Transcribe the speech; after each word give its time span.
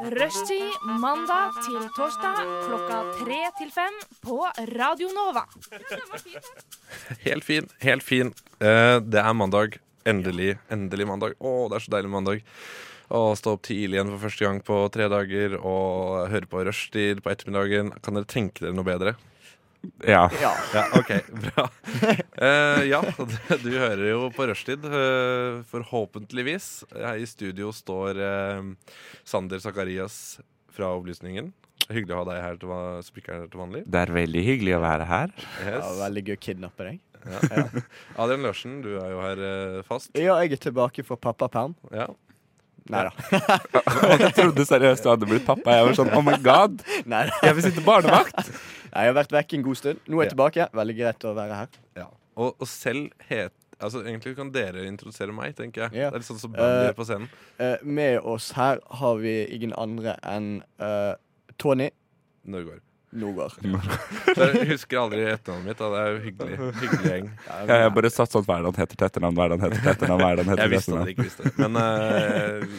Rushtid 0.00 0.86
mandag 1.00 1.58
til 1.60 1.82
torsdag 1.92 2.38
klokka 2.64 3.00
tre 3.18 3.40
til 3.58 3.72
fem 3.74 3.96
på 4.24 4.38
Radio 4.72 5.10
Nova. 5.12 5.42
Helt 7.26 7.44
fin, 7.44 7.68
helt 7.84 8.06
fin. 8.06 8.32
Eh, 8.64 8.96
det 9.04 9.20
er 9.20 9.36
mandag. 9.36 9.76
Endelig, 10.08 10.54
endelig 10.72 11.04
mandag. 11.10 11.36
Å, 11.36 11.68
det 11.68 11.76
er 11.76 11.84
så 11.84 11.92
deilig 11.92 12.12
mandag. 12.14 12.40
Å 13.12 13.34
stå 13.36 13.58
opp 13.58 13.66
tidlig 13.68 13.98
igjen 13.98 14.14
for 14.14 14.24
første 14.24 14.46
gang 14.46 14.62
på 14.64 14.80
tre 14.94 15.10
dager 15.12 15.58
og 15.60 16.30
høre 16.32 16.48
på 16.48 16.64
rushtid 16.64 17.20
på 17.20 17.34
ettermiddagen. 17.34 17.92
Kan 18.00 18.16
dere 18.16 18.30
tenke 18.30 18.64
dere 18.64 18.78
noe 18.78 18.88
bedre? 18.88 19.18
Ja. 20.06 20.26
Ja, 20.74 20.82
OK. 20.98 21.10
Bra. 21.44 21.64
Uh, 22.40 22.82
ja, 22.88 23.00
du 23.64 23.70
hører 23.72 24.04
jo 24.10 24.26
på 24.36 24.46
rushtid, 24.50 24.84
uh, 24.84 25.60
forhåpentligvis. 25.70 26.68
Her 26.94 27.20
i 27.20 27.26
studio 27.28 27.72
står 27.74 28.20
uh, 28.20 28.70
Sander 29.24 29.60
Sakarias 29.62 30.38
fra 30.70 30.92
Opplysningen. 30.96 31.52
Hyggelig 31.90 32.14
å 32.14 32.20
ha 32.22 32.26
deg 32.30 32.42
her 32.44 32.58
til, 32.60 32.70
va- 32.70 33.00
som 33.02 33.16
ikke 33.18 33.32
er 33.34 33.40
her 33.44 33.48
til 33.50 33.62
vanlig. 33.64 33.84
Det 33.90 34.02
er 34.04 34.12
veldig 34.14 34.42
hyggelig 34.46 34.76
å 34.76 34.82
være 34.84 35.06
her. 35.10 35.32
Yes. 35.64 35.78
Ja, 35.80 35.92
veldig 36.04 36.24
gøy 36.28 36.36
å 36.36 36.42
kidnappe 36.46 36.86
deg. 36.90 37.00
Adrian 38.20 38.44
Lørsen, 38.46 38.78
du 38.84 38.92
er 39.00 39.10
jo 39.12 39.18
her 39.24 39.40
fast. 39.88 40.12
Ja, 40.16 40.36
jeg 40.44 40.54
er 40.56 40.62
tilbake 40.70 41.02
fra 41.04 41.18
pappaperm. 41.20 41.74
Ja. 41.92 42.06
Nei 42.90 43.02
da. 43.06 43.10
Jeg 44.24 44.32
trodde 44.38 44.64
seriøst 44.66 45.04
du 45.04 45.10
hadde 45.12 45.28
blitt 45.28 45.44
pappa. 45.46 45.76
Jeg 45.76 45.86
var 45.90 45.96
sånn 45.98 46.10
oh 46.16 46.22
my 46.24 46.36
god, 46.42 46.80
Nei, 47.10 47.26
jeg 47.44 47.54
vil 47.58 47.66
sitte 47.68 47.84
barnevakt. 47.86 48.38
Nei, 48.92 49.04
jeg 49.04 49.12
har 49.12 49.16
vært 49.20 49.32
vekk 49.36 49.54
en 49.58 49.64
god 49.68 49.78
stund. 49.78 50.00
Nå 50.08 50.18
er 50.18 50.24
jeg 50.24 50.30
Ja. 50.30 50.34
tilbake. 50.34 50.66
Veldig 50.80 50.96
greit 50.98 51.26
å 51.28 51.34
være 51.36 51.58
her. 51.60 51.68
Ja. 52.00 52.06
Og, 52.40 52.54
og 52.58 52.66
selv 52.70 53.10
het 53.30 53.52
Altså 53.80 54.02
Egentlig 54.04 54.34
kan 54.36 54.50
dere 54.52 54.82
introdusere 54.84 55.32
meg, 55.32 55.54
tenker 55.56 55.86
jeg. 55.86 56.02
Ja. 56.02 56.10
Det 56.12 56.18
er 56.18 56.20
litt 56.20 56.28
sånn 56.28 56.40
som 56.42 56.50
band 56.52 56.66
Eh, 56.68 56.82
gjør 56.90 56.96
på 56.98 57.04
scenen. 57.08 57.30
Uh, 57.56 57.76
med 57.88 58.18
oss 58.28 58.50
her 58.52 58.76
har 59.00 59.14
vi 59.22 59.32
ingen 59.56 59.72
andre 59.80 60.18
enn 60.28 60.50
uh, 60.84 61.14
Tony 61.56 61.86
Norgård. 62.44 62.82
Nogård. 63.20 63.56
Jeg 64.36 64.68
husker 64.70 65.00
aldri 65.00 65.24
etternavnet 65.26 65.66
mitt. 65.66 65.80
Da. 65.80 65.88
Det 65.90 66.02
er 66.02 66.12
jo 66.12 66.20
hyggelig. 66.26 66.58
Hyggelig 66.84 67.10
gjeng. 67.10 67.28
Jeg 67.66 67.82
har 67.84 67.90
bare 67.96 68.12
satt 68.14 68.36
sånn 68.36 68.46
hver 68.46 68.62
dag 68.68 68.80
heter 68.84 69.00
til 69.00 69.08
etternavn, 69.08 69.38
hver 69.40 69.54
dag 69.54 69.64
heter 69.66 69.82
til 69.82 69.92
etternavn, 69.96 70.26
er 70.28 70.62
Jeg 70.62 70.72
visste 70.76 70.94
det, 70.94 71.02
jeg 71.02 71.16
ikke 71.16 71.26
visste 71.26 71.48
det. 71.48 71.54
Men 71.58 71.80
eh, 71.84 72.78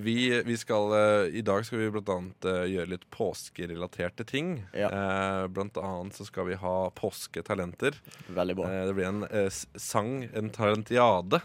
vi, 0.00 0.42
vi 0.46 0.56
skal 0.56 0.92
eh, 0.92 1.36
I 1.38 1.42
dag 1.42 1.66
skal 1.66 1.78
vi 1.78 1.90
blant 1.90 2.08
annet 2.08 2.44
eh, 2.46 2.64
gjøre 2.70 2.90
litt 2.92 3.06
påskerelaterte 3.10 4.24
ting. 4.24 4.52
Ja. 4.70 4.90
Eh, 4.94 5.46
blant 5.50 5.76
annet 5.76 6.14
så 6.14 6.26
skal 6.28 6.46
vi 6.46 6.58
ha 6.60 6.76
påsketalenter. 6.94 7.98
Veldig 8.26 8.56
bra. 8.60 8.68
Eh, 8.70 8.84
det 8.86 8.94
blir 8.94 9.08
en 9.08 9.50
sang, 9.74 10.28
en 10.34 10.50
talentiade, 10.54 11.42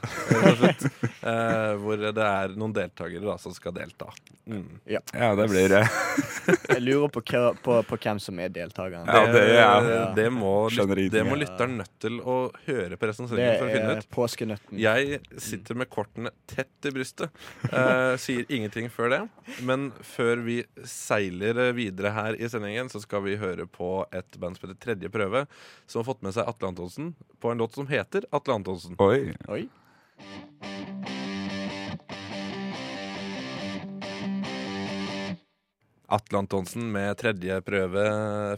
slett. 0.59 0.85
Eh, 1.23 1.73
hvor 1.79 2.01
det 2.03 2.19
er 2.19 2.51
noen 2.59 2.73
deltakere 2.75 3.23
da, 3.23 3.37
som 3.39 3.53
skal 3.55 3.71
delta. 3.77 4.09
Mm. 4.43 4.81
Ja, 4.91 4.99
det 5.39 5.45
blir 5.47 5.69
det. 5.71 5.85
Jeg 6.73 6.81
lurer 6.83 7.07
på, 7.15 7.21
hva, 7.29 7.53
på, 7.55 7.77
på 7.87 7.99
hvem 8.03 8.19
som 8.19 8.41
er 8.43 8.51
deltakeren. 8.51 9.07
Ja, 9.07 9.21
det 9.31 9.43
ja. 9.55 9.69
det, 10.17 10.25
må, 10.35 10.51
det 10.67 11.23
må 11.23 11.37
lytteren 11.39 11.77
nødt 11.79 11.93
til 12.03 12.19
å 12.19 12.35
høre 12.65 12.99
på 12.99 13.07
resten 13.07 13.29
av 13.29 13.31
sendingen 13.31 13.61
for 13.61 13.69
å 13.69 13.77
finne 13.77 13.95
ut. 14.01 14.09
påskenøtten. 14.17 14.81
Jeg 14.83 15.21
sitter 15.47 15.79
med 15.79 15.91
kortene 15.93 16.33
tett 16.49 16.89
i 16.89 16.91
brystet. 16.91 17.31
Uh, 17.71 18.19
sier 18.19 18.42
ingenting 18.49 18.89
før 18.91 19.11
det. 19.13 19.21
Men 19.65 19.91
før 20.03 20.43
vi 20.45 20.57
seiler 20.87 21.71
videre 21.77 22.13
her 22.15 22.37
i 22.39 22.49
sendingen, 22.51 22.91
så 22.91 23.01
skal 23.03 23.23
vi 23.27 23.37
høre 23.41 23.67
på 23.69 24.05
et 24.15 24.39
band 24.41 24.57
som 24.57 24.67
heter 24.67 24.81
Tredje 24.83 25.13
prøve, 25.13 25.45
som 25.87 26.01
har 26.01 26.09
fått 26.11 26.23
med 26.25 26.35
seg 26.35 26.49
Atle 26.49 26.73
Antonsen 26.73 27.13
på 27.43 27.53
en 27.53 27.63
låt 27.63 27.77
som 27.77 27.89
heter 27.89 28.27
Atle 28.31 28.59
Antonsen. 28.59 28.99
Oi. 29.03 29.33
Oi. 29.47 29.65
Atle 36.13 36.43
Antonsen 36.43 36.85
med 36.93 37.15
tredje 37.17 37.55
prøve 37.65 38.03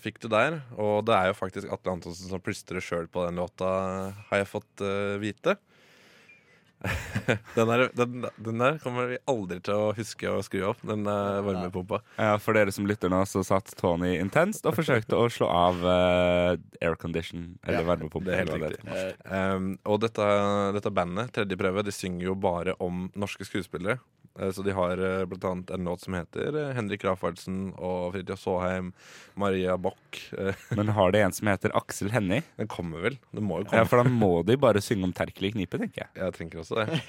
fikk 0.03 0.19
du 0.23 0.27
der. 0.31 0.59
Og 0.75 1.05
det 1.07 1.15
er 1.15 1.29
jo 1.29 1.37
faktisk 1.37 1.71
Atle 1.71 1.93
Antonsen 1.95 2.31
som 2.31 2.43
plystrer 2.43 2.83
sjøl 2.83 3.07
på 3.11 3.23
den 3.27 3.39
låta, 3.39 3.69
har 4.29 4.41
jeg 4.41 4.51
fått 4.51 4.83
uh, 4.83 5.15
vite. 5.21 5.55
den, 7.56 7.69
der, 7.72 7.84
den, 7.97 8.25
den 8.46 8.62
der 8.62 8.78
kommer 8.84 9.07
vi 9.09 9.18
aldri 9.31 9.59
til 9.66 9.75
å 9.75 9.91
huske 9.97 10.29
å 10.31 10.41
skru 10.46 10.62
opp, 10.69 10.81
den 10.85 11.06
uh, 11.07 11.41
varmepumpa. 11.46 12.01
Ja, 12.19 12.35
for 12.41 12.57
dere 12.57 12.73
som 12.75 12.88
lytter 12.90 13.12
nå, 13.12 13.22
så 13.29 13.44
satt 13.46 13.72
Tony 13.79 14.16
intenst 14.22 14.66
og 14.69 14.78
forsøkte 14.78 15.18
å 15.19 15.29
slå 15.34 15.50
av 15.51 15.81
uh, 15.85 16.56
aircondition, 16.81 17.56
eller 17.66 17.81
Ja, 17.81 17.88
varmepumpe. 17.90 18.28
det 18.29 18.35
er 18.38 18.44
helt 18.44 18.57
riktig. 18.59 18.84
Det 18.85 19.06
Eh, 19.06 19.44
Um, 19.56 19.72
og 19.90 20.00
dette, 20.03 20.25
dette 20.75 20.91
bandet, 20.94 21.31
Tredje 21.35 21.57
prøve, 21.59 21.84
de 21.85 21.91
synger 21.94 22.29
jo 22.29 22.35
bare 22.40 22.73
om 22.84 23.06
norske 23.19 23.46
skuespillere. 23.47 23.97
Eh, 24.40 24.51
Så 24.51 24.63
de 24.66 24.73
har 24.75 24.96
bl.a. 24.97 25.25
blant 25.25 25.46
annet 25.51 25.72
en 25.75 25.88
låt 25.90 26.01
som 26.06 26.18
heter 26.18 26.56
eh, 26.59 26.72
Henrik 26.78 27.03
Rafaelsen 27.07 27.73
og 27.78 28.13
Fridtjof 28.16 28.41
Saaheim, 28.44 28.91
Maria 29.40 29.78
Bock. 29.78 30.19
Eh, 30.38 30.56
Men 30.78 30.94
har 30.97 31.12
det 31.16 31.23
en 31.25 31.35
som 31.35 31.47
heter 31.51 31.75
Aksel 31.78 32.12
Hennie? 32.13 32.44
Den 32.59 32.68
kommer 32.72 33.03
vel? 33.06 33.19
Den 33.31 33.47
må 33.47 33.62
jo 33.62 33.69
komme. 33.69 33.84
Ja, 33.84 33.90
for 33.90 34.03
da 34.03 34.09
må 34.12 34.31
de 34.47 34.57
bare 34.59 34.84
synge 34.84 35.07
om 35.09 35.16
Terkelig 35.16 35.53
knipe, 35.56 35.79
tenker 35.81 36.06
jeg. 36.06 36.12
Jeg 36.19 36.38
tenker 36.40 36.63
også 36.63 36.81
det. 36.84 37.00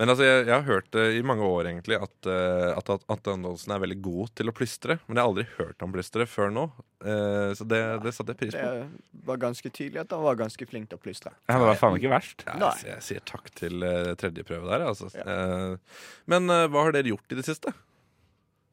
Men 0.00 0.08
altså, 0.08 0.24
jeg, 0.24 0.46
jeg 0.48 0.54
har 0.54 0.64
hørt 0.64 0.86
det 0.96 1.06
i 1.18 1.24
mange 1.26 1.44
år 1.44 1.68
egentlig 1.68 1.98
at, 2.00 2.12
Atte 2.24 2.94
at, 2.96 3.02
at 3.04 3.10
Atle 3.12 3.34
Antonsen 3.36 3.74
er 3.74 3.82
veldig 3.82 3.98
god 4.04 4.30
til 4.38 4.48
å 4.48 4.54
plystre. 4.56 4.96
Men 5.06 5.18
jeg 5.18 5.22
har 5.24 5.28
aldri 5.32 5.44
hørt 5.58 5.84
ham 5.84 5.92
plystre 5.92 6.24
før 6.28 6.52
nå. 6.54 6.62
Eh, 7.04 7.50
så 7.56 7.64
det, 7.68 7.80
det 8.04 8.12
satte 8.16 8.32
jeg 8.34 8.40
pris 8.42 8.56
på. 8.56 8.64
det 8.76 9.24
var 9.28 9.40
ganske 9.40 9.70
tydelig 9.72 10.02
at 10.02 10.10
han 10.12 10.24
var 10.24 10.36
ganske 10.40 10.66
flink 10.68 10.88
til 10.90 10.98
å 11.00 11.02
plystre. 11.04 11.32
Ja, 11.48 11.56
det 11.60 11.68
var 11.68 11.78
faen 11.80 11.96
ikke 12.00 12.12
verst. 12.12 12.44
Ja, 12.48 12.56
Nei. 12.60 12.72
jeg, 12.80 12.90
jeg 12.94 13.06
sier 13.06 13.24
takk 13.28 13.48
til 13.56 13.84
uh, 13.84 14.12
tredje 14.20 14.44
prøve 14.48 14.68
der. 14.72 14.84
Altså. 14.88 15.08
Eh, 15.20 16.00
men 16.50 16.66
eh, 16.66 16.68
hva 16.72 16.84
har 16.86 16.96
dere 16.96 17.12
gjort 17.12 17.32
i 17.32 17.38
det 17.38 17.46
siste? 17.46 17.72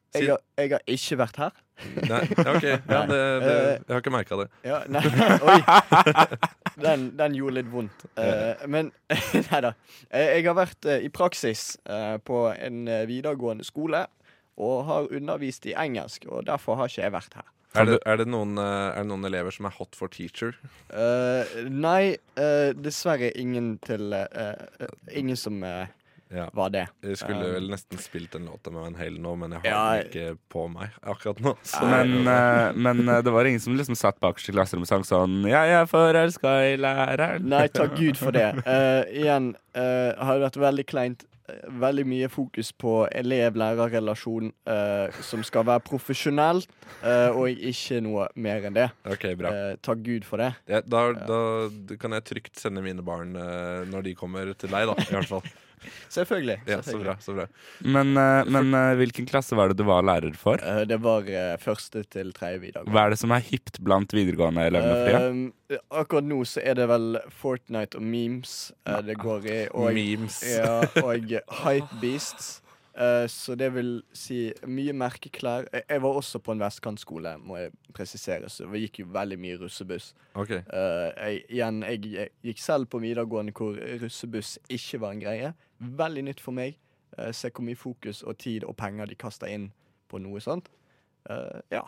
Siden... 0.08 0.24
Jeg 0.24 0.30
har, 0.32 0.40
jeg 0.56 0.72
har 0.72 0.84
ikke 0.94 1.18
vært 1.20 1.40
her. 1.42 1.56
Nei, 2.08 2.20
ok. 2.42 2.64
Ja, 2.94 3.00
det, 3.06 3.18
det, 3.44 3.52
jeg 3.52 3.92
har 3.92 4.00
ikke 4.02 4.12
merka 4.14 4.38
det. 4.40 4.46
Ja, 4.66 4.78
nei, 4.90 5.02
oi. 5.52 5.58
Den, 6.78 7.08
den 7.18 7.34
gjorde 7.34 7.56
litt 7.56 7.70
vondt. 7.72 8.04
Uh, 8.14 8.60
men 8.70 8.92
nei 9.10 9.60
da. 9.64 9.72
Eh, 10.14 10.36
jeg 10.36 10.44
har 10.46 10.54
vært 10.54 10.86
i 10.94 11.08
praksis 11.10 11.72
på 12.22 12.42
en 12.54 12.84
videregående 13.10 13.66
skole 13.66 14.04
og 14.58 14.84
har 14.86 15.08
undervist 15.14 15.66
i 15.66 15.74
engelsk, 15.74 16.28
og 16.30 16.46
derfor 16.46 16.78
har 16.78 16.90
ikke 16.90 17.02
jeg 17.02 17.14
vært 17.16 17.34
her. 17.40 17.48
Er 17.76 17.84
det, 17.84 17.98
er, 18.06 18.16
det 18.16 18.24
noen, 18.30 18.56
er 18.58 18.96
det 18.96 19.08
noen 19.10 19.28
elever 19.28 19.52
som 19.52 19.68
er 19.68 19.74
hot 19.76 19.96
for 19.98 20.08
teacher? 20.12 20.54
Uh, 20.88 21.44
nei, 21.68 22.16
uh, 22.40 22.70
dessverre 22.72 23.28
ingen 23.38 23.74
til 23.84 24.14
uh, 24.16 24.88
Ingen 25.12 25.36
som 25.36 25.60
eh, 25.66 25.90
Ja. 26.30 26.48
var 26.52 26.70
det. 26.74 26.86
Jeg 27.02 27.16
skulle 27.20 27.38
Um, 27.38 27.54
vel 27.54 27.68
nesten 27.72 28.00
spilt 28.02 28.34
en 28.36 28.48
låta 28.50 28.70
med 28.70 28.82
Van 28.82 28.96
Halen 28.98 29.22
nå, 29.22 29.34
men 29.38 29.52
jeg 29.56 29.62
har 29.62 29.68
Ja, 29.70 30.02
den 30.02 30.10
ikke 30.10 30.38
på 30.52 30.66
meg 30.72 30.90
akkurat 31.02 31.40
nå. 31.40 31.54
Så 31.62 31.84
Men, 31.88 32.26
uh, 32.26 32.72
men 32.76 33.08
eh, 33.08 33.22
det 33.24 33.32
var 33.32 33.48
ingen 33.48 33.60
som 33.60 33.76
liksom 33.78 33.96
satt 33.96 34.20
bakerst 34.20 34.50
i 34.50 34.52
klasserommet 34.52 34.90
og 34.90 34.92
sang 34.92 35.06
sånn 35.08 35.48
'Jeg 35.48 35.72
er 35.78 35.86
forelska 35.86 36.52
i 36.72 36.76
læreren'. 36.76 37.48
Nei, 37.48 37.66
takk 37.68 37.96
Gud 37.96 38.16
for 38.20 38.30
det. 38.36 38.50
Uh, 38.66 39.04
igjen 39.22 39.54
uh, 39.76 40.12
har 40.20 40.34
det 40.34 40.42
vært 40.50 40.60
veldig 40.60 40.86
kleint. 40.86 41.24
Veldig 41.64 42.04
mye 42.04 42.28
fokus 42.28 42.72
på 42.76 43.08
elev-lærer-relasjon 43.08 44.50
eh, 44.68 45.20
som 45.24 45.40
skal 45.46 45.64
være 45.64 45.80
profesjonell, 45.80 46.60
eh, 47.00 47.30
og 47.32 47.48
ikke 47.48 48.02
noe 48.04 48.26
mer 48.36 48.66
enn 48.68 48.76
det. 48.76 48.90
ok, 49.08 49.24
bra. 49.40 49.52
Eh, 49.54 49.76
takk 49.80 50.02
Gud 50.04 50.26
for 50.28 50.36
det. 50.36 50.50
Ja, 50.68 50.82
da, 50.84 51.06
da 51.16 51.96
kan 51.96 52.12
jeg 52.12 52.26
trygt 52.28 52.60
sende 52.60 52.82
mine 52.84 53.00
barn 53.00 53.32
når 53.32 54.04
de 54.04 54.14
kommer 54.14 54.52
til 54.60 54.68
deg, 54.68 54.90
da. 54.90 54.98
I 55.08 55.16
hvert 55.16 55.30
fall. 55.30 55.48
Selvfølgelig. 56.16 56.58
Ja, 56.68 56.80
så 56.82 56.98
bra. 57.00 57.16
så 57.22 57.34
bra 57.36 57.46
Men, 57.80 58.14
eh, 58.16 58.50
men 58.50 58.74
eh, 58.74 58.94
hvilken 59.00 59.28
klasse 59.28 59.58
var 59.58 59.72
det 59.72 59.78
du 59.80 59.86
var 59.88 60.06
lærer 60.06 60.36
for? 60.38 60.62
Eh, 60.62 60.84
det 60.88 61.00
var 61.04 61.28
første 61.62 62.04
til 62.10 62.32
tredje 62.36 62.62
videregående. 62.62 62.94
Hva 62.94 63.06
er 63.06 63.14
det 63.14 63.20
som 63.22 63.34
er 63.34 63.44
hipt 63.44 63.80
blant 63.84 64.14
videregående 64.14 64.68
elevene 64.68 65.50
uh. 65.68 65.80
Akkurat 66.00 66.24
nå 66.24 66.40
så 66.48 66.62
er 66.64 66.78
det 66.78 66.86
vel 66.88 67.18
Fortnite 67.40 67.98
og 67.98 68.06
memes 68.08 68.54
det 69.04 69.18
går 69.20 69.44
i. 69.48 69.58
Og, 69.76 69.90
Memes. 69.96 70.40
Ja, 70.48 70.80
og 71.02 71.28
Hypebeasts. 71.62 72.58
Eh, 72.98 73.26
så 73.30 73.54
det 73.58 73.68
vil 73.76 73.92
si 74.16 74.48
mye 74.66 74.94
merkeklær. 74.96 75.68
Jeg, 75.74 76.02
var 76.02 76.18
også 76.18 76.40
på 76.42 76.54
en 76.54 76.62
vestkantskole, 76.62 77.36
må 77.38 77.60
jeg 77.60 77.74
presisere, 77.94 78.50
så 78.50 78.66
vi 78.72 78.82
gikk 78.86 79.04
jo 79.04 79.12
veldig 79.14 79.38
mye 79.38 79.60
russebuss. 79.60 80.10
Ok. 80.34 80.56
Eh, 80.58 81.06
jeg, 81.12 81.44
igjen, 81.48 81.82
jeg, 81.86 82.12
jeg 82.16 82.34
gikk 82.50 82.64
selv 82.64 82.90
på 82.90 83.02
videregående 83.04 83.54
hvor 83.54 83.78
russebuss 84.02 84.56
ikke 84.68 85.02
var 85.04 85.14
en 85.14 85.22
greie. 85.22 85.52
Veldig 85.78 86.26
nytt 86.30 86.42
for 86.42 86.56
meg. 86.58 86.78
Uh, 87.18 87.30
se 87.34 87.50
hvor 87.50 87.64
mye 87.66 87.78
fokus 87.78 88.20
og 88.22 88.36
tid 88.38 88.66
og 88.68 88.76
penger 88.78 89.08
de 89.10 89.16
kaster 89.18 89.50
inn 89.50 89.70
på 90.10 90.20
noe 90.22 90.42
sånt. 90.42 90.68
Eh, 91.30 91.60
ja. 91.72 91.84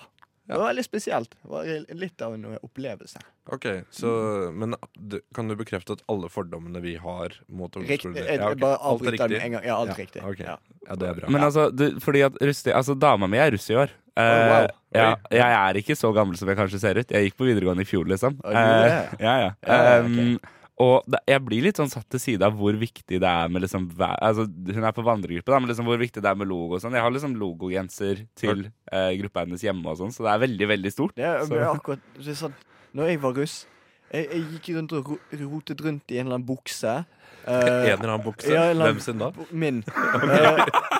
Det 0.48 0.56
var 0.58 0.66
veldig 0.72 0.84
spesielt. 0.84 1.34
Det 1.42 1.50
var 1.50 1.68
litt 1.94 2.22
av 2.22 2.34
en 2.34 2.46
opplevelse. 2.62 3.20
Ok, 3.54 3.66
så, 3.94 4.10
Men 4.52 4.74
du, 4.98 5.20
kan 5.34 5.48
du 5.48 5.54
bekrefte 5.58 5.92
at 5.94 6.02
alle 6.10 6.28
fordommene 6.32 6.80
vi 6.82 6.96
har 6.98 7.36
mot 7.48 7.76
Riktig. 7.76 8.08
ungdomsskoler 8.10 8.32
Ja, 8.34 8.48
okay. 8.50 8.60
bare 8.62 8.78
Alt 8.90 9.00
er 9.02 9.04
den 9.04 9.12
riktig? 9.14 9.30
med 9.36 9.44
en 9.46 9.52
gang. 9.52 9.64
Ja, 9.68 9.76
alt 9.76 9.92
Ja, 9.92 9.98
riktig. 10.00 10.22
Okay. 10.24 10.46
Ja. 10.46 10.56
Ja, 10.88 10.94
det 10.96 11.08
er 11.08 11.14
bra. 11.20 11.30
Men 11.30 11.42
altså, 11.46 11.68
du, 11.70 11.86
fordi 12.02 12.22
at 12.26 12.38
rusti, 12.42 12.70
altså 12.74 12.94
dama 12.98 13.26
mi 13.30 13.38
er 13.38 13.50
russ 13.54 13.68
i 13.70 13.74
år. 13.78 13.90
Eh, 14.16 14.22
Oh, 14.26 14.48
wow. 14.50 14.66
ja, 14.92 15.10
jeg 15.30 15.52
er 15.54 15.78
ikke 15.78 15.94
så 15.96 16.10
gammel 16.12 16.36
som 16.36 16.48
jeg 16.50 16.58
kanskje 16.58 16.80
ser 16.82 16.98
ut. 16.98 17.10
Jeg 17.14 17.28
gikk 17.30 17.36
på 17.38 17.46
videregående 17.46 17.84
i 17.86 17.88
fjor, 17.88 18.04
liksom. 18.10 18.40
Oh, 18.42 18.50
yeah. 18.50 19.12
Eh, 19.14 19.22
ja, 19.22 19.34
ja. 19.38 19.50
Ja, 19.64 20.00
okay. 20.02 20.34
Um, 20.34 20.40
og 20.80 21.04
det, 21.10 21.20
jeg 21.28 21.42
blir 21.44 21.64
litt 21.66 21.76
sånn 21.80 21.90
satt 21.92 22.06
til 22.12 22.22
side 22.22 22.46
av 22.46 22.54
hvor 22.56 22.76
viktig 22.80 23.18
det 23.20 23.28
er 23.28 23.50
med 23.52 23.62
liksom 23.66 23.88
altså, 24.00 24.46
Hun 24.48 24.86
er 24.88 24.94
på 24.96 25.04
vandregruppe, 25.04 25.52
da, 25.52 25.58
men 25.60 25.68
liksom 25.68 25.88
hvor 25.90 26.00
viktig 26.00 26.22
det 26.24 26.30
er 26.30 26.38
med 26.40 26.48
logo 26.48 26.78
og 26.78 26.80
sånn. 26.84 26.96
Jeg 26.96 27.04
har 27.04 27.12
liksom 27.12 27.34
logogenser 27.40 28.22
til 28.40 28.64
eh, 28.90 29.10
gruppa 29.20 29.44
hennes 29.44 29.64
hjemme 29.66 29.84
og 29.92 29.98
sånn, 30.00 30.14
så 30.14 30.24
det 30.24 30.32
er 30.32 30.42
veldig, 30.46 30.68
veldig 30.72 30.92
stort. 30.94 31.14
Det 31.20 31.26
er, 31.28 31.44
Så- 31.44 31.60
akkurat 31.68 32.00
det 32.16 32.32
er 32.32 32.40
sånn, 32.46 32.56
Når 32.96 33.06
jeg 33.12 33.20
var 33.22 33.36
russ 33.36 33.58
jeg, 34.12 34.26
jeg 34.30 34.44
gikk 34.56 34.68
rundt 34.76 34.92
og 34.98 35.10
rotet 35.40 35.80
rundt 35.86 36.10
i 36.14 36.18
en 36.20 36.26
eller 36.26 36.38
annen 36.40 36.46
bukse. 36.48 36.98
Uh, 37.40 37.54
En 37.56 37.94
eller 37.94 38.10
annen 38.10 38.24
bukse? 38.26 38.50
ja, 38.52 38.66
eller 38.70 38.84
annen- 38.90 38.98
Hvem 38.98 39.00
sin 39.00 39.18
da? 39.22 39.30
Min. 39.50 39.78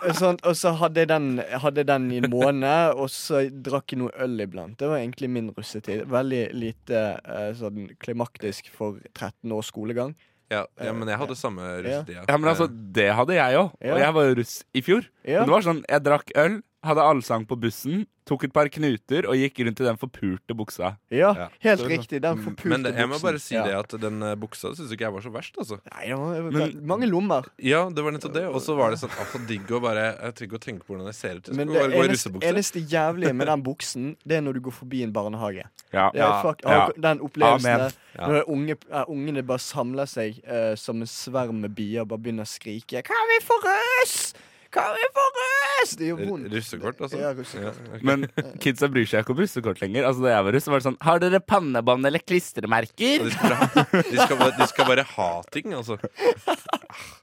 Uh, 0.01 0.15
sånn, 0.17 0.39
og 0.49 0.55
så 0.57 0.71
hadde 0.81 1.03
jeg 1.03 1.09
den, 1.11 1.27
hadde 1.61 1.83
jeg 1.83 1.89
den 1.91 2.07
i 2.15 2.21
en 2.23 2.31
måned, 2.33 2.95
og 2.97 3.11
så 3.13 3.43
drakk 3.53 3.93
jeg 3.93 4.01
noe 4.01 4.15
øl 4.25 4.41
iblant. 4.41 4.79
Det 4.81 4.89
var 4.89 4.97
egentlig 5.03 5.29
min 5.29 5.51
russetid. 5.53 6.07
Veldig 6.09 6.41
lite 6.57 7.03
uh, 7.21 7.51
sånn 7.59 7.91
klimaktisk 8.01 8.71
for 8.73 8.97
13 9.13 9.53
års 9.53 9.69
skolegang. 9.69 10.15
Ja, 10.51 10.65
ja, 10.83 10.95
men 10.97 11.07
jeg 11.13 11.21
hadde 11.21 11.37
samme 11.39 11.63
russetid. 11.85 12.17
Ja, 12.17 12.39
men 12.41 12.49
altså, 12.51 12.67
det 12.71 13.11
hadde 13.15 13.37
jeg 13.37 13.59
òg. 13.61 13.69
Ja. 13.85 13.93
Og 13.93 14.01
jeg 14.07 14.17
var 14.17 14.33
russ 14.41 14.55
i 14.73 14.83
fjor. 14.83 15.05
Ja. 15.23 15.43
Men 15.45 15.51
det 15.53 15.57
var 15.59 15.67
sånn, 15.69 15.83
jeg 15.93 16.07
drakk 16.09 16.33
øl, 16.47 16.57
hadde 16.83 17.03
allsang 17.05 17.45
på 17.47 17.57
bussen, 17.61 18.07
tok 18.25 18.45
et 18.47 18.53
par 18.55 18.69
knuter 18.71 19.27
og 19.27 19.35
gikk 19.35 19.59
rundt 19.67 19.81
i 19.83 19.85
den 19.85 19.97
forpurte 19.99 20.55
buksa. 20.55 20.93
Ja, 21.11 21.33
Ja. 21.35 21.49
helt 21.61 21.81
Så- 21.81 21.89
riktig. 21.89 22.21
Den 22.23 22.39
forpulte 22.45 22.69
Men 22.69 22.83
det, 22.85 22.95
jeg 22.97 23.09
må 23.09 23.19
bare 23.21 23.39
si 23.41 23.55
ja. 23.55 23.65
det 23.65 23.75
at 23.75 24.01
den 24.01 24.23
eh, 24.23 24.35
buksa 24.37 24.71
syns 24.77 24.93
ikke 24.93 25.01
jeg 25.09 25.13
var 25.13 25.21
så 25.21 25.33
verst, 25.33 25.57
altså. 25.59 25.81
Nei, 25.93 26.07
det 26.07 26.17
var 26.17 26.51
Men- 26.53 26.87
mange 26.87 27.07
lommer. 27.11 27.45
Ja, 27.59 27.89
det 27.91 28.05
var 28.05 28.13
nettopp 28.13 28.33
det. 28.35 28.45
Og 28.47 28.61
så 28.63 28.77
var 28.77 28.91
det 28.91 28.99
sånn 29.01 29.11
altså, 29.11 29.47
digg 29.49 29.67
å 29.69 29.81
bare 29.83 30.17
Jeg 30.21 30.35
trenger 30.35 30.49
ikke 30.53 30.59
å 30.61 30.65
tenke 30.65 30.85
på 30.87 30.95
hvordan 30.95 31.07
jeg 31.07 31.15
ser 31.15 31.37
ut. 31.37 31.47
Jeg 31.49 31.57
Men 31.57 31.67
det 31.69 31.75
bare 31.77 31.91
gå 31.91 32.05
i 32.05 32.09
eneste, 32.09 32.31
eneste 32.41 32.81
jævlige 32.89 33.35
med 33.35 33.47
den 33.47 33.63
buksen, 33.63 34.17
det 34.27 34.37
er 34.37 34.41
når 34.43 34.53
du 34.55 34.61
går 34.61 34.73
forbi 34.73 35.03
en 35.03 35.13
barnehage. 35.13 35.65
Ja, 35.93 36.11
er 36.15 36.43
fuck, 36.43 36.61
ja. 36.63 36.89
Den 36.97 37.19
opplevelsen 37.21 37.93
Ja. 38.17 38.27
når 38.29 38.45
unge, 38.49 38.77
eh, 38.93 39.05
ungene 39.09 39.43
bare 39.47 39.59
samler 39.59 40.07
seg 40.07 40.41
uh, 40.49 40.75
som 40.77 41.01
en 41.01 41.07
sverm 41.07 41.61
med 41.61 41.75
bier 41.75 42.03
og 42.03 42.09
bare 42.09 42.19
begynner 42.19 42.43
å 42.43 42.49
skrike 42.49 43.03
'Kan 43.03 43.27
vi 43.29 43.45
få 43.45 43.55
russ?! 43.65 44.35
Kan 44.75 44.93
vi 44.95 45.07
få 45.17 45.25
russ?! 45.37 45.95
Det 45.99 46.11
gjør 46.11 46.21
vondt. 46.29 46.51
Russekort, 46.55 47.01
altså? 47.03 47.19
Ja, 47.19 47.31
russekort. 47.35 47.79
Ja, 47.81 47.95
okay. 47.97 48.03
Men 48.07 48.27
kidsa 48.63 48.89
bryr 48.93 49.09
seg 49.11 49.25
ikke 49.25 49.35
om 49.35 49.41
russekort 49.43 49.81
lenger. 49.83 50.07
Altså 50.07 50.27
Da 50.27 50.35
jeg 50.37 50.47
var 50.47 50.57
russ, 50.57 50.67
så 50.69 50.75
var 50.75 50.83
det 50.83 50.87
sånn 50.91 51.01
Har 51.07 51.23
dere 51.23 51.41
pannebånd 51.43 52.07
eller 52.11 52.23
klistremerker? 52.23 53.27
de, 53.27 53.33
skal 53.35 54.37
bare, 54.39 54.53
de 54.61 54.69
skal 54.71 54.91
bare 54.93 55.07
ha 55.17 55.31
ting, 55.51 55.75
altså. 55.75 55.99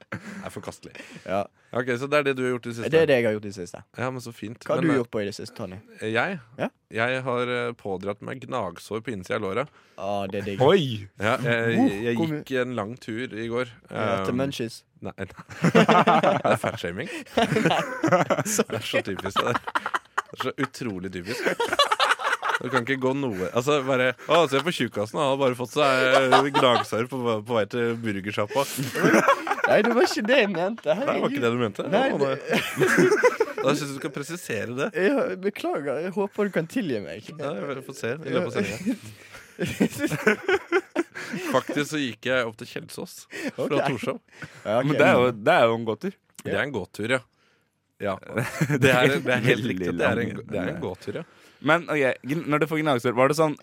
Er 0.44 0.50
forkastelig. 0.50 0.94
Ja. 1.26 1.42
Ok, 1.76 1.90
Så 2.00 2.06
det 2.08 2.18
er 2.18 2.22
det 2.30 2.36
du 2.38 2.42
har 2.46 2.54
gjort 2.54 2.66
i 2.66 2.70
det 2.70 2.76
siste? 2.78 2.90
Det 2.92 3.00
er 3.02 3.08
det 3.10 3.16
jeg 3.18 3.26
har 3.26 3.34
gjort 3.36 3.44
i 3.44 3.50
det 3.50 3.56
siste. 3.58 3.82
Ja, 3.98 4.08
men 4.14 4.22
så 4.24 4.32
fint. 4.32 4.62
Hva 4.64 4.76
har 4.76 4.80
Men, 4.80 4.88
du 4.88 4.92
eh, 4.94 5.00
gjort 5.02 5.10
på 5.12 5.20
i 5.20 5.26
det 5.28 5.34
siste, 5.36 5.54
Tony? 5.58 5.76
Jeg? 6.00 6.38
Ja? 6.56 6.68
Jeg 6.96 7.22
har 7.26 7.52
eh, 7.52 7.72
pådratt 7.76 8.22
meg 8.24 8.40
gnagsår 8.46 9.02
på 9.04 9.12
innsida 9.12 9.36
av 9.36 9.44
låret. 9.44 9.74
Ah, 10.00 10.24
det 10.30 10.40
er 10.40 10.46
digg. 10.52 10.62
Oi! 10.64 11.04
Ja, 11.20 11.34
jeg, 11.44 11.90
jeg 12.06 12.16
gikk 12.22 12.54
en 12.62 12.72
lang 12.78 12.94
tur 13.02 13.34
i 13.36 13.48
går. 13.52 13.74
Ja, 13.90 14.22
til 14.24 14.32
Um, 14.32 14.40
munchies. 14.40 14.82
Nei, 15.04 15.12
nei. 15.18 15.28
Det 15.76 16.54
er 16.54 16.56
fatshaming. 16.58 17.10
Det 17.36 18.80
er 18.80 18.82
så 18.88 19.02
typisk. 19.04 19.36
Det 19.36 19.52
er, 19.52 19.60
det 19.60 20.38
er 20.38 20.48
så 20.48 20.54
utrolig 20.64 21.12
typisk. 21.12 21.52
Du 22.58 22.66
kan 22.72 22.82
ikke 22.82 22.96
gå 22.98 23.12
noe 23.14 23.46
Altså 23.54 23.76
bare 23.86 24.08
Å, 24.26 24.40
se 24.50 24.58
på 24.66 24.72
tjukkasen, 24.74 25.18
han 25.20 25.28
har 25.30 25.36
bare 25.38 25.54
fått 25.54 25.76
seg 25.76 26.48
gnagsår 26.56 27.06
på, 27.10 27.20
på 27.46 27.54
vei 27.54 27.66
til 27.70 27.92
burgersjappa. 28.02 28.64
Nei, 29.68 29.78
det 29.84 29.94
var 29.96 30.06
ikke 30.08 30.24
det 30.28 30.38
jeg 30.40 30.50
mente. 30.52 30.94
Det 30.94 31.06
var 31.06 31.28
ikke 31.28 31.42
det 31.44 31.52
du 31.52 31.58
mente? 31.60 31.86
Nei, 31.92 32.08
det, 32.22 32.30
Da 33.58 33.72
syns 33.74 33.82
jeg 33.82 33.88
du 33.90 33.96
skal 33.98 34.12
presisere 34.14 34.76
det. 34.78 34.88
jeg 34.94 35.38
beklager. 35.42 35.98
Jeg 36.04 36.12
håper 36.14 36.48
du 36.48 36.54
kan 36.54 36.68
tilgi 36.70 37.00
meg. 37.04 37.26
Ja, 37.38 37.52
vi 37.68 37.82
får 37.86 37.96
se 37.98 38.12
i 38.14 38.36
løpet 38.36 38.48
av 38.48 38.52
sendinga. 38.58 38.94
Faktisk 41.54 41.90
så 41.90 41.98
gikk 42.00 42.28
jeg 42.30 42.46
opp 42.46 42.54
til 42.60 42.70
Kjelsås 42.70 43.16
fra 43.56 43.66
okay. 43.66 43.90
Torshov. 43.90 44.20
Ja, 44.62 44.78
okay. 44.78 44.86
Men 44.86 44.94
det 44.94 45.08
er 45.08 45.18
jo, 45.18 45.32
det 45.34 45.56
er 45.56 45.66
jo 45.66 45.74
en 45.74 45.88
gåtur. 45.88 46.14
Det 46.44 46.54
er 46.54 46.62
en 46.62 46.74
gåtur, 46.74 47.16
ja. 47.16 47.20
Ja. 47.98 48.14
Det 48.22 48.92
er, 48.94 49.18
det 49.18 49.34
er 49.34 49.44
helt 49.48 49.66
riktig. 49.66 49.90
Det 49.98 50.06
er 50.06 50.22
en, 50.22 50.40
det 50.46 50.62
er 50.62 50.72
en 50.76 50.80
gåtur, 50.82 51.20
ja. 51.20 51.26
Men 51.58 51.88
ok, 51.90 52.22
når 52.46 52.62
du 52.62 52.68
får 52.70 52.82
gnagsår, 52.84 53.16
var 53.18 53.32
det 53.32 53.38
sånn 53.40 53.56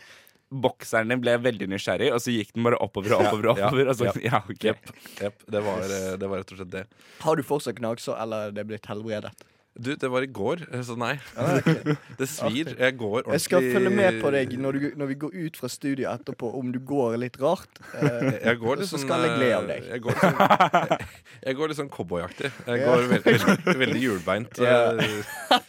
Bokseren 0.63 1.11
din 1.11 1.23
ble 1.23 1.35
veldig 1.43 1.67
nysgjerrig, 1.73 2.11
og 2.15 2.21
så 2.23 2.33
gikk 2.35 2.53
den 2.55 2.67
bare 2.67 2.79
oppover 2.83 3.17
og 3.17 3.25
oppover. 3.25 3.49
og 3.51 3.59
Ja, 3.59 3.71
oppover 3.71 3.91
og 3.91 3.99
så, 3.99 4.11
ja. 4.23 4.39
okay. 4.43 4.55
ok 4.55 4.69
Jepp. 4.69 4.93
Jepp. 5.23 5.43
Det, 5.51 5.65
var, 5.65 5.83
eh, 5.89 6.13
det 6.21 6.31
var 6.31 6.41
rett 6.43 6.55
og 6.55 6.61
slett 6.61 6.71
det. 6.77 6.85
Har 7.25 7.35
du 7.35 7.43
fortsatt 7.45 7.77
gnagsår, 7.81 8.17
eller 8.25 8.49
er 8.49 8.55
det 8.55 8.67
blitt 8.69 8.89
helbredet? 8.91 9.33
Du, 9.75 9.89
det 9.99 10.07
var 10.07 10.23
i 10.23 10.27
går, 10.31 10.61
eh, 10.71 10.81
så 10.87 10.95
nei. 10.95 11.17
Det 12.19 12.27
svir. 12.31 12.69
Jeg 12.79 12.95
går 12.95 13.17
ordentlig 13.17 13.35
Jeg 13.35 13.43
skal 13.43 13.65
følge 13.73 13.91
med 13.91 14.21
på 14.23 14.31
deg 14.31 14.53
når, 14.63 14.77
du, 14.79 14.85
når 15.01 15.09
vi 15.11 15.17
går 15.25 15.35
ut 15.35 15.59
fra 15.59 15.69
studio 15.71 16.07
etterpå, 16.13 16.51
om 16.61 16.71
du 16.71 16.79
går 16.79 17.17
litt 17.19 17.35
rart. 17.43 17.81
Eh, 17.99 18.39
Jeg 18.47 18.61
går 18.63 18.79
litt 18.79 18.87
Så 18.87 18.95
sånn, 18.95 19.03
skal 19.03 19.27
jeg 19.27 19.41
le 19.43 19.51
av 19.57 19.67
eh, 19.67 19.73
deg. 19.73 19.91
Jeg 19.91 20.05
går 20.05 20.19
sånn, 20.23 20.97
jeg 21.49 21.59
går 21.59 21.71
litt 21.71 21.81
sånn 21.81 21.91
cowboyaktig. 21.91 22.53
Jeg 22.71 22.85
går 22.87 23.07
veldig, 23.11 23.37
veldig, 23.43 23.79
veldig 23.83 24.03
hjulbeint. 24.05 24.63
Ja. 24.63 25.63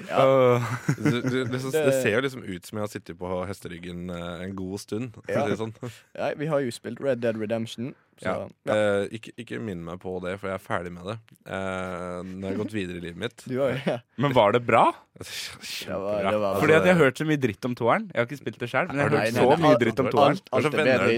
Du, 0.00 1.44
liksom, 1.44 1.70
Det- 1.72 1.84
det 1.86 1.94
ser 2.02 2.14
jo 2.16 2.20
liksom 2.24 2.44
ut 2.44 2.66
som 2.66 2.78
jeg 2.78 2.82
har 2.86 2.88
sittet 2.92 3.18
på 3.18 3.30
hesteryggen 3.46 4.10
eh, 4.10 4.44
en 4.46 4.54
god 4.56 4.80
stund. 4.80 5.14
Ja. 5.28 5.46
si 5.46 5.56
sånn. 5.60 5.74
ja. 6.16 6.32
vi 6.36 6.46
har 6.46 6.60
jo 6.64 6.70
spilt 6.72 7.00
Red 7.04 7.20
Dead 7.20 7.36
Redemption, 7.40 7.94
så 8.20 8.24
Ja. 8.24 8.48
ja. 8.68 8.74
Eh, 8.74 9.08
ikke, 9.16 9.32
ikke 9.38 9.60
minn 9.60 9.84
meg 9.84 9.98
på 10.00 10.16
det, 10.24 10.38
for 10.40 10.48
jeg 10.48 10.56
er 10.58 10.64
ferdig 10.64 10.92
med 10.92 11.04
det. 11.08 11.18
Eh, 11.46 12.22
jeg 12.24 12.44
har 12.50 12.58
gått 12.64 12.72
videre 12.76 12.96
i 12.96 13.00
livet 13.00 13.16
mitt. 13.16 13.44
Du 13.46 13.58
har 13.60 13.76
ja. 13.86 13.98
Men 14.16 14.32
var 14.36 14.52
det 14.52 14.64
bra? 14.66 14.86
Kjempebra. 15.20 16.30
det 16.30 16.40
var, 16.40 16.60
Fordi 16.60 16.72
at 16.74 16.84
jeg 16.88 16.96
har 16.96 17.04
hørt 17.04 17.16
så 17.20 17.26
mye 17.28 17.40
dritt 17.40 17.64
om 17.64 17.74
toeren. 17.74 18.10
Jeg 18.14 18.20
har 18.20 18.26
ikke 18.30 18.40
spilt 18.40 18.58
det 18.58 18.70
sjøl, 18.72 18.88
men 18.88 18.96
jeg 18.96 19.08
har 19.08 19.16
hørt 19.18 19.34
så 19.34 19.48
mye 19.56 19.72
alt- 19.74 19.80
dritt 19.84 20.00
om 20.00 20.06
toeren. 20.12 20.30
Alt, 20.30 20.48
alt, 20.52 20.64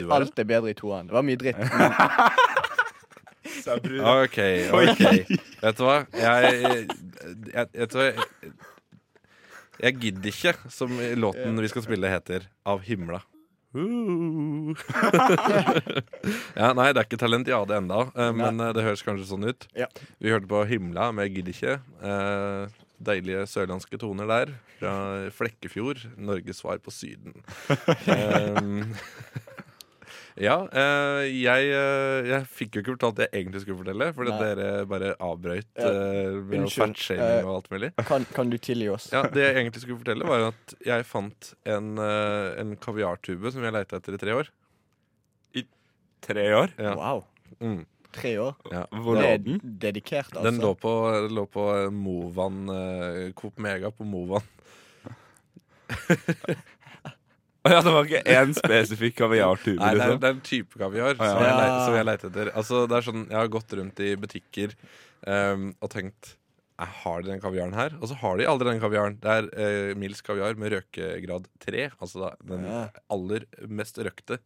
var 0.09 0.21
alt 0.21 0.39
er 0.39 0.45
bedre 0.45 0.71
i 0.71 0.75
toeren. 0.75 1.07
Det 1.07 1.15
var 1.15 1.23
mye 1.23 1.37
dritt. 1.37 1.57
Men 3.63 4.01
OK, 4.03 4.39
ok. 4.75 5.03
Vet 5.63 5.77
du 5.79 5.83
hva? 5.87 5.97
Jeg, 6.19 6.63
jeg, 6.63 6.87
jeg, 7.55 7.67
jeg, 7.75 8.15
jeg 9.83 9.99
gidder 9.99 10.33
ikke, 10.33 10.57
som 10.71 10.97
låten 11.19 11.61
vi 11.61 11.71
skal 11.73 11.85
spille 11.85 12.11
heter, 12.11 12.49
Av 12.69 12.83
himla. 12.87 13.23
Uh. 13.73 14.77
ja, 16.61 16.73
nei, 16.77 16.91
det 16.93 17.01
er 17.01 17.07
ikke 17.07 17.21
talent 17.23 17.49
i 17.49 17.55
AD 17.57 17.73
enda, 17.79 18.03
eh, 18.13 18.33
men 18.37 18.61
eh, 18.61 18.73
det 18.77 18.85
høres 18.85 19.05
kanskje 19.07 19.31
sånn 19.31 19.49
ut. 19.49 19.65
Ja. 19.79 19.89
Vi 20.21 20.33
hørte 20.33 20.51
på 20.51 20.61
Himla 20.69 21.09
med 21.17 21.33
Gidder 21.33 21.57
ikke. 21.57 21.79
Eh, 22.05 22.83
deilige 23.03 23.47
sørlandske 23.49 23.99
toner 24.01 24.29
der. 24.29 24.53
Fra 24.77 24.93
Flekkefjord. 25.35 26.05
Norges 26.21 26.61
svar 26.61 26.83
på 26.85 26.93
Syden. 26.95 27.41
Um, 28.07 28.93
ja, 30.41 30.57
eh, 30.73 31.27
jeg, 31.43 31.69
eh, 31.77 32.29
jeg 32.31 32.47
fikk 32.49 32.75
jo 32.77 32.81
ikke 32.83 32.95
fortalt 32.97 33.17
det 33.21 33.27
jeg 33.33 33.43
egentlig 33.43 33.61
skulle 33.63 33.79
fortelle, 33.83 34.09
fordi 34.17 34.31
Nei. 34.31 34.39
dere 34.43 34.87
bare 34.89 35.11
avbrøt 35.21 35.67
Ja. 35.79 35.91
uh, 35.91 36.41
med 36.43 36.59
Unnskyld. 36.63 36.97
fatshaming 36.97 37.39
Eh, 37.39 37.45
og 37.45 37.55
alt 37.57 37.71
mulig. 37.71 37.91
kan, 38.09 38.25
kan 38.33 38.51
du 38.51 38.57
tilgi 38.59 38.89
oss? 38.89 39.11
Ja, 39.13 39.23
Det 39.29 39.43
jeg 39.45 39.57
egentlig 39.57 39.83
skulle 39.83 39.99
fortelle, 39.99 40.25
var 40.27 40.49
at 40.53 40.75
jeg 40.87 41.05
fant 41.05 41.55
en, 41.67 41.99
eh, 41.99 42.61
en 42.61 42.77
kaviartube 42.77 43.53
som 43.53 43.63
jeg 43.63 43.73
leita 43.73 43.97
etter 44.01 44.15
i 44.15 44.19
tre 44.19 44.33
år. 44.41 44.49
Tre 46.23 46.43
år? 46.55 46.71
Ja. 46.79 46.93
Wow. 46.95 47.25
Mm, 47.61 47.81
Tre 48.13 48.37
år. 48.39 48.55
ja. 48.71 48.85
Hvor 48.93 49.17
det 49.17 49.23
lå 49.25 49.29
er 49.33 49.39
den? 49.43 49.57
dedikert, 49.81 50.29
altså. 50.37 50.45
Den 50.45 50.61
lå 50.63 50.75
på, 50.79 50.93
lå 51.35 51.47
på 51.51 51.91
Movan 51.91 52.69
eh, 52.71 53.33
Coop 53.35 53.59
Mega 53.59 53.91
på 53.91 54.05
Movan. 54.07 54.43
Ja, 57.63 57.79
det 57.79 57.93
var 57.95 58.09
ikke 58.09 58.23
én 58.27 58.53
spesifikk 58.57 59.15
kaviartube? 59.21 59.79
Nei, 59.79 59.93
det 59.95 60.03
er, 60.03 60.09
Liksom. 60.11 60.21
det 60.23 60.29
er 60.29 60.35
en 60.35 60.45
type 60.49 60.79
kaviar 60.81 61.13
ah, 61.15 61.23
ja. 61.23 61.33
som, 61.33 61.43
jeg 61.47 61.57
le, 61.59 61.67
som 61.87 61.97
jeg 61.99 62.07
leter 62.09 62.31
etter. 62.33 62.51
Altså, 62.59 62.81
det 62.91 62.97
er 62.99 63.07
sånn, 63.07 63.21
Jeg 63.31 63.39
har 63.39 63.51
gått 63.55 63.75
rundt 63.79 64.03
i 64.03 64.09
butikker 64.19 64.75
um, 65.29 65.69
og 65.79 65.93
tenkt 65.95 66.33
jeg 66.83 66.91
Har 67.05 67.23
de 67.23 67.31
den 67.31 67.43
kaviaren 67.45 67.77
her? 67.77 67.95
Og 68.01 68.09
så 68.11 68.17
har 68.19 68.41
de 68.41 68.47
aldri 68.51 68.73
den 68.73 68.81
kaviaren. 68.83 69.15
Det 69.23 69.31
er 69.31 69.47
uh, 69.55 69.93
Mils 70.01 70.25
kaviar 70.27 70.57
med 70.59 70.73
røkegrad 70.75 71.47
3. 71.63 71.85
Altså 72.03 72.25
da, 72.25 72.31
den 72.49 72.65
Ja. 72.67 72.81
aller 73.15 73.47
mest 73.71 74.01
røkte. 74.03 74.41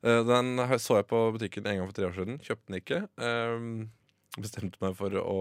Uh, 0.00 0.22
den 0.24 0.54
så 0.80 1.02
jeg 1.02 1.08
på 1.10 1.20
butikken 1.34 1.66
en 1.68 1.82
gang 1.82 1.90
for 1.90 1.98
tre 1.98 2.08
år 2.08 2.16
siden. 2.16 2.38
Kjøpte 2.40 2.70
den 2.70 2.78
ikke. 2.80 3.02
Ehm, 3.20 3.72
bestemte 4.42 4.80
meg 4.82 4.96
for 4.98 5.14
å 5.20 5.38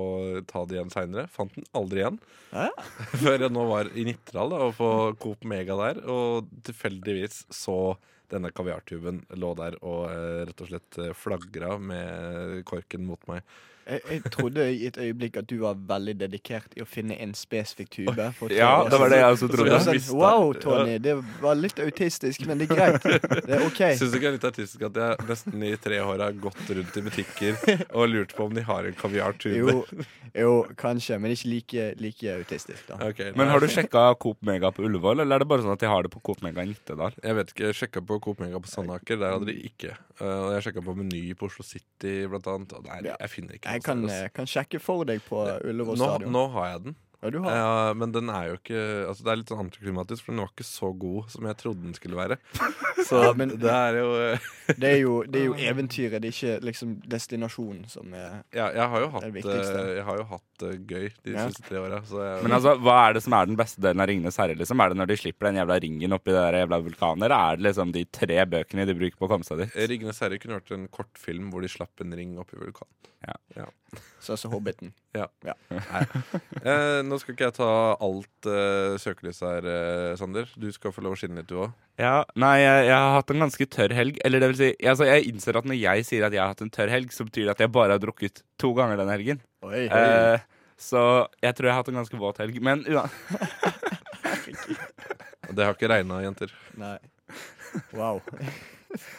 ta 0.49 0.63
det 0.67 0.77
igjen 0.77 0.91
seinere. 0.93 1.27
Fant 1.31 1.53
den 1.55 1.67
aldri 1.77 2.03
igjen. 2.03 2.19
Ja. 2.51 2.69
Før 3.23 3.47
jeg 3.47 3.53
nå 3.53 3.65
var 3.69 3.91
i 3.93 4.05
Nittedal 4.07 4.55
og 4.57 4.75
på 4.79 4.91
Coop 5.23 5.47
Mega 5.47 5.77
der, 5.79 6.03
og 6.09 6.51
tilfeldigvis 6.67 7.45
så 7.53 7.95
denne 8.31 8.51
kaviartuben 8.51 9.21
lå 9.39 9.53
der 9.55 9.77
og 9.87 10.09
eh, 10.11 10.43
rett 10.49 10.63
og 10.63 10.71
slett 10.71 10.99
eh, 10.99 11.15
flagra 11.15 11.77
med 11.79 12.63
korken 12.67 13.05
mot 13.07 13.21
meg. 13.29 13.45
Jeg, 13.87 14.01
jeg 14.11 14.31
trodde 14.31 14.63
i 14.73 14.87
et 14.89 14.97
øyeblikk 14.99 15.37
at 15.39 15.47
du 15.47 15.61
var 15.61 15.77
veldig 15.89 16.17
dedikert 16.19 16.73
i 16.75 16.83
å 16.83 16.87
finne 16.87 17.15
en 17.23 17.33
spesifikk 17.37 17.93
tube. 17.93 18.25
for 18.35 18.51
Ja, 18.51 18.83
det 18.89 18.99
var 18.99 19.13
det 19.13 19.21
jeg 19.21 19.37
også 19.37 19.47
trodde. 19.51 19.79
Så, 19.79 19.93
var 19.93 20.01
sånn, 20.07 20.19
wow, 20.19 20.51
Tony, 20.59 20.97
det 21.03 21.15
var 21.43 21.55
litt 21.59 21.79
autistisk, 21.79 22.43
men 22.49 22.59
det 22.59 22.67
er 22.67 22.75
greit. 22.75 23.07
Det 23.47 23.55
er 23.55 23.63
OK. 23.63 23.79
Syns 23.99 24.11
du 24.11 24.17
ikke 24.19 24.25
det 24.25 24.31
er 24.33 24.37
litt 24.37 24.49
autistisk 24.51 24.85
at 24.89 24.99
jeg 25.01 25.27
nesten 25.29 25.63
i 25.63 25.73
tre 25.79 26.01
år 26.03 26.25
har 26.25 26.35
gått 26.43 26.73
rundt 26.79 26.99
i 26.99 27.05
butikker 27.07 27.61
og 27.97 28.11
lurt 28.11 28.35
på 28.35 28.49
om 28.49 28.57
de 28.57 28.65
har 28.67 28.89
en 28.89 28.97
kaviartube? 28.97 29.55
Jo, 29.55 30.07
jo, 30.35 30.51
kanskje, 30.79 31.19
men 31.23 31.33
ikke 31.37 31.51
like, 31.53 31.87
like 32.03 32.35
autistisk, 32.41 32.83
da. 32.89 32.99
Okay, 33.07 33.31
Men 33.39 33.51
har 33.53 33.63
du 33.63 33.69
sjekka 33.71 34.09
Coop 34.19 34.43
Mega 34.45 34.73
på 34.75 34.83
Ullevål, 34.87 35.23
eller 35.23 35.39
er 35.39 35.45
det 35.45 35.49
bare 35.49 35.63
sånn 35.63 35.77
at 35.77 35.83
de 35.83 35.91
har 35.91 36.03
det 36.03 36.11
på 36.13 36.21
Coop 36.27 36.43
Mega 36.45 36.65
i 36.65 36.71
Nittedal? 36.73 37.15
Jeg 37.23 37.39
vet 37.39 37.55
ikke, 37.55 37.69
jeg 37.69 37.79
sjekka 37.81 38.03
på 38.11 38.19
Coop 38.27 38.43
Mega 38.43 38.59
på 38.61 38.71
Sandaker, 38.71 39.21
der 39.21 39.37
hadde 39.37 39.49
de 39.49 39.57
ikke. 39.69 39.95
Uh, 40.19 40.47
og 40.47 40.51
jeg 40.55 40.67
sjekka 40.67 40.83
på 40.85 40.97
Meny 40.97 41.23
på 41.37 41.47
Oslo 41.49 41.65
City, 41.65 42.13
blant 42.29 42.47
annet. 42.49 42.75
Og 42.77 42.85
nei, 42.89 43.01
jeg 43.07 43.33
finner 43.33 43.57
ikke 43.57 43.76
Jeg 43.77 43.85
kan, 43.85 44.03
eh, 44.09 44.29
kan 44.33 44.49
sjekke 44.49 44.81
for 44.81 45.07
deg 45.07 45.21
på 45.27 45.43
Ullevål 45.63 45.99
nå, 45.99 46.07
stadion. 46.11 46.33
nå 46.33 46.45
har 46.55 46.71
jeg 46.73 46.83
den. 46.87 46.95
Ja, 47.23 47.29
du 47.33 47.39
har. 47.41 47.55
Ja, 47.57 47.93
men 47.97 48.11
den 48.13 48.29
er 48.29 48.51
jo 48.51 48.57
ikke 48.59 48.81
Altså 49.09 49.23
Det 49.25 49.31
er 49.31 49.37
litt 49.39 49.49
sånn 49.49 49.61
antiklimatisk, 49.63 50.21
for 50.21 50.35
den 50.35 50.41
var 50.43 50.51
ikke 50.51 50.65
så 50.67 50.91
god 51.01 51.31
som 51.33 51.47
jeg 51.49 51.57
trodde 51.57 51.81
den 51.81 51.95
skulle 51.97 52.19
være. 52.19 52.37
Så 53.07 53.21
Ja, 53.23 53.31
men- 53.33 53.55
det 53.57 53.71
er 53.73 53.97
jo 53.97 54.09
eh, 54.21 54.45
Det 54.81 54.89
er 54.91 54.97
jo, 55.01 55.13
det 55.23 55.41
er 55.41 55.45
jo 55.47 55.55
eventyret, 55.71 56.21
det 56.21 56.29
er 56.29 56.35
ikke 56.35 56.65
liksom 56.67 56.91
destinasjonen 57.09 57.87
som 57.89 58.13
er 58.13 58.43
Ja, 58.53 58.67
jeg 58.75 58.89
har 58.93 59.01
jo 59.01 59.09
hatt, 59.15 59.25
det 59.25 59.33
viktigste. 59.39 59.79
eh, 59.81 59.91
jeg 59.97 60.05
har 60.05 60.17
jo 60.21 60.27
hatt 60.33 60.43
det 60.61 60.71
gøy 60.89 61.07
de 61.23 61.33
Ja. 61.33 61.47
siste 61.49 61.65
tre 61.69 61.81
åra. 61.81 62.01
Men 62.43 62.51
altså, 62.57 62.75
hva 62.81 62.97
er 63.09 63.13
det 63.17 63.23
som 63.25 63.33
er 63.37 63.45
den 63.49 63.57
beste 63.57 63.81
delen 63.81 64.01
av 64.05 64.07
Ringenes 64.09 64.37
herre? 64.41 64.55
Liksom? 64.57 64.81
Er 64.85 64.89
det 64.93 64.97
når 65.01 65.07
de 65.13 65.17
slipper 65.23 65.49
den 65.49 65.57
jævla 65.61 65.79
ringen 65.81 66.13
oppi 66.17 66.33
det 66.33 66.41
der 66.45 66.59
jævla 66.61 66.81
vulkanen, 66.85 67.23
eller 67.25 67.37
er 67.37 67.57
det 67.57 67.65
liksom 67.71 67.91
de 67.97 68.05
tre 68.05 68.39
bøkene 68.45 68.85
de 68.89 68.93
bruker 68.97 69.17
på 69.17 69.25
å 69.25 69.33
komme 69.33 69.45
seg 69.47 69.63
dit? 69.65 69.73
Ringenes 69.89 70.19
herre 70.21 70.37
kunne 70.41 70.59
vært 70.61 70.73
en 70.77 70.87
kortfilm 70.93 71.49
hvor 71.53 71.61
de 71.65 71.69
slapp 71.73 72.01
en 72.05 72.13
ring 72.17 72.37
oppi 72.41 72.57
vulkanen. 72.61 72.93
Så 74.19 74.33
altså 74.35 74.49
Hobbiten. 74.51 74.93
Eh, 76.67 76.99
nå 77.07 77.15
skal 77.21 77.33
ikke 77.33 77.47
jeg 77.47 77.55
ta 77.55 77.67
alt 78.03 78.47
eh, 78.51 78.95
søkelyset 78.99 79.45
her, 79.47 79.67
eh, 79.71 80.15
Sander. 80.19 80.49
Du 80.59 80.67
skal 80.75 80.91
få 80.91 81.01
lov 81.05 81.15
å 81.15 81.19
skinne 81.19 81.39
litt, 81.39 81.47
du 81.47 81.61
òg. 81.63 81.71
Ja, 82.01 82.25
nei, 82.35 82.57
jeg, 82.59 82.89
jeg 82.89 82.97
har 82.97 83.15
hatt 83.15 83.31
en 83.31 83.45
ganske 83.45 83.67
tørr 83.77 83.95
helg. 83.95 84.19
Eller 84.27 84.43
det 84.43 84.49
vil 84.51 84.59
si, 84.59 84.69
altså, 84.91 85.07
jeg 85.07 85.29
innser 85.31 85.61
at 85.61 85.69
når 85.69 85.79
jeg 85.79 86.05
sier 86.09 86.27
at 86.27 86.35
jeg 86.35 86.43
har 86.43 86.51
hatt 86.51 86.65
en 86.65 86.73
tørr 86.73 86.91
helg, 86.91 87.15
så 87.15 87.25
betyr 87.29 87.47
det 87.47 87.55
at 87.55 87.63
jeg 87.63 87.73
bare 87.77 87.95
har 87.95 88.03
drukket 88.03 88.43
to 88.59 88.73
ganger 88.77 88.99
den 88.99 89.13
helgen. 89.15 89.41
Oi, 89.65 89.87
Eh, 89.87 90.37
så 90.77 91.01
jeg 91.41 91.55
tror 91.57 91.69
jeg 91.69 91.73
har 91.73 91.81
hatt 91.81 91.87
en 91.89 92.01
ganske 92.03 92.19
våt 92.21 92.41
helg. 92.43 92.59
Men 92.61 92.83
ja, 92.91 93.07
Det 95.49 95.63
har 95.63 95.73
ikke 95.73 95.89
regna, 95.89 96.21
jenter. 96.21 96.51
Nei. 96.77 96.97
Wow. 97.95 98.21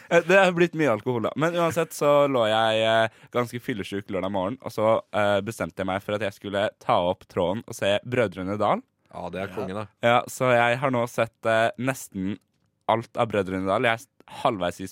Eh, 0.09 0.23
det 0.27 0.37
har 0.39 0.51
blitt 0.57 0.75
mye 0.79 0.91
alkohol, 0.91 1.23
da. 1.27 1.31
Men 1.39 1.55
uansett 1.57 1.93
så 1.95 2.27
lå 2.31 2.43
jeg 2.49 2.81
eh, 2.85 3.15
ganske 3.35 3.59
fyllesyk 3.63 4.09
lørdag 4.13 4.31
morgen, 4.33 4.57
og 4.65 4.73
så 4.73 4.87
eh, 5.15 5.39
bestemte 5.45 5.81
jeg 5.81 5.89
meg 5.89 6.03
for 6.05 6.17
at 6.17 6.25
jeg 6.27 6.35
skulle 6.37 6.65
ta 6.83 6.97
opp 7.09 7.23
tråden 7.31 7.63
og 7.65 7.77
se 7.77 7.95
Brødrene 8.05 8.57
Dal. 8.59 8.83
Ja, 9.09 9.29
det 9.33 9.41
er 9.41 9.53
konge, 9.55 9.73
da. 9.73 9.85
Ja, 10.05 10.19
så 10.29 10.51
jeg 10.53 10.77
har 10.81 10.91
nå 10.93 11.01
sett 11.09 11.47
nesten 11.81 12.35
alt 12.89 13.17
av 13.17 13.31
Brødrene 13.31 13.65
Dal. 13.69 13.87
Jeg 13.87 13.97
er 13.97 14.35
halvveis 14.43 14.77
i 14.83 14.89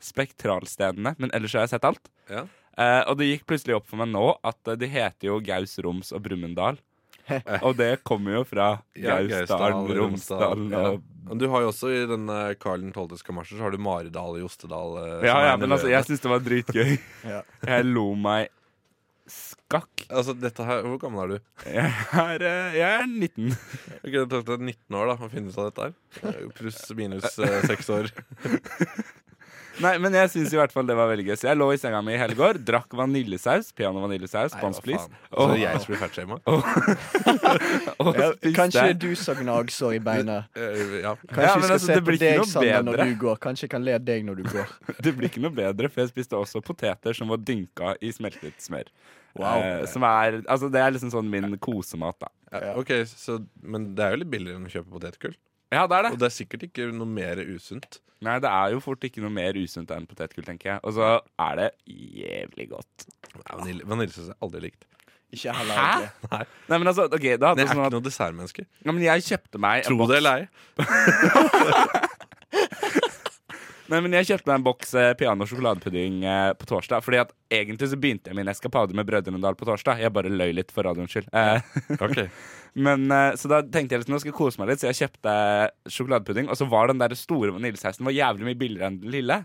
spektralstedene, 0.00 1.16
men 1.18 1.34
ellers 1.34 1.56
har 1.58 1.66
jeg 1.66 1.72
sett 1.74 1.88
alt. 1.88 2.06
Ja. 2.30 2.44
Og 3.10 3.18
det 3.18 3.26
gikk 3.32 3.48
plutselig 3.50 3.74
opp 3.80 3.88
for 3.90 3.98
meg 3.98 4.12
nå 4.14 4.38
at 4.46 4.62
de 4.78 4.86
heter 4.88 5.26
jo 5.26 5.40
Gaus, 5.42 5.74
Roms 5.82 6.14
og 6.14 6.22
Brumunddal. 6.24 6.78
og 7.66 7.76
det 7.78 7.88
kommer 8.06 8.38
jo 8.38 8.44
fra 8.48 8.68
Gausdalen, 8.94 9.30
Gausdal, 9.32 9.96
Romsdalen 9.98 10.74
og 10.80 11.02
Men 11.30 11.38
du 11.38 11.44
har 11.52 11.62
jo 11.62 11.68
også 11.70 11.90
i 11.94 12.06
denne 12.10 12.38
Karl 12.58 12.82
12.s 12.90 13.22
kamasjer 13.26 13.58
Så 13.60 13.62
har 13.66 13.70
du 13.74 13.78
Maridal 13.82 14.34
og 14.34 14.40
Jostedal. 14.42 14.96
eh, 15.04 15.26
Ja, 15.28 15.36
ja, 15.50 15.56
men 15.60 15.70
altså, 15.76 15.90
jeg 15.92 16.08
syns 16.08 16.24
det 16.24 16.32
var 16.32 16.40
dritgøy. 16.46 16.96
Ja. 17.34 17.42
Jeg 17.68 17.86
lo 17.86 18.08
meg 18.18 18.48
skakk. 19.30 20.08
altså, 20.10 20.34
dette 20.34 20.64
her, 20.66 20.80
Hvor 20.82 20.98
gammel 20.98 21.22
er 21.22 21.28
du? 21.36 21.44
Jeg 21.70 21.92
er, 22.18 22.42
eh, 22.42 22.78
jeg 22.80 22.90
er 22.98 23.06
19. 23.06 23.52
Ok, 24.04 24.10
Det 24.16 24.26
tok 24.32 24.46
deg 24.48 24.64
19 24.72 24.98
år 24.98 25.12
da 25.12 25.14
å 25.20 25.30
finne 25.30 25.52
ut 25.54 25.60
av 25.62 25.68
dette 25.70 25.86
her. 25.86 25.94
Eh, 26.32 26.48
Pluss 26.58 26.80
minus 26.98 27.38
eh, 27.38 27.60
seks 27.70 27.92
år. 27.94 28.10
Nei, 29.80 29.92
men 30.02 30.14
jeg 30.16 30.30
syns 30.32 30.52
i 30.54 30.58
hvert 30.58 30.72
fall 30.74 30.86
det 30.88 30.96
var 30.98 31.08
veldig 31.10 31.24
gøy. 31.28 31.34
Så 31.38 31.48
jeg 31.48 31.58
lå 31.58 31.68
i 31.74 31.78
senga 31.80 32.00
mi 32.04 32.14
i 32.16 32.18
hele 32.20 32.36
går, 32.38 32.58
drakk 32.66 32.94
vaniljesaus, 32.98 33.70
piano 33.76 34.02
vaniljesaus, 34.04 34.56
Nei, 34.56 34.62
Bons 34.64 34.80
Please. 34.84 35.06
Og, 35.30 35.52
Så 35.52 35.58
jeg 35.60 35.82
skulle 35.84 36.00
fatshama? 36.00 36.40
Og 38.02 38.10
spiste 38.18 38.52
kanskje 38.56 38.86
du 39.00 39.08
som 39.18 39.38
gnagsår 39.40 39.96
i 39.96 40.02
beina. 40.10 40.40
Eh, 40.56 40.96
ja. 41.04 41.14
Kanskje 41.30 41.46
Ja, 41.46 41.54
vi 41.54 41.68
skal 41.68 41.76
altså, 41.76 41.86
se 41.86 41.98
det 41.98 42.04
på 42.08 42.16
deg, 42.18 42.42
Sander, 42.50 42.82
når 42.88 43.04
du 43.04 43.14
går. 43.22 43.40
Kanskje 43.46 43.68
jeg 43.68 43.74
kan 43.76 43.86
le 43.86 43.96
deg 44.10 44.26
når 44.26 44.42
du 44.42 44.50
går. 44.50 44.74
Det 45.04 45.14
blir 45.16 45.30
ikke 45.30 45.44
noe 45.44 45.54
bedre, 45.54 45.90
for 45.92 46.04
jeg 46.04 46.12
spiste 46.12 46.38
også 46.38 46.62
poteter 46.64 47.16
som 47.16 47.30
var 47.32 47.40
dynka 47.40 47.94
i 48.04 48.12
smeltet 48.14 48.58
smør. 48.62 48.90
Wow. 49.38 49.62
Eh, 49.62 49.84
som 49.86 50.02
er, 50.02 50.40
altså 50.50 50.68
Det 50.72 50.80
er 50.82 50.90
liksom 50.96 51.12
sånn 51.14 51.30
min 51.30 51.54
kosemat, 51.62 52.18
da. 52.20 52.32
Ja, 52.50 52.74
ok, 52.80 52.90
så, 53.06 53.38
Men 53.62 53.92
det 53.94 54.04
er 54.04 54.16
jo 54.16 54.24
litt 54.24 54.32
billigere 54.32 54.58
enn 54.58 54.66
å 54.66 54.72
kjøpe 54.72 54.90
potetgull. 54.96 55.36
Ja, 55.70 55.86
det 55.86 55.96
er 55.98 56.02
det. 56.08 56.12
Og 56.12 56.18
det 56.22 56.26
er 56.30 56.34
sikkert 56.34 56.62
ikke 56.66 56.88
noe 56.92 57.06
mer 57.06 57.36
usunt. 57.46 58.00
Nei, 58.20 58.34
det 58.42 58.50
er 58.52 58.72
jo 58.74 58.80
fort 58.84 59.04
ikke 59.06 59.22
noe 59.24 59.32
mer 59.32 59.56
usunt 59.56 59.90
enn 59.94 60.04
potetgull, 60.10 60.44
tenker 60.44 60.74
jeg. 60.74 60.80
Og 60.84 60.92
så 60.98 61.06
er 61.40 61.54
det 61.60 61.68
jævlig 61.88 62.66
godt. 62.74 63.06
Nei, 63.36 63.44
vanilje- 63.60 63.86
Vaniljesaus 63.88 64.26
har 64.26 64.34
jeg 64.34 64.42
aldri 64.48 64.60
likt. 64.66 64.84
Ikke 65.30 65.52
heller 65.54 65.78
Hæ? 65.78 65.86
Ikke. 66.02 66.40
Nei, 66.68 66.78
men 66.82 66.88
altså, 66.90 67.04
ok, 67.06 67.26
da 67.38 67.54
det 67.54 67.62
er 67.62 67.70
sånn 67.70 67.78
ikke 67.78 67.86
at 67.86 67.94
noe 67.94 68.02
dessertmenneske. 68.08 68.64
ja, 68.84 68.90
men 68.92 69.02
Jeg 69.06 69.22
kjøpte 69.28 69.58
meg 69.62 69.84
en 69.84 69.88
Tro 69.94 70.06
det 70.10 70.16
eller 70.18 70.32
ei. 70.42 70.48
Nei, 73.90 73.98
men 74.04 74.12
Jeg 74.14 74.26
kjøpte 74.28 74.46
meg 74.46 74.58
en 74.60 74.64
boks 74.68 74.92
eh, 74.94 75.08
piano- 75.18 75.42
og 75.42 75.48
sjokoladepudding 75.50 76.20
eh, 76.22 76.52
på 76.54 76.66
torsdag. 76.70 77.02
Fordi 77.02 77.18
at 77.24 77.32
egentlig 77.50 77.88
så 77.90 77.98
begynte 77.98 78.30
jeg 78.30 78.36
min 78.38 78.50
eskapade 78.52 78.94
med 78.94 79.08
Brødrene 79.08 79.40
Dal 79.42 79.56
på 79.58 79.66
torsdag. 79.66 79.98
Jeg 80.04 80.12
bare 80.14 80.30
løy 80.30 80.52
litt 80.54 80.70
for 80.74 80.86
radioens 80.86 81.10
skyld. 81.10 81.26
Eh, 81.34 81.58
Ok. 81.98 82.20
men 82.86 83.10
eh, 83.10 83.34
Så 83.40 83.50
da 83.50 83.58
tenkte 83.66 83.96
jeg 83.96 84.04
liksom, 84.04 84.14
nå 84.14 84.20
skal 84.22 84.30
jeg 84.30 84.38
kose 84.38 84.62
meg 84.62 84.70
litt, 84.70 84.82
så 84.84 84.92
jeg 84.92 85.00
kjøpte 85.02 85.34
sjokoladepudding. 85.96 86.46
Og 86.52 86.60
så 86.60 86.68
var 86.70 86.92
den 86.92 87.02
der 87.02 87.16
store 87.18 87.50
vaniljesausen 87.56 88.06
var 88.06 88.14
jævlig 88.14 88.46
mye 88.52 88.60
billigere 88.62 88.92
enn 88.92 89.00
den 89.02 89.10
lille. 89.16 89.40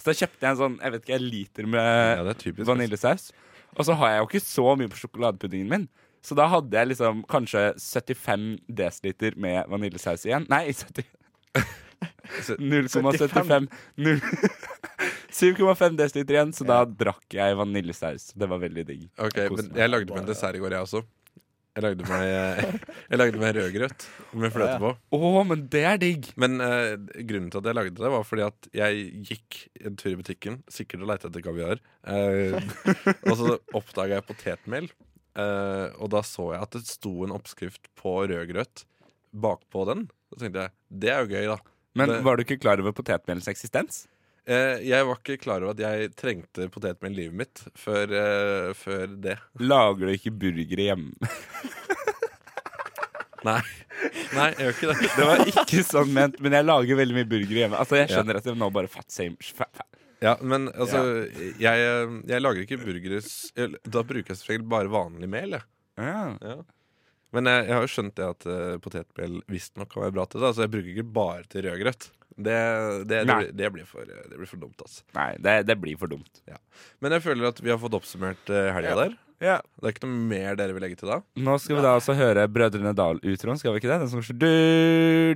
Så 0.00 0.10
da 0.10 0.16
kjøpte 0.22 0.40
jeg 0.46 0.50
en 0.54 0.60
sånn 0.62 0.78
jeg 0.80 0.96
vet 0.96 1.04
ikke, 1.04 1.18
en 1.20 1.28
liter 1.36 1.68
Ja, 1.68 1.72
med 1.76 2.24
det 2.24 2.34
er 2.34 2.40
typisk. 2.46 2.66
vaniljesaus. 2.72 3.28
Og 3.76 3.84
så 3.86 3.94
har 4.00 4.14
jeg 4.16 4.22
jo 4.24 4.30
ikke 4.32 4.44
så 4.48 4.66
mye 4.80 4.90
på 4.96 5.02
sjokoladepuddingen 5.04 5.68
min. 5.70 5.86
Så 6.24 6.36
da 6.36 6.48
hadde 6.52 6.72
jeg 6.76 6.90
liksom 6.90 7.22
kanskje 7.28 7.68
75 7.80 8.48
dl 8.68 9.38
med 9.40 9.68
vaniljesaus 9.72 10.24
igjen. 10.28 10.48
Nei, 10.52 10.66
70 10.72 11.04
0,75 12.58 13.68
7,5 15.30 15.96
dl 15.96 16.20
igjen, 16.24 16.52
så 16.54 16.66
da 16.68 16.82
drakk 16.84 17.36
jeg 17.36 17.56
vaniljesaus. 17.58 18.32
Det 18.38 18.48
var 18.50 18.60
veldig 18.62 18.84
digg. 18.88 19.06
Ok, 19.20 19.38
men. 19.54 19.72
Jeg 19.78 19.92
lagde 19.92 20.12
meg 20.12 20.22
en 20.24 20.30
dessert 20.30 20.58
i 20.58 20.62
går, 20.62 20.76
jeg 20.76 20.88
også. 20.88 21.02
Jeg 21.70 21.84
lagde 21.84 22.06
meg, 22.10 22.24
jeg 23.12 23.18
lagde 23.20 23.40
meg 23.40 23.52
rødgrøt 23.54 24.06
med 24.42 24.52
fløte 24.54 24.78
på. 24.82 24.90
Å, 25.14 25.30
men 25.46 25.62
det 25.70 25.84
er 25.86 26.00
digg! 26.02 26.32
Men 26.40 26.58
eh, 26.64 26.96
grunnen 27.28 27.46
til 27.52 27.62
at 27.62 27.70
jeg 27.70 27.78
lagde 27.78 27.94
det, 27.94 28.10
var 28.10 28.26
fordi 28.26 28.44
at 28.48 28.70
jeg 28.74 29.04
gikk 29.30 29.60
en 29.86 29.98
tur 30.00 30.10
i 30.10 30.18
butikken, 30.18 30.58
sikkert 30.70 31.06
og 31.06 31.12
leita 31.12 31.30
etter 31.30 31.44
kaviar. 31.46 31.82
Eh, 32.10 32.58
og 33.30 33.34
så 33.38 33.56
oppdaga 33.78 34.18
jeg 34.18 34.26
potetmel, 34.32 34.90
eh, 35.38 35.86
og 35.94 36.10
da 36.16 36.24
så 36.26 36.50
jeg 36.56 36.66
at 36.66 36.74
det 36.74 36.84
sto 36.90 37.14
en 37.26 37.36
oppskrift 37.38 37.86
på 38.00 38.18
rødgrøt 38.32 38.84
bakpå 39.30 39.86
den. 39.92 40.08
Da 40.34 40.42
tenkte 40.42 40.66
jeg 40.66 40.74
det 41.04 41.14
er 41.14 41.22
jo 41.22 41.36
gøy, 41.38 41.52
da. 41.54 41.76
Men 41.94 42.08
Det- 42.08 42.22
var 42.24 42.36
du 42.36 42.44
ikke 42.44 42.60
klar 42.62 42.80
over 42.80 42.92
potetmelens 42.92 43.48
eksistens? 43.50 44.06
Eh, 44.46 44.80
jeg 44.88 45.04
var 45.06 45.16
ikke 45.20 45.36
klar 45.42 45.60
over 45.62 45.70
at 45.76 45.78
jeg 45.78 46.14
trengte 46.16 46.68
potetmel 46.72 47.12
i 47.12 47.16
livet 47.22 47.34
mitt 47.42 47.60
før, 47.76 48.08
eh, 48.10 48.72
før 48.74 49.06
det. 49.20 49.36
Lager 49.60 50.06
du 50.08 50.12
ikke 50.14 50.32
burgere 50.32 50.88
hjemme? 50.88 51.12
Nei. 53.44 53.60
Nei, 54.36 54.48
jeg 54.52 54.60
gjør 54.60 54.74
ikke 54.74 54.88
det. 54.90 55.08
Det 55.16 55.26
var 55.28 55.42
ikke 55.48 55.82
sånn 55.88 56.10
ment, 56.16 56.36
men 56.44 56.52
jeg 56.56 56.66
lager 56.68 56.98
veldig 56.98 57.16
mye 57.16 57.28
burgere 57.30 57.62
hjemme. 57.64 57.78
Altså, 57.80 57.96
Jeg 58.00 58.10
skjønner 58.12 58.38
at 58.40 58.48
jeg 58.50 58.58
nå 58.60 58.68
bare 58.74 58.90
fat 58.92 59.08
same 59.12 59.36
fat, 59.40 59.70
fat. 59.76 59.86
Ja, 60.20 60.34
men 60.44 60.66
altså 60.74 60.98
Jeg, 61.56 61.84
jeg 62.28 62.42
lager 62.44 62.60
ikke 62.66 62.76
burgere 62.82 63.22
Da 63.88 64.02
bruker 64.04 64.34
jeg 64.34 64.40
selvfølgelig 64.42 64.68
bare 64.68 64.90
vanlig 64.92 65.30
mel. 65.32 65.56
Jeg. 65.56 65.64
Ja. 65.96 66.36
Ja. 66.44 66.58
Men 67.36 67.50
jeg, 67.50 67.66
jeg 67.68 67.76
har 67.76 67.84
jo 67.84 67.92
skjønt 67.94 68.16
det 68.18 68.26
at 68.26 68.46
uh, 68.50 68.78
potetmel 68.82 69.40
visstnok 69.50 69.92
kan 69.92 70.06
være 70.06 70.16
bra 70.16 70.26
til 70.30 70.42
det. 70.42 70.54
Så 70.56 70.64
jeg 70.66 70.72
bruker 70.72 70.92
ikke 70.94 71.12
bare 71.20 71.46
til 71.50 71.66
rødgrøt. 71.68 72.10
Det, 72.40 72.58
det, 73.10 73.24
det, 73.28 73.38
det, 73.58 73.68
blir 73.74 73.84
for, 73.84 74.06
det 74.06 74.36
blir 74.36 74.48
for 74.48 74.60
dumt, 74.62 74.78
altså. 74.80 75.02
Nei, 75.16 75.32
det, 75.44 75.56
det 75.68 75.76
blir 75.80 75.98
for 76.00 76.08
dumt. 76.08 76.40
Men 77.04 77.16
jeg 77.16 77.24
føler 77.26 77.50
at 77.50 77.60
vi 77.60 77.72
har 77.72 77.80
fått 77.82 77.96
oppsummert 77.98 78.52
uh, 78.52 78.70
helga 78.76 78.94
der. 79.02 79.18
Ja. 79.40 79.56
Det 79.80 79.88
er 79.88 79.94
ikke 79.94 80.04
noe 80.04 80.24
mer 80.28 80.56
dere 80.58 80.74
vil 80.76 80.84
legge 80.84 80.98
til 81.00 81.08
da? 81.08 81.20
Nå 81.40 81.54
skal 81.60 81.78
vi 81.78 81.84
da 81.84 81.94
altså 81.96 82.12
høre 82.16 82.44
Brødrene 82.52 82.92
Dal-utroen, 82.96 83.60
skal 83.60 83.72
vi 83.72 83.80
ikke 83.80 83.88
det? 83.88 84.00
Den 84.02 84.10
som 84.12 84.20
går 84.20 84.26
sånn 84.28 84.40
du, 84.40 84.50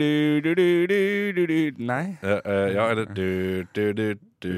du, 0.01 0.11
du, 0.45 0.51
du, 0.59 0.67
du, 0.91 0.99
du, 1.39 1.43
du. 1.49 1.85
Nei. 1.89 2.05
Uh, 2.21 2.37
uh, 2.45 2.67
ja, 2.75 2.91
eller 2.93 3.09
du, 3.09 3.65
du, 3.73 3.85
du, 3.97 4.07
du. 4.45 4.53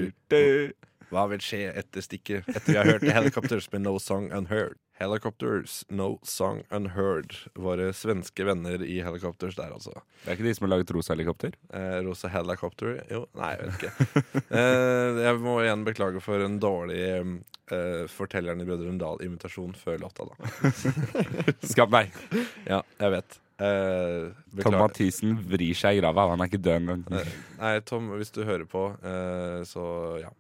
Hva 1.12 1.26
vil 1.30 1.42
skje 1.44 1.68
etter 1.78 2.02
stikket 2.02 2.48
etter 2.50 2.72
vi 2.72 2.76
har 2.80 2.88
hørt 2.88 3.04
Helicopters 3.06 3.68
med 3.72 3.84
No 3.84 3.96
Song 4.02 4.30
Unheard? 4.34 4.74
Helicopters, 4.96 5.82
No 5.92 6.16
Song 6.24 6.62
Unheard. 6.72 7.34
Våre 7.54 7.90
svenske 7.92 8.46
venner 8.48 8.80
i 8.82 8.96
Helicopters 9.04 9.54
der, 9.58 9.74
altså. 9.76 9.92
Det 10.24 10.30
er 10.32 10.38
ikke 10.38 10.46
de 10.48 10.54
som 10.56 10.64
har 10.66 10.72
laget 10.72 10.92
rosa 10.96 11.12
helikopter? 11.12 11.52
Eh, 11.68 11.98
Rosa 12.06 12.30
Helicopter 12.32 12.94
Jo, 13.12 13.26
nei, 13.36 13.50
jeg 13.58 13.66
vet 13.68 13.84
ikke. 13.84 14.32
eh, 14.56 15.20
jeg 15.26 15.40
må 15.44 15.58
igjen 15.66 15.84
beklage 15.84 16.22
for 16.24 16.40
en 16.46 16.56
dårlig 16.62 17.02
eh, 17.12 18.06
Fortelleren 18.08 18.64
i 18.64 18.68
Brødrene 18.68 18.96
Dal-invitasjon 19.02 19.76
før 19.76 20.00
låta, 20.06 20.24
da. 20.32 20.72
Skap 21.74 21.92
meg! 21.92 22.16
Ja, 22.64 22.80
jeg 23.02 23.12
vet. 23.18 23.38
Eh, 23.60 24.32
Tom. 24.64 24.78
Mathisen 24.80 25.36
vrir 25.48 25.76
seg 25.76 25.96
i 25.98 26.00
grava. 26.00 26.26
Han 26.32 26.40
er 26.44 26.48
ikke 26.50 26.60
død 26.64 26.80
engang. 26.80 27.04
Eh, 27.20 27.30
Nei, 27.60 27.76
Tom, 27.88 28.10
hvis 28.16 28.32
du 28.32 28.42
hører 28.48 28.64
på, 28.68 28.88
eh, 29.04 29.60
så 29.68 29.84
ja. 30.24 30.32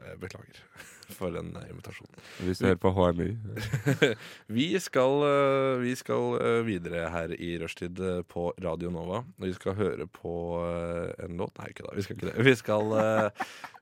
Eh, 0.00 0.14
Beklager 0.20 0.60
for 1.18 1.36
en 1.38 1.52
eh, 1.58 1.68
invitasjon. 1.70 2.10
Hvis 2.46 2.62
du 2.62 2.66
hører 2.68 2.80
på 2.82 2.92
HMI. 2.96 3.28
Vi 4.58 4.66
skal, 4.82 5.24
eh, 5.28 5.82
vi 5.82 5.94
skal 5.98 6.36
videre 6.66 7.06
her 7.12 7.34
i 7.36 7.54
rushtid 7.62 8.00
på 8.32 8.48
Radio 8.62 8.92
Nova. 8.94 9.22
Og 9.38 9.48
vi 9.48 9.52
skal 9.56 9.76
høre 9.78 10.06
på 10.10 10.34
en 11.22 11.40
låt 11.40 11.56
Nei, 11.60 11.70
ikke 11.72 11.86
da. 11.86 11.96
Vi 11.96 12.04
skal 12.06 12.18
ikke 12.18 12.30
det. 12.30 12.46
Vi 12.46 12.54
skal, 12.58 12.94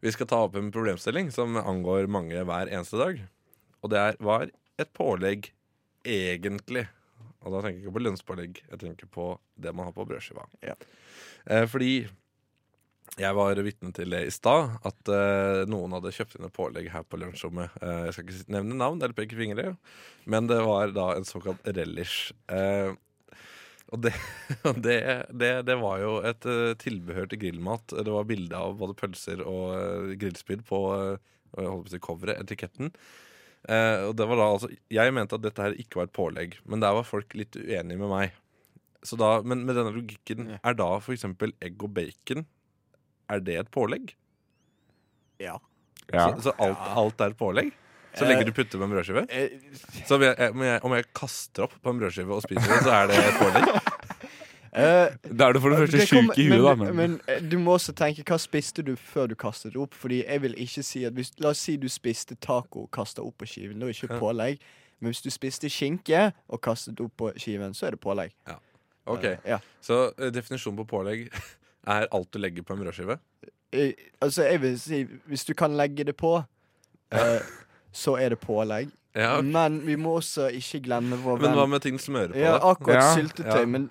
vi 0.02 0.14
skal 0.14 0.30
ta 0.30 0.44
opp 0.46 0.56
en 0.58 0.72
problemstilling 0.74 1.30
som 1.34 1.58
angår 1.60 2.10
mange 2.10 2.44
hver 2.46 2.70
eneste 2.70 3.00
dag. 3.00 3.20
Og 3.80 3.92
det 3.92 4.00
er 4.00 4.18
hva 4.22 4.42
er 4.44 4.54
et 4.80 4.92
pålegg 4.96 5.52
egentlig? 6.06 6.86
Og 7.40 7.54
da 7.54 7.62
tenker 7.62 7.78
jeg 7.78 7.86
ikke 7.86 7.96
på 7.96 8.04
lønnspålegg. 8.04 8.62
Jeg 8.68 8.80
tenker 8.82 9.12
på 9.12 9.26
det 9.60 9.72
man 9.76 9.88
har 9.88 9.96
på 9.96 10.04
brødskiva. 10.08 10.44
Ja. 10.64 10.76
Eh, 11.46 11.66
fordi 11.70 11.92
jeg 13.18 13.34
var 13.36 13.58
vitne 13.64 13.90
til 13.94 14.12
det 14.14 14.22
i 14.28 14.32
stad, 14.32 14.76
at 14.86 15.10
uh, 15.10 15.66
noen 15.68 15.96
hadde 15.96 16.12
kjøpt 16.14 16.36
inn 16.38 16.46
et 16.46 16.54
pålegg 16.54 16.90
her 16.92 17.04
på 17.04 17.18
lunsjrommet. 17.20 17.74
Uh, 17.82 18.06
jeg 18.06 18.16
skal 18.16 18.28
ikke 18.30 18.54
nevne 18.56 18.78
navn 18.78 19.00
eller 19.00 19.16
peke 19.16 19.38
fingre, 19.38 19.72
men 20.30 20.50
det 20.50 20.60
var 20.66 20.94
da 20.94 21.10
en 21.16 21.26
såkalt 21.26 21.64
relish. 21.66 22.30
Uh, 22.52 22.94
og 23.90 24.04
det, 24.06 24.14
det, 24.86 24.98
det, 25.34 25.50
det 25.66 25.76
var 25.80 25.96
jo 25.98 26.12
et 26.22 26.44
eh, 26.46 26.76
tilbehør 26.78 27.26
til 27.26 27.40
grillmat. 27.42 27.90
Det 27.90 28.12
var 28.14 28.28
bilde 28.28 28.54
av 28.54 28.76
både 28.78 28.94
pølser 28.94 29.42
og 29.42 30.12
grillspyd 30.20 30.62
på 30.68 30.78
jeg 31.58 31.72
på 31.90 31.98
coveret, 32.04 32.38
etiketten. 32.38 32.92
Og 33.66 34.12
det 34.14 34.28
var 34.30 34.38
da 34.38 34.46
altså 34.46 34.68
Jeg 34.94 35.10
mente 35.10 35.34
at 35.34 35.42
dette 35.42 35.64
her 35.66 35.74
ikke 35.74 35.98
var 35.98 36.06
et 36.06 36.14
pålegg, 36.14 36.54
men 36.70 36.84
der 36.84 36.94
var 36.94 37.08
folk 37.08 37.34
litt 37.34 37.58
uenige 37.58 37.98
med 37.98 38.12
meg. 38.12 38.38
Så 39.02 39.18
da, 39.18 39.40
men 39.42 39.66
med 39.66 39.74
denne 39.74 39.90
logikken, 39.96 40.54
er 40.62 40.78
da 40.78 40.92
f.eks. 41.00 41.26
egg 41.58 41.82
og 41.82 41.90
bacon 41.98 42.46
Er 43.30 43.40
det 43.46 43.58
et 43.62 43.70
pålegg? 43.70 44.14
Ja. 45.40 45.58
Ja. 46.12 46.26
Så, 46.36 46.48
så 46.48 46.54
alt, 46.58 46.80
alt 46.98 47.20
er 47.22 47.34
et 47.34 47.38
pålegg? 47.38 47.70
Så 48.14 48.24
Eh, 48.24 48.28
lenge 48.32 48.44
du 48.48 48.52
putter 48.52 48.78
på 48.80 48.84
en 48.84 48.90
brødskive? 48.90 49.22
Eh, 49.30 49.50
Så 50.04 50.16
om 50.16 50.22
jeg, 50.22 50.34
om, 50.50 50.62
jeg, 50.66 50.80
om 50.84 50.94
jeg 50.96 51.04
kaster 51.14 51.62
opp 51.68 51.76
på 51.82 51.92
en 51.92 52.00
brødskive 52.00 52.34
og 52.34 52.42
spiser 52.42 52.66
det, 52.72 52.80
så 52.82 52.90
er 52.96 53.06
det 53.06 53.18
et 53.22 53.36
pålegg? 53.38 53.68
eh, 54.82 55.12
Da 55.38 55.46
er 55.48 55.54
du 55.54 55.60
for 55.62 55.70
det 55.70 55.78
første 55.84 56.06
sjuk 56.10 56.38
i 56.42 56.48
huet, 56.50 56.64
da. 56.64 56.74
men, 56.80 56.96
Men, 56.98 57.14
eh, 57.30 57.38
du 57.46 57.54
må 57.62 57.76
også 57.78 57.94
tenke 57.94 58.24
hva 58.26 58.38
spiste 58.42 58.82
du 58.82 58.96
før 58.98 59.30
du 59.30 59.36
kastet 59.38 59.78
opp? 59.78 59.94
Fordi 59.94 60.24
jeg 60.24 60.42
vil 60.42 60.58
ikke 60.58 60.82
si 60.82 61.04
at 61.06 61.14
hvis, 61.14 61.30
La 61.38 61.54
oss 61.54 61.62
si 61.62 61.76
du 61.78 61.86
spiste 61.88 62.34
taco 62.42 62.88
og 62.88 62.90
kasta 62.90 63.22
opp 63.22 63.38
på 63.38 63.46
skiven. 63.46 63.78
Det 63.78 63.88
er 63.88 63.94
ikke 63.94 64.14
Ja. 64.16 64.18
pålegg. 64.18 64.58
Men 65.00 65.12
hvis 65.14 65.22
du 65.22 65.30
spiste 65.30 65.70
skinke 65.70 66.32
og 66.48 66.60
kastet 66.60 66.98
opp 67.00 67.14
på 67.16 67.30
skiven, 67.38 67.72
så 67.78 67.86
er 67.86 67.90
det 67.94 68.00
pålegg. 68.02 68.34
Ok, 69.06 69.24
uh, 69.24 69.36
ja. 69.48 69.58
Så 69.80 70.12
eh, 70.18 70.28
definisjonen 70.34 70.76
på 70.82 70.84
pålegg 70.98 71.30
er 71.86 72.06
alt 72.12 72.30
du 72.32 72.38
legger 72.38 72.62
på 72.62 72.74
en 72.76 72.84
brødskive? 72.84 73.18
Eh, 73.72 73.92
altså, 74.20 74.42
jeg 74.50 74.60
vil 74.62 74.78
si 74.80 75.04
Hvis 75.30 75.44
du 75.46 75.54
kan 75.54 75.76
legge 75.78 76.04
det 76.04 76.16
på, 76.16 76.42
eh, 77.12 77.40
så 77.92 78.16
er 78.18 78.28
det 78.34 78.40
pålegg. 78.40 78.90
Ja, 79.14 79.38
ok. 79.38 79.44
Men 79.44 79.80
vi 79.86 79.96
må 79.96 80.16
også 80.20 80.48
ikke 80.54 80.80
glemme 80.84 81.16
vår 81.22 81.40
Men 81.42 81.54
hva 81.58 81.66
med 81.66 81.80
ting 81.82 81.96
du 81.98 82.02
smører 82.02 82.32
på? 82.32 82.38
Ja, 82.38 82.52
da? 82.58 82.70
akkurat 82.70 82.94
Ja, 83.02 83.14
syltetøy. 83.14 83.58
ja. 83.60 83.66
Men 83.66 83.90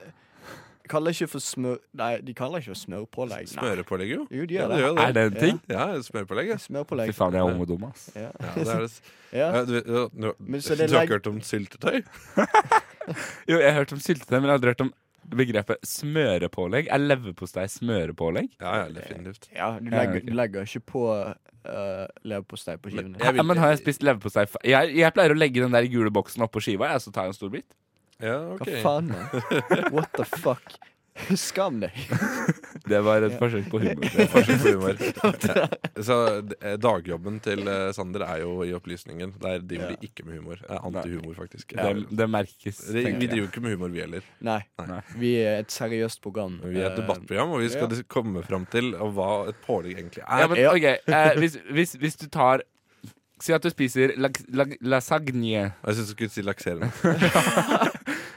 kaller 0.90 1.12
ikke 1.14 1.28
for 1.30 1.40
smør... 1.44 1.76
Nei, 1.94 2.18
de 2.26 2.34
kaller 2.34 2.58
ikke 2.64 2.72
for 2.72 2.80
smørpålegg. 2.80 3.44
Nei. 3.46 3.52
Smørepålegg, 3.52 4.10
jo. 4.16 4.24
Jo, 4.32 4.46
de 4.50 4.56
gjør 4.56 4.72
det 4.72 4.78
det. 4.80 4.88
det. 4.96 5.04
er 5.04 5.12
det 5.18 5.24
en 5.28 5.36
ting? 5.44 5.60
Ja, 5.70 5.84
smørpålegg. 6.02 6.48
Ja. 6.50 6.56
Fy 6.58 6.66
Smørpålegg. 6.72 7.12
faen, 7.14 7.34
jeg 7.38 7.44
er 7.44 7.52
ung 7.52 7.62
og 7.62 7.68
dum, 7.70 7.84
ass. 7.92 8.08
Ja. 8.16 8.32
Ja, 8.40 8.54
det 8.56 8.68
er 8.74 8.80
det. 8.88 9.02
Ja. 9.32 9.50
Ja, 9.54 9.60
du, 9.66 9.76
du, 9.86 10.10
du, 10.22 10.32
Men 10.40 10.62
så 10.66 10.74
du 10.74 10.80
det 10.82 10.88
har 10.90 10.96
legg- 10.96 11.04
ikke 11.12 11.20
hørt 11.20 11.28
om 11.30 11.42
syltetøy? 11.46 12.00
Jo, 13.50 13.58
jeg 13.60 13.68
har 13.70 13.78
hørt 13.84 13.94
om 13.94 14.00
syltetøy, 14.02 14.36
men 14.40 14.44
jeg 14.48 14.50
har 14.52 14.58
aldri 14.58 14.72
hørt 14.74 14.82
om 14.88 14.94
begrepet 15.36 15.82
smørepålegg. 15.86 16.88
Er 16.92 17.02
leverpostei 17.04 17.66
smørepålegg? 17.70 18.50
Ja, 18.62 18.74
ja, 18.84 18.88
definitivt. 18.96 19.50
Ja, 19.56 19.72
du 19.80 19.90
legger, 19.94 20.24
du 20.26 20.34
legger 20.38 20.66
ikke 20.68 20.82
på 20.94 21.04
uh, 21.10 22.06
leverpostei 22.24 22.78
på 22.82 22.90
skivene. 22.94 23.14
Men, 23.18 23.20
vil- 23.20 23.42
Ja, 23.42 23.44
men 23.50 23.58
har 23.62 23.74
jeg 23.76 23.82
spist 23.84 24.04
leverpostei 24.06 24.48
jeg, 24.66 24.96
jeg 24.98 25.14
pleier 25.14 25.36
å 25.36 25.38
legge 25.40 25.62
den 25.66 25.76
der 25.76 25.88
gule 25.92 26.12
boksen 26.12 26.44
oppå 26.48 26.62
skiva, 26.64 26.92
jeg, 26.96 27.02
så 27.06 27.12
tar 27.16 27.28
jeg 27.30 27.36
en 27.36 27.40
stor 27.40 27.54
bit. 27.54 27.68
Ja, 28.20 28.38
ok. 28.56 28.66
Hva 28.68 28.82
faen, 28.84 29.12
man? 29.14 29.92
What 29.96 30.10
the 30.18 30.26
fuck? 30.28 30.74
Skam 31.50 31.80
deg. 31.84 31.96
Det 32.90 33.00
var 33.06 33.26
et 33.28 33.36
forsøk 33.40 33.68
på 33.72 33.80
humor. 33.84 34.08
Forsøk 34.34 34.62
på 34.64 34.74
humor. 34.74 34.96
Ja. 35.50 35.66
Så 36.04 36.16
eh, 36.62 36.76
dagjobben 36.82 37.40
til 37.44 37.64
eh, 37.68 37.90
Sander 37.96 38.24
er 38.26 38.42
jo 38.44 38.64
i 38.66 38.72
opplysningen. 38.78 39.34
Der 39.42 39.60
driver 39.66 39.92
de 39.94 40.08
ikke 40.10 40.26
med 40.28 40.40
humor. 40.40 40.62
Antihumor, 40.80 41.36
faktisk. 41.38 41.74
Det, 41.78 42.06
det 42.18 42.30
merkes. 42.30 42.80
Det- 42.88 43.06
Vi 43.20 43.28
driver 43.28 43.44
jo 43.44 43.50
ikke 43.50 43.64
med 43.66 43.76
humor, 43.78 43.92
vi 43.94 44.04
heller. 44.04 44.26
Nei. 44.46 44.60
Nei. 44.88 45.00
Vi 45.20 45.34
er 45.44 45.60
et 45.66 45.72
seriøst 45.76 46.22
program. 46.26 46.60
Vi 46.64 46.80
er 46.80 46.90
et 46.90 46.96
Eh, 46.96 46.98
debattprogram, 47.04 47.52
og 47.58 47.62
vi 47.64 47.70
skal 47.74 47.92
ja. 47.94 48.02
komme 48.12 48.44
fram 48.48 48.66
til 48.72 48.94
hva 48.96 49.32
et 49.52 49.60
pålegg 49.68 49.98
egentlig 50.00 50.24
er. 50.26 50.44
Ja, 50.44 50.48
men 50.52 50.66
okay. 50.72 50.98
eh, 51.08 51.32
hvis, 51.40 51.58
hvis, 51.72 51.96
hvis 52.02 52.16
du 52.24 52.28
tar 52.30 52.66
Si 53.40 53.54
at 53.56 53.64
du 53.64 53.70
spiser 53.72 54.12
lag, 54.20 54.36
lag, 54.52 54.74
lasagne. 54.84 55.48
Jeg 55.48 55.96
syns 55.96 56.10
du 56.10 56.12
skulle 56.12 56.34
si 56.34 56.42
lakserende. 56.44 56.90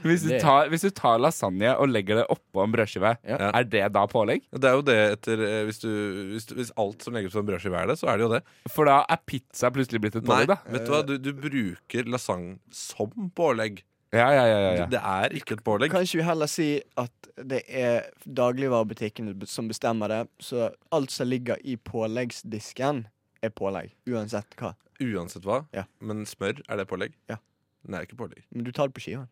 Hvis 0.03 0.25
du, 0.27 0.33
tar, 0.43 0.69
hvis 0.73 0.83
du 0.87 0.91
tar 0.91 1.19
lasagne 1.23 1.73
og 1.79 1.89
legger 1.93 2.21
det 2.23 2.27
oppå 2.33 2.65
en 2.65 2.73
brødskive, 2.75 3.15
Ja. 3.29 3.39
er 3.53 3.65
det 3.65 3.85
da 3.95 4.03
pålegg? 4.11 4.43
Det 4.53 4.69
er 4.71 4.75
jo 4.79 4.83
det 4.87 4.97
etter 5.19 5.43
eh, 5.47 5.61
hvis, 5.69 5.79
du, 5.85 5.89
hvis, 6.33 6.47
du, 6.51 6.55
hvis 6.59 6.73
alt 6.77 7.03
som 7.07 7.15
legges 7.15 7.33
på 7.37 7.41
en 7.43 7.47
brødskive 7.53 7.79
er 7.83 7.87
det, 7.93 7.99
så 8.01 8.11
er 8.13 8.19
det 8.21 8.27
jo 8.27 8.33
det. 8.35 8.43
For 8.75 8.89
da 8.91 9.01
er 9.09 9.23
pizza 9.27 9.71
plutselig 9.75 10.01
blitt 10.03 10.17
et 10.19 10.27
Nei, 10.27 10.31
pålegg, 10.33 10.53
da. 10.53 10.59
vet 10.77 10.87
du 10.87 10.93
hva? 10.95 11.03
Du, 11.07 11.17
du 11.23 11.33
bruker 11.39 12.11
lasagne 12.11 12.59
som 12.75 13.11
pålegg. 13.39 13.85
Ja, 14.13 14.27
ja, 14.37 14.43
ja, 14.45 14.57
ja, 14.61 14.73
ja. 14.83 14.87
Det 14.93 14.99
er 15.01 15.33
ikke 15.39 15.55
et 15.57 15.63
pålegg. 15.65 15.89
Kanskje 15.95 16.19
vi 16.21 16.25
heller 16.27 16.51
si 16.51 16.67
at 17.01 17.31
det 17.49 17.63
er 17.73 18.11
dagligvarebutikkene 18.29 19.33
som 19.49 19.71
bestemmer 19.71 20.13
det. 20.13 20.19
Så 20.45 20.67
alt 20.93 21.11
som 21.15 21.31
ligger 21.31 21.57
i 21.65 21.79
påleggsdisken, 21.81 23.07
er 23.43 23.51
pålegg. 23.57 23.95
Uansett 24.07 24.53
hva. 24.61 24.75
Uansett 25.03 25.47
hva. 25.49 25.63
Ja. 25.75 25.87
Men 26.05 26.27
smør, 26.29 26.61
er 26.71 26.79
det 26.79 26.87
pålegg? 26.91 27.17
Ja. 27.33 27.39
Det 27.83 27.97
er 27.99 28.05
ikke 28.07 28.19
pålegg. 28.21 28.45
Men 28.55 28.69
du 28.69 28.71
tar 28.71 28.87
det 28.93 28.95
på 28.95 29.03
skiva. 29.03 29.25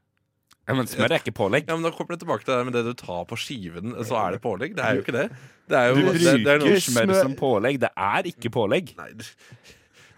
Ja 0.70 0.76
men 0.78 0.87
smør 0.90 1.11
er 1.11 1.18
ikke 1.20 1.35
pålegg. 1.37 1.66
Ja, 1.68 1.74
men 1.76 1.85
Da 1.88 1.90
kommer 1.96 2.14
det 2.14 2.20
tilbake 2.22 2.46
til 2.46 2.54
det 2.54 2.64
med 2.68 2.76
det 2.78 2.85
du 2.87 2.92
tar 3.00 3.24
på 3.28 3.37
skiven, 3.40 3.92
så 4.06 4.16
er 4.22 4.37
det 4.37 4.40
pålegg. 4.44 4.76
Det 4.78 4.85
er 4.87 4.96
jo 5.00 5.02
ikke 5.04 5.16
det. 5.16 5.26
Det 5.70 5.78
er 5.80 5.90
jo 5.90 5.98
Du 5.98 6.06
det, 6.12 6.33
det 6.46 6.54
er 6.54 6.62
noe, 6.62 6.78
smør 6.87 7.11
smør- 7.11 7.22
som 7.24 7.35
pålegg. 7.38 7.80
Det 7.83 7.90
er 8.06 8.30
ikke 8.30 8.50
pålegg. 8.54 8.94
Nei, 8.98 9.11
du, 9.18 9.24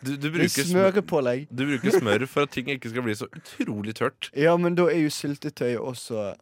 du, 0.02 0.12
Det 0.16 0.32
bruker 0.34 0.44
er 0.44 0.68
smør, 0.68 0.92
smørepålegg. 0.92 1.44
du 1.50 1.64
bruker 1.72 1.98
smør 1.98 2.26
for 2.28 2.46
at 2.48 2.50
ting 2.54 2.70
ikke 2.74 2.90
skal 2.92 3.04
bli 3.06 3.14
så 3.18 3.28
utrolig 3.32 3.94
tørt. 3.98 4.30
Ja, 4.36 4.56
men 4.56 4.74
da 4.78 4.88
er 4.92 5.00
jo 5.04 5.10
syltetøy 5.14 5.76
også 5.78 6.32
uh, 6.32 6.36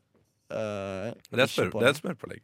Det 0.51 1.45
er, 1.45 1.47
smør, 1.47 1.71
det 1.79 1.87
er 1.87 1.95
et 1.95 2.03
smørpålegg. 2.03 2.43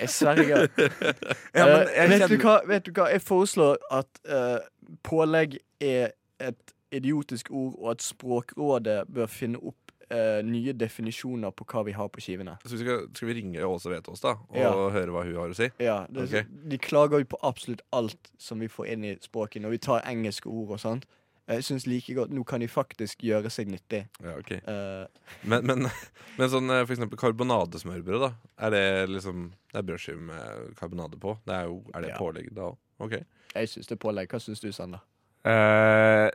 Jeg 0.00 0.08
sverger. 0.10 0.66
Ja, 1.54 1.66
men 1.66 1.88
jeg 1.94 2.08
vet, 2.10 2.28
du 2.30 2.36
hva, 2.42 2.56
vet 2.66 2.86
du 2.86 2.92
hva? 2.96 3.06
Jeg 3.12 3.22
foreslår 3.22 3.76
at 3.94 4.08
uh, 4.26 4.58
pålegg 5.06 5.58
er 5.80 6.10
et 6.42 6.72
idiotisk 6.92 7.50
ord, 7.50 7.74
og 7.78 7.90
at 7.96 8.02
Språkrådet 8.04 8.98
bør 9.08 9.26
finne 9.30 9.58
opp 9.58 9.92
eh, 10.12 10.42
nye 10.44 10.74
definisjoner 10.76 11.50
på 11.56 11.64
hva 11.72 11.84
vi 11.88 11.94
har 11.96 12.08
på 12.12 12.20
skivene. 12.20 12.58
Så 12.66 12.76
vi 12.76 12.82
skal, 12.84 13.06
skal 13.16 13.28
vi 13.30 13.36
ringe 13.40 13.64
Åse 13.64 13.88
Vetås 13.88 14.20
da 14.20 14.34
og 14.50 14.56
Ja. 14.60 14.72
høre 14.92 15.10
hva 15.14 15.24
hun 15.24 15.34
har 15.40 15.48
å 15.54 15.56
si? 15.56 15.70
Ja, 15.80 16.02
det, 16.10 16.26
okay. 16.28 16.44
De 16.68 16.78
klager 16.78 17.22
jo 17.24 17.30
på 17.32 17.40
absolutt 17.42 17.80
alt 17.92 18.30
som 18.38 18.60
vi 18.60 18.68
får 18.68 18.92
inn 18.92 19.04
i 19.04 19.16
språket, 19.24 19.62
når 19.64 19.70
vi 19.78 19.78
tar 19.88 20.04
engelske 20.06 20.48
ord 20.52 20.74
og 20.76 20.80
sånt. 20.80 21.08
Jeg 21.50 21.64
syns 21.66 21.86
like 21.90 22.14
godt 22.14 22.30
Nå 22.30 22.44
kan 22.46 22.60
de 22.62 22.68
faktisk 22.70 23.24
gjøre 23.26 23.50
seg 23.50 23.66
nyttig. 23.68 24.04
Ja, 24.22 24.36
ok 24.38 24.52
uh, 24.62 25.06
Men, 25.42 25.66
men, 25.66 25.88
men 26.38 26.48
sånn 26.52 26.70
eh, 26.70 26.84
for 26.86 26.94
eksempel 26.94 27.18
karbonadesmørbrød, 27.18 28.20
da. 28.22 28.30
Er 28.62 28.70
det 28.70 28.84
liksom 29.10 29.48
Det 29.72 29.80
er 29.80 29.88
brødskive 29.88 30.22
med 30.22 30.76
karbonade 30.78 31.18
på. 31.18 31.34
Det 31.44 31.56
er 31.56 31.66
jo 31.66 31.80
Er 31.94 32.00
det 32.06 32.12
Ja. 32.12 32.18
pålegg 32.20 32.52
da 32.54 32.68
òg? 32.70 32.78
Ok. 33.02 33.16
jeg 33.56 33.68
syns 33.68 33.88
det 33.90 33.96
er 33.96 34.00
pålegg. 34.06 34.28
Hva 34.30 34.38
syns 34.40 34.60
du, 34.62 34.70
Sander? 34.72 35.02
Eh, 35.44 36.30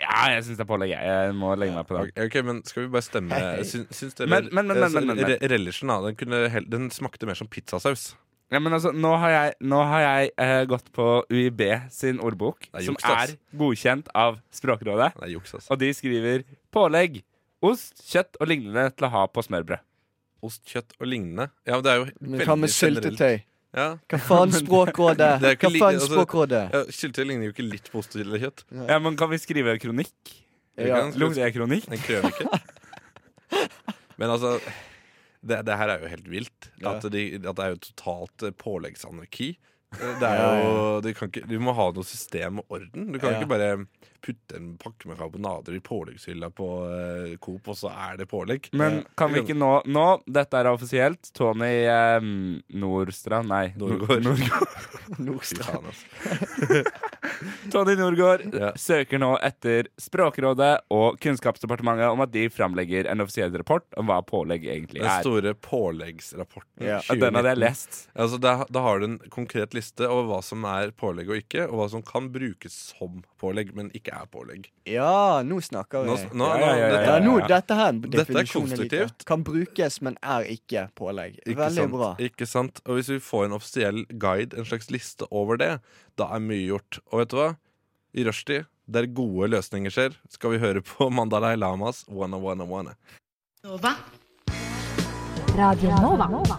ja, 0.00 0.28
jeg 0.34 0.44
syns 0.46 0.56
det 0.58 0.64
er 0.64 0.68
pålegg. 0.70 0.90
jeg. 0.94 1.34
Må 1.38 1.54
legge 1.58 1.74
meg 1.74 1.86
på 1.88 1.96
det 1.98 2.14
den. 2.14 2.26
ok, 2.26 2.36
men 2.44 2.62
skal 2.68 2.82
vi 2.84 2.88
bare 2.94 3.02
stemme 3.06 3.30
Hei. 3.40 3.64
Syns, 3.64 3.88
syns 3.96 4.14
dere 4.18 4.28
Men- 4.28 4.48
men- 4.52 4.66
men- 4.66 4.78
men- 4.80 4.92
men- 4.92 5.06
men- 5.06 5.16
men. 5.16 5.26
re- 5.34 5.48
Relisjen, 5.54 5.88
da. 5.88 6.00
Den, 6.06 6.16
kunne, 6.16 6.64
den 6.70 6.90
smakte 6.90 7.26
mer 7.26 7.34
som 7.34 7.48
pizzasaus. 7.48 8.14
Ja, 8.52 8.60
men 8.60 8.72
altså, 8.72 8.92
nå 8.94 9.10
har 9.18 9.30
jeg, 9.30 9.54
nå 9.60 9.80
har 9.90 10.00
jeg 10.04 10.30
uh, 10.38 10.64
gått 10.70 10.92
på 10.94 11.24
UiB 11.32 11.62
sin 11.90 12.20
ordbok, 12.20 12.68
er 12.72 12.84
som 12.86 12.94
juks, 12.94 13.04
ass. 13.04 13.32
er 13.32 13.58
godkjent 13.58 14.06
av 14.14 14.38
Språkrådet. 14.54 15.14
Det 15.16 15.24
er 15.26 15.32
juks, 15.34 15.54
altså. 15.58 15.70
Og 15.74 15.78
de 15.80 15.88
skriver 15.92 16.44
pålegg. 16.72 17.22
Ost, 17.62 17.96
kjøtt 18.06 18.36
og 18.40 18.46
lignende 18.46 18.94
til 18.94 19.08
å 19.08 19.10
ha 19.10 19.26
på 19.26 19.42
smørbrød. 19.42 19.80
Ost, 20.46 20.62
kjøtt 20.70 20.92
og 21.00 21.08
lignende. 21.10 21.48
Ja, 21.66 21.74
men 21.74 21.82
det 21.82 21.90
er 21.90 21.96
jo 21.96 22.04
veldig 22.04 22.46
generelt. 22.46 22.76
syltetøy? 22.78 23.42
Ja. 23.74 23.98
Hva 24.08 24.18
faen, 24.22 24.52
Språkrådet? 24.54 25.32
Hva 25.42 25.70
faen, 25.72 25.98
altså- 25.98 26.46
Ja, 26.72 26.82
Syltetøy 26.92 27.26
ligner 27.32 27.48
jo 27.50 27.54
ikke 27.56 27.66
litt 27.66 27.90
på 27.92 27.98
ost 28.00 28.14
eller 28.16 28.38
kjøtt. 28.38 28.64
Ja, 28.86 28.98
men 29.02 29.16
kan 29.16 29.30
vi 29.32 29.38
skrive 29.42 29.74
kronikk? 29.82 30.34
Ja. 30.76 31.06
Lukter 31.16 31.42
jeg 31.46 31.54
kronikk? 31.56 31.86
En 31.90 31.98
krønike. 32.04 32.46
Men 34.16 34.30
altså 34.32 34.54
det, 35.44 35.60
det 35.68 35.76
her 35.78 35.92
er 35.92 36.02
jo 36.02 36.08
helt 36.10 36.28
vilt. 36.32 36.68
Ja. 36.80 36.94
At, 36.96 37.04
de, 37.12 37.22
at 37.36 37.56
det 37.58 37.64
er 37.64 37.74
jo 37.74 37.80
totalt 37.84 38.44
eh, 38.48 38.54
påleggsanarki. 38.56 39.50
Det 39.96 40.26
er 40.28 40.62
jo, 40.64 40.70
du, 41.04 41.10
kan 41.16 41.30
ikke, 41.30 41.44
du 41.48 41.54
må 41.62 41.72
ha 41.76 41.86
noe 41.94 42.04
system 42.04 42.58
og 42.60 42.78
orden. 42.78 43.10
Du 43.14 43.18
kan 43.22 43.32
Ja. 43.32 43.38
ikke 43.38 43.50
bare 43.52 43.68
putte 44.26 44.58
en 44.58 44.72
pakke 44.82 45.06
med 45.10 45.18
karbonader 45.20 45.76
i 45.78 45.80
påleggshylla 45.86 46.48
på 46.56 46.66
uh, 46.90 47.36
Coop, 47.42 47.70
og 47.70 47.78
så 47.78 47.92
er 47.94 48.18
det 48.20 48.26
pålegg. 48.30 48.68
Men 48.74 49.04
kan 49.18 49.30
vi 49.32 49.44
ikke 49.44 49.54
nå 49.56 49.70
Nå, 49.86 50.06
dette 50.26 50.58
er 50.58 50.66
offisielt. 50.72 51.30
Tony 51.36 51.68
eh, 51.86 52.26
Nordstrand 52.74 53.46
Nei. 53.52 53.68
Nordgård. 53.78 54.24
Nordgård. 54.26 54.76
Nordstrand. 55.26 55.86
altså. 55.92 56.82
Tony 57.72 57.94
Nordgård 57.98 58.44
Ja. 58.56 58.72
søker 58.78 59.20
nå 59.20 59.34
etter 59.44 59.88
Språkrådet 60.00 60.72
og 60.94 61.18
Kunnskapsdepartementet 61.22 62.08
om 62.10 62.22
at 62.24 62.32
de 62.34 62.46
framlegger 62.52 63.08
en 63.10 63.22
offisiell 63.24 63.52
rapport 63.58 63.84
om 64.00 64.08
hva 64.10 64.20
pålegg 64.26 64.64
egentlig 64.66 65.02
Den 65.02 65.10
er. 65.12 65.22
store 65.24 65.52
påleggsrapporten. 65.66 66.86
Ja, 66.86 67.00
Den 67.12 67.36
hadde 67.38 67.52
jeg 67.54 67.60
lest. 67.62 68.00
Altså, 68.16 68.40
da, 68.42 68.56
da 68.72 68.82
har 68.86 69.00
du 69.02 69.08
en 69.10 69.18
konkret 69.32 69.76
liste 69.76 70.08
over 70.08 70.28
hva 70.30 70.40
som 70.46 70.64
er 70.70 70.92
pålegg 70.96 71.30
og 71.32 71.42
ikke, 71.44 71.66
og 71.68 71.80
hva 71.82 71.88
som 71.92 72.04
kan 72.06 72.30
brukes 72.34 72.76
som 72.96 73.20
pålegg, 73.42 73.74
men 73.76 73.92
ikke 73.96 74.15
er 74.22 74.26
pålegg. 74.32 74.66
Ja, 74.88 75.42
nå 75.46 75.58
snakker 75.62 76.02
vi. 76.04 76.10
Nå, 76.10 76.16
nå, 76.40 76.46
Ja, 76.48 76.58
ja, 76.58 76.76
ja, 76.76 76.88
dette- 76.94 77.06
Ja, 77.12 77.18
nå, 77.24 77.34
dette 77.48 77.74
her 77.78 77.92
Dette 77.92 78.38
er 78.40 78.48
konstruktivt. 78.50 79.24
Kan 79.26 79.42
brukes, 79.44 80.00
men 80.02 80.16
er 80.22 80.44
ikke 80.44 80.88
pålegg. 80.94 81.38
Ikke 81.46 81.56
Veldig 81.60 81.82
sant, 81.84 81.92
bra. 81.92 82.14
Ikke 82.18 82.46
sant? 82.46 82.80
Og 82.86 82.96
hvis 82.98 83.08
vi 83.08 83.18
får 83.18 83.44
en 83.46 83.52
offisiell 83.58 84.04
guide, 84.18 84.54
en 84.56 84.64
slags 84.64 84.90
liste 84.90 85.26
over 85.30 85.56
det, 85.56 85.80
da 86.16 86.24
er 86.34 86.40
mye 86.40 86.66
gjort. 86.68 86.98
Og 87.12 87.18
vet 87.20 87.28
du 87.28 87.36
hva? 87.36 87.56
I 88.16 88.24
rushtid, 88.24 88.66
der 88.88 89.06
gode 89.06 89.50
løsninger 89.50 89.90
skjer, 89.92 90.14
skal 90.30 90.50
vi 90.54 90.58
høre 90.58 90.80
på 90.80 91.10
Mandalay 91.12 91.56
Lamas 91.56 92.04
Wanna 92.08 92.38
Wanna 92.38 92.64
Wanna. 92.64 92.94
Nova. 93.64 93.96
Radio 95.56 95.90
Nova. 96.00 96.28
Nova. 96.28 96.56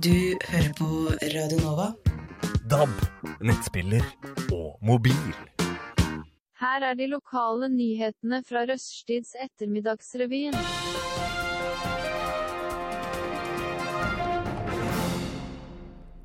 Du 0.00 0.14
hører 0.48 0.72
på 0.78 0.88
Radio 1.34 1.58
Nova. 1.60 1.88
DAB, 2.68 2.90
nettspiller 3.40 4.04
og 4.52 4.76
mobil. 4.84 5.36
Her 6.60 6.84
er 6.84 6.96
de 6.98 7.06
lokale 7.08 7.68
nyhetene 7.72 8.42
fra 8.44 8.66
Røststids 8.68 9.30
ettermiddagsrevyen. 9.40 10.56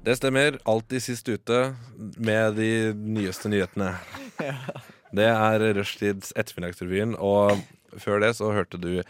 Det 0.03 0.17
stemmer. 0.19 0.57
Alltid 0.67 1.05
sist 1.05 1.29
ute 1.31 1.61
med 2.17 2.59
de 2.59 2.71
nyeste 2.91 3.51
nyhetene. 3.53 3.93
Det 5.15 5.29
er 5.29 5.63
Rushtids 5.77 6.33
ettermiddagsrevyen, 6.35 7.15
og 7.15 7.59
før 8.01 8.19
det 8.23 8.31
så 8.35 8.49
hørte 8.51 8.79
du 8.81 9.03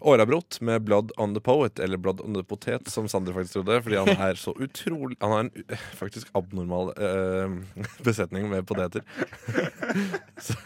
Årabrot 0.00 0.60
med 0.60 0.82
'Blood 0.82 1.12
on 1.16 1.34
the 1.34 1.40
Poet', 1.40 1.80
eller 1.80 1.96
'Blood 1.96 2.20
on 2.20 2.34
the 2.34 2.42
Potet', 2.42 2.88
som 2.88 3.08
Sander 3.08 3.32
faktisk 3.32 3.52
trodde. 3.52 3.82
Fordi 3.82 3.96
han 3.96 4.08
er 4.30 4.34
så 4.34 4.52
utrolig 4.58 5.16
Han 5.20 5.30
har 5.30 5.40
en 5.40 5.50
faktisk 5.96 6.28
abnormal 6.34 6.92
eh, 6.98 7.54
besetning 8.04 8.48
med 8.50 8.66
poteter. 8.66 9.02
så, 10.40 10.56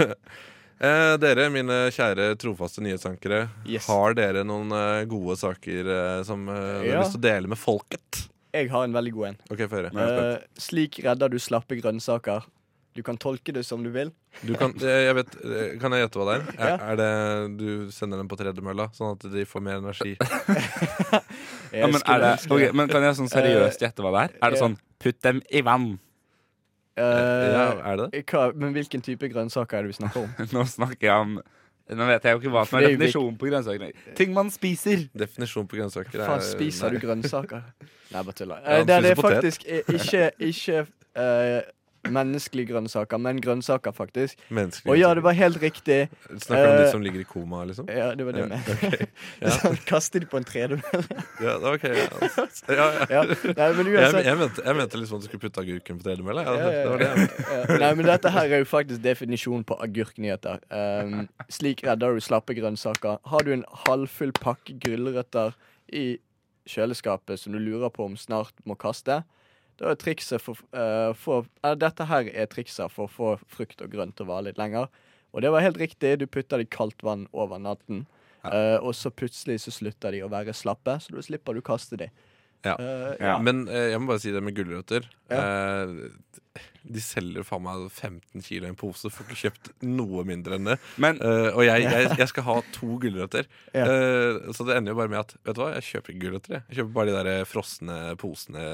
eh, 0.81 1.15
dere, 1.21 1.49
mine 1.55 1.91
kjære 1.95 2.35
trofaste 2.41 2.83
nyhetsankere, 2.83 3.49
Yes. 3.67 3.87
har 3.87 4.15
dere 4.15 4.45
noen 4.45 4.73
eh, 4.73 5.05
gode 5.11 5.37
saker 5.39 5.93
eh, 5.95 6.23
som 6.27 6.49
eh, 6.49 6.55
dere 6.55 6.87
Ja. 6.87 6.97
har 6.97 7.05
lyst 7.05 7.17
til 7.19 7.23
å 7.23 7.29
dele 7.29 7.49
med 7.49 7.59
folket? 7.59 8.29
Jeg 8.55 8.71
har 8.73 8.85
en 8.85 8.93
veldig 8.97 9.13
god 9.13 9.27
en. 9.29 9.37
OK. 9.53 9.59
Jeg. 9.59 9.93
Eh, 9.95 10.39
slik 10.59 10.99
redder 11.05 11.29
du 11.29 11.37
slappe 11.39 11.77
grønnsaker. 11.81 12.47
Du 12.99 13.05
kan 13.07 13.19
tolke 13.21 13.53
det 13.55 13.63
som 13.67 13.85
du 13.87 13.93
vil. 13.95 14.09
Du 14.43 14.57
kan, 14.59 14.73
jeg 14.83 15.05
jeg 15.07 15.15
vet, 15.15 15.37
eh, 15.47 15.77
kan 15.79 15.95
jeg 15.95 16.03
gjette 16.03 16.19
hva 16.19 16.25
det 16.29 16.35
er? 16.35 16.49
Er, 16.59 16.73
Ja. 16.73 16.77
er 16.91 16.97
det 16.99 17.59
Du 17.61 17.69
sender 17.95 18.19
dem 18.19 18.27
på 18.31 18.39
tredemølla, 18.41 18.89
sånn 18.97 19.15
at 19.15 19.27
de 19.31 19.45
får 19.47 19.63
mer 19.63 19.79
energi? 19.79 20.17
Ja, 21.71 21.87
men, 21.87 22.01
er 22.01 22.19
det, 22.23 22.31
okay, 22.51 22.71
men 22.73 22.89
kan 22.89 23.05
jeg 23.05 23.15
sånn 23.19 23.29
seriøst 23.29 23.83
gjette 23.85 24.01
hva 24.03 24.11
det 24.15 24.21
er? 24.25 24.37
Er 24.43 24.55
det 24.55 24.61
sånn 24.63 24.77
putt 24.99 25.19
dem 25.23 25.43
i 25.53 25.61
vann? 25.63 25.99
Uh, 26.99 27.05
ja, 27.05 27.67
er 27.93 28.01
det 28.01 28.25
hva, 28.33 28.49
Men 28.59 28.73
hvilken 28.75 29.05
type 29.05 29.29
grønnsaker 29.31 29.79
er 29.79 29.87
det 29.87 29.93
vi 29.93 29.99
snakker 30.01 30.25
om? 30.25 30.33
Nå 30.57 30.65
snakker 30.67 31.07
jeg 31.07 31.15
om 31.29 31.37
Nå 31.99 32.05
vet 32.09 32.25
jeg 32.27 32.35
jo 32.35 32.41
ikke 32.43 32.51
hva 32.53 32.65
som 32.69 32.81
er 32.81 32.85
er 32.89 32.97
definisjonen 32.97 33.37
på 33.41 33.47
grønnsaker. 33.49 33.93
Ting 34.19 34.35
man 34.37 34.51
spiser. 34.53 35.07
Definisjonen 35.17 35.69
på 35.71 35.79
grønnsaker 35.79 36.21
Faen, 36.21 36.43
er 36.43 36.45
spiser 36.45 36.91
nei. 36.91 36.99
du 36.99 37.07
grønnsaker? 37.07 37.63
Nei, 38.13 38.25
bare 38.27 38.37
tuller. 38.37 38.59
Ja, 38.65 38.75
Eh, 38.81 38.85
det, 38.89 38.97
er 38.99 39.07
det 39.07 39.15
faktisk 39.17 39.65
eh, 39.69 39.89
ikke, 39.95 40.27
ikke 40.51 40.83
eh, 41.17 41.63
menneskelige 42.15 42.73
grønnsaker, 42.73 43.21
men 43.23 43.41
grønnsaker, 43.43 43.95
faktisk. 43.97 44.41
Og 44.87 44.99
ja, 44.99 45.11
det 45.15 45.23
var 45.25 45.37
helt 45.39 45.61
riktig. 45.63 45.99
Snakker 46.29 46.65
du 46.65 46.71
om 46.71 46.77
de 46.79 46.85
eh, 46.87 46.91
som 46.93 47.05
ligger 47.05 47.23
i 47.23 47.27
koma, 47.29 47.63
liksom? 47.69 47.89
Ja, 47.93 48.11
det 48.19 48.27
var 48.27 48.37
det 48.37 48.45
Ja, 48.45 48.49
jeg 48.49 48.69
mente. 48.69 49.09
Ja. 49.43 49.55
Sånn, 49.55 49.79
Kaste 49.89 50.21
de 50.23 50.29
på 50.31 50.39
en 50.41 50.47
tredemølle. 50.49 51.19
Ja, 51.45 51.57
OK. 51.73 51.87
Ja, 52.79 52.87
ja. 53.11 53.23
Nei, 53.25 53.69
men 53.79 53.89
Jeg, 53.89 53.95
uansett 53.95 54.27
jeg, 54.27 54.39
mente, 54.41 54.65
jeg 54.65 54.79
mente 54.79 55.01
liksom 55.01 55.19
at 55.19 55.25
du 55.25 55.29
skulle 55.31 55.45
putte 55.47 55.63
agurken 55.65 55.99
på 56.01 56.07
tredemølla. 56.09 56.45
Ja, 56.47 56.55
det 56.59 56.85
var 56.91 57.03
det 57.03 57.09
jeg 57.09 57.25
mente. 57.25 57.79
Nei, 57.83 57.91
men 58.01 58.11
dette 58.13 58.33
her 58.35 58.55
er 58.59 58.63
jo 58.65 58.69
faktisk 58.69 59.03
definisjonen 59.05 59.67
på 59.69 59.79
agurknyheter. 59.85 60.63
Um, 60.71 61.27
slik 61.53 61.85
redder 61.87 62.17
du 62.19 62.25
slappe 62.25 62.57
grønnsaker. 62.59 63.21
Har 63.33 63.47
du 63.47 63.53
en 63.55 63.67
halvfull 63.87 64.35
pakke 64.37 64.77
gulrøtter 64.83 65.55
i 65.95 66.07
kjøleskapet 66.69 67.41
som 67.41 67.55
du 67.55 67.61
lurer 67.63 67.93
på 67.95 68.07
om 68.09 68.17
snart 68.19 68.55
må 68.69 68.77
kaste, 68.79 69.23
da 69.79 69.93
er 69.93 69.99
trikset 70.01 70.43
for, 70.43 70.59
uh, 70.75 71.13
for 71.15 71.47
uh, 71.65 71.75
Dette 71.79 72.07
her 72.11 72.29
er 72.35 72.49
trikset 72.51 72.91
for 72.91 73.07
å 73.07 73.13
få 73.13 73.29
frukt 73.53 73.83
og 73.85 73.93
grønt 73.93 74.17
til 74.19 74.27
å 74.27 74.33
vare 74.33 74.49
litt 74.49 74.59
lenger. 74.59 74.89
Og 75.33 75.45
det 75.45 75.53
var 75.55 75.63
helt 75.63 75.79
riktig. 75.79 76.17
Du 76.19 76.27
putter 76.27 76.59
det 76.59 76.67
i 76.67 76.73
kaldt 76.73 77.03
vann 77.05 77.27
over 77.37 77.61
natten. 77.61 78.07
Eh, 78.49 78.79
og 78.81 78.95
så 78.97 79.11
plutselig 79.13 79.59
så 79.61 79.73
slutter 79.75 80.15
de 80.15 80.23
å 80.25 80.29
være 80.33 80.55
slappe, 80.57 80.95
så 81.05 81.13
da 81.13 81.21
slipper 81.27 81.59
du 81.59 81.61
kaste 81.61 81.99
de. 82.01 82.07
Ja. 82.65 82.77
Eh, 82.81 83.17
Ja. 83.21 83.35
Men 83.45 83.67
jeg 83.67 83.99
må 84.01 84.09
bare 84.09 84.23
si 84.23 84.33
det 84.33 84.41
med 84.43 84.57
gulrøtter. 84.57 85.05
Ja. 85.29 85.43
Eh, 86.59 86.67
de 86.89 87.03
selger 87.05 87.45
faen 87.47 87.63
meg 87.65 87.87
15 87.91 88.43
kilo 88.45 88.67
i 88.67 88.71
en 88.73 88.77
pose. 88.79 89.11
Får 89.13 89.27
ikke 89.29 89.39
kjøpt 89.45 89.71
noe 89.87 90.25
mindre 90.29 90.57
enn 90.59 90.69
det. 90.71 90.77
Men 91.01 91.19
uh, 91.23 91.51
og 91.55 91.63
jeg, 91.67 91.85
jeg, 91.87 92.11
jeg 92.19 92.31
skal 92.33 92.47
ha 92.49 92.59
to 92.79 92.91
gulrøtter. 93.03 93.49
Ja. 93.77 93.87
Uh, 93.89 94.53
så 94.57 94.67
det 94.69 94.79
ender 94.79 94.95
jo 94.95 95.01
bare 95.01 95.13
med 95.13 95.21
at 95.23 95.35
Vet 95.47 95.59
du 95.59 95.63
hva, 95.65 95.71
jeg 95.79 95.87
kjøper 95.89 96.15
ikke 96.15 96.23
gulrøtter. 96.27 96.57
Jeg. 96.59 96.65
jeg 96.69 96.81
kjøper 96.81 96.95
bare 97.01 97.11
de 97.13 97.19
der 97.31 97.49
frosne 97.49 97.99
posene 98.21 98.69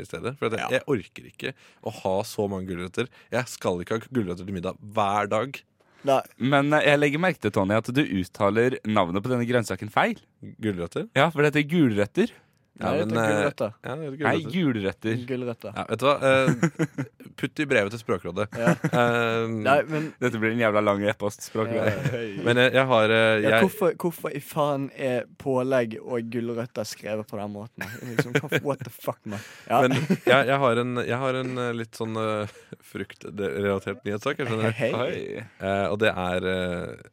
i 0.00 0.04
stedet. 0.08 0.36
For 0.40 0.48
at 0.50 0.58
jeg, 0.58 0.64
Ja. 0.66 0.72
jeg 0.78 0.86
orker 0.96 1.30
ikke 1.32 1.54
å 1.86 1.94
ha 2.02 2.16
så 2.28 2.46
mange 2.50 2.68
gulrøtter. 2.70 3.08
Jeg 3.32 3.50
skal 3.52 3.80
ikke 3.84 3.98
ha 4.00 4.12
gulrøtter 4.12 4.44
til 4.48 4.56
middag 4.56 4.78
hver 4.96 5.28
dag. 5.32 5.58
Nei, 6.06 6.20
Men 6.38 6.68
eh, 6.76 6.84
jeg 6.86 7.00
legger 7.00 7.18
merke 7.22 7.40
til 7.42 7.50
Tony, 7.56 7.74
at 7.74 7.88
du 7.90 8.02
uttaler 8.04 8.76
navnet 8.86 9.24
på 9.24 9.30
denne 9.32 9.46
grønnsaken 9.48 9.88
feil. 9.90 10.20
Gulrøtter? 10.62 11.08
Ja, 11.18 11.30
for 11.34 11.42
det 11.42 11.50
heter 11.54 11.64
gulrøtter. 11.72 12.30
Ja, 12.76 12.90
nei, 12.92 13.04
men, 13.06 13.12
det 13.12 13.20
er 13.20 13.26
eh, 13.26 13.36
gulrøtter. 13.36 13.70
Ja, 13.80 13.94
det 13.96 14.06
er 14.06 14.16
Nei, 14.26 14.40
gulrøtter. 14.52 15.20
gulrøtter. 15.28 15.76
Ja, 15.76 15.84
vet 15.88 16.02
du 16.02 16.06
hva? 16.06 16.16
Uh, 16.20 17.30
putt 17.40 17.62
i 17.62 17.66
brevet 17.68 17.94
til 17.94 18.02
Språkrådet. 18.02 18.48
Ja. 18.66 18.72
Eh, 18.88 19.44
Nei, 19.52 19.76
men 19.88 20.08
Dette 20.20 20.40
blir 20.40 20.54
en 20.54 20.60
jævla 20.60 20.82
lang 20.84 21.02
e-postspråk. 21.06 21.70
men 21.70 22.60
jeg, 22.60 22.72
jeg 22.74 22.84
har 22.90 23.12
ja, 23.12 23.20
jeg, 23.44 23.60
hvorfor, 23.66 23.94
hvorfor 24.00 24.34
i 24.34 24.40
faen 24.42 24.88
er 24.92 25.28
pålegg 25.40 25.98
og 26.02 26.28
gulrøtter 26.32 26.88
skrevet 26.88 27.28
på 27.30 27.38
den 27.40 27.52
måten? 27.54 27.86
Liksom, 28.10 28.36
what 28.66 28.82
the 28.84 28.92
fuck, 28.92 29.20
man? 29.24 29.40
Ja. 29.68 29.82
Men 29.84 29.96
jeg, 29.96 30.50
jeg, 30.50 30.58
har 30.64 30.82
en, 30.82 31.00
jeg 31.04 31.20
har 31.22 31.40
en 31.40 31.62
litt 31.78 32.00
sånn 32.00 32.18
uh, 32.18 32.58
fruktrelatert 32.92 34.04
nyhetssak. 34.06 34.42
Jeg 34.42 34.52
skjønner. 34.52 34.76
Hei. 34.76 35.10
Eh, 35.40 35.86
og 35.88 36.00
det 36.02 36.12
er 36.12 36.50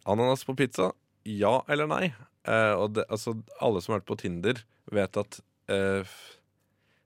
ananas 0.04 0.44
på 0.48 0.58
pizza. 0.60 0.92
Ja 1.24 1.62
eller 1.72 1.88
nei? 1.88 2.08
Eh, 2.44 2.74
og 2.76 2.98
det, 2.98 3.06
altså, 3.10 3.38
alle 3.64 3.82
som 3.82 3.94
har 3.94 4.02
vært 4.02 4.12
på 4.12 4.20
Tinder, 4.24 4.62
vet 4.92 5.20
at 5.20 5.40
eh, 5.72 6.02
f- 6.04 6.32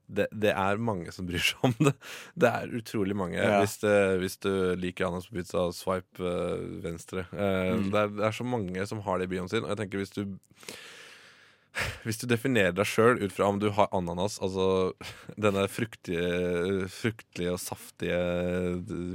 det, 0.07 0.29
det 0.31 0.53
er 0.55 0.77
mange 0.79 1.11
som 1.11 1.25
bryr 1.27 1.41
seg 1.43 1.65
om 1.67 1.73
det. 1.83 1.91
Det 2.41 2.47
er 2.47 2.75
utrolig 2.79 3.15
mange. 3.19 3.35
Ja. 3.41 3.57
Hvis, 3.59 3.73
det, 3.81 3.95
hvis 4.21 4.37
du 4.39 4.51
liker 4.79 5.09
ananas 5.09 5.27
på 5.27 5.35
pizza, 5.35 5.65
swipe 5.75 6.23
eh, 6.23 6.61
venstre. 6.85 7.25
Uh, 7.33 7.75
Mm. 7.75 7.89
det, 7.91 7.99
er, 8.05 8.13
det 8.15 8.23
er 8.29 8.37
så 8.37 8.45
mange 8.47 8.85
som 8.87 9.01
har 9.03 9.19
det 9.19 9.27
i 9.27 9.33
bioen 9.35 9.49
sin. 9.51 9.65
Og 9.67 9.73
jeg 9.75 9.81
tenker 9.81 9.99
hvis 9.99 10.15
du 10.15 10.23
hvis 12.07 12.17
du 12.17 12.25
definerer 12.31 12.71
deg 12.73 12.87
sjøl 12.89 13.19
ut 13.21 13.33
fra 13.35 13.51
om 13.51 13.59
du 13.61 13.67
har 13.75 13.91
ananas, 13.93 14.39
altså 14.41 14.93
denne 15.45 15.67
fruktige, 15.69 16.87
fruktelige 16.89 17.53
og 17.53 17.59
saftige 17.61 18.21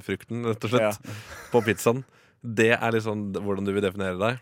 frukten, 0.07 0.45
rett 0.47 0.69
og 0.69 0.77
slett, 0.77 1.11
på 1.51 1.63
pizzaen, 1.67 2.05
det 2.43 2.73
er 2.77 2.95
liksom 2.95 3.31
hvordan 3.41 3.67
du 3.67 3.73
vil 3.75 3.85
definere 3.89 4.19
deg. 4.21 4.41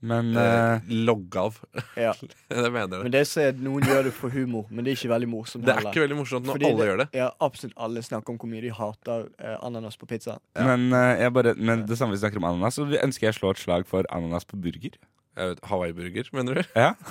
Men 0.00 0.30
Eh, 0.36 0.80
logg 0.88 1.36
av. 1.36 1.58
Ja. 1.96 2.14
det 2.48 2.70
mener 2.72 2.96
jeg. 2.96 3.02
Men 3.04 3.12
det 3.12 3.24
som 3.28 3.42
er, 3.44 3.58
Noen 3.60 3.84
gjør 3.84 4.08
det 4.08 4.14
for 4.16 4.32
humor, 4.32 4.66
men 4.70 4.86
det 4.86 4.94
er 4.94 5.00
ikke 5.00 5.12
veldig 5.12 5.28
morsomt. 5.28 5.66
Det 5.66 5.74
er 5.74 5.80
heller. 5.80 5.92
ikke 5.92 6.04
veldig 6.06 6.18
morsomt 6.22 6.48
når 6.48 6.56
Fordi 6.56 6.70
alle 6.70 6.88
gjør 6.88 7.02
det. 7.02 7.08
Ja, 7.20 7.28
Absolutt 7.44 7.76
alle 7.76 8.04
snakker 8.06 8.34
om 8.34 8.40
hvor 8.40 8.50
mye 8.50 8.64
de 8.64 8.72
hater 8.74 9.28
eh, 9.38 9.56
ananas 9.60 10.00
på 10.00 10.08
pizza. 10.10 10.38
Ja. 10.56 10.66
Men, 10.70 10.88
eh, 10.96 11.24
jeg 11.24 11.34
bare, 11.36 11.54
men 11.58 11.84
det 11.88 12.00
samme 12.00 12.16
vi 12.16 12.22
snakker 12.22 12.40
om 12.40 12.48
ananas, 12.52 12.80
så 12.80 12.88
ønsker 12.88 13.28
jeg 13.28 13.36
å 13.36 13.40
slå 13.40 13.54
et 13.54 13.62
slag 13.62 13.88
for 13.90 14.08
ananas 14.14 14.48
på 14.48 14.60
burger. 14.60 14.96
Hawaii-burger, 15.38 16.28
mener 16.32 16.54
du? 16.54 16.62
Ja. 16.74 16.94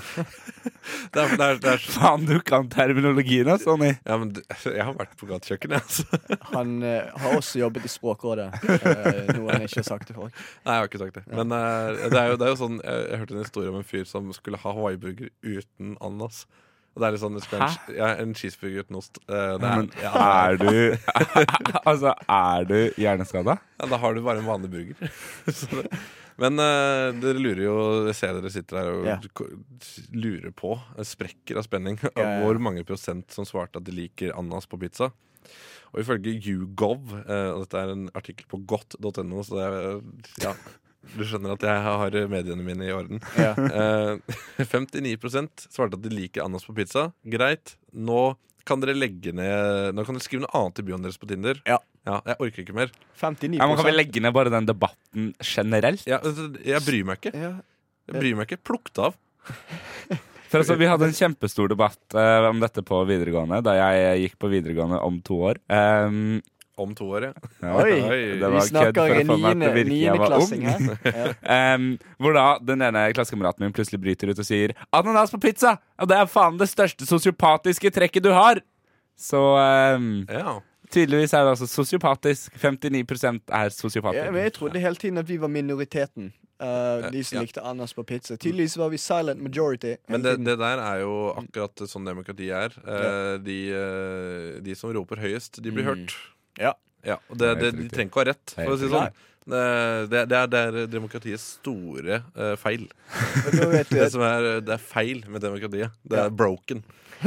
Det 1.14 1.22
er, 1.22 1.32
det 1.38 1.46
er, 1.46 1.58
det 1.62 1.70
er, 1.72 1.84
Faen, 1.92 2.26
du 2.26 2.40
kan 2.46 2.70
terminologien, 2.70 3.48
altså, 3.50 3.72
Sonny. 3.72 3.92
ja, 4.06 4.18
men 4.18 4.32
jeg 4.66 4.86
har 4.86 4.94
vært 4.98 5.16
på 5.18 5.28
gatekjøkkenet, 5.30 5.82
altså. 5.82 6.20
Han 6.56 6.84
eh, 6.86 7.10
har 7.18 7.36
også 7.38 7.60
jobbet 7.62 7.86
i 7.86 7.92
Språkrådet, 7.92 8.48
eh, 8.70 9.32
noe 9.36 9.52
han 9.54 9.66
ikke 9.66 9.82
har 9.82 9.88
sagt 9.88 10.08
til 10.10 10.18
folk. 10.18 10.34
Nei, 10.66 10.76
jeg 10.76 10.84
har 10.84 10.90
ikke 10.90 11.02
sagt 11.02 11.20
det. 11.20 11.26
Men 11.28 11.54
eh, 11.56 12.00
det, 12.06 12.22
er 12.22 12.32
jo, 12.32 12.40
det 12.40 12.48
er 12.48 12.54
jo 12.54 12.60
sånn 12.60 12.80
Jeg, 12.84 13.04
jeg 13.10 13.22
hørte 13.22 13.38
en 13.38 13.44
historie 13.44 13.74
om 13.74 13.78
en 13.80 13.88
fyr 13.92 14.08
som 14.10 14.32
skulle 14.36 14.62
ha 14.62 14.74
Hawaii-burger 14.78 15.32
uten 15.46 15.96
ananas. 15.98 16.44
Og 16.96 17.02
det 17.04 17.08
er 17.08 17.16
litt 17.16 17.22
sånn, 17.22 17.42
skal 17.44 17.66
en, 17.66 17.76
ja, 17.96 18.08
en 18.20 18.32
cheeseburger 18.38 18.86
uten 18.88 18.98
ost. 19.00 19.20
Uh, 19.30 19.56
det 19.62 19.68
er, 19.70 19.84
Men 19.84 19.92
ja, 20.02 20.14
er 20.26 20.58
du 20.60 21.84
Altså, 21.86 22.16
er 22.26 22.66
du 22.70 22.80
hjerneskada? 23.00 23.60
ja, 23.80 23.92
da 23.94 24.00
har 24.02 24.18
du 24.18 24.24
bare 24.26 24.42
en 24.42 24.50
vanlig 24.50 24.72
burger. 24.74 25.14
Så 25.48 25.70
det, 25.76 25.86
men 26.40 26.60
uh, 26.62 27.10
dere 27.20 27.40
lurer 27.42 27.64
jo 27.66 27.76
Jeg 28.10 28.16
ser 28.18 28.36
dere 28.38 28.52
sitter 28.54 28.80
her 28.80 28.92
og 28.94 29.08
Ja. 29.08 29.16
lurer 30.14 30.52
på, 30.56 30.74
eh, 30.98 31.06
sprekker 31.08 31.60
av 31.60 31.68
spenning, 31.68 32.00
Ja, 32.10 32.12
ja. 32.18 32.36
hvor 32.44 32.60
mange 32.60 32.86
prosent 32.88 33.32
som 33.36 33.46
svarte 33.48 33.78
at 33.82 33.88
de 33.88 33.96
liker 33.96 34.34
ananas 34.38 34.68
på 34.70 34.80
pizza. 34.82 35.12
Og 35.94 36.04
ifølge 36.04 36.36
YouGov, 36.38 37.14
uh, 37.26 37.52
og 37.56 37.64
dette 37.66 37.80
er 37.82 37.94
en 37.96 38.10
artikkel 38.14 38.46
på 38.52 38.62
godt.no, 38.70 39.42
så 39.44 39.58
det 39.58 39.66
er 39.70 39.80
Ja. 40.46 40.54
Du 41.16 41.24
skjønner 41.24 41.56
at 41.56 41.64
jeg 41.64 41.80
har 41.82 42.16
mediene 42.30 42.62
mine 42.62 42.86
i 42.86 42.92
orden. 42.94 43.22
Ja. 43.40 43.54
Uh, 44.60 44.66
59 44.68 45.70
svarte 45.72 45.96
at 45.98 46.04
de 46.04 46.12
liker 46.12 46.44
ananas 46.44 46.68
på 46.68 46.76
pizza. 46.76 47.12
Greit. 47.26 47.78
Nå 47.94 48.36
kan 48.68 48.82
dere 48.84 48.96
legge 48.98 49.32
ned 49.36 49.96
Nå 49.96 50.04
kan 50.08 50.18
dere 50.18 50.26
skrive 50.26 50.44
noe 50.44 50.54
annet 50.60 50.82
i 50.82 50.86
bioen 50.88 51.06
deres 51.06 51.20
på 51.20 51.30
Tinder. 51.30 51.60
Ja. 51.68 51.80
Jeg 52.10 52.36
orker 52.40 52.64
ikke 52.64 52.76
mer. 52.78 52.92
59 53.20 53.60
Ja, 53.60 53.68
men 53.70 53.78
Kan 53.78 53.88
vi 53.90 53.96
legge 53.96 54.24
ned 54.24 54.34
bare 54.36 54.54
den 54.54 54.68
debatten 54.70 55.32
generelt? 55.44 56.06
Ja, 56.10 56.20
altså, 56.24 56.50
jeg 56.66 56.82
bryr 56.86 57.06
meg 57.10 57.22
ikke. 57.22 57.36
ja. 57.38 57.54
Jeg 58.10 58.18
bryr 58.24 58.38
meg 58.40 58.50
ikke. 58.50 58.64
Plukk 58.66 58.90
det 58.96 59.04
av. 59.10 59.18
For 60.50 60.64
altså, 60.64 60.78
Vi 60.80 60.88
hadde 60.90 61.06
en 61.06 61.14
kjempestor 61.14 61.70
debatt 61.70 62.16
eh, 62.18 62.48
om 62.50 62.62
dette 62.62 62.82
på 62.86 63.04
videregående 63.06 63.60
da 63.66 63.76
jeg 63.78 64.24
gikk 64.24 64.40
på 64.42 64.50
videregående 64.50 64.98
om 65.06 65.20
to 65.26 65.38
år. 65.52 65.60
Um, 65.70 66.40
Om 66.80 66.94
to 66.96 67.10
år, 67.18 67.26
ja. 67.30 67.34
ja, 67.66 67.74
Oi, 67.82 67.92
det 68.00 68.40
vi 68.40 68.42
var 68.44 68.62
kødd 68.62 68.70
snakker 68.72 69.84
niendeklassing 69.90 70.64
ung. 70.64 70.90
her. 71.04 71.14
Ja. 71.14 71.28
Um, 71.76 71.98
hvor 72.22 72.34
da 72.38 72.46
den 72.64 72.82
ene 72.86 73.02
klassekameraten 73.14 73.66
min 73.66 73.74
plutselig 73.76 74.00
bryter 74.02 74.32
ut 74.32 74.40
og 74.40 74.48
sier 74.48 74.74
'ananas 74.96 75.32
på 75.34 75.40
pizza'! 75.44 75.76
Og 76.00 76.08
det 76.10 76.18
er 76.18 76.26
faen 76.32 76.58
det 76.60 76.70
største 76.72 77.06
sosiopatiske 77.10 77.92
trekket 77.92 78.24
du 78.24 78.32
har! 78.32 78.62
Så 79.20 79.40
um, 79.96 80.26
ja. 80.30 80.60
tydeligvis 80.92 81.34
er 81.34 81.44
det 81.44 81.56
altså 81.58 81.68
sosiopatisk. 81.68 82.56
59 82.56 83.42
er 83.52 83.70
sosiopater. 83.76 84.26
Ja, 84.26 84.32
men 84.32 84.44
jeg 84.48 84.54
trodde 84.56 84.80
hele 84.80 84.96
tiden 84.96 85.18
at 85.18 85.28
vi 85.30 85.38
var 85.42 85.48
minoriteten. 85.52 86.32
Uh, 86.60 87.06
de 87.12 87.22
som 87.24 87.38
ja. 87.38 87.42
likte 87.46 87.62
ananas 87.64 87.94
på 87.96 88.04
pizza. 88.04 88.36
Tydeligvis 88.36 88.78
var 88.78 88.90
vi 88.92 88.98
silent 89.00 89.40
majority. 89.42 89.94
Men 90.12 90.24
det, 90.24 90.38
det 90.44 90.58
der 90.60 90.82
er 90.84 90.98
jo 91.06 91.14
akkurat 91.40 91.86
sånn 91.88 92.04
demokrati 92.08 92.50
er. 92.52 92.76
Eh, 92.84 93.38
de, 93.40 93.60
eh, 93.72 94.58
de 94.66 94.76
som 94.76 94.92
roper 94.92 95.22
høyest, 95.24 95.62
de 95.64 95.72
blir 95.72 95.84
Mm. 95.88 95.90
hørt. 95.94 96.16
Ja. 96.60 96.76
Ja, 97.08 97.16
og 97.32 97.38
det, 97.40 97.54
Det 97.56 97.72
det, 97.72 97.80
de 97.80 97.90
trenger 97.96 98.10
ikke 98.12 98.20
å 98.20 98.24
ha 98.26 98.30
rett, 98.34 98.54
for 98.58 98.74
å 98.76 98.78
si 98.78 98.88
det 98.90 98.92
sånn. 98.92 99.26
Det, 99.50 99.60
det, 100.30 100.36
er, 100.38 100.48
det 100.52 100.60
er 100.60 100.76
demokratiets 100.92 101.46
store 101.58 102.20
uh, 102.38 102.54
feil. 102.60 102.84
Det, 103.90 104.10
som 104.14 104.22
er, 104.28 104.60
det 104.62 104.74
er 104.76 104.82
feil 104.84 105.24
med 105.32 105.42
demokratiet. 105.42 105.96
Det 106.04 106.20
er 106.20 106.28
Ja. 106.28 106.34
broken. 106.44 106.84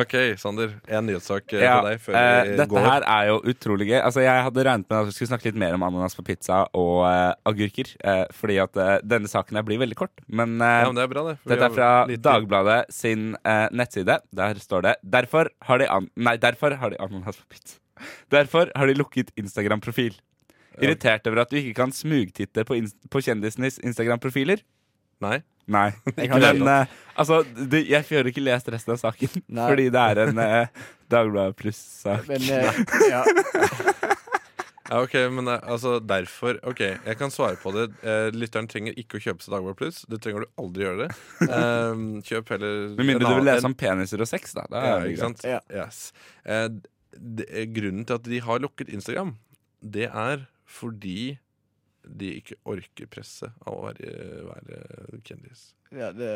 OK, 0.00 0.14
Sander. 0.40 0.70
En 0.88 1.04
nyhetssak 1.08 1.52
eh, 1.52 1.60
Ja, 1.64 1.74
til 1.82 1.88
deg 1.90 2.00
før 2.04 2.14
vi 2.14 2.20
uh, 2.20 2.50
dette 2.56 2.66
går. 2.70 2.86
her 2.86 3.04
er 3.16 3.26
jo 3.28 3.38
utrolig 3.52 3.88
gøy. 3.90 3.96
Altså, 4.00 4.22
jeg 4.24 4.44
hadde 4.46 4.64
regnet 4.68 4.86
med 4.88 4.96
at 5.00 5.08
vi 5.10 5.16
skulle 5.16 5.28
snakke 5.32 5.48
litt 5.50 5.58
mer 5.60 5.74
om 5.76 5.84
ananas 5.88 6.16
på 6.16 6.24
pizza 6.28 6.60
og 6.76 7.02
eh, 7.08 7.32
agurker. 7.50 7.90
eh, 8.04 8.22
fordi 8.36 8.56
at 8.62 8.76
eh, 8.80 8.92
denne 9.04 9.28
saken 9.32 9.58
her 9.60 9.66
blir 9.66 9.80
veldig 9.82 9.98
kort. 9.98 10.22
Men, 10.28 10.54
eh, 10.60 10.76
Ja, 10.84 10.86
men 10.92 11.00
det 11.00 11.04
er 11.08 11.10
bra, 11.12 11.24
det. 11.32 11.36
dette 11.52 11.68
er 11.68 11.74
fra 11.76 11.90
Dagbladet 12.30 12.78
sin 12.94 13.34
eh, 13.44 13.66
nettside. 13.72 14.20
Der 14.32 14.54
står 14.62 14.86
det 14.90 14.94
Derfor 15.02 15.50
har 15.68 15.82
de, 15.82 15.90
an 15.98 16.08
nei, 16.16 16.36
derfor 16.40 16.76
har 16.80 16.94
de 16.94 17.00
ananas 17.02 17.36
på 17.42 17.50
pizza. 17.56 17.76
Derfor 18.32 18.70
har 18.74 18.90
de 18.90 18.96
lukket 18.98 19.32
Instagram-profil. 19.40 20.16
Irritert 20.82 21.26
over 21.30 21.44
at 21.44 21.52
du 21.52 21.58
ikke 21.60 21.76
kan 21.78 21.92
smugtitte 21.94 22.64
på, 22.68 22.78
på 23.12 23.22
kjendisenes 23.24 23.78
Instagram-profiler? 23.80 24.60
Nei. 25.24 25.40
Nei. 25.66 25.90
Men 26.16 26.26
ikke 26.28 26.50
eh, 26.70 26.96
altså, 27.18 27.40
du, 27.42 27.78
jeg 27.80 28.06
får 28.06 28.30
ikke 28.30 28.44
lest 28.44 28.68
resten 28.72 28.94
av 28.94 29.02
saken. 29.02 29.42
Nei. 29.58 29.70
Fordi 29.72 29.88
det 29.94 30.04
er 30.12 30.22
en 30.26 30.40
uh, 30.42 30.84
Dagbladet 31.12 31.58
pluss-sak. 31.58 32.26
Men 32.30 32.46
uh, 32.50 32.82
ja. 33.14 33.24
Ja, 34.86 35.00
ok, 35.02 35.16
men 35.34 35.48
altså 35.50 35.96
derfor 35.98 36.60
Ok, 36.62 36.78
jeg 36.78 37.16
kan 37.18 37.32
svare 37.34 37.56
på 37.58 37.72
det. 37.74 37.88
Lytteren 38.38 38.68
trenger 38.70 38.94
ikke 38.94 39.18
å 39.18 39.22
kjøpe 39.24 39.42
seg 39.42 39.56
Dagbladet 39.56 39.80
Pluss. 39.80 39.96
Det 40.06 40.20
trenger 40.22 40.44
du 40.44 40.62
aldri 40.62 40.86
gjøre 40.86 41.08
det. 41.08 41.48
Kjøp 42.28 42.52
heller 42.54 42.76
Med 42.92 43.08
mindre 43.08 43.32
du 43.32 43.40
vil 43.40 43.48
lese 43.50 43.66
om 43.66 43.74
peniser 43.74 44.22
og 44.22 44.30
sex, 44.30 44.54
da. 44.54 44.62
da 44.70 44.84
Ja, 44.84 45.00
ikke 45.10 45.24
sant? 45.24 45.42
Ja. 45.42 45.58
Yes. 45.74 46.04
Det, 47.18 47.46
grunnen 47.76 48.04
til 48.06 48.14
at 48.20 48.22
de 48.28 48.40
har 48.40 48.58
lukket 48.62 48.88
Instagram, 48.92 49.36
det 49.82 50.08
er 50.12 50.46
fordi 50.66 51.38
de 52.06 52.28
ikke 52.38 52.54
orker 52.70 53.08
presset 53.10 53.50
av 53.66 53.74
å 53.74 53.80
være, 53.88 54.10
være 54.46 55.20
kjendis. 55.26 55.72
ja, 55.90 56.12
det, 56.14 56.28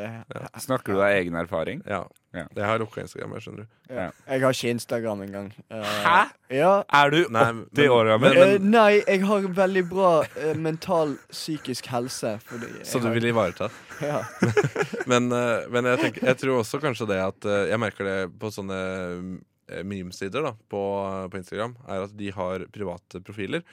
Snakker 0.59 0.97
du 0.97 0.99
av 1.03 1.13
egen 1.15 1.35
erfaring? 1.39 1.83
Ja. 1.87 2.01
Ja. 2.35 2.45
Jeg 2.57 2.65
har 2.67 2.79
lukka 2.83 3.03
Instagram, 3.05 3.33
jeg 3.37 3.43
skjønner 3.45 3.67
du. 3.67 3.95
ja. 3.95 4.09
Jeg 4.27 4.43
har 4.43 4.55
ikke 4.57 4.71
Instagram 4.75 5.23
engang. 5.29 5.49
Uh, 5.71 5.85
Hæ? 6.07 6.19
Ja. 6.55 6.73
Er 6.91 7.11
du 7.15 7.21
80 7.29 7.89
år 7.91 8.11
gammel? 8.13 8.35
men- 8.35 8.55
Eh, 8.55 8.59
nei, 8.67 9.01
jeg 9.07 9.23
har 9.27 9.47
veldig 9.61 9.85
bra 9.91 10.11
uh, 10.27 10.55
mental 10.59 11.17
psykisk 11.31 11.87
helse. 11.87 12.37
Fordi 12.47 12.67
Så 12.85 12.99
du 12.99 13.07
har- 13.07 13.15
vil 13.15 13.31
ivareta? 13.31 13.71
ja. 14.03 14.25
Men, 15.11 15.31
uh, 15.33 15.67
men 15.71 15.85
jeg, 15.87 15.99
tenker, 16.03 16.27
jeg 16.27 16.37
tror 16.43 16.61
også 16.65 16.79
kanskje 16.83 17.07
det 17.11 17.19
at 17.23 17.45
Jeg 17.71 17.79
merker 17.81 18.05
det 18.05 18.19
på 18.39 18.51
sånne 18.55 19.41
memesider 19.85 20.43
da, 20.43 20.53
på, 20.71 20.83
på 21.31 21.41
Instagram, 21.41 21.77
er 21.89 22.05
at 22.09 22.17
de 22.17 22.31
har 22.37 22.67
private 22.75 23.23
profiler. 23.27 23.65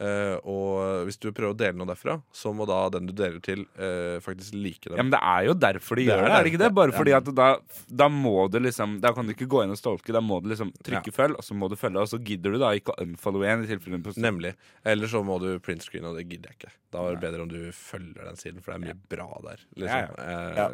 Uh, 0.00 0.38
og 0.48 1.02
hvis 1.08 1.18
du 1.20 1.26
prøver 1.34 1.50
å 1.52 1.56
dele 1.58 1.76
noe 1.76 1.88
derfra, 1.90 2.14
så 2.32 2.52
må 2.56 2.64
da 2.64 2.76
den 2.94 3.08
du 3.08 3.12
deler 3.12 3.40
til, 3.42 3.64
uh, 3.74 4.16
faktisk 4.22 4.54
like 4.54 4.86
dem. 4.86 4.94
Ja, 4.96 5.02
men 5.02 5.10
Det 5.12 5.20
er 5.20 5.48
jo 5.48 5.54
derfor 5.58 5.98
de 5.98 6.04
Det 6.06 6.14
gjør 6.14 6.22
det, 6.22 6.30
er 6.30 6.46
det 6.46 6.52
ikke 6.52 6.60
det? 6.62 6.68
Bare 6.78 6.92
Ja. 6.94 6.96
fordi 6.96 7.14
at 7.18 7.30
da, 7.34 7.48
da 7.90 8.08
må 8.08 8.48
du 8.48 8.60
liksom 8.60 9.00
Da 9.02 9.12
kan 9.12 9.26
du 9.26 9.34
ikke 9.34 9.48
gå 9.50 9.64
inn 9.64 9.74
og 9.74 9.80
stolke. 9.80 10.14
da 10.14 10.22
må 10.22 10.38
du 10.40 10.48
liksom 10.48 10.70
trykke 10.86 11.12
følg, 11.12 11.36
og 11.36 11.44
så 11.44 11.58
må 11.58 11.68
du 11.68 11.76
følge, 11.76 12.00
og 12.00 12.08
så 12.08 12.22
gidder 12.22 12.54
du 12.54 12.58
da 12.62 12.70
ikke 12.78 12.94
å 12.94 13.02
unfollow 13.02 13.42
igjen. 13.42 13.64
i 13.66 13.66
tilfelle 13.74 14.00
Nemlig. 14.16 14.54
Eller 14.86 15.06
så 15.10 15.24
må 15.26 15.40
du 15.42 15.58
print 15.58 15.82
screen, 15.82 16.06
og 16.06 16.16
det 16.16 16.28
gidder 16.30 16.54
jeg 16.54 16.60
ikke. 16.60 16.72
Da 16.94 17.04
er 17.04 17.16
det 17.16 17.20
bedre 17.26 17.42
om 17.42 17.48
du 17.50 17.60
følger 17.74 18.24
den 18.24 18.36
siden, 18.40 18.62
for 18.62 18.72
det 18.72 18.80
er 18.80 18.86
mye 18.94 19.00
bra 19.10 19.28
der. 19.50 19.58
Liksom. 19.76 20.16
Ja, 20.16 20.54
Ja. 20.56 20.68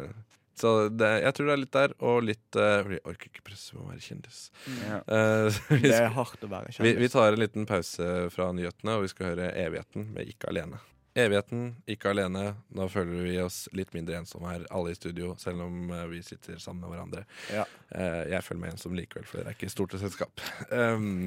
Så 0.57 0.73
det, 0.89 1.11
jeg 1.21 1.37
tror 1.37 1.49
det 1.49 1.55
er 1.55 1.61
litt 1.61 1.75
der, 1.75 1.95
og 2.01 2.19
litt 2.25 2.57
uh, 2.57 2.81
fordi 2.81 2.97
Jeg 2.97 3.05
orker 3.13 3.31
ikke 3.31 3.45
presse 3.45 3.77
på 3.77 3.83
å 3.83 3.87
være 3.91 4.03
kjendis. 4.03 4.43
Ja. 4.81 4.99
Uh, 5.07 5.47
vi, 5.69 5.87
Det 5.87 5.95
er 6.01 6.13
hardt 6.15 6.43
å 6.43 6.49
være 6.51 6.73
kjendis. 6.73 6.99
vi 6.99 7.09
tar 7.13 7.31
en 7.31 7.41
liten 7.41 7.67
pause 7.69 8.11
fra 8.33 8.51
nyhetene, 8.55 8.97
og 8.97 9.05
vi 9.05 9.11
skal 9.13 9.33
høre 9.33 9.49
Evigheten 9.55 10.11
med 10.15 10.29
Ikke 10.33 10.49
alene. 10.51 10.81
Evigheten, 11.17 11.71
ikke 11.89 12.11
alene. 12.11 12.43
Nå 12.77 12.85
føler 12.93 13.23
vi 13.25 13.37
oss 13.41 13.63
litt 13.75 13.93
mindre 13.95 14.19
ensomme 14.19 14.51
her, 14.51 14.65
alle 14.73 14.93
i 14.93 14.97
studio, 14.97 15.31
selv 15.41 15.63
om 15.65 15.89
eh, 15.89 16.03
vi 16.11 16.19
sitter 16.25 16.59
sammen 16.61 16.83
med 16.83 16.93
hverandre. 16.93 17.23
Ja. 17.53 17.63
Eh, 17.89 18.27
jeg 18.35 18.45
føler 18.45 18.61
meg 18.61 18.75
ensom 18.75 18.93
likevel, 18.97 19.25
for 19.25 19.41
dere 19.41 19.55
er 19.55 19.57
ikke 19.57 19.71
stort 19.73 19.95
selskap. 19.97 20.43
Um, 20.69 21.25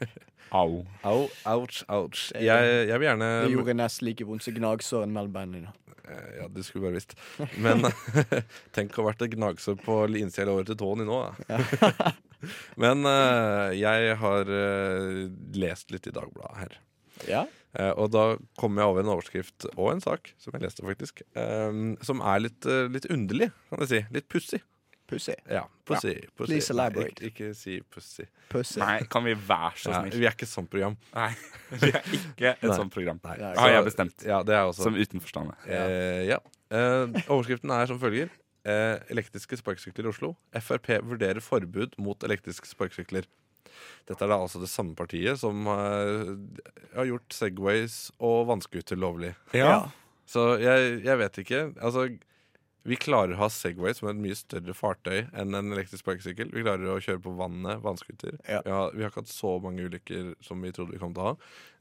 Au. 0.58 0.82
au, 1.04 1.28
ouch, 1.52 1.84
ouch. 1.86 2.30
Jeg, 2.34 2.88
jeg 2.88 2.98
vil 2.98 3.10
gjerne 3.10 3.28
Det 3.44 3.52
gjorde 3.52 3.76
nesten 3.78 4.08
like 4.08 4.26
vondt 4.26 4.46
som 4.46 4.56
gnagsåren 4.56 5.14
mellom 5.14 5.34
beina 5.36 5.60
dine. 5.60 5.74
Eh, 6.08 6.30
Ja, 6.38 6.48
du 6.48 6.62
skulle 6.64 6.88
bare 6.88 6.98
visst. 6.98 7.14
Men 7.60 7.84
tenk 8.76 8.96
å 8.96 9.02
ha 9.04 9.10
vært 9.10 9.26
et 9.26 9.34
gnagsår 9.36 9.78
på 9.84 10.00
innsida 10.18 10.48
av 10.48 10.54
låret 10.58 10.70
til 10.72 10.78
i 11.04 11.06
nå, 11.08 11.20
da. 11.48 12.12
Men 12.82 13.04
eh, 13.10 13.76
jeg 13.80 14.16
har 14.22 14.52
eh, 14.54 15.22
lest 15.58 15.90
litt 15.94 16.06
i 16.10 16.14
Dagbladet 16.14 16.60
her. 16.62 16.76
Ja? 17.28 17.44
Og 18.00 18.08
da 18.14 18.22
kom 18.58 18.78
jeg 18.80 18.88
over 18.88 19.02
en 19.04 19.10
overskrift 19.12 19.66
og 19.74 19.90
en 19.92 20.00
sak, 20.02 20.30
som 20.40 20.54
jeg 20.56 20.62
leste 20.64 20.82
faktisk, 20.86 21.20
som 22.06 22.22
er 22.24 22.40
litt, 22.40 22.64
litt 22.90 23.04
underlig, 23.12 23.50
kan 23.68 23.82
jeg 23.84 23.90
si. 23.90 24.00
Litt 24.16 24.26
pussig. 24.32 24.62
Pussy. 25.08 25.32
Ja, 25.48 25.62
pussy. 25.88 26.14
pussy. 26.36 26.50
Please 26.52 26.74
Nei, 26.74 26.76
elaborate. 26.76 27.24
Ikke, 27.24 27.46
ikke 27.48 27.54
si 27.56 27.78
pussy. 27.80 28.26
Pussy. 28.52 28.80
Nei, 28.82 28.98
kan 29.08 29.24
vi 29.24 29.32
være 29.32 29.70
så 29.80 29.94
Ja, 29.94 30.02
vi 30.12 30.26
er 30.28 30.34
ikke 30.36 30.44
et 30.44 30.52
sånt 30.52 30.68
program. 30.72 30.98
Nei, 31.14 31.30
vi 31.80 31.92
er 31.94 32.10
ikke 32.18 32.52
et 32.58 32.74
sånt 32.74 32.92
program. 32.92 33.20
Nei. 33.24 33.38
Nei, 33.40 33.54
Har 33.56 33.72
jeg 33.72 33.86
bestemt. 33.88 34.26
Ja, 34.28 34.42
det 34.44 34.58
er 34.58 34.68
også. 34.68 34.84
Som 34.84 34.98
utenforstående. 35.00 35.56
Eh, 35.64 36.26
ja. 36.28 36.38
Eh, 36.68 37.16
overskriften 37.24 37.72
er 37.72 37.88
som 37.88 38.00
følger. 38.02 38.28
Eh, 38.68 38.98
elektriske 39.14 39.56
sparkesykler 39.62 40.10
i 40.10 40.12
Oslo. 40.12 40.34
Frp 40.60 40.98
vurderer 41.08 41.40
forbud 41.40 41.96
mot 42.04 42.28
elektriske 42.28 42.68
sparkesykler. 42.68 43.24
Dette 44.08 44.24
er 44.24 44.32
da 44.32 44.38
altså 44.42 44.60
det 44.60 44.68
samme 44.68 44.96
partiet 44.98 45.40
som 45.40 45.64
eh, 45.72 46.34
har 46.96 47.08
gjort 47.08 47.32
Segways 47.32 47.98
og 48.18 48.48
vannscooter 48.50 49.00
lovlig. 49.00 49.32
Ja. 49.56 49.86
Så 50.28 50.58
jeg, 50.60 50.98
jeg 51.06 51.20
vet 51.22 51.40
ikke. 51.44 51.62
Altså, 51.80 52.10
vi 52.86 52.96
klarer 53.00 53.34
å 53.34 53.40
ha 53.42 53.48
Segway 53.52 53.94
som 53.96 54.08
er 54.08 54.14
et 54.14 54.20
mye 54.22 54.36
større 54.38 54.74
fartøy 54.76 55.26
enn 55.36 55.56
en 55.56 55.72
elektrisk 55.74 56.04
sparkesykkel. 56.04 56.52
Vi 56.54 56.62
klarer 56.64 56.92
å 56.92 57.00
kjøre 57.02 57.20
på 57.24 57.34
vannet, 57.38 57.82
vannskuter. 57.84 58.38
Ja. 58.46 58.62
Vi, 58.64 58.72
har, 58.72 58.94
vi 58.94 59.04
har 59.04 59.12
ikke 59.12 59.24
hatt 59.24 59.32
så 59.32 59.56
mange 59.64 59.88
ulykker 59.88 60.30
som 60.44 60.62
vi 60.64 60.72
trodde 60.74 60.94
vi 60.94 61.00
kom 61.02 61.16
til 61.16 61.24
å 61.24 61.32
ha. 61.32 61.34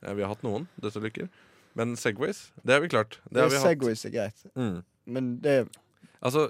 Eh, 0.03 0.15
vi 0.17 0.25
har 0.25 0.33
hatt 0.33 0.43
noen 0.47 0.65
dødsulykker. 0.83 1.29
Men 1.77 1.93
Segways, 1.99 2.47
det 2.65 2.75
har 2.75 2.81
vi 2.83 2.89
klart. 2.91 3.19
Det 3.29 3.37
Det 3.37 3.45
har 3.45 3.53
vi 3.53 3.61
hatt. 3.61 3.69
Segways 3.69 4.05
er 4.09 4.15
greit. 4.15 4.47
Mm. 4.57 4.79
Men 5.05 5.35
det 5.43 5.59
Altså, 6.17 6.47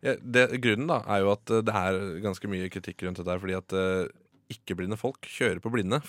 det, 0.00 0.46
grunnen 0.64 0.88
da 0.88 1.02
er 1.12 1.20
jo 1.20 1.32
at 1.34 1.50
eh, 1.52 1.64
det 1.68 1.74
er 1.76 1.98
ganske 2.24 2.48
mye 2.50 2.70
kritikk 2.72 3.04
rundt 3.04 3.20
dette 3.20 3.28
her, 3.28 3.42
fordi 3.42 3.58
at 3.58 3.74
eh, 3.76 4.08
ikke-blinde 4.56 4.98
folk 5.00 5.28
kjører 5.28 5.60
på 5.62 5.72
blinde 5.72 6.00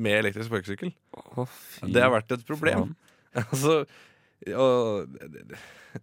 med 0.00 0.18
elektrisk 0.20 0.50
sparkesykkel. 0.50 0.92
Oh, 1.16 1.48
Det 1.82 2.04
har 2.04 2.12
vært 2.12 2.36
et 2.36 2.44
problem. 2.48 2.92
altså, 3.48 3.82
og, 4.56 5.18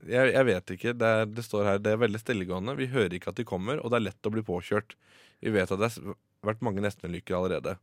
jeg, 0.05 0.31
jeg 0.33 0.45
vet 0.51 0.73
ikke. 0.75 0.93
Det, 0.93 1.11
er, 1.19 1.29
det 1.31 1.45
står 1.45 1.71
her 1.71 1.81
det 1.81 1.95
er 1.95 2.01
veldig 2.03 2.21
stillegående. 2.21 2.77
Vi 2.77 2.89
hører 2.91 3.17
ikke 3.17 3.31
at 3.33 3.39
de 3.39 3.47
kommer, 3.47 3.81
og 3.81 3.93
det 3.93 3.99
er 4.01 4.07
lett 4.09 4.29
å 4.29 4.33
bli 4.33 4.45
påkjørt. 4.45 4.97
Vi 5.41 5.53
vet 5.53 5.73
at 5.73 5.81
det 5.81 5.91
har 5.95 6.17
vært 6.45 6.63
mange 6.65 6.83
nestenulykker 6.85 7.37
allerede. 7.37 7.77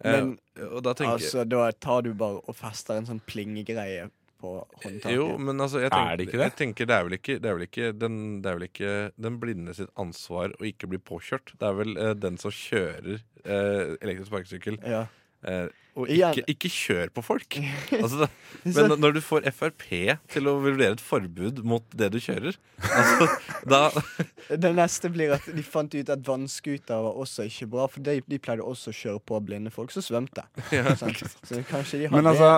Men, 0.00 0.38
eh, 0.56 0.64
og 0.70 0.82
da 0.86 0.94
Altså, 1.04 1.44
da 1.44 1.68
tar 1.76 2.06
du 2.06 2.14
bare 2.16 2.40
og 2.48 2.56
fester 2.56 2.96
en 2.96 3.08
sånn 3.08 3.20
plingegreie 3.28 4.08
på 4.40 4.54
håndtaket. 4.80 5.12
Jo, 5.12 5.26
men 5.36 5.60
altså 5.60 5.82
jeg 5.82 5.90
Er 5.90 5.92
tenker, 5.92 6.16
det 6.16 6.26
ikke 6.26 6.38
det? 6.38 6.46
Jeg 6.46 6.56
tenker 6.56 6.88
det 6.88 6.96
er 6.96 7.04
vel 7.04 7.16
ikke, 7.18 7.36
det 7.36 7.50
er 7.50 7.56
vel 7.58 7.66
ikke, 7.66 7.90
den, 7.92 8.16
det 8.40 8.48
er 8.50 8.56
vel 8.56 8.66
ikke 8.70 8.92
den 9.26 9.38
blinde 9.42 9.74
sitt 9.76 9.90
ansvar 10.00 10.54
å 10.56 10.68
ikke 10.70 10.88
bli 10.88 11.00
påkjørt. 11.10 11.52
Det 11.60 11.68
er 11.68 11.76
vel 11.76 11.96
eh, 12.00 12.14
den 12.16 12.40
som 12.40 12.54
kjører 12.54 13.18
eh, 13.18 13.96
elektrisk 14.00 14.30
sparkesykkel. 14.30 14.80
Ja. 14.88 15.04
Eh, 15.48 15.68
og 15.98 16.06
ikke, 16.12 16.44
ikke 16.52 16.68
kjør 16.70 17.10
på 17.16 17.22
folk! 17.24 17.56
altså, 18.02 18.28
men 18.64 18.92
når 19.00 19.16
du 19.16 19.20
får 19.24 19.46
Frp 19.56 19.82
til 20.30 20.48
å 20.48 20.54
vurdere 20.62 20.94
et 20.94 21.02
forbud 21.02 21.62
mot 21.66 21.84
det 21.98 22.10
du 22.14 22.18
kjører, 22.22 22.56
altså, 22.78 23.28
da 23.68 23.80
Det 24.64 24.70
neste 24.76 25.10
blir 25.12 25.34
at 25.36 25.48
de 25.50 25.64
fant 25.66 25.92
ut 25.96 26.12
at 26.14 26.22
vannskuter 26.26 27.02
var 27.06 27.18
også 27.24 27.48
ikke 27.50 27.66
bra, 27.74 27.88
for 27.90 28.04
de, 28.06 28.20
de 28.22 28.38
pleide 28.42 28.62
også 28.64 28.92
å 28.94 28.98
kjøre 29.00 29.24
på 29.32 29.40
blinde 29.48 29.72
folk 29.74 29.92
som 29.94 30.04
svømte. 30.06 30.46
Ja. 30.76 30.94
Så 30.94 31.62
kanskje 31.68 32.04
de 32.04 32.06
har 32.10 32.14
Men 32.14 32.28
det. 32.28 32.36
altså, 32.36 32.52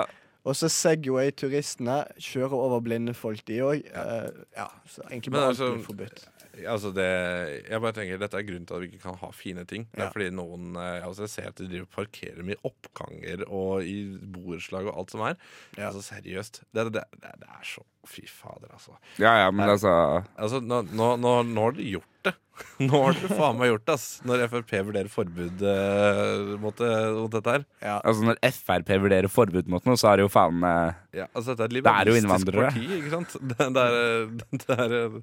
Og 0.44 0.56
så 0.58 0.68
Segway-turistene 0.74 2.00
kjører 2.20 2.54
over 2.58 2.80
blinde 2.84 3.14
folk, 3.14 3.40
de 3.48 3.60
òg. 3.64 3.84
ja, 4.58 4.68
så 4.90 5.04
egentlig 5.08 5.32
bare 5.32 5.52
altså- 5.54 5.72
alt 5.72 5.86
forbudt. 5.86 6.24
Altså 6.68 6.90
det, 6.92 7.06
jeg 7.70 7.80
bare 7.80 7.94
tenker 7.96 8.18
Dette 8.20 8.36
er 8.36 8.44
grunnen 8.44 8.66
til 8.68 8.76
at 8.76 8.82
vi 8.82 8.88
ikke 8.90 9.00
kan 9.06 9.14
ha 9.22 9.30
fine 9.32 9.62
ting. 9.64 9.86
Det 9.92 10.02
er 10.02 10.08
Ja. 10.08 10.12
fordi 10.12 10.26
noen 10.36 10.74
eh, 10.76 11.00
altså 11.06 11.24
Jeg 11.24 11.32
ser 11.32 11.48
at 11.48 11.56
de 11.62 11.68
driver 11.70 11.88
parkerer 11.96 12.44
med 12.44 12.60
oppganger 12.68 13.46
og 13.48 13.86
i 13.88 13.96
borettslag 14.34 14.90
og 14.90 14.98
alt 15.00 15.14
som 15.14 15.24
er. 15.30 15.38
Ja. 15.78 15.88
Altså 15.88 16.02
Seriøst. 16.10 16.60
Det, 16.74 16.84
det, 16.92 17.04
det, 17.22 17.32
det 17.40 17.48
er 17.48 17.64
så 17.64 17.84
Fy 18.02 18.24
fader, 18.26 18.66
altså. 18.74 18.96
ja, 19.22 19.30
ja, 19.44 19.50
men 19.54 19.68
altså 19.70 19.88
Altså, 20.34 20.58
nå, 20.58 20.80
nå, 20.90 21.12
nå, 21.22 21.36
nå 21.46 21.62
har 21.68 21.76
dere 21.76 21.86
gjort 21.92 22.08
det. 22.26 22.32
Nå 22.82 22.98
har 22.98 23.14
dere 23.16 23.36
faen 23.38 23.56
meg 23.60 23.70
gjort 23.70 23.84
det, 23.86 23.94
ass. 23.94 24.06
Når 24.26 24.42
Frp 24.50 24.72
vurderer 24.88 25.08
forbud 25.10 25.62
eh, 25.70 26.50
mot, 26.60 26.82
mot 27.16 27.32
dette 27.32 27.54
her. 27.54 27.64
Ja. 27.80 27.94
Altså 28.02 28.26
Når 28.26 28.40
Frp 28.58 28.90
vurderer 29.06 29.30
forbud 29.32 29.70
mot 29.72 29.86
noe, 29.88 29.96
så 30.02 30.10
er 30.10 30.18
det 30.20 30.26
jo 30.26 30.32
faen 30.34 30.60
eh, 30.66 30.98
Ja, 31.22 31.28
altså, 31.32 31.54
er 31.62 31.72
Det 31.78 31.86
er 31.86 32.10
jo 32.12 32.18
innvandrere. 32.18 32.68
parti, 32.74 32.84
ikke 32.98 33.14
sant? 33.14 33.38
Det, 33.40 33.70
det 33.78 33.86
er, 33.86 33.98
eh, 34.02 34.58
det 34.66 34.78
er 34.82 34.96
eh, 34.98 35.16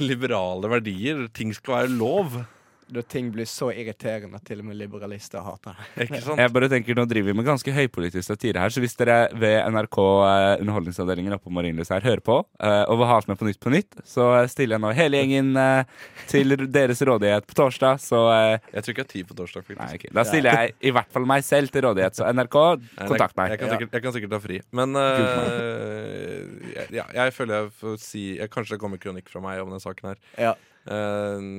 liberale 0.00 0.70
verdier. 0.70 1.26
Ting 1.34 1.54
skal 1.56 1.74
være 1.74 1.96
lov. 1.98 2.40
Da 2.88 3.02
ting 3.04 3.28
blir 3.32 3.44
så 3.48 3.68
irriterende 3.72 4.38
at 4.38 4.46
til 4.48 4.62
og 4.62 4.68
med 4.70 4.78
liberalister 4.80 5.42
hater 5.44 5.76
det. 5.76 6.08
Jeg 6.40 6.52
bare 6.54 6.68
tenker 6.72 6.96
Nå 6.96 7.04
driver 7.08 7.30
vi 7.30 7.36
med 7.36 7.46
ganske 7.46 7.72
høypolitisk 7.74 8.24
satire 8.24 8.62
her, 8.62 8.72
så 8.72 8.80
hvis 8.80 8.96
dere 8.96 9.18
ved 9.36 9.58
NRK 9.74 9.98
eh, 10.00 10.62
Underholdningsavdelingen 10.62 11.36
oppe 11.36 11.48
på 11.48 11.54
Marienlyst 11.58 11.92
her 11.92 12.04
hører 12.04 12.22
på 12.24 12.38
eh, 12.40 12.84
og 12.88 13.00
vil 13.00 13.10
ha 13.10 13.18
oss 13.20 13.28
med 13.28 13.38
på 13.40 13.48
Nytt 13.48 13.60
på 13.60 13.72
Nytt, 13.74 13.98
så 14.08 14.30
stiller 14.50 14.78
jeg 14.78 14.84
nå 14.86 14.92
hele 14.96 15.20
gjengen 15.20 15.50
eh, 15.60 15.98
til 16.30 16.56
deres 16.72 17.02
rådighet 17.04 17.48
på 17.48 17.58
torsdag. 17.58 18.00
Så 18.02 18.22
eh, 18.32 18.70
Jeg 18.72 18.84
tror 18.84 18.94
ikke 18.94 19.04
jeg 19.04 19.08
har 19.08 19.12
tid 19.12 19.28
på 19.28 19.38
torsdag, 19.42 19.66
faktisk. 19.66 19.82
nei, 19.82 19.98
okay. 20.00 20.14
da 20.16 20.24
stiller 20.28 20.62
jeg 20.62 20.76
i 20.88 20.94
hvert 20.96 21.12
fall 21.14 21.28
meg 21.28 21.44
selv 21.46 21.74
til 21.74 21.84
rådighet. 21.88 22.18
Så 22.18 22.28
NRK, 22.32 22.58
kontakt 23.02 23.36
meg. 23.38 23.52
jeg, 23.52 23.62
kan 23.62 23.74
sikkert, 23.74 23.98
jeg 23.98 24.06
kan 24.06 24.16
sikkert 24.16 24.34
ta 24.36 24.40
fri. 24.44 24.62
Men 24.80 24.96
eh, 25.02 26.72
jeg, 26.72 26.88
ja, 27.00 27.04
jeg 27.20 27.36
føler 27.36 27.60
jeg 27.60 27.74
får 27.82 28.00
si 28.02 28.24
jeg, 28.38 28.50
Kanskje 28.52 28.76
det 28.76 28.82
kommer 28.82 29.00
kronikk 29.02 29.28
fra 29.30 29.42
meg 29.44 29.60
om 29.62 29.74
den 29.74 29.82
saken 29.82 30.12
her. 30.12 30.24
Ja. 30.40 30.54
Eh, 30.88 31.52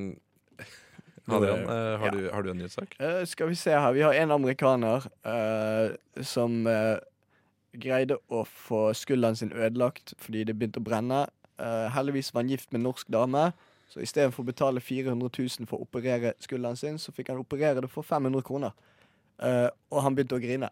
Adrian, 1.37 1.63
eh, 1.63 1.99
har, 1.99 2.05
Ja. 2.05 2.11
du, 2.11 2.29
har 2.33 2.41
du 2.43 2.49
en 2.51 2.57
nyhetssak? 2.57 2.95
Uh, 2.99 3.23
skal 3.25 3.47
vi 3.51 3.55
se 3.55 3.71
her. 3.71 3.91
Vi 3.93 4.01
har 4.01 4.13
en 4.13 4.31
amerikaner 4.31 5.05
uh, 5.25 5.95
som 6.25 6.65
uh, 6.67 6.97
greide 7.73 8.17
å 8.33 8.43
få 8.47 8.89
skulderen 8.97 9.35
sin 9.37 9.51
ødelagt 9.53 10.13
fordi 10.17 10.43
det 10.49 10.55
begynte 10.57 10.81
å 10.81 10.85
brenne. 10.85 11.27
Eh, 11.59 11.89
heldigvis 11.91 12.31
var 12.33 12.41
han 12.41 12.49
gift 12.49 12.71
med 12.71 12.79
en 12.79 12.85
norsk 12.87 13.07
dame, 13.11 13.49
så 13.91 13.99
istedenfor 14.01 14.45
å 14.45 14.47
betale 14.47 14.79
400 14.81 15.29
000 15.37 15.67
for 15.67 15.77
å 15.77 15.85
operere 15.85 16.31
skulderen 16.39 16.77
sin, 16.79 16.95
så 17.01 17.11
fikk 17.11 17.29
han 17.33 17.41
operere 17.41 17.81
det 17.83 17.89
for 17.91 18.01
500 18.07 18.41
kroner. 18.47 18.71
Eh, 19.43 19.67
og 19.91 20.01
han 20.05 20.15
begynte 20.15 20.37
å 20.37 20.41
grine. 20.41 20.69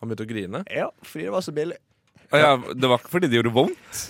Han 0.00 0.08
begynte 0.08 0.24
å 0.24 0.30
grine. 0.30 0.62
Ja, 0.70 0.86
fordi 1.02 1.26
det 1.26 1.34
var 1.34 1.42
så 1.44 1.52
billig. 1.56 1.76
Ah, 2.30 2.38
ja, 2.38 2.52
det 2.72 2.88
var 2.88 3.02
ikke 3.02 3.10
fordi 3.10 3.26
det 3.28 3.40
gjorde 3.40 3.52
vondt? 3.58 4.04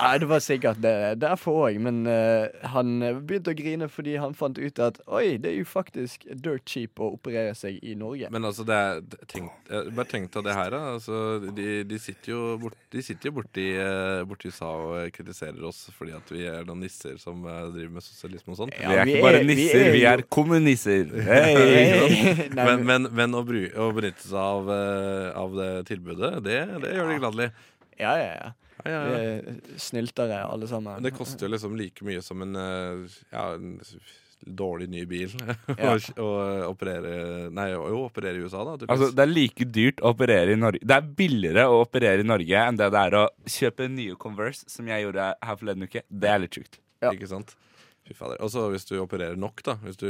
Nei, 0.04 0.14
det 0.22 0.28
var 0.30 0.42
sikkert 0.44 0.80
det 0.82 0.94
derfor 1.20 1.66
òg, 1.66 1.78
men 1.82 2.02
uh, 2.08 2.48
han 2.72 3.00
begynte 3.26 3.52
å 3.52 3.58
grine 3.58 3.88
fordi 3.90 4.16
han 4.20 4.36
fant 4.36 4.58
ut 4.60 4.80
at 4.82 5.00
oi, 5.06 5.36
det 5.40 5.52
er 5.52 5.58
jo 5.58 5.68
faktisk 5.68 6.26
dirt 6.30 6.64
cheap 6.68 7.00
å 7.00 7.12
operere 7.16 7.54
seg 7.58 7.78
i 7.84 7.94
Norge. 7.98 8.30
Men 8.32 8.48
altså, 8.48 8.64
det 8.68 8.76
er 8.76 9.02
tenk, 9.30 9.50
Bare 9.68 10.08
tenk 10.08 10.30
deg 10.34 10.46
det 10.46 10.56
her, 10.56 10.72
da. 10.74 10.80
Altså, 10.96 11.18
de, 11.56 11.68
de 11.88 11.98
sitter 12.00 12.32
jo, 12.32 12.40
bort, 12.62 12.78
de 12.92 13.04
sitter 13.04 13.30
jo 13.30 13.36
borti, 13.40 13.66
eh, 13.80 14.22
borti 14.28 14.50
USA 14.50 14.70
og 14.70 15.12
kritiserer 15.14 15.64
oss 15.66 15.82
fordi 15.96 16.14
at 16.16 16.32
vi 16.32 16.46
er 16.48 16.66
noen 16.68 16.84
nisser 16.84 17.18
som 17.20 17.44
eh, 17.46 17.60
driver 17.74 17.96
med 17.98 18.06
sosialisme 18.06 18.54
og 18.54 18.60
sånn. 18.62 18.74
Ja, 18.80 18.90
vi 18.92 19.00
er 19.00 19.12
ikke 19.14 19.26
bare 19.26 19.42
nisser, 19.46 19.78
vi 19.78 19.84
er 19.86 19.98
vi 19.98 20.06
er 20.14 20.24
kommunister. 20.38 21.14
Hey. 21.30 22.48
Nei, 22.50 22.64
Men, 22.66 22.82
men, 22.86 23.06
men 23.14 23.36
å, 23.38 23.42
bry, 23.46 23.66
å 23.78 23.90
benytte 23.94 24.24
seg 24.26 24.38
av, 24.40 24.70
av 25.38 25.54
det 25.56 25.68
tilbudet, 25.90 26.32
det, 26.44 26.58
det 26.82 26.96
gjør 26.96 27.12
de 27.12 27.18
gladelig. 27.22 27.48
Ja, 28.00 28.16
ja, 28.18 28.32
ja. 28.34 28.50
Ja, 28.84 28.90
ja, 28.90 29.02
Vi 29.10 29.28
er 29.74 29.78
sniltere 29.80 30.40
alle 30.46 30.68
sammen. 30.70 30.98
Men 30.98 31.08
det 31.10 31.14
koster 31.16 31.46
jo 31.46 31.52
liksom 31.54 31.76
like 31.78 32.04
mye 32.06 32.22
som 32.24 32.42
en, 32.46 32.56
eh, 32.56 33.20
ja, 33.32 33.46
en 33.54 33.78
dårlig 34.40 34.88
ny 34.88 35.02
bil 35.04 35.32
Ja. 35.76 35.92
å 35.94 36.24
å 36.24 36.28
operere 36.70 37.50
Nei, 37.52 37.66
jo, 37.74 37.82
operere 38.06 38.40
i 38.40 38.44
USA, 38.46 38.62
da. 38.64 38.76
Altså, 38.88 39.10
det 39.12 39.24
er 39.26 39.32
like 39.32 39.66
dyrt 39.68 40.00
å 40.00 40.14
operere 40.14 40.54
i 40.54 40.60
Norge 40.60 40.80
Det 40.80 40.96
er 40.96 41.10
billigere 41.18 41.66
å 41.68 41.82
operere 41.84 42.24
i 42.24 42.28
Norge 42.28 42.62
enn 42.66 42.78
det 42.80 42.88
det 42.94 43.02
er 43.10 43.18
å 43.20 43.24
kjøpe 43.44 43.88
nye 43.92 44.16
Converse, 44.20 44.64
som 44.72 44.88
jeg 44.88 45.04
gjorde 45.04 45.32
her 45.44 45.58
forleden 45.60 45.84
uke. 45.84 46.02
Det 46.08 46.30
er 46.30 46.40
litt 46.40 46.56
sjukt. 46.56 46.80
Ja. 47.04 47.12
Ikke 47.12 47.28
sant? 47.28 47.52
Fy 48.08 48.16
fader. 48.16 48.40
Og 48.42 48.50
så 48.52 48.64
hvis 48.72 48.86
du 48.88 48.96
opererer 49.00 49.36
nok, 49.40 49.60
da. 49.66 49.76
Hvis 49.84 50.00
du 50.00 50.08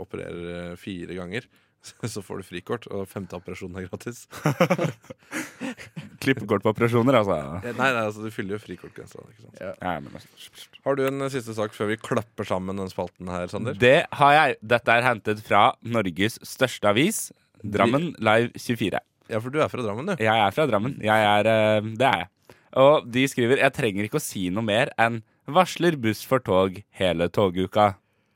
opererer 0.00 0.70
eh, 0.72 0.76
fire 0.80 1.16
ganger, 1.18 1.48
så 2.14 2.22
får 2.24 2.40
du 2.42 2.46
frikort, 2.48 2.86
og 2.92 3.08
femte 3.10 3.36
operasjon 3.38 3.76
er 3.78 3.86
gratis. 3.88 4.24
Klippekort 6.22 6.64
på 6.64 6.72
operasjoner, 6.72 7.18
altså. 7.20 7.36
Eh, 7.62 7.74
Nei, 7.78 7.90
nei, 7.94 8.04
altså 8.04 8.24
du 8.24 8.30
fyller 8.34 8.56
jo 8.56 8.62
frikortgrensa. 8.62 9.22
ikke 9.22 9.44
sant? 9.46 9.60
Ja, 9.62 9.94
men 10.02 10.14
altså. 10.18 10.70
Har 10.84 10.98
du 10.98 11.04
en 11.06 11.22
eh, 11.26 11.32
siste 11.32 11.54
sak 11.56 11.74
før 11.76 11.92
vi 11.92 11.98
klapper 12.02 12.48
sammen 12.48 12.80
den 12.80 12.90
spalten 12.92 13.30
her, 13.32 13.46
Sander? 13.52 13.76
Det 13.78 13.96
har 14.20 14.34
jeg. 14.36 14.58
Dette 14.74 14.96
er 14.98 15.06
hentet 15.06 15.42
fra 15.46 15.68
Norges 15.86 16.40
største 16.46 16.90
avis, 16.90 17.28
Drammen 17.62 18.12
Live 18.22 18.52
24. 18.58 19.00
Ja, 19.28 19.40
for 19.44 19.52
du 19.52 19.60
er 19.62 19.70
fra 19.70 19.82
Drammen, 19.84 20.08
du. 20.12 20.22
Jeg 20.22 20.42
er 20.46 20.54
fra 20.54 20.66
Drammen. 20.70 20.98
Jeg 21.04 21.30
er, 21.30 21.48
eh, 21.52 21.94
det 21.98 22.06
er 22.10 22.24
jeg. 22.24 22.30
Og 22.78 23.06
de 23.10 23.22
skriver 23.30 23.62
Jeg 23.62 23.72
trenger 23.74 24.04
ikke 24.06 24.20
å 24.20 24.22
si 24.22 24.48
noe 24.52 24.62
mer 24.66 24.90
enn 25.00 25.22
'varsler 25.48 25.96
buss 25.96 26.20
for 26.28 26.38
tog 26.44 26.82
hele 27.00 27.28
toguka'. 27.32 27.94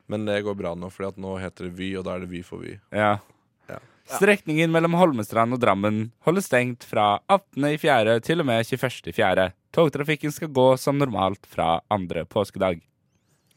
Men 0.09 0.25
det 0.25 0.43
går 0.45 0.57
bra 0.57 0.73
nå, 0.75 0.89
for 0.91 1.13
nå 1.17 1.37
heter 1.41 1.69
det 1.69 1.77
Vy, 1.77 1.91
og 1.99 2.05
da 2.05 2.17
er 2.17 2.25
det 2.25 2.31
Vy 2.33 2.41
for 2.43 2.59
Vy. 2.65 2.79
Ja. 2.93 3.19
Strekningen 4.11 4.73
mellom 4.75 4.97
Holmestrand 4.99 5.55
og 5.55 5.61
Drammen 5.63 6.05
holder 6.27 6.45
stengt 6.45 6.87
fra 6.89 7.21
18.4. 7.31 8.17
til 8.27 8.43
og 8.43 8.49
med 8.49 8.67
21.4. 8.67 9.51
Togtrafikken 9.73 10.35
skal 10.35 10.51
gå 10.53 10.67
som 10.81 10.99
normalt 10.99 11.47
fra 11.49 11.77
andre 11.93 12.25
påskedag. 12.29 12.83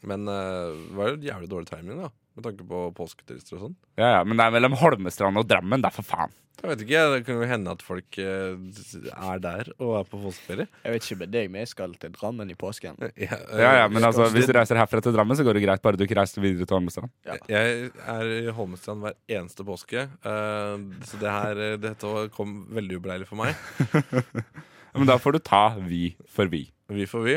Men 0.06 0.28
eh, 0.30 0.76
det 0.76 0.96
var 0.96 1.10
jo 1.10 1.18
jævlig 1.26 1.50
dårlig 1.50 1.70
timing, 1.72 2.04
da. 2.06 2.12
Med 2.36 2.44
tanke 2.44 2.66
på 2.68 2.80
påsketurister 2.96 3.56
og 3.56 3.62
sånn. 3.66 3.76
Ja, 3.96 4.18
ja, 4.18 4.24
Men 4.28 4.36
det 4.36 4.44
er 4.44 4.56
mellom 4.58 4.76
Holmestrand 4.76 5.40
og 5.40 5.46
Drammen, 5.48 5.80
da, 5.84 5.88
for 5.94 6.04
faen. 6.04 6.34
Jeg 6.56 6.70
vet 6.70 6.82
ikke, 6.86 7.00
Det 7.12 7.24
kan 7.26 7.36
jo 7.36 7.46
hende 7.48 7.72
at 7.76 7.82
folk 7.84 8.16
eh, 8.20 8.56
er 8.56 9.40
der 9.44 9.68
og 9.76 9.90
er 9.98 10.06
på 10.08 10.20
påskeferie. 10.22 10.66
Jeg 10.84 10.94
vet 10.94 11.04
ikke 11.04 11.18
med 11.20 11.32
deg, 11.34 11.50
men 11.52 11.62
jeg 11.62 11.70
skal 11.72 11.96
til 12.00 12.14
Drammen 12.14 12.52
i 12.52 12.56
påsken. 12.56 12.96
Ja, 13.12 13.38
Ja, 13.52 13.72
ja, 13.82 13.88
men 13.92 14.00
eh, 14.02 14.08
altså, 14.08 14.28
Hvis 14.32 14.48
du 14.48 14.54
reiser 14.56 14.80
herfra 14.80 15.02
til 15.04 15.12
Drammen, 15.16 15.36
så 15.36 15.44
går 15.44 15.58
det 15.58 15.64
greit, 15.66 15.82
bare 15.84 16.00
du 16.00 16.04
ikke 16.06 16.16
reiser 16.18 16.40
videre 16.44 16.64
til 16.68 16.78
Holmestrand. 16.78 17.12
Jeg 17.52 17.90
er 17.92 18.32
i 18.38 18.54
Holmestrand 18.56 19.04
hver 19.04 19.16
eneste 19.28 19.66
påske, 19.68 20.06
eh, 20.08 20.86
så 21.08 21.20
det 21.20 21.34
her, 21.36 21.60
eh, 21.70 21.76
dette 21.80 22.14
kom 22.36 22.62
veldig 22.72 23.02
ubeleilig 23.02 23.28
for 23.28 23.40
meg. 23.40 23.52
Men 24.96 25.08
da 25.12 25.18
får 25.20 25.36
du 25.36 25.42
ta 25.44 25.64
vi 25.76 26.14
for 26.32 26.48
vi. 26.48 26.66
Vi 26.88 27.04
for 27.10 27.26
vi. 27.28 27.36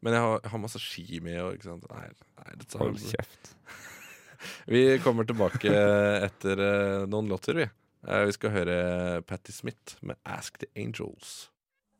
Men 0.00 0.14
jeg 0.16 0.22
har, 0.22 0.38
jeg 0.44 0.52
har 0.54 0.62
masse 0.62 0.80
ski 0.80 1.20
med. 1.24 1.40
Og, 1.42 1.56
ikke 1.58 1.66
sant? 1.66 1.88
Nei, 1.90 2.06
nei, 2.40 2.52
dette, 2.62 2.78
Hold 2.80 3.00
kjeft. 3.02 3.56
Vi 4.74 4.98
kommer 5.04 5.28
tilbake 5.28 5.72
etter 6.24 6.64
eh, 6.66 7.06
noen 7.10 7.28
låter, 7.28 7.54
vi. 7.54 7.68
Eh, 8.08 8.24
vi 8.24 8.32
skal 8.32 8.54
høre 8.54 8.76
Patti 9.28 9.52
Smith 9.52 9.98
med 10.00 10.16
'Ask 10.24 10.58
the 10.58 10.68
Angels'. 10.76 11.50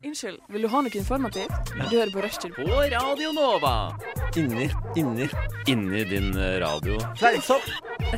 Unnskyld, 0.00 0.38
vil 0.48 0.62
du 0.64 0.68
ha 0.72 0.80
noe 0.80 0.96
informativt? 0.96 1.72
Du 1.76 1.82
hører 1.92 2.12
på 2.14 2.22
Rushtid. 2.24 2.54
På 2.56 2.64
Radio 2.64 3.32
Nova. 3.36 3.92
Inni, 4.32 4.70
inni, 4.96 5.26
inni 5.68 6.04
din 6.08 6.30
eh, 6.38 6.56
radio. 6.62 6.96
Fleinsopp! 7.20 7.66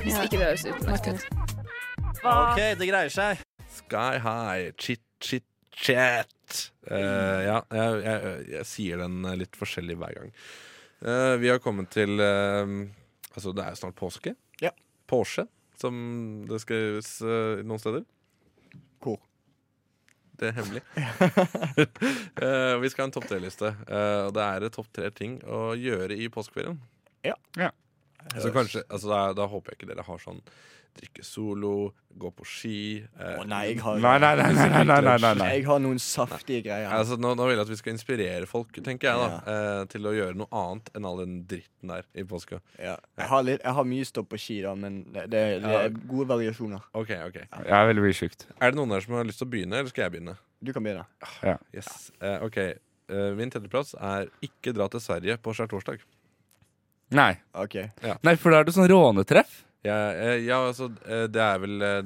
Hvis 0.04 0.14
ikke 0.22 0.38
det 0.38 0.44
høres 0.46 0.66
ut. 0.70 1.24
OK, 2.22 2.60
det 2.78 2.86
greier 2.86 3.10
seg. 3.10 3.42
Sky 3.80 4.20
High, 4.22 4.70
chit, 4.78 5.02
chit, 5.18 5.48
chat. 5.74 6.70
Eh, 6.86 7.40
ja, 7.48 7.58
jeg, 7.74 7.98
jeg, 8.06 8.36
jeg 8.52 8.68
sier 8.70 9.02
den 9.02 9.26
litt 9.42 9.58
forskjellig 9.58 9.98
hver 9.98 10.20
gang. 10.20 10.30
Uh, 11.02 11.34
vi 11.42 11.50
har 11.50 11.58
kommet 11.58 11.90
til 11.90 12.20
eh, 12.22 12.78
Altså, 13.32 13.52
det 13.56 13.64
er 13.64 13.76
snart 13.78 13.98
påske. 13.98 14.34
Ja. 14.62 14.72
Porsche, 15.10 15.46
som 15.80 15.94
det 16.48 16.60
skrives 16.62 17.14
uh, 17.24 17.60
noen 17.66 17.82
steder. 17.82 18.06
Hvor? 19.02 19.20
Det 20.40 20.50
er 20.50 20.56
hemmelig. 20.58 20.82
uh, 22.42 22.74
vi 22.82 22.90
skal 22.92 23.04
ha 23.04 23.08
en 23.08 23.14
topp 23.14 23.28
tre-liste. 23.30 23.72
Uh, 23.88 24.28
og 24.28 24.34
det 24.36 24.48
er 24.48 24.68
topp 24.74 24.90
tre 24.94 25.12
ting 25.14 25.38
å 25.46 25.72
gjøre 25.78 26.16
i 26.18 26.28
påskeferien. 26.32 26.80
Ja. 27.26 27.36
Ja. 27.58 27.70
Så 28.38 28.52
kanskje, 28.54 28.84
altså 28.86 29.10
da, 29.10 29.22
da 29.36 29.48
håper 29.50 29.72
jeg 29.72 29.80
ikke 29.80 29.90
dere 29.92 30.04
har 30.06 30.20
sånn 30.22 30.40
drikke 30.98 31.24
solo, 31.24 31.92
gå 32.12 32.28
på 32.36 32.44
ski 32.44 32.78
eh, 33.00 33.38
Å 33.40 33.44
nei, 33.48 33.62
jeg 33.70 33.80
har, 33.80 34.00
Nei, 34.02 34.14
nei, 34.20 34.32
nei, 34.36 34.50
nei, 34.52 34.66
nei, 34.84 34.98
nei, 35.06 35.16
nei, 35.22 35.30
nei. 35.40 35.48
Jeg 35.56 35.64
har 35.68 35.80
noen 35.80 36.00
saftige 36.02 36.64
greier. 36.66 36.90
Altså, 36.92 37.16
nå, 37.20 37.32
nå 37.38 37.46
vil 37.48 37.56
jeg 37.56 37.64
at 37.64 37.72
vi 37.72 37.78
skal 37.80 37.94
inspirere 37.94 38.48
folk 38.50 38.76
tenker 38.84 39.08
jeg 39.08 39.22
da 39.22 39.40
eh, 39.54 39.80
til 39.92 40.08
å 40.08 40.12
gjøre 40.16 40.36
noe 40.42 40.50
annet 40.62 40.92
enn 40.92 41.08
all 41.08 41.22
den 41.22 41.40
dritten 41.48 41.94
der 41.94 42.06
i 42.12 42.26
påska. 42.28 42.60
Ja. 42.76 42.98
Jeg, 43.16 43.30
har 43.32 43.48
litt, 43.48 43.64
jeg 43.64 43.76
har 43.78 43.88
mye 43.94 44.08
stopp 44.08 44.30
på 44.34 44.40
ski, 44.44 44.60
da, 44.66 44.76
men 44.78 45.02
det, 45.14 45.26
det, 45.32 45.42
det 45.64 45.74
er 45.80 45.98
gode 45.98 46.28
variasjoner. 46.34 46.84
Ok, 46.92 47.16
ok 47.30 47.40
Jeg 47.40 47.74
er 47.80 47.90
veldig 47.94 48.14
sjukt. 48.20 48.46
Er 48.58 48.72
det 48.72 48.80
noen 48.80 48.96
der 48.96 49.04
som 49.04 49.16
har 49.16 49.28
lyst 49.28 49.42
til 49.42 49.48
å 49.48 49.52
begynne, 49.56 49.80
eller 49.80 49.92
skal 49.94 50.06
jeg 50.06 50.16
begynne? 50.18 50.38
Du 50.62 50.70
kan 50.76 50.84
begynne. 50.84 51.08
Yes. 51.74 52.12
Eh, 52.20 52.38
ok, 52.44 52.60
eh, 52.62 53.28
Min 53.38 53.50
tredjeplass 53.50 53.96
er 53.98 54.28
ikke 54.44 54.76
dra 54.76 54.92
til 54.92 55.02
Sverige 55.02 55.40
på 55.42 55.56
skjærtorsdag. 55.56 56.04
Nei. 57.12 57.32
OK. 57.60 57.76
Nei, 58.24 58.36
for 58.40 58.52
da 58.52 58.62
er 58.62 58.68
det 58.68 58.74
sånn 58.76 58.88
rånetreff. 58.88 59.62
Ja, 59.84 59.96
eh, 60.14 60.36
ja, 60.46 60.60
altså, 60.68 60.90
eh, 61.08 61.24
det 61.32 61.40
er 61.42 61.58
vel 61.58 61.82
eh, 61.82 62.02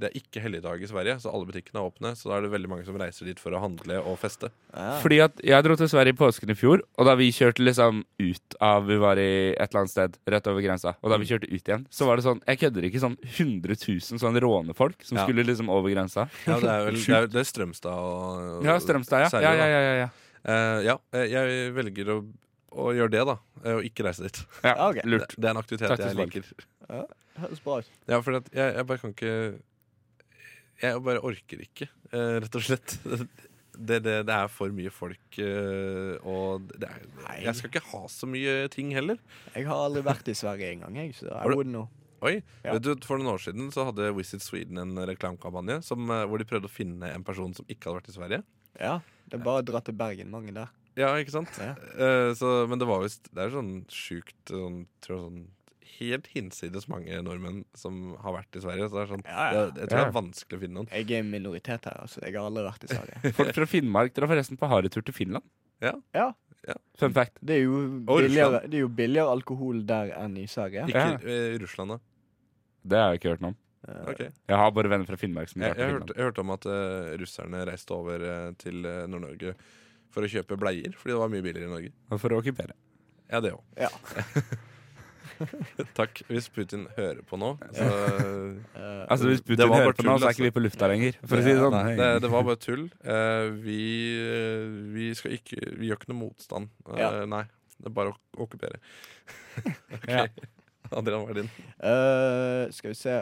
Det 0.00 0.06
er 0.08 0.14
ikke 0.16 0.40
helligdag 0.40 0.80
i 0.82 0.88
Sverige, 0.88 1.18
så 1.20 1.30
alle 1.30 1.46
butikkene 1.46 1.78
er 1.82 1.86
åpne. 1.90 2.12
Så 2.16 2.30
da 2.30 2.38
er 2.38 2.46
det 2.46 2.50
veldig 2.54 2.70
mange 2.70 2.84
som 2.86 2.96
reiser 2.98 3.28
dit 3.28 3.38
for 3.42 3.54
å 3.54 3.60
handle 3.62 3.98
og 4.00 4.16
feste. 4.22 4.48
Ja. 4.72 4.94
Fordi 5.02 5.18
at 5.22 5.42
jeg 5.44 5.66
dro 5.66 5.76
til 5.78 5.90
Sverige 5.92 6.14
i 6.14 6.18
påsken 6.18 6.50
i 6.50 6.56
fjor, 6.58 6.82
og 6.98 7.06
da 7.06 7.14
vi 7.20 7.28
kjørte 7.34 7.62
liksom 7.62 8.00
ut 8.22 8.56
av 8.64 8.88
Vi 8.88 8.96
var 9.02 9.20
i 9.20 9.52
et 9.52 9.68
eller 9.68 9.82
annet 9.84 9.92
sted 9.92 10.16
rett 10.34 10.48
over 10.50 10.64
grensa, 10.64 10.94
og 11.00 11.12
da 11.12 11.18
vi 11.20 11.28
kjørte 11.30 11.50
ut 11.52 11.70
igjen, 11.70 11.86
så 11.94 12.08
var 12.08 12.18
det 12.18 12.24
sånn 12.26 12.40
Jeg 12.48 12.62
kødder 12.64 12.88
ikke 12.88 13.02
sånn 13.04 13.18
100 13.22 13.76
000 13.84 14.22
sånn 14.24 14.40
rånefolk 14.46 15.04
som 15.04 15.20
Ja. 15.20 15.26
skulle 15.28 15.44
liksom 15.46 15.70
over 15.70 15.92
grensa. 15.94 16.26
Ja, 16.48 16.58
det 16.58 16.70
er 16.74 16.84
vel 16.88 16.98
det 16.98 17.18
er, 17.20 17.28
det 17.30 17.42
er 17.44 17.50
Strømstad 17.52 17.92
og 17.94 18.64
Ja, 18.66 18.78
Strømstad, 18.82 19.26
ja. 19.26 19.30
Sverige, 19.34 19.52
Ja, 19.52 19.54
ja, 19.54 19.68
ja, 19.68 19.82
ja, 19.84 19.94
ja. 20.04 20.08
Eh, 20.44 20.78
ja, 20.90 20.98
jeg 21.24 21.70
velger 21.76 22.10
å, 22.16 22.18
å 22.74 22.90
gjøre 22.96 23.12
det, 23.14 23.22
da. 23.30 23.38
Og 23.74 23.84
ikke 23.86 24.04
reise 24.08 24.26
dit. 24.26 24.42
ja. 24.64 24.74
okay. 24.90 25.04
Lurt. 25.08 25.30
Det, 25.30 25.40
det 25.40 25.48
er 25.48 25.54
en 25.54 25.60
aktivitet 25.62 25.88
Taktisk 25.94 26.10
jeg 26.10 26.18
valg. 26.20 26.64
Høres 26.88 27.62
bra 27.64 27.78
ut. 27.82 27.88
Ja, 28.08 28.20
for 28.22 28.36
jeg, 28.36 28.50
jeg 28.54 28.86
bare 28.86 28.98
kan 29.02 29.10
ikke 29.14 29.32
Jeg 30.82 31.02
bare 31.06 31.22
orker 31.24 31.62
ikke, 31.64 31.88
eh, 32.12 32.36
rett 32.44 32.54
og 32.60 32.64
slett. 32.68 32.98
Det, 33.74 33.96
det, 34.04 34.12
det 34.28 34.30
er 34.30 34.46
for 34.54 34.70
mye 34.70 34.86
folk, 34.94 35.34
eh, 35.42 36.12
og 36.30 36.68
det 36.78 36.86
er, 36.86 37.00
Nei. 37.24 37.40
jeg 37.42 37.56
skal 37.58 37.72
ikke 37.72 37.80
ha 37.90 38.02
så 38.06 38.28
mye 38.30 38.68
ting 38.70 38.92
heller. 38.94 39.18
Jeg 39.50 39.66
har 39.66 39.80
aldri 39.88 40.04
vært 40.06 40.28
i 40.30 40.34
Sverige 40.38 40.68
engang, 40.76 40.94
jeg, 41.00 41.16
så 41.18 41.32
Har 41.34 41.48
I 41.50 41.50
du- 41.50 41.58
wouldn't 41.58 41.74
know. 41.74 41.88
Oi, 42.22 42.36
Ja. 42.62 42.76
vet 42.76 42.84
du, 42.86 42.92
For 43.02 43.18
noen 43.18 43.32
år 43.34 43.42
siden 43.42 43.72
så 43.74 43.88
hadde 43.88 44.12
Visit 44.14 44.46
Sweden 44.46 44.78
en 44.78 44.94
reklamekampanje 45.10 45.80
som, 45.82 46.06
eh, 46.08 46.22
hvor 46.30 46.38
de 46.38 46.46
prøvde 46.46 46.70
å 46.70 46.70
finne 46.70 47.10
en 47.16 47.24
person 47.26 47.50
som 47.52 47.66
ikke 47.66 47.90
hadde 47.90 47.98
vært 47.98 48.12
i 48.12 48.16
Sverige. 48.20 48.40
Ja, 48.78 49.00
det 49.26 49.40
er 49.40 49.44
bare 49.50 49.64
å 49.64 49.66
dra 49.66 49.80
til 49.82 49.98
Bergen. 49.98 50.30
Mange 50.30 50.54
der. 50.54 50.70
Ja, 50.94 51.10
ikke 51.18 51.34
sant? 51.34 51.50
Ja. 51.58 51.74
Eh, 51.98 52.30
så, 52.38 52.68
men 52.70 52.78
det 52.78 52.86
var 52.86 53.02
visst 53.02 53.26
Det 53.34 53.42
er 53.42 53.50
sånn 53.58 53.84
sjukt 53.90 54.38
sånn, 54.54 54.84
tror 55.02 55.18
jeg, 55.18 55.24
sånn 55.26 55.48
Helt 55.98 56.28
hinsides 56.32 56.86
mange 56.90 57.18
nordmenn 57.24 57.64
som 57.78 58.14
har 58.22 58.36
vært 58.38 58.58
i 58.58 58.62
Sverige. 58.64 58.88
Så 58.90 58.96
det 58.98 59.02
er 59.04 59.10
sånn 59.12 59.26
Ja, 59.26 59.44
ja. 59.44 59.66
Det, 59.70 59.84
jeg 59.84 59.90
tror 59.90 60.00
det 60.00 60.06
er 60.06 60.16
vanskelig 60.16 60.58
å 60.58 60.62
finne 60.64 60.78
noen. 60.80 60.88
Jeg 60.92 61.10
er 61.10 61.24
en 61.24 61.30
minoritet 61.32 61.90
her, 61.90 62.00
altså. 62.06 62.22
Jeg 62.24 62.36
har 62.38 62.48
aldri 62.48 62.64
vært 62.66 62.86
i 62.86 62.90
Sverige. 62.92 63.34
Folk 63.40 63.52
fra 63.58 63.68
Finnmark 63.70 64.16
drar 64.16 64.32
forresten 64.32 64.60
på 64.60 64.70
harrytur 64.72 65.04
til 65.06 65.16
Finland. 65.16 65.46
Ja. 65.84 65.94
Ja. 66.14 66.30
Fun 66.98 67.12
fact. 67.12 67.36
Det 67.44 67.58
er 67.58 67.66
jo 67.66 67.82
billigere, 68.08 68.62
det 68.70 68.78
er 68.78 68.86
jo 68.86 68.88
billigere 68.88 69.34
alkohol 69.34 69.82
der 69.88 70.14
enn 70.16 70.38
i 70.40 70.46
Sverige. 70.48 70.86
Ikke 70.88 71.04
Ja. 71.12 71.18
eh, 71.20 71.58
Russland, 71.60 71.96
da. 71.96 71.98
Det 72.84 73.00
har 73.00 73.12
jeg 73.12 73.20
ikke 73.20 73.34
hørt 73.34 73.44
noe 73.44 73.54
om. 73.54 73.60
Okay. 73.84 74.12
Ok. 74.12 74.20
Jeg 74.48 74.56
har 74.56 74.70
bare 74.72 74.88
venner 74.88 75.08
fra 75.08 75.16
Finnmark 75.20 75.50
som 75.50 75.60
Jeg, 75.60 75.74
vært 75.74 75.82
jeg, 75.82 75.92
hørte, 75.92 76.14
jeg 76.16 76.24
hørte 76.24 76.40
om 76.40 76.52
at 76.54 76.66
uh, 76.68 77.10
russerne 77.20 77.64
reiste 77.68 77.92
over 77.92 78.22
uh, 78.24 78.52
til 78.60 78.84
eh, 78.88 79.02
Nord-Norge 79.12 79.52
for 80.14 80.24
å 80.24 80.30
kjøpe 80.30 80.56
bleier, 80.56 80.94
fordi 80.96 81.12
det 81.12 81.20
var 81.20 81.32
mye 81.32 81.44
billigere 81.44 81.68
i 81.68 81.72
Norge. 81.72 81.90
Og 82.08 82.20
For 82.22 82.32
å 82.32 82.38
okkupere. 82.40 82.76
Ja, 83.28 83.40
det 83.44 83.52
òg. 83.56 83.60
Ja. 83.76 83.90
Takk. 85.98 86.20
Hvis 86.28 86.48
Putin 86.52 86.86
hører 86.96 87.20
på 87.28 87.38
nå, 87.40 87.52
så 87.74 87.86
eh, 87.86 89.04
Altså 89.12 89.28
Hvis 89.30 89.42
Putin 89.46 89.72
hører 89.72 89.96
på 89.96 90.06
nå, 90.06 90.16
så 90.20 90.28
er 90.28 90.36
ikke 90.36 90.46
vi 90.48 90.54
på 90.58 90.62
lufta 90.64 90.88
lenger. 90.90 91.18
For 91.24 91.40
å 91.40 91.44
si 91.44 91.52
det 91.54 91.60
sånn. 91.62 91.76
Nei, 91.76 91.94
det, 91.98 92.08
det 92.24 92.30
var 92.32 92.46
bare 92.48 92.60
tull. 92.62 92.84
Eh, 93.02 93.46
vi, 93.64 93.78
eh, 94.20 94.66
vi 94.94 95.08
skal 95.18 95.36
ikke 95.38 95.60
Vi 95.80 95.88
gjør 95.90 96.00
ikke 96.02 96.12
noe 96.12 96.20
motstand. 96.26 96.70
Eh, 96.90 97.00
Ja. 97.00 97.10
Nei. 97.30 97.44
Det 97.74 97.90
er 97.90 97.96
bare 97.96 98.12
å 98.14 98.44
okkupere. 98.46 98.78
ok. 99.96 100.06
Ja. 100.08 100.26
Adrian, 100.94 101.24
hva 101.24 101.32
er 101.34 101.40
din? 101.42 101.48
eh, 101.80 102.70
skal 102.76 102.92
vi 102.92 102.98
se 103.00 103.16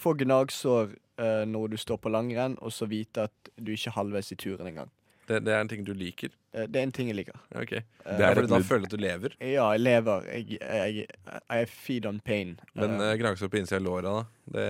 Få 0.00 0.14
gnagsår 0.16 0.94
eh, 1.20 1.42
når 1.50 1.72
du 1.74 1.76
står 1.82 1.98
på 2.00 2.08
langrenn, 2.14 2.54
og 2.64 2.72
så 2.72 2.86
vite 2.88 3.26
at 3.28 3.50
du 3.60 3.72
ikke 3.74 3.90
er 3.90 3.96
halvveis 3.98 4.30
i 4.32 4.38
turen 4.40 4.70
engang. 4.70 4.88
Det, 5.30 5.38
det 5.46 5.52
er 5.54 5.62
en 5.62 5.68
ting 5.70 5.84
du 5.86 5.92
liker? 5.94 6.32
Eh, 6.50 6.66
det 6.66 6.80
er 6.80 6.88
en 6.88 6.92
ting 6.94 7.10
jeg 7.10 7.20
liker. 7.20 7.36
Ok. 7.54 7.76
Eh, 7.78 7.82
Det 8.04 8.24
er 8.26 8.34
fordi 8.34 8.48
du 8.50 8.54
da 8.56 8.60
føler 8.66 8.82
du 8.82 8.88
at 8.88 8.94
du 8.96 9.02
lever? 9.04 9.34
Ja, 9.38 9.68
jeg 9.76 9.82
lever. 9.84 10.24
Jeg, 10.34 10.58
jeg, 10.58 11.04
I 11.46 11.60
feed 11.70 12.08
on 12.10 12.18
pain. 12.26 12.56
Men 12.74 12.96
Eh, 12.98 13.12
uh, 13.12 13.18
gnagsår 13.20 13.52
på 13.52 13.60
innsida 13.60 13.78
av 13.78 13.86
låra, 13.86 14.14
da? 14.16 14.24
Det, 14.50 14.64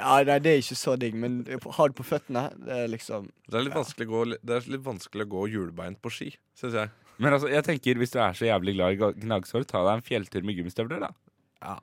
ja, 0.00 0.16
nei, 0.26 0.38
det 0.42 0.54
er 0.54 0.64
ikke 0.64 0.78
så 0.80 0.96
digg, 0.98 1.14
men 1.14 1.44
ha 1.46 1.86
det 1.90 1.98
på 1.98 2.06
føttene, 2.06 2.48
det 2.66 2.80
er 2.84 2.90
liksom 2.90 3.28
det, 3.46 3.54
er 3.54 3.68
litt 3.68 3.76
vanskelig 3.76 4.08
å 4.08 4.10
gå, 4.10 4.22
det 4.34 4.56
er 4.56 4.66
litt 4.74 4.84
vanskelig 4.86 5.26
å 5.28 5.30
gå 5.36 5.44
hjulbeint 5.54 6.00
på 6.02 6.10
ski, 6.14 6.32
syns 6.58 6.74
jeg. 6.80 6.90
Men 7.18 7.34
altså, 7.34 7.50
jeg 7.50 7.66
tenker 7.66 7.98
hvis 7.98 8.14
du 8.14 8.18
er 8.22 8.34
så 8.38 8.46
jævlig 8.46 8.74
glad 8.78 8.94
i 8.98 9.12
gnagsår, 9.22 9.66
ta 9.70 9.84
deg 9.86 10.00
en 10.00 10.04
fjelltur 10.06 10.46
med 10.46 10.58
gummistøvler, 10.58 11.06
da. 11.06 11.12
Ja, 11.62 11.78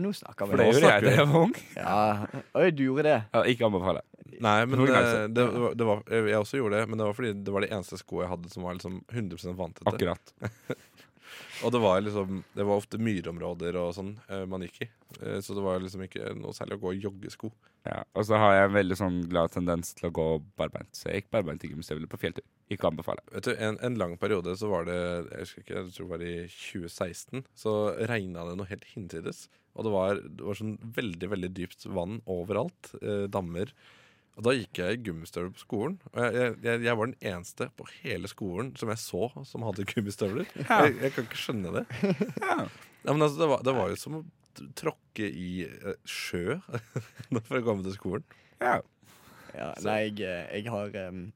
nå 0.00 0.12
snakker 0.16 0.46
For 0.48 0.56
vi. 0.56 0.62
det 0.62 0.66
nå 0.66 0.72
gjorde 0.80 0.92
jeg 0.94 1.04
da 1.04 1.14
jeg 1.16 1.28
var 1.32 1.42
ung. 1.46 1.54
Ja. 1.76 2.42
Oi, 2.56 2.70
du 2.72 2.82
gjorde 2.86 3.02
det? 3.08 3.18
Ja, 3.34 3.42
ikke 3.52 3.66
anbefale. 3.68 4.02
Nei, 4.40 4.56
men 4.66 4.82
det, 4.84 4.96
eh, 4.96 5.26
det, 5.32 5.44
var- 5.52 5.74
det 5.78 5.86
var, 5.88 6.02
jeg 6.12 6.40
også 6.40 6.58
gjorde 6.60 6.80
det, 6.80 6.88
men 6.90 6.98
det 7.00 7.06
var 7.08 7.14
fordi 7.16 7.32
det 7.46 7.52
var 7.54 7.64
de 7.64 7.70
eneste 7.72 7.98
sko 8.00 8.20
jeg 8.24 8.28
hadde 8.32 8.50
som 8.52 8.62
var 8.66 8.74
liksom 8.76 8.98
100 9.12 9.54
vanntette. 9.56 9.88
Akkurat. 9.92 10.34
Og 11.64 11.72
det 11.72 11.80
var 11.80 12.02
liksom 12.04 12.42
Det 12.54 12.64
var 12.68 12.76
ofte 12.76 12.98
myrområder 13.00 13.76
og 13.80 13.94
sånn 13.96 14.10
eh, 14.28 14.42
man 14.48 14.60
gikk 14.66 14.82
i. 14.84 14.88
Eh, 15.22 15.38
så 15.40 15.54
det 15.56 15.62
var 15.64 15.80
liksom 15.80 16.02
ikke 16.04 16.34
noe 16.36 16.52
særlig 16.56 16.76
å 16.76 16.82
gå 16.84 16.92
i 16.96 17.00
joggesko. 17.00 17.50
Ja, 17.86 18.02
og 18.18 18.26
så 18.28 18.36
har 18.40 18.52
jeg 18.56 18.68
en 18.68 18.74
veldig 18.76 18.98
sånn 18.98 19.16
glad 19.30 19.52
tendens 19.54 19.94
til 19.96 20.08
å 20.10 20.12
gå 20.14 20.26
barbeint. 20.58 20.90
Så 20.96 21.08
jeg 21.08 21.22
gikk 21.22 21.30
barbeint 21.36 21.64
i 21.64 21.70
gymstøvler 21.72 22.10
på 22.12 22.18
fjelltur. 22.20 22.44
Ikke 22.72 22.88
anbefale. 22.90 23.22
Vet 23.32 23.48
du, 23.48 23.52
en, 23.62 23.78
en 23.88 23.96
lang 24.00 24.16
periode 24.20 24.56
så 24.60 24.68
var 24.72 24.84
det 24.88 24.96
Jeg 24.98 25.44
husker 25.46 25.62
ikke, 25.64 25.76
jeg 25.80 25.94
tror 25.96 26.06
det 26.06 26.12
var 26.12 26.26
i 26.26 26.34
2016. 26.50 27.44
Så 27.64 27.76
regna 28.12 28.44
det 28.50 28.56
noe 28.60 28.68
helt 28.72 28.88
hinsides. 28.92 29.46
Og 29.76 29.84
det 29.86 29.92
var, 29.92 30.20
det 30.24 30.46
var 30.48 30.56
sånn 30.58 30.74
veldig 30.96 31.28
veldig 31.34 31.50
dypt 31.56 31.84
vann 31.92 32.18
overalt. 32.32 32.94
Eh, 33.02 33.26
dammer. 33.28 33.72
Og 34.36 34.44
da 34.44 34.52
gikk 34.52 34.80
jeg 34.82 34.96
i 34.98 35.02
gummistøvler 35.06 35.52
på 35.56 35.62
skolen. 35.62 35.94
Og 36.12 36.18
jeg, 36.20 36.56
jeg- 36.64 36.82
jeg, 36.84 36.96
var 37.00 37.06
den 37.08 37.20
eneste 37.24 37.70
på 37.76 37.86
hele 38.02 38.28
skolen 38.28 38.74
som 38.76 38.90
jeg 38.92 39.00
så 39.00 39.28
som 39.48 39.64
hadde 39.64 39.86
gummistøvler. 39.94 40.48
Jeg, 40.58 40.96
jeg 41.00 41.12
kan 41.14 41.28
ikke 41.28 41.40
skjønne 41.40 41.72
det. 41.78 41.86
Ja. 42.42 42.58
Ja, 43.06 43.12
men 43.14 43.22
altså, 43.22 43.38
det, 43.44 43.48
var, 43.52 43.62
det 43.64 43.76
var 43.76 43.92
jo 43.92 43.96
som 44.00 44.18
å 44.18 44.24
tråkke 44.76 45.28
i 45.30 45.50
eh, 45.68 45.96
sjø 46.08 46.58
for 46.64 47.58
å 47.60 47.64
komme 47.64 47.84
til 47.86 47.94
skolen. 47.96 48.24
Ja. 48.60 48.78
Ja, 49.56 49.70
nei, 49.86 49.98
jeg, 50.10 50.20
eh, 50.26 50.48
jeg 50.58 50.68
har 50.72 50.96
um, 51.08 51.26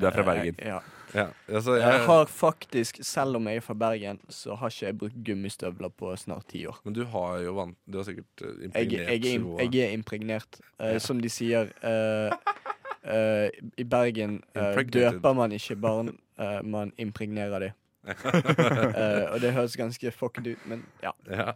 Du 0.00 0.06
er 0.08 0.14
fra 0.14 0.24
Bergen. 0.24 0.56
Ja. 0.58 0.80
Ja, 1.12 1.26
altså, 1.48 1.74
Jeg 1.76 1.84
jeg, 1.92 2.04
har 2.06 2.24
faktisk, 2.24 2.98
selv 3.04 3.36
om 3.36 3.46
jeg 3.46 3.56
er 3.60 3.64
fra 3.64 3.74
Bergen, 3.76 4.20
så 4.32 4.54
har 4.56 4.72
ikke 4.72 4.86
jeg 4.86 4.98
brukt 4.98 5.18
gummistøvler 5.26 5.90
på 5.92 6.14
snart 6.16 6.46
ti 6.48 6.64
år. 6.66 6.78
men 6.84 6.94
du 6.96 7.04
har 7.04 7.38
jo 7.44 7.52
vant, 7.58 7.76
Du 7.84 7.98
har 7.98 8.04
sikkert 8.08 8.44
impregnert 8.64 9.08
Jeg, 9.10 9.24
jeg, 9.24 9.42
er, 9.42 9.68
jeg 9.72 9.90
er 9.90 9.92
impregnert. 9.92 10.60
Uh, 10.80 10.96
Som 10.98 11.20
de 11.20 11.28
sier 11.28 11.68
uh, 11.84 12.32
uh, 13.04 13.48
I 13.76 13.84
Bergen 13.84 14.40
eh, 14.56 14.82
døper 14.88 15.36
man 15.36 15.52
ikke 15.52 15.76
barn, 15.76 16.14
eh, 16.38 16.60
man 16.64 16.92
impregnerer 16.96 17.66
dem. 17.66 17.78
uh, 18.02 19.30
og 19.32 19.40
det 19.44 19.52
høres 19.54 19.76
ganske 19.78 20.10
fucked 20.10 20.46
ut, 20.48 20.66
men 20.66 20.84
ja. 21.04 21.12
Ja. 21.30 21.52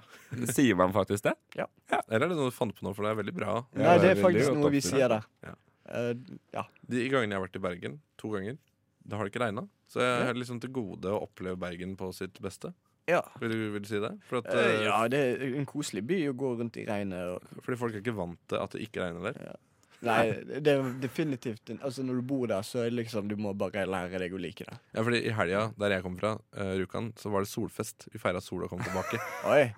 Sier 0.53 0.77
man 0.79 0.93
faktisk 0.95 1.25
det? 1.25 1.35
Eller 1.57 2.27
er 2.27 2.29
det 2.29 2.37
noe 2.37 2.53
du 2.53 2.55
fant 2.55 2.77
på 2.77 2.87
nå, 2.87 2.93
for 2.95 3.07
det 3.07 3.15
er 3.15 3.23
veldig 3.23 3.35
bra. 3.35 3.57
Nei, 3.75 3.97
det 3.97 4.03
det 4.05 4.11
er 4.13 4.19
er 4.19 4.23
faktisk 4.23 4.59
noe 4.59 4.71
vi 4.75 4.83
sier 4.85 5.11
der. 5.11 5.27
Ja. 5.47 5.57
Eh, 5.89 6.15
ja. 6.55 6.65
De 6.89 7.09
gangene 7.09 7.33
jeg 7.35 7.41
har 7.41 7.47
vært 7.49 7.57
i 7.61 7.65
Bergen, 7.69 8.01
to 8.19 8.31
ganger, 8.35 8.59
da 9.07 9.17
har 9.17 9.25
det 9.29 9.33
ikke 9.35 9.45
regna. 9.47 9.69
Så 9.89 10.01
jeg 10.03 10.21
Ja. 10.21 10.27
har 10.27 10.35
liksom 10.35 10.61
til 10.61 10.71
gode 10.75 11.05
å 11.07 11.23
oppleve 11.29 11.57
Bergen 11.59 11.97
på 11.97 12.13
sitt 12.15 12.41
beste. 12.43 12.73
Ja. 13.07 13.21
Vil 13.39 13.51
du, 13.53 13.71
vil 13.71 13.83
du 13.83 13.87
si 13.89 14.01
det? 14.03 14.11
At, 14.33 14.47
Eh, 14.51 14.59
eh, 14.59 14.85
ja, 14.89 15.07
det 15.09 15.19
er 15.41 15.55
en 15.57 15.67
koselig 15.67 16.03
by 16.07 16.17
å 16.29 16.35
gå 16.35 16.57
rundt 16.59 16.77
i 16.77 16.85
regnet. 16.89 17.37
Og, 17.37 17.63
Fordi 17.63 17.79
folk 17.79 17.95
er 17.95 18.01
ikke 18.03 18.17
vant 18.17 18.39
til 18.49 18.59
at 18.59 18.71
det 18.75 18.83
ikke 18.83 19.05
regner 19.05 19.33
der. 19.33 19.57
nei, 20.03 20.33
det 20.61 20.69
er 20.69 20.83
definitivt 21.01 21.71
Altså 21.81 22.03
Når 22.05 22.17
du 22.17 22.23
bor 22.23 22.47
der, 22.47 22.61
så 22.63 22.81
er 22.85 22.91
det 22.91 23.07
liksom 23.07 23.29
du 23.29 23.37
må 23.37 23.55
bare 23.57 23.87
lære 23.87 24.19
deg 24.19 24.33
å 24.35 24.39
like 24.41 24.65
det. 24.67 24.79
Ja, 24.93 25.03
fordi 25.03 25.25
I 25.25 25.31
helga 25.31 25.73
der 25.79 25.89
jeg 25.95 26.03
kom 26.03 26.17
fra, 26.19 26.35
uh, 26.59 26.75
Rjukan, 26.77 27.13
så 27.17 27.31
var 27.31 27.41
det 27.47 27.49
solfest. 27.49 28.09
Vi 28.13 28.19
feira 28.19 28.41
sola 28.43 28.67
kom 28.69 28.81
tilbake. 28.81 29.19
Oi. 29.47 29.73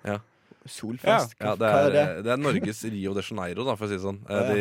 Solfest? 0.67 1.35
Ja, 1.39 1.53
det 1.55 1.67
Hva 1.71 1.83
er, 1.87 1.91
det? 1.93 2.01
det 2.25 2.31
er 2.33 2.37
Norges 2.41 2.81
Rio 2.91 3.13
de 3.15 3.21
Janeiro, 3.23 3.63
da, 3.63 3.75
for 3.79 3.85
å 3.85 3.87
si 3.89 3.95
det 3.95 4.03
sånn. 4.03 4.17
Ja. 4.27 4.39
De, 4.49 4.57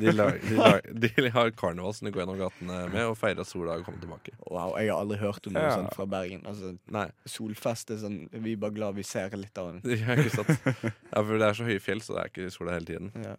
de, 0.00 0.08
lag- 0.16 0.40
de, 0.48 0.54
lag- 0.56 0.86
de 1.04 1.10
har 1.36 1.50
karneval 1.58 1.92
som 1.94 2.06
de 2.08 2.12
går 2.14 2.22
gjennom 2.24 2.38
gatene 2.40 2.76
med, 2.92 3.02
og 3.10 3.16
feirer 3.20 3.40
at 3.44 3.48
sola 3.50 3.70
har 3.76 3.82
kommet 3.86 4.00
tilbake. 4.04 4.32
Wow, 4.48 4.70
jeg 4.80 4.88
har 4.90 4.98
aldri 5.04 5.18
hørt 5.20 5.44
om 5.46 5.52
noe 5.58 5.66
Ja. 5.66 5.74
sånt 5.76 5.92
fra 5.98 6.06
Bergen. 6.08 6.40
Altså, 6.48 6.66
Nei, 6.96 7.06
solfest 7.28 7.86
er 7.92 7.98
sånn 8.02 8.18
Vi 8.32 8.50
er 8.56 8.60
bare 8.64 8.74
glad 8.78 8.92
vi 8.96 9.04
ser 9.06 9.28
litt 9.36 9.56
av 9.60 9.64
den. 9.74 9.80
er 9.92 10.16
ikke 10.24 10.36
sant. 10.40 10.56
Ja, 11.12 11.18
for 11.20 11.32
det 11.36 11.46
er 11.50 11.54
så 11.60 11.68
høye 11.68 11.82
fjell, 11.84 12.00
så 12.02 12.10
det 12.16 12.20
er 12.24 12.28
ikke 12.32 12.48
sola 12.56 12.70
hele 12.78 12.88
tiden. 12.88 13.08
Ja. 13.22 13.34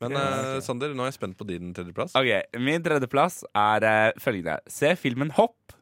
Men 0.00 0.10
Ja, 0.12 0.16
okay. 0.22 0.56
ok. 0.60 0.64
Sander, 0.68 0.88
nå 0.94 1.02
er 1.02 1.08
jeg 1.10 1.16
spent 1.18 1.36
på 1.40 1.44
din 1.48 1.72
tredjeplass. 1.74 2.12
Ok, 2.20 2.30
Min 2.60 2.82
tredjeplass 2.84 3.36
er 3.56 3.80
uh, 3.88 4.12
følgende. 4.20 4.58
Se 4.68 4.92
filmen 5.00 5.30
Hopp 5.38 5.72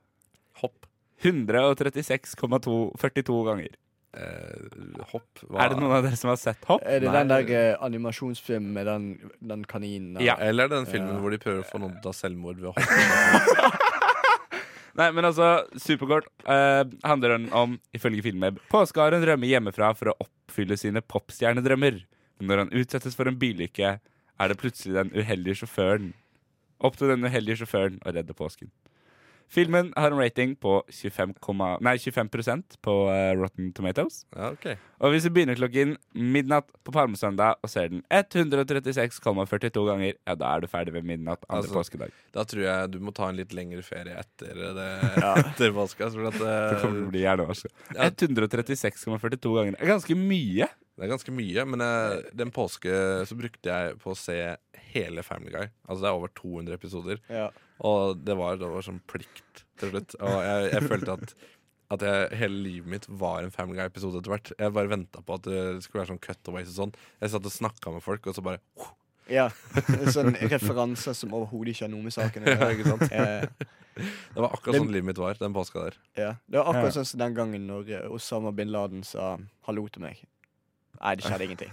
Hopp. 0.62 0.78
136,42 1.24 3.44
ganger. 3.48 3.72
Eh, 4.14 5.02
hopp. 5.10 5.26
Hva? 5.48 5.64
Er 5.64 5.72
det 5.72 5.78
noen 5.80 5.96
av 5.96 6.04
dere 6.06 6.14
som 6.18 6.30
har 6.30 6.36
sett 6.38 6.60
Hopp? 6.68 6.84
Er 6.86 7.00
det 7.02 7.08
Nei. 7.10 7.16
den 7.24 7.32
der 7.32 7.48
eh, 7.58 7.76
animasjonsfilmen 7.82 8.68
med 8.76 8.86
den, 8.86 9.06
den 9.42 9.64
kaninen? 9.66 10.12
der? 10.14 10.22
Ja. 10.28 10.36
Eller 10.38 10.68
er 10.68 10.74
den 10.76 10.86
filmen 10.86 11.16
Ja. 11.16 11.20
hvor 11.24 11.34
de 11.34 11.40
prøver 11.42 11.64
å 11.64 11.66
få 11.66 11.80
noen 11.82 11.96
til 11.96 12.04
å 12.04 12.12
ta 12.12 12.14
selvmord 12.20 12.60
ved 12.62 12.70
å 12.70 12.74
hoppe? 12.76 13.80
Nei, 15.00 15.08
men 15.10 15.26
altså, 15.26 15.48
superkort 15.82 16.28
eh, 16.46 16.84
handler 17.02 17.34
den 17.34 17.48
om, 17.58 17.72
ifølge 17.96 18.22
filmen, 18.22 18.60
påskeharen 18.70 19.24
rømmer 19.26 19.50
hjemmefra 19.50 19.88
for 19.98 20.12
å 20.12 20.18
oppfylle 20.22 20.76
sine 20.78 21.02
popstjernedrømmer. 21.02 21.98
Men 22.38 22.50
når 22.52 22.62
han 22.62 22.70
utsettes 22.78 23.16
for 23.18 23.26
en 23.26 23.38
bilykke, 23.40 23.96
er 23.98 24.50
det 24.52 24.58
plutselig 24.60 24.94
den 24.94 25.10
uheldige 25.18 25.64
sjåføren. 25.64 26.12
Opp 26.86 26.94
til 27.00 27.10
den 27.10 27.26
uheldige 27.26 27.64
sjåføren 27.64 27.98
å 28.06 28.14
redde 28.14 28.34
påsken. 28.38 28.70
Filmen 29.52 29.92
har 29.96 30.10
en 30.10 30.18
rating 30.18 30.54
på 30.58 30.80
25, 30.90 31.34
komma- 31.44 31.76
nei, 31.84 31.94
25% 32.00 32.78
på 32.82 32.94
uh, 33.06 33.34
Rotten 33.38 33.72
Tomatoes. 33.76 34.24
Ja, 34.34 34.48
ok. 34.54 34.66
Og 35.04 35.12
hvis 35.14 35.26
du 35.26 35.30
begynner 35.34 35.54
klokken 35.58 35.96
midnatt 36.16 36.66
på 36.82 36.94
palmesøndag 36.94 37.60
og 37.62 37.70
ser 37.70 37.90
den 37.92 38.02
136,42 38.10 39.84
ganger, 39.88 40.14
ja, 40.26 40.34
da 40.38 40.52
er 40.56 40.64
du 40.64 40.68
ferdig 40.70 40.94
ved 40.96 41.06
midnatt 41.06 41.44
andre 41.48 41.62
Altså, 41.64 41.74
påskedag. 41.76 42.14
Da 42.34 42.44
tror 42.48 42.64
jeg 42.64 42.90
du 42.94 42.98
må 43.04 43.12
ta 43.14 43.28
en 43.30 43.38
litt 43.38 43.52
lengre 43.56 43.82
ferie 43.86 44.16
etter 44.20 44.58
det 44.78 44.88
etter 45.44 45.74
påska. 45.76 46.08
For 46.14 46.30
at, 46.30 46.38
Det 46.40 46.54
eh, 46.54 46.78
kommer 46.82 46.98
til 47.00 47.06
å 47.06 47.12
bli 47.12 47.24
hjernevask. 47.24 47.68
Ja. 47.94 48.08
136,42 48.10 49.54
ganger. 49.58 49.76
Er 49.78 49.92
ganske 49.94 50.16
mye. 50.18 50.68
det 50.94 51.06
er 51.06 51.12
ganske 51.14 51.34
mye. 51.34 51.66
Men 51.68 51.84
jeg, 51.84 52.24
den 52.42 52.52
påske 52.54 52.96
så 53.28 53.38
brukte 53.38 53.70
jeg 53.70 53.98
på 54.02 54.14
å 54.14 54.18
se 54.18 54.38
hele 54.94 55.24
Family 55.26 55.52
Guy. 55.54 55.70
Altså 55.88 56.00
det 56.04 56.10
er 56.10 56.18
over 56.18 56.32
200 56.38 56.78
episoder. 56.80 57.22
Ja. 57.30 57.48
Og 57.80 58.16
det 58.24 58.36
var, 58.38 58.56
det 58.60 58.68
var 58.70 58.82
sånn 58.86 59.00
plikt 59.10 59.64
til 59.80 59.90
slutt. 59.90 60.14
Og 60.20 60.36
jeg, 60.44 60.70
jeg 60.72 60.88
følte 60.88 61.18
at 61.18 61.34
at 61.94 62.00
jeg, 62.00 62.30
hele 62.40 62.56
livet 62.64 62.88
mitt 62.90 63.04
var 63.20 63.44
en 63.44 63.52
Family 63.52 63.76
Guy-episode 63.76 64.18
etter 64.18 64.32
hvert. 64.32 64.48
Jeg 64.58 64.72
bare 64.74 64.88
venta 64.90 65.20
på 65.22 65.34
at 65.36 65.44
det 65.46 65.82
skulle 65.84 66.00
være 66.00 66.14
sånn 66.14 66.22
cutaways 66.24 66.70
og 66.72 66.78
sånn. 66.78 66.94
Jeg 67.20 67.30
satt 67.34 67.44
og 67.46 67.52
snakka 67.54 67.92
med 67.94 68.02
folk, 68.02 68.24
og 68.26 68.34
så 68.34 68.42
bare 68.42 68.58
ja. 69.30 69.44
Sånn 70.12 70.34
referanser 70.36 71.14
som 71.16 71.32
overhodet 71.36 71.74
ikke 71.74 71.84
har 71.86 71.92
noe 71.92 72.02
med 72.08 72.12
saken 72.16 72.44
å 72.48 72.54
gjøre. 72.56 73.48
Det 74.34 74.40
var 74.42 74.50
akkurat 74.56 74.74
sånn 74.80 74.90
livet 74.90 75.06
mitt 75.06 75.20
var 75.22 75.38
den 75.38 75.54
påska 75.54 75.84
der. 75.84 75.98
ja. 76.18 76.30
Det 76.50 76.58
var 76.58 76.72
akkurat 76.72 76.88
Ja. 76.90 76.96
sånn 76.96 77.06
som 77.12 77.20
den 77.20 77.34
gangen 77.36 77.66
når 77.68 77.92
eh, 77.94 78.08
Osama 78.10 78.50
bin 78.52 78.72
Laden 78.74 79.04
sa 79.06 79.36
hallo 79.68 79.84
til 79.92 80.02
meg. 80.02 80.24
Nei, 81.04 81.14
det 81.20 81.26
skjedde 81.28 81.44
ingenting. 81.48 81.72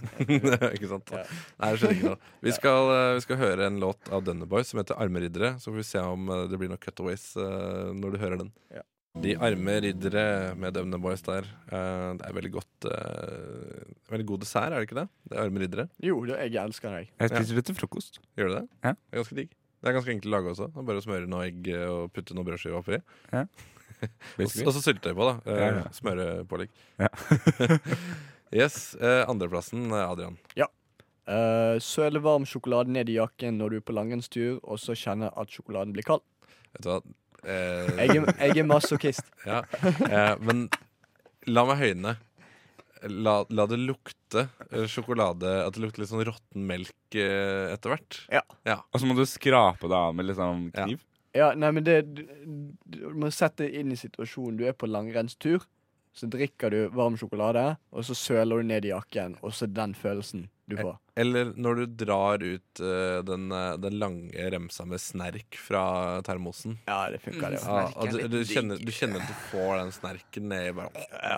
ikke 0.76 0.90
sant? 0.90 1.12
Ja. 1.16 1.24
Nei, 1.56 1.72
det 1.72 1.80
skjedde 1.80 1.96
ikke 1.96 2.10
noe. 2.12 2.32
Vi 2.44 2.52
skal, 2.56 2.92
eh, 2.94 3.10
vi 3.16 3.24
skal 3.24 3.38
høre 3.40 3.68
en 3.70 3.78
låt 3.82 4.10
av 4.12 4.24
Dønne 4.26 4.48
Boys 4.48 4.68
som 4.72 4.82
heter 4.82 4.98
'Arme 5.00 5.22
riddere'. 5.24 5.54
Så 5.62 5.72
får 5.72 5.78
vi 5.80 5.88
se 5.88 6.02
om 6.04 6.28
eh, 6.28 6.46
det 6.52 6.60
blir 6.60 6.68
noen 6.72 6.82
cutaways 6.82 7.30
uh, 7.40 7.92
når 7.96 8.12
du 8.12 8.18
hører 8.20 8.42
den. 8.44 8.52
Ja. 8.74 8.84
De 9.22 9.34
arme 9.44 9.74
riddere 9.84 10.54
med 10.56 10.72
Dunner 10.72 11.00
Boys 11.00 11.20
der. 11.24 11.44
Uh, 11.68 12.16
det 12.16 12.24
er 12.28 12.32
veldig 12.32 12.52
godt 12.54 12.86
uh, 12.88 13.82
Veldig 14.08 14.26
god 14.30 14.40
dessert, 14.40 14.72
er 14.72 14.80
det 14.80 14.86
ikke 14.88 15.00
det? 15.02 15.08
Det 15.28 15.36
er 15.36 15.42
arme 15.44 15.60
riddere. 15.60 15.88
Jo, 16.00 16.22
det, 16.28 16.38
jeg 16.48 16.60
elsker 16.64 16.94
deg. 16.96 17.10
Jeg 17.20 17.32
spiser 17.34 17.60
det 17.60 17.64
til 17.68 17.76
frokost. 17.76 18.22
Gjør 18.40 18.48
du 18.48 18.54
det? 18.54 18.64
Ja. 18.84 18.94
Det 18.96 19.12
er 19.12 19.20
ganske 19.20 19.36
digg. 19.36 19.52
Det 19.82 19.90
er 19.90 19.96
ganske 19.98 20.14
enkelt 20.14 20.30
å 20.30 20.34
lage 20.36 20.52
også. 20.54 20.68
Det 20.72 20.80
er 20.80 20.88
bare 20.88 21.02
å 21.02 21.04
smøre 21.04 21.28
noe 21.28 21.44
egg 21.50 21.68
og 21.90 22.12
putte 22.16 22.36
noe 22.38 22.48
brødskive 22.48 22.80
oppi. 22.80 23.00
Ja. 23.32 23.44
og 24.46 24.52
så 24.52 24.80
syltetøy 24.80 25.12
på, 25.12 25.28
da. 25.28 25.34
Uh, 25.44 25.58
Ja, 25.60 25.72
ja. 25.82 25.88
Smørepålegg. 26.00 26.72
Ja. 27.04 27.10
Yes. 28.52 28.94
Eh, 29.00 29.22
andreplassen, 29.28 29.88
Adrian. 29.92 30.38
Ja. 30.58 30.68
Uh, 31.28 31.78
søle 31.78 32.18
varm 32.22 32.42
sjokolade 32.48 32.90
ned 32.90 33.08
i 33.12 33.14
jakken 33.20 33.54
når 33.60 33.70
du 33.70 33.76
er 33.78 33.84
på 33.86 33.94
langrennstur, 33.94 34.56
og 34.66 34.80
så 34.82 34.96
kjenne 34.98 35.28
at 35.38 35.52
sjokoladen 35.54 35.92
blir 35.94 36.06
kald. 36.08 36.24
Vet 36.74 36.82
du 36.86 36.90
hva? 36.90 37.00
Eh, 37.42 37.92
Jeg 37.98 38.16
er, 38.22 38.26
jeg 38.48 38.58
er 38.62 38.66
masochist. 38.68 39.24
Ja, 39.46 39.62
eh, 39.82 40.34
men 40.42 40.68
la 41.50 41.64
meg 41.68 41.80
høyne. 41.82 42.16
La, 43.10 43.40
la 43.50 43.64
det 43.66 43.80
lukte 43.82 44.44
eh, 44.70 44.84
sjokolade 44.86 45.48
At 45.64 45.74
det 45.74 45.80
lukter 45.82 46.04
litt 46.04 46.10
sånn 46.12 46.22
råtten 46.22 46.68
melk 46.68 47.16
eh, 47.18 47.72
etter 47.74 47.90
hvert. 47.96 48.18
Og 48.94 49.00
så 49.02 49.08
må 49.10 49.16
du 49.18 49.24
skrape 49.26 49.90
det 49.90 49.98
av 49.98 50.14
med 50.14 50.28
liksom 50.30 50.68
Ja. 50.70 50.84
kniv. 50.86 51.00
Ja, 51.34 51.48
nei, 51.56 51.70
men 51.72 51.82
det 51.86 51.96
Du, 52.14 52.22
du 52.86 52.98
må 53.16 53.30
sette 53.34 53.64
deg 53.66 53.74
inn 53.80 53.90
i 53.94 53.98
situasjonen. 53.98 54.58
Du 54.60 54.66
er 54.68 54.76
på 54.78 54.86
langrennstur, 54.86 55.64
så 56.12 56.28
drikker 56.28 56.70
du 56.70 56.80
varm 56.92 57.16
sjokolade, 57.16 57.76
og 57.90 58.04
så 58.04 58.16
søler 58.16 58.60
du 58.60 58.68
ned 58.68 58.84
i 58.84 58.92
jakken, 58.92 59.38
og 59.40 59.54
så 59.56 59.68
den 59.68 59.94
følelsen 59.96 60.48
du 60.68 60.76
får. 60.76 60.98
Eller 61.16 61.52
når 61.56 61.80
du 61.80 61.96
drar 62.04 62.42
ut 62.44 62.80
uh, 62.80 63.18
den, 63.26 63.48
eh, 63.52 63.72
den 63.82 63.96
lange 64.00 64.44
remsa 64.54 64.84
med 64.88 65.00
snerk 65.02 65.56
fra 65.60 65.82
termosen. 66.24 66.78
Ja, 66.86 67.10
det 67.12 67.20
funker, 67.24 67.56
det. 67.56 67.60
Ja, 67.64 67.82
og 67.96 68.12
du, 68.12 68.20
du, 68.32 68.38
kjenner, 68.48 68.80
du 68.80 68.92
kjenner 68.94 69.24
at 69.24 69.28
du 69.28 69.36
får 69.50 69.74
den 69.82 69.92
snerken 69.92 70.48
nedi 70.52 70.72
bare 70.76 71.36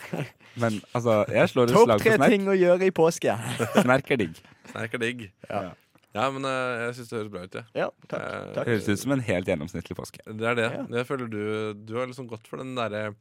Men 0.62 0.80
altså, 0.96 1.22
jeg 1.28 1.52
slår 1.52 1.68
et 1.68 1.76
Topp 1.76 1.84
for 1.84 2.04
tre 2.04 2.16
Topp 2.16 2.24
tre 2.24 2.32
ting 2.32 2.48
å 2.48 2.56
gjøre 2.56 2.88
i 2.88 2.94
påske. 2.96 3.36
Snerk 3.84 4.12
er 4.14 4.22
digg. 4.24 4.42
Snerk 4.72 4.96
er 4.96 5.04
digg. 5.04 5.26
Ja. 5.50 5.64
Ja, 6.10 6.26
men 6.34 6.42
uh, 6.42 6.86
jeg 6.86 6.94
syns 6.98 7.10
det 7.10 7.20
høres 7.20 7.32
bra 7.32 7.42
ut, 7.46 7.58
Ja. 7.58 7.66
Ja, 7.84 7.88
takk. 8.06 8.22
takk. 8.22 8.54
Det 8.56 8.68
Høres 8.72 8.88
ut 8.88 9.02
som 9.04 9.12
en 9.14 9.26
helt 9.28 9.50
gjennomsnittlig 9.52 9.96
påske. 9.98 10.24
Det 10.26 10.48
er 10.52 10.56
det. 10.58 10.70
Ja. 10.74 10.86
Jeg 11.00 11.06
føler 11.10 11.30
du, 11.30 11.42
du 11.76 11.92
har 12.00 12.08
liksom 12.10 12.30
gått 12.30 12.48
for 12.50 12.62
den 12.62 12.72
derre 12.78 13.12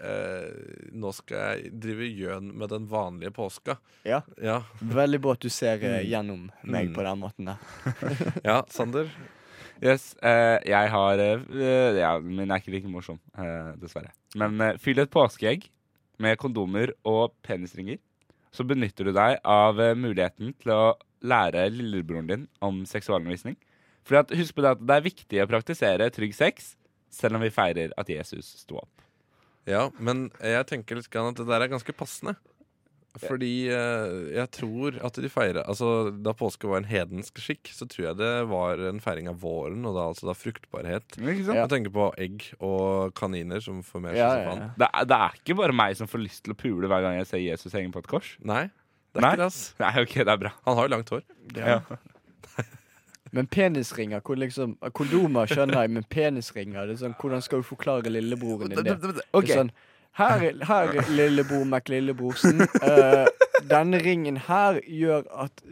eh, 0.00 0.90
Nå 0.92 1.12
skal 1.16 1.38
jeg 1.62 1.72
drive 1.80 2.08
gjøn 2.14 2.52
med 2.58 2.70
den 2.70 2.86
vanlige 2.90 3.30
påska. 3.36 3.78
Ja. 4.06 4.22
Ja, 4.42 4.60
Veldig 4.80 5.20
bra 5.24 5.32
at 5.36 5.40
du 5.44 5.48
ser 5.50 5.82
eh, 5.82 5.98
Mm. 6.02 6.08
gjennom 6.10 6.50
meg 6.64 6.88
Mm. 6.88 6.94
på 6.94 7.02
den 7.06 7.18
måten 7.22 7.44
der. 7.50 7.58
ja 8.44 8.62
Sander. 8.68 9.10
Yes, 9.82 10.16
eh, 10.22 10.58
jeg 10.66 10.90
har 10.90 11.18
eh, 11.22 11.98
Ja, 12.00 12.18
min 12.18 12.50
er 12.50 12.58
ikke 12.58 12.72
like 12.74 12.88
morsom, 12.90 13.20
eh, 13.38 13.74
dessverre. 13.78 14.10
Men 14.34 14.60
eh, 14.60 14.76
fyll 14.78 14.98
et 14.98 15.10
påskeegg 15.10 15.68
med 16.18 16.36
kondomer 16.38 16.90
og 17.06 17.32
penisringer. 17.46 17.98
Så 18.50 18.64
benytter 18.66 19.04
du 19.06 19.12
deg 19.12 19.38
av 19.44 19.78
eh, 19.78 19.94
muligheten 19.94 20.54
til 20.58 20.72
å 20.74 20.96
lære 21.22 21.68
lillebroren 21.70 22.26
din 22.26 22.48
om 22.62 22.84
seksualundervisning. 22.86 23.56
Fordi 24.06 24.18
at, 24.18 24.30
husk 24.38 24.54
på 24.56 24.62
det 24.64 24.70
at 24.72 24.82
det 24.88 24.94
er 24.96 25.04
viktig 25.04 25.40
å 25.44 25.48
praktisere 25.50 26.10
trygg 26.10 26.34
sex, 26.34 26.72
selv 27.12 27.36
om 27.36 27.42
vi 27.44 27.50
feirer 27.52 27.92
at 27.98 28.08
Jesus 28.08 28.46
sto 28.64 28.78
opp. 28.80 29.02
Ja, 29.68 29.88
men 30.00 30.30
jeg 30.40 30.66
tenker 30.70 30.96
litt 30.98 31.10
grann 31.12 31.30
at 31.34 31.38
det 31.42 31.46
der 31.48 31.64
er 31.66 31.70
ganske 31.74 31.92
passende. 31.96 32.34
Fordi 33.18 33.66
eh, 33.72 34.12
jeg 34.36 34.46
tror 34.54 34.94
at 35.02 35.16
de 35.18 35.30
feirer 35.32 35.64
Altså, 35.64 36.10
da 36.22 36.30
påske 36.38 36.68
var 36.70 36.78
en 36.82 36.86
hedensk 36.86 37.40
skikk, 37.42 37.70
så 37.74 37.86
tror 37.90 38.04
jeg 38.10 38.18
det 38.20 38.28
var 38.50 38.78
en 38.90 39.00
feiring 39.02 39.30
av 39.32 39.40
våren, 39.42 39.80
og 39.88 39.96
da 39.96 40.04
altså 40.12 40.28
da 40.28 40.34
fruktbarhet. 40.38 41.16
Ikke 41.18 41.46
sant? 41.48 41.58
Jeg 41.58 41.72
tenker 41.72 41.94
på 41.96 42.06
egg 42.20 42.44
og 42.62 43.10
kaniner 43.18 43.64
som 43.64 43.80
Ja, 44.14 44.28
seg 44.30 44.44
ja, 44.44 44.44
faen. 44.52 44.62
ja. 44.62 44.68
Det, 44.84 44.90
er, 44.92 45.08
det 45.10 45.18
er 45.24 45.40
ikke 45.40 45.58
bare 45.64 45.74
meg 45.80 45.96
som 45.98 46.10
får 46.10 46.22
lyst 46.28 46.44
til 46.46 46.54
å 46.54 46.60
pule 46.60 46.90
hver 46.92 47.02
gang 47.08 47.18
jeg 47.18 47.30
ser 47.32 47.42
Jesus 47.42 47.74
henge 47.74 47.90
på 47.96 48.04
et 48.04 48.10
kors. 48.12 48.30
Nei, 48.46 48.68
det 49.16 49.22
er 49.22 49.26
Nei? 49.26 49.32
ikke 49.34 49.42
det, 49.42 49.50
ass. 49.50 49.60
Nei, 49.82 49.92
ok, 50.04 50.14
det 50.20 50.34
er 50.36 50.42
bra. 50.44 50.54
Han 50.68 50.78
har 50.78 50.86
jo 50.86 50.94
langt 50.94 51.14
hår. 51.16 51.26
Ja. 51.58 51.80
Men 53.32 53.46
penisringer 53.46 54.22
hvor 54.24 54.38
liksom, 54.40 54.76
Kondomer 54.96 55.50
skjønner 55.50 55.82
jeg, 55.82 55.92
men 55.98 56.06
penisringer 56.10 56.88
det 56.88 56.96
er 56.96 57.02
sånn, 57.04 57.16
Hvordan 57.20 57.44
skal 57.44 57.62
du 57.62 57.68
forklare 57.68 58.12
lillebroren 58.12 58.72
din 58.72 58.84
det? 58.86 58.96
Det 59.02 59.22
er 59.42 59.52
sånn, 59.52 59.72
her, 60.18 60.48
her 60.66 60.96
lillebror 61.12 61.64
McLillebrorsen. 61.68 62.64
Uh, 62.82 63.28
denne 63.70 64.00
ringen 64.02 64.40
her 64.48 64.80
gjør 64.84 65.26
at 65.46 65.64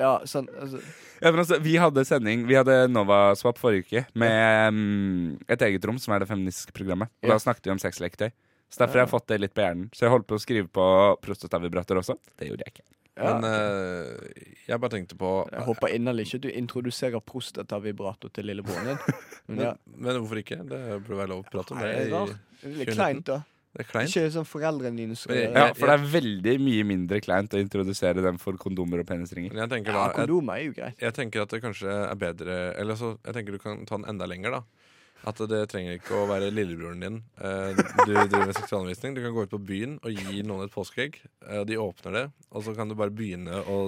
Ja, 0.00 0.14
sånn 0.28 0.48
altså, 0.56 0.80
Ja, 1.20 1.32
altså, 1.32 1.58
vi 1.60 1.74
hadde 1.80 2.04
sending 2.08 2.46
Vi 2.48 2.56
hadde 2.56 2.86
Nova 2.88 3.34
Swap 3.36 3.58
forrige 3.60 3.84
uke 3.84 4.04
med 4.16 4.72
um, 4.72 5.34
et 5.48 5.60
eget 5.66 5.84
rom, 5.84 5.98
som 6.00 6.14
er 6.16 6.24
det 6.24 6.30
feministiske 6.30 6.72
programmet. 6.76 7.12
Og 7.20 7.28
Ja. 7.28 7.36
da 7.36 7.44
snakket 7.44 7.68
vi 7.68 7.74
om 7.74 7.82
sexleketøy. 7.82 8.30
Så 8.70 8.84
derfor 8.84 9.00
har 9.00 9.06
jeg 9.06 9.10
fått 9.10 9.26
det 9.26 9.40
litt 9.42 9.54
på 9.54 9.64
hjernen. 9.64 9.90
Så 9.90 10.06
jeg 10.06 10.12
holdt 10.14 10.28
på 10.30 10.38
å 10.38 10.40
skrive 10.40 10.68
på 10.70 10.86
prostatavibrator 11.24 11.98
også. 11.98 12.14
Det 12.38 12.48
gjorde 12.48 12.64
jeg 12.68 12.76
ikke. 12.76 12.86
Ja. 13.20 13.34
Men 13.36 13.44
uh, 13.44 14.48
jeg 14.66 14.80
bare 14.80 14.92
tenkte 14.96 15.16
på 15.20 15.30
Jeg 15.52 15.66
håper 15.66 15.94
inderlig 15.96 16.26
ikke 16.28 16.42
du 16.46 16.50
introduserer 16.50 17.20
prostatavibrator 17.20 18.32
til 18.34 18.50
lillebroren 18.50 18.92
din. 18.92 19.00
Men 19.50 19.56
men, 19.56 19.64
ja, 19.66 19.70
men 19.96 20.18
hvorfor 20.20 20.38
ikke? 20.38 20.60
Det 20.62 20.80
burde 21.02 21.16
være 21.18 21.30
lov 21.32 21.40
å 21.42 21.48
prate 21.50 21.74
om 21.74 21.80
det. 21.82 21.88
det 22.06 22.68
er 22.68 22.76
litt 22.78 22.92
kleint, 22.94 23.24
da. 23.26 23.40
Det 23.70 23.84
er 23.84 23.86
kleint. 23.86 24.10
Ikke 24.10 24.30
sånn 24.34 24.46
foreldrene 24.46 24.98
dine 24.98 25.16
skal 25.18 25.36
gjøre 25.36 25.50
Ja. 25.58 25.72
For 25.78 25.90
det 25.90 25.96
er 25.96 26.06
veldig 26.12 26.54
mye 26.62 26.84
mindre 26.86 27.20
kleint 27.22 27.54
å 27.54 27.60
introdusere 27.62 28.22
dem 28.24 28.38
for 28.42 28.58
kondomer 28.58 29.02
og 29.02 29.06
penisringer. 29.06 29.54
Jeg 29.54 29.70
tenker 29.70 29.94
Ja, 29.94 29.98
da 29.98 30.04
jeg, 30.08 30.16
kondomer 30.20 30.54
er 30.58 30.64
jo 30.68 30.76
greit. 30.78 30.96
jeg 31.02 31.16
tenker 31.18 31.42
at 31.44 31.54
det 31.54 31.60
kanskje 31.62 31.90
er 32.02 32.18
bedre 32.18 32.56
Eller 32.78 32.98
så, 32.98 33.12
jeg 33.26 33.36
tenker 33.36 33.54
du 33.54 33.62
kan 33.62 33.84
ta 33.86 33.98
den 33.98 34.08
enda 34.10 34.26
lenger, 34.30 34.58
da. 34.58 34.79
At 35.28 35.36
det 35.50 35.58
trenger 35.68 35.98
ikke 35.98 36.16
å 36.16 36.26
være 36.30 36.48
lillebroren 36.54 37.00
din. 37.04 37.16
Eh, 37.36 37.74
Du 38.06 38.12
driver 38.14 38.46
med 38.46 38.56
seksualundervisning. 38.56 39.14
Du 39.18 39.20
kan 39.24 39.34
gå 39.36 39.42
ut 39.44 39.50
på 39.52 39.60
byen 39.68 39.98
og 40.00 40.14
gi 40.16 40.40
noen 40.48 40.64
et 40.64 40.72
påskeegg. 40.72 41.18
Eh, 41.48 41.64
De 41.68 41.76
åpner 41.76 42.12
det, 42.16 42.22
og 42.50 42.64
så 42.64 42.72
kan 42.76 42.88
du 42.88 42.94
bare 42.96 43.12
begynne 43.12 43.60
å 43.68 43.82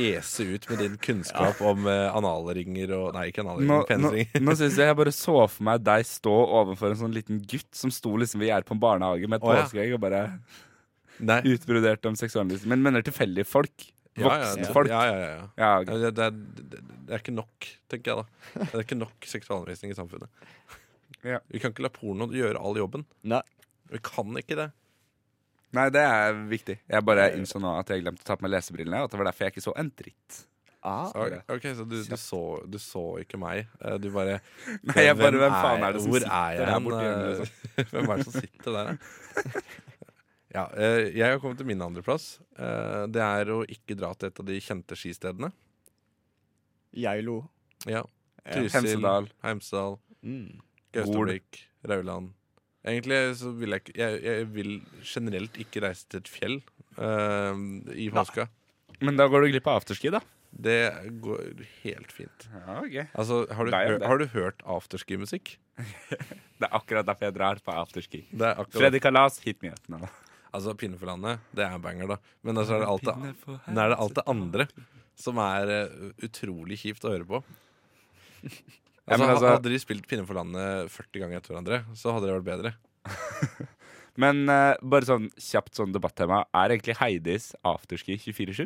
ese 0.00 0.46
ut 0.48 0.64
med 0.70 0.78
din 0.80 0.94
kunnskap 0.96 1.58
om 1.60 1.86
eh, 1.86 2.08
analringer 2.16 2.92
og 2.96 3.10
Nei, 3.14 3.26
ikke 3.30 3.42
analringer, 3.44 3.82
pensringer. 3.90 4.30
nå, 4.32 4.40
nå, 4.40 4.46
nå 4.48 4.54
synes 4.56 4.78
jeg 4.80 4.88
jeg 4.88 4.96
bare 4.96 5.12
så 5.12 5.34
for 5.44 5.66
meg 5.68 5.82
deg 5.84 6.06
stå 6.08 6.32
overfor 6.60 6.94
en 6.94 7.00
sånn 7.02 7.12
liten 7.14 7.42
gutt 7.44 7.68
som 7.76 7.92
sto 7.92 8.14
liksom 8.16 8.40
ved 8.40 8.48
gjerdet 8.48 8.70
på 8.70 8.78
en 8.78 8.80
barnehage 8.80 9.28
med 9.28 9.42
et 9.42 9.44
ja. 9.44 9.58
påskeegg 9.66 9.92
og 9.98 10.00
bare 10.06 10.22
Nei. 11.20 11.36
utbroderte 11.52 12.08
om 12.10 12.16
seksualundervisning. 12.16 12.72
Men 12.72 12.82
mener 12.88 13.04
tilfeldige 13.06 13.46
folk. 13.46 13.90
Ja, 14.16 14.28
ja, 14.28 14.50
Voksne 14.52 14.68
folk. 14.76 14.88
Ja, 14.92 15.00
ja, 15.08 15.14
ja. 15.18 15.30
Ja, 15.58 15.70
Ja, 15.82 15.84
Det, 15.84 16.10
det, 16.14 16.24
er, 16.28 16.30
det, 16.30 16.82
det 17.08 17.16
er 17.16 17.22
ikke 17.24 17.34
nok, 17.34 17.66
tenker 17.90 18.12
jeg 18.12 18.20
da. 18.20 18.26
Det 18.60 18.74
er 18.78 18.84
ikke 18.84 18.98
nok 19.00 19.26
seksualundervisning 19.34 19.94
i 19.94 19.98
samfunnet. 19.98 20.30
Ja. 21.24 21.38
Vi 21.48 21.56
kan 21.62 21.72
ikke 21.72 21.80
la 21.86 21.88
porno 21.88 22.26
gjøre 22.28 22.60
all 22.60 22.76
jobben. 22.76 23.06
Nei. 23.24 23.38
Vi 23.88 23.96
kan 24.04 24.34
ikke 24.36 24.58
det. 24.58 24.66
Nei, 25.72 25.86
det 25.94 26.02
er 26.04 26.34
viktig. 26.50 26.74
Jeg 26.92 27.06
bare 27.08 27.30
innså 27.38 27.58
nå 27.64 27.70
at 27.80 27.88
jeg 27.94 28.02
glemte 28.04 28.20
å 28.20 28.26
ta 28.28 28.36
på 28.36 28.44
meg 28.44 28.52
lesebrillene, 28.52 29.00
og 29.00 29.08
at 29.08 29.14
det 29.14 29.20
var 29.22 29.30
derfor 29.30 29.46
jeg 29.46 29.54
ikke 29.54 29.64
så 29.64 29.72
en 29.80 29.88
dritt. 29.96 30.36
Ah, 30.84 31.08
Ok, 31.16 31.38
ok, 31.48 31.64
Så 31.78 31.86
du, 31.88 31.96
du, 32.04 32.16
så, 32.20 32.40
du 32.68 32.76
så 32.76 33.02
ikke 33.22 33.38
meg? 33.40 33.64
Eh, 33.80 33.96
Du 34.04 34.10
bare 34.12 34.34
Nei, 34.84 35.06
jeg 35.06 35.16
bare, 35.16 35.40
hvem 35.40 35.54
faen 35.56 35.86
er 35.88 35.96
det 35.96 36.02
som 36.04 36.12
sitter 36.12 36.34
er 36.36 36.58
jeg 36.58 36.68
hen? 36.74 36.84
borte 36.84 37.14
liksom? 37.24 37.48
Hvem 37.94 38.10
er 38.12 38.20
det 38.20 38.26
som 38.28 38.34
sitter 38.36 38.76
der, 38.76 38.90
da? 38.92 39.64
Ja, 40.54 40.68
eh, 40.78 41.08
jeg 41.16 41.26
har 41.34 41.40
kommet 41.42 41.58
til 41.58 41.66
min 41.66 41.82
andreplass. 41.82 42.38
Eh, 42.56 43.06
Det 43.10 43.22
er 43.22 43.50
å 43.50 43.64
ikke 43.66 43.96
dra 43.98 44.12
til 44.14 44.30
et 44.30 44.38
av 44.40 44.46
de 44.46 44.60
kjente 44.62 44.94
skistedene. 44.98 45.50
Geilo. 46.94 47.40
Ja. 47.90 48.04
Hemsedal 48.44 48.70
Trysil, 48.70 48.78
Hemsedal. 48.78 49.28
Heimsdal, 49.42 49.98
Mm. 50.24 50.60
Gaustablikk, 50.94 51.58
Rauland. 51.84 52.30
Egentlig 52.86 53.18
så 53.36 53.50
vil 53.58 53.74
jeg 53.74 53.82
ikke 53.82 53.94
jeg, 53.98 54.20
jeg 54.24 54.46
vil 54.54 54.70
generelt 55.02 55.56
ikke 55.60 55.82
reise 55.84 56.06
til 56.08 56.20
et 56.22 56.28
fjell 56.30 56.56
uh, 56.96 57.56
i 57.92 58.06
påska. 58.12 58.46
Men 59.04 59.16
da 59.16 59.26
går 59.28 59.44
du 59.44 59.50
glipp 59.52 59.66
av 59.68 59.82
afterski, 59.82 60.12
da. 60.14 60.20
Det 60.54 60.92
går 61.20 61.64
helt 61.82 62.12
fint. 62.14 62.46
Ja, 62.52 62.78
okay. 62.78 63.06
Altså, 63.12 63.42
har 63.50 63.64
du, 63.66 63.72
Nei, 63.74 63.84
hør, 63.88 64.04
har 64.06 64.18
du 64.22 64.26
hørt 64.36 64.62
afterski-musikk? 64.62 65.56
Det 66.60 66.68
er 66.68 66.76
akkurat 66.78 67.08
derfor 67.08 67.26
jeg 67.26 67.34
drar 67.34 67.58
på 67.64 67.72
afterski. 67.74 68.20
Det 68.30 68.52
er 68.52 68.68
Freddy 68.70 69.00
Kalas, 69.02 69.40
hit 69.44 69.60
me 69.64 69.72
up 69.74 69.88
nå. 69.90 69.98
Altså, 70.54 70.74
Pinne 70.78 70.98
for 71.00 71.10
landet, 71.10 71.42
det 71.56 71.66
er 71.66 71.82
banger, 71.82 72.14
da. 72.14 72.18
Men 72.46 72.60
altså, 72.62 72.76
er 72.76 72.84
det 72.84 72.90
alt 72.92 73.08
det, 73.08 73.34
er 73.74 73.92
det, 73.92 73.98
alt 74.06 74.18
det 74.20 74.26
andre 74.30 74.68
som 75.18 75.38
er 75.42 75.70
uh, 75.70 76.08
utrolig 76.26 76.80
kjipt 76.82 77.04
å 77.06 77.14
høre 77.14 77.28
på. 77.28 77.44
Altså, 79.04 79.26
ja, 79.26 79.34
altså- 79.34 79.48
hadde 79.52 79.68
de 79.68 79.78
spilt 79.82 80.06
Pinne 80.08 80.24
for 80.24 80.32
landet 80.38 80.88
40 80.88 81.20
ganger 81.20 81.36
etter 81.36 81.52
hverandre, 81.52 81.78
så 81.92 82.14
hadde 82.16 82.24
det 82.24 82.36
vært 82.38 82.46
bedre. 82.46 82.70
Men 84.22 84.46
uh, 84.48 84.78
bare 84.80 85.04
sånn 85.04 85.26
kjapt 85.36 85.76
sånn 85.76 85.92
debattema. 85.92 86.38
Er 86.56 86.72
egentlig 86.72 86.94
Heidis 86.96 87.50
afterski 87.68 88.16
24-7? 88.22 88.64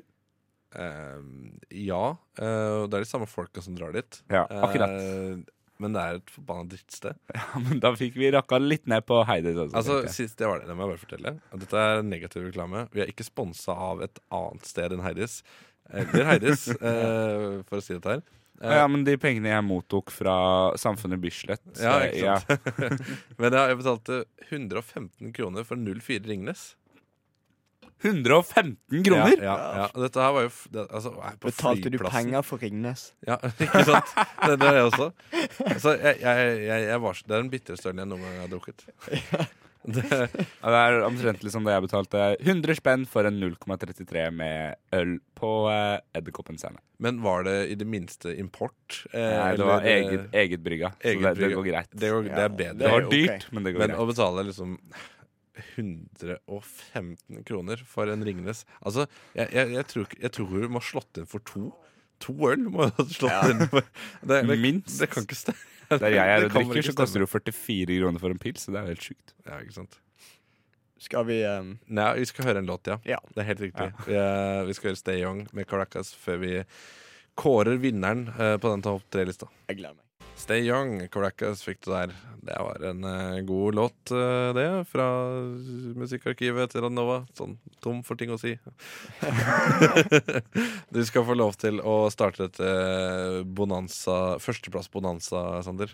Uh, 0.79 1.27
ja. 1.75 2.05
Uh, 2.39 2.87
det 2.87 3.01
er 3.01 3.03
de 3.03 3.11
samme 3.11 3.27
folka 3.27 3.65
som 3.67 3.75
drar 3.75 3.97
dit. 3.99 4.21
Ja, 4.31 4.45
akkurat. 4.63 4.95
Men 5.79 5.95
det 5.95 6.03
er 6.03 6.17
et 6.19 6.33
forbanna 6.35 6.67
drittsted. 6.73 7.19
Ja, 7.39 7.61
men 7.63 7.83
da 7.83 7.93
fikk 7.99 8.17
vi 8.19 8.33
rakka 8.35 8.59
litt 8.59 8.89
ned 8.91 9.07
på 9.07 9.21
Heidis 9.29 9.59
også. 9.59 9.77
Altså, 9.79 9.99
sist 10.11 10.41
jeg 10.43 10.51
var 10.51 10.63
der, 10.63 10.71
det 10.73 10.77
må 10.79 10.87
jeg 10.87 10.95
bare 10.95 11.03
fortelle 11.05 11.35
Dette 11.63 11.85
er 11.85 12.03
negativ 12.07 12.49
reklame. 12.49 12.87
Vi 12.95 13.05
er 13.05 13.13
ikke 13.13 13.27
sponsa 13.27 13.77
av 13.89 14.03
et 14.07 14.19
annet 14.35 14.67
sted 14.67 14.97
enn 14.97 15.05
Heidis. 15.07 15.41
Eller 15.89 16.27
Heidis, 16.33 16.67
eh, 16.91 17.63
for 17.69 17.79
å 17.79 17.85
si 17.85 17.95
dette 17.95 18.17
her. 18.19 18.27
Eh, 18.59 18.75
ja, 18.75 18.89
men 18.91 19.05
de 19.07 19.15
pengene 19.23 19.53
jeg 19.53 19.65
mottok 19.65 20.11
fra 20.11 20.35
Samfunnet 20.83 21.21
Bislett 21.23 21.63
Ja, 21.79 22.01
eh, 22.03 22.17
ikke 22.19 22.41
sant? 22.43 23.05
Men 23.39 23.55
jeg, 23.55 23.71
jeg 23.71 23.79
betalte 23.79 24.17
115 24.49 25.31
kroner 25.37 25.67
for 25.69 25.79
04 25.79 26.27
Ringnes. 26.27 26.73
115 28.03 29.03
kroner?! 29.05 29.37
Ja, 29.43 29.55
ja, 29.59 29.71
ja. 29.83 29.87
Dette 30.05 30.23
her 30.23 30.35
var 30.37 30.47
jo 30.47 30.51
det, 30.75 30.85
altså, 30.89 31.15
jeg 31.19 31.41
på 31.43 31.51
Betalte 31.53 31.93
du 31.95 31.99
penger 32.07 32.45
for 32.47 32.63
Ringnes? 32.63 33.07
Ja, 33.27 33.39
ikke 33.65 33.85
sant? 33.89 34.13
Det, 34.45 34.59
det 34.61 34.69
er 34.69 34.77
det 34.79 34.85
også. 34.89 35.09
Altså, 35.67 35.97
jeg, 35.99 36.21
jeg, 36.23 36.53
jeg, 36.69 36.85
jeg 36.93 37.03
var, 37.07 37.23
det 37.25 37.35
er 37.35 37.43
den 37.43 37.51
bitreste 37.57 37.91
ølen 37.91 38.05
jeg 38.05 38.13
noen 38.13 38.29
gang 38.29 38.45
har 38.45 38.53
drukket. 38.53 38.87
Det, 39.89 40.03
det 40.05 40.75
er 40.75 40.99
omtrent 41.07 41.45
liksom 41.47 41.65
da 41.65 41.77
jeg 41.77 41.85
betalte 41.87 42.25
100 42.43 42.77
spenn 42.77 43.05
for 43.09 43.25
en 43.25 43.39
0,33 43.41 44.25
med 44.37 44.75
øl 44.93 45.15
på 45.39 45.53
eh, 45.71 46.19
Edderkoppen 46.19 46.59
scene. 46.61 46.83
men 46.99 47.23
var 47.25 47.47
det 47.47 47.55
i 47.73 47.77
det 47.79 47.87
minste 47.89 48.35
import? 48.37 48.99
eh, 49.15 49.23
Nei, 49.39 49.53
det 49.57 49.69
var 49.69 49.87
eller, 49.87 50.11
eget, 50.11 50.35
eget 50.43 50.65
brygga, 50.67 50.91
eget 51.01 51.23
så 51.23 51.31
det, 51.31 51.47
det 51.47 51.55
går 51.55 51.69
greit. 51.71 51.95
Det, 51.95 52.11
går, 52.11 52.29
det 52.29 52.43
er 52.43 52.53
bedre. 52.59 52.79
Det 52.83 52.91
var 52.93 53.07
dyrt, 53.07 53.31
dyrt, 53.31 53.49
men 53.55 53.65
det 53.65 53.73
går 53.77 53.87
Men 53.87 53.97
å 54.03 54.09
betale 54.11 54.45
liksom 54.51 54.75
115 55.59 57.45
kroner 57.49 57.83
for 57.89 58.11
en 58.13 58.25
Ringnes 58.25 58.65
Altså, 58.79 59.07
jeg, 59.35 59.51
jeg, 59.55 59.73
jeg, 59.75 59.87
tror, 59.93 60.17
jeg 60.23 60.33
tror 60.37 60.55
du 60.55 60.69
må 60.73 60.83
ha 60.83 60.89
slått 60.89 61.21
inn 61.21 61.29
for 61.31 61.45
to. 61.49 61.71
To 62.25 62.35
øl 62.51 62.67
må 62.67 62.89
du 62.89 62.95
ha 62.99 63.07
slått 63.11 63.53
inn 63.53 63.65
for. 63.71 63.87
Det, 64.23 64.43
det, 64.49 64.59
Minst. 64.63 64.99
det 65.01 65.11
kan 65.13 65.27
ikke 65.27 65.39
stemme. 65.39 65.65
Der 65.89 66.13
jeg 66.13 66.21
er 66.21 66.43
og 66.45 66.51
Det 66.51 66.53
drikker, 66.53 66.85
så 66.85 66.93
koster 66.93 67.23
det 67.25 67.31
44 67.31 67.95
kroner 68.03 68.21
for 68.21 68.35
en 68.35 68.41
pils, 68.43 68.67
så 68.67 68.75
det 68.75 68.81
er 68.81 68.89
jo 68.89 68.93
helt 68.93 69.07
sjukt. 69.07 69.35
Ja, 69.47 69.61
ikke 69.63 69.77
sant. 69.79 70.01
Skal 70.99 71.29
vi 71.29 71.39
um, 71.47 71.77
Nei, 71.95 72.09
vi 72.19 72.27
skal 72.29 72.49
høre 72.51 72.61
en 72.61 72.69
låt, 72.69 72.91
ja. 72.91 72.99
Ja. 73.07 73.21
Det 73.31 73.45
er 73.45 73.49
helt 73.53 73.63
riktig. 73.69 73.87
Vi, 74.09 74.17
eh, 74.19 74.65
vi 74.67 74.75
skal 74.77 74.91
høre 74.91 75.01
Stay 75.01 75.23
Young 75.23 75.45
med 75.55 75.69
Caracas 75.71 76.11
før 76.19 76.43
vi 76.43 76.53
kårer 77.39 77.79
vinneren 77.79 78.27
uh, 78.35 78.57
på 78.59 78.75
den 78.75 78.83
topp 78.85 79.07
tre-lista. 79.15 79.47
Jeg 79.71 79.79
gleder 79.79 79.95
meg. 79.95 80.08
Stay 80.39 80.63
Young, 80.63 81.01
Caracas 81.11 81.65
fikk 81.67 81.81
du 81.83 81.91
der. 81.91 82.13
Det 82.47 82.57
var 82.63 82.85
en 82.87 83.03
uh, 83.05 83.41
god 83.45 83.75
låt, 83.75 84.13
uh, 84.15 84.55
det. 84.55 84.67
Fra 84.89 85.07
musikkarkivet 85.99 86.71
til 86.73 86.85
Radnova. 86.85 87.25
Sånn 87.37 87.57
tom 87.85 88.05
for 88.07 88.17
ting 88.17 88.31
å 88.31 88.39
si. 88.41 88.55
du 90.95 91.01
skal 91.05 91.27
få 91.27 91.35
lov 91.37 91.59
til 91.59 91.83
å 91.83 91.97
starte 92.15 92.47
et 92.47 92.61
eh, 92.63 93.41
bonanza, 93.43 94.39
førsteplass-bonanza, 94.45 95.43
Sander. 95.67 95.93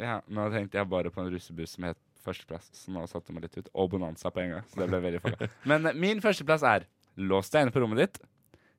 Ja, 0.00 0.22
nå 0.32 0.48
tenkte 0.54 0.80
jeg 0.80 0.88
bare 0.90 1.12
på 1.12 1.22
en 1.22 1.28
russebuss 1.34 1.76
som 1.76 1.90
het 1.90 2.00
Førsteplass, 2.20 2.66
så 2.76 2.92
nå 2.92 3.06
satte 3.08 3.32
meg 3.32 3.46
litt 3.46 3.54
ut. 3.56 3.70
Og 3.80 3.94
Bonanza 3.94 4.28
på 4.28 4.42
en 4.42 4.50
gang, 4.52 4.64
så 4.68 4.82
det 4.82 4.90
ble 4.90 4.98
veldig 5.06 5.20
farlig. 5.24 5.46
Men 5.70 5.88
uh, 5.88 5.94
min 5.96 6.20
førsteplass 6.20 6.64
er 6.68 6.84
lås 7.16 7.48
deg 7.52 7.64
inne 7.64 7.72
på 7.72 7.80
rommet 7.80 8.02
ditt, 8.02 8.18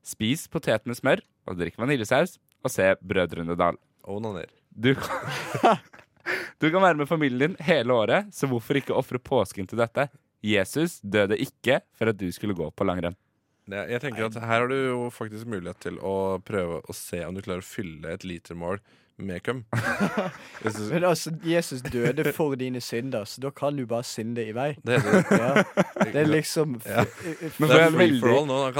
spis 0.05 0.45
potet 0.49 0.85
med 0.85 0.99
smør 0.99 1.23
og 1.49 1.57
drikk 1.57 1.79
vaniljesaus, 1.81 2.35
og 2.61 2.69
se 2.69 2.91
Brødrene 3.01 3.57
Dal. 3.57 3.79
Onaner. 4.03 4.49
Du 4.69 4.93
kan, 4.95 5.77
du 6.61 6.69
kan 6.71 6.81
være 6.81 6.99
med 7.01 7.09
familien 7.09 7.55
din 7.55 7.65
hele 7.65 7.93
året, 7.93 8.31
så 8.35 8.47
hvorfor 8.47 8.79
ikke 8.79 8.95
ofre 8.95 9.19
påsken 9.19 9.67
til 9.67 9.81
dette? 9.81 10.07
Jesus 10.41 10.99
døde 11.03 11.37
ikke 11.37 11.81
for 11.97 12.09
at 12.09 12.17
du 12.17 12.31
skulle 12.33 12.57
gå 12.57 12.69
på 12.73 12.87
langrenn. 12.87 13.17
Det, 13.69 13.83
jeg 13.91 14.01
tenker 14.01 14.25
at 14.25 14.39
Her 14.41 14.63
har 14.63 14.71
du 14.71 14.75
jo 14.75 15.03
faktisk 15.13 15.45
mulighet 15.47 15.77
til 15.83 15.99
å 16.01 16.41
prøve 16.43 16.81
å 16.81 16.95
se 16.97 17.21
om 17.27 17.37
du 17.37 17.43
klarer 17.45 17.61
å 17.61 17.67
fylle 17.67 18.09
et 18.15 18.25
litermål 18.25 18.81
med 19.21 19.43
køm. 19.45 19.63
Men 20.91 21.03
altså, 21.03 21.31
Jesus 21.45 21.81
døde 21.81 22.33
for 22.33 22.55
dine 22.55 22.81
synder, 22.81 23.25
så 23.29 23.41
da 23.41 23.51
kan 23.53 23.77
du 23.77 23.85
bare 23.85 24.03
synde 24.03 24.47
i 24.47 24.55
vei. 24.55 24.73
det 24.85 25.01
heter 25.01 25.37
Ja. 25.37 25.63
Det 26.01 26.15
er 26.23 26.27
liksom 26.31 26.81
Ja. 26.85 27.05
men, 27.59 27.69
får 27.69 27.77
jeg 27.77 27.93
veldig, 27.97 28.35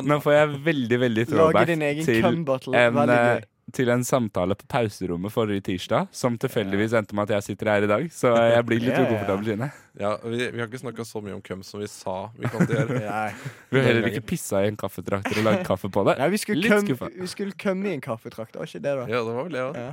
nå 0.10 0.20
får 0.24 0.34
jeg 0.34 0.66
veldig, 0.66 1.00
veldig 1.00 1.28
throwback 1.30 1.68
din 1.68 1.82
egen 1.82 2.06
til 2.06 2.26
en. 2.26 3.44
Til 3.74 3.90
en 3.94 4.04
samtale 4.08 4.56
på 4.60 4.66
pauserommet 4.72 5.32
forrige 5.34 5.64
tirsdag, 5.70 6.08
som 6.16 6.38
tilfeldigvis 6.40 6.94
endte 6.98 7.16
med 7.18 7.30
at 7.30 7.38
jeg 7.38 7.46
sitter 7.52 7.70
her 7.72 7.86
i 7.88 7.90
dag. 7.92 8.06
Så 8.14 8.32
jeg 8.56 8.66
blir 8.70 8.80
litt 8.84 8.92
Ja, 8.92 8.98
ja, 8.98 9.02
ja. 9.02 9.08
ukomfortabel, 9.10 9.46
Trine. 9.50 9.70
ja, 10.02 10.12
vi, 10.24 10.38
vi 10.54 10.60
har 10.62 10.68
ikke 10.70 10.82
snakka 10.84 11.06
så 11.08 11.22
mye 11.26 11.36
om 11.38 11.42
køm 11.46 11.64
som 11.68 11.80
vi 11.84 11.88
sa 11.92 12.16
vi 12.38 12.52
kom 12.52 12.64
til 12.70 12.78
å 12.78 12.86
gjøre. 12.86 13.24
Vi 13.72 13.80
har 13.80 13.88
heller 13.88 14.08
ikke 14.12 14.24
pissa 14.34 14.62
i 14.66 14.68
en 14.72 14.78
kaffetrakter 14.80 15.38
og 15.40 15.46
lagd 15.48 15.66
kaffe 15.68 15.88
på 15.94 16.04
det. 16.08 16.18
Nei, 16.20 16.30
vi 16.34 16.40
skulle, 16.42 16.62
Litt 16.66 16.74
køm, 16.74 16.86
skuffa. 16.90 17.10
vi 17.22 17.28
skulle 17.32 17.56
kømme 17.66 17.88
i 17.88 17.94
en 17.96 18.02
kaffetrakt, 18.04 18.56
var 18.60 18.68
ikke 18.68 18.82
det, 18.84 18.96
da? 19.00 19.06
Ja, 19.12 19.22
det 19.24 19.36
var 19.38 19.48
vel 19.48 19.56
det 19.56 19.64
òg. 19.64 19.80
Ja. 19.80 19.92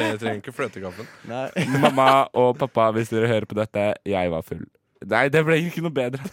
Jeg 0.00 0.18
trenger 0.22 0.38
ikke 0.40 0.54
fløtekaffen. 0.56 1.10
Mamma 1.82 2.08
og 2.40 2.54
pappa, 2.60 2.88
hvis 2.96 3.12
dere 3.12 3.28
hører 3.28 3.48
på 3.50 3.58
dette, 3.60 3.84
jeg 4.08 4.32
var 4.32 4.46
full. 4.46 4.64
Nei, 5.10 5.26
det 5.32 5.44
ble 5.48 5.60
ikke 5.66 5.84
noe 5.84 5.92
bedre. 5.96 6.32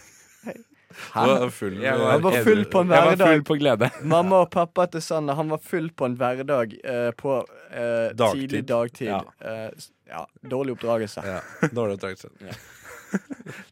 Du 0.88 1.20
var 1.28 1.50
full. 1.52 1.76
Jeg 1.82 1.98
Han 2.00 2.22
var 2.24 2.36
full 2.46 2.62
på 2.72 2.80
en 2.80 2.88
Jeg 2.94 3.02
var 3.04 3.10
hverdag. 3.12 3.28
full 3.34 3.42
på 3.50 3.56
glede. 3.60 3.90
Mamma 4.08 4.38
og 4.46 4.50
pappa 4.54 4.86
til 4.88 5.02
Sander 5.04 5.36
Han 5.36 5.50
var 5.52 5.58
full 5.60 5.90
på 5.92 6.06
en 6.08 6.16
hverdag 6.16 6.72
eh, 6.82 7.10
på 7.18 7.34
eh, 7.70 8.14
Dagtid. 8.16 8.48
tidlig 8.48 8.62
dagtid. 8.70 9.10
Ja. 9.12 9.20
Eh, 9.44 9.70
ja, 10.08 10.22
dårlig 10.48 10.72
oppdragelse. 10.78 11.24
Ja, 11.28 11.68
dårlig 11.76 11.98
oppdragelse. 11.98 12.32
Ja. 12.40 12.56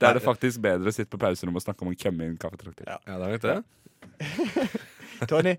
Da 0.00 0.08
er 0.10 0.14
det 0.16 0.22
faktisk 0.24 0.62
bedre 0.64 0.88
å 0.88 0.94
sitte 0.96 1.10
på 1.12 1.18
pauserommet 1.20 1.60
og 1.60 1.64
snakke 1.66 1.84
om 1.84 1.90
å 1.92 1.96
kømme 2.00 2.24
i 2.24 2.30
en 2.30 2.38
kaffetrakter. 2.40 2.88
Ja, 2.88 3.18
det 3.20 3.34
er 3.34 3.42
det. 3.44 3.56
Tony, 5.28 5.56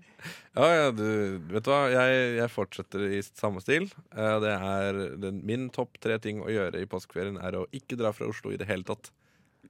Ja, 0.54 0.66
ja, 0.74 0.88
du, 0.94 1.38
vet 1.50 1.64
du 1.66 1.70
hva? 1.70 1.84
Jeg, 1.92 2.18
jeg 2.38 2.50
fortsetter 2.50 3.04
i 3.14 3.20
samme 3.26 3.62
stil. 3.62 3.86
Uh, 4.14 4.38
Det 4.42 4.54
er 4.54 4.98
den, 5.22 5.40
Min 5.46 5.68
topp 5.74 5.98
tre 6.02 6.18
ting 6.22 6.40
å 6.42 6.50
gjøre 6.50 6.82
i 6.82 6.88
påskeferien 6.90 7.38
er 7.38 7.58
å 7.60 7.66
ikke 7.74 7.98
dra 7.98 8.10
fra 8.14 8.26
Oslo 8.30 8.50
i 8.54 8.58
det 8.60 8.66
hele 8.70 8.86
tatt. 8.86 9.10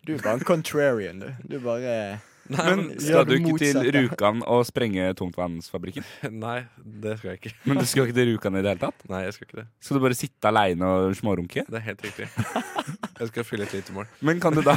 Du 0.06 0.14
er 0.14 0.22
bare 0.24 0.38
en 0.38 0.44
contrarian, 0.48 1.18
du. 1.20 1.30
Du 1.48 1.58
bare 1.64 2.20
Nei, 2.48 2.62
Men 2.64 2.78
men, 2.88 3.00
skal 3.04 3.26
du 3.28 3.34
ikke 3.34 3.50
ikke 3.50 3.58
til 3.60 3.74
motsatte. 3.76 3.90
Rjukan 3.98 4.38
og 4.48 4.62
sprenge 4.64 5.08
tungtvannsfabrikken? 5.18 6.04
nei, 6.44 6.62
det 6.80 7.18
skal 7.18 7.34
jeg 7.34 7.40
ikke. 7.42 7.52
Men 7.68 7.76
du 7.76 7.84
skal 7.84 8.06
ikke 8.06 8.16
til 8.16 8.30
Rjukan 8.30 8.56
i 8.56 8.62
det 8.64 8.70
hele 8.72 8.80
tatt? 8.86 9.02
Nei, 9.12 9.20
jeg 9.26 9.34
skal 9.36 9.44
ikke 9.50 9.58
det. 9.58 9.64
Skal 9.84 9.98
du 9.98 10.04
bare 10.06 10.16
sitte 10.16 10.48
aleine 10.48 10.88
og 10.88 11.12
smårunke? 11.18 11.66
Det 11.68 11.76
er 11.76 11.84
helt 11.90 12.06
riktig. 12.06 12.28
Jeg 13.18 13.28
skal 13.32 13.44
fylle 13.44 13.66
et 13.66 13.72
lite 13.74 13.92
mål. 13.92 14.06
Men 14.24 14.38
kan 14.40 14.54
du 14.54 14.62
da 14.64 14.72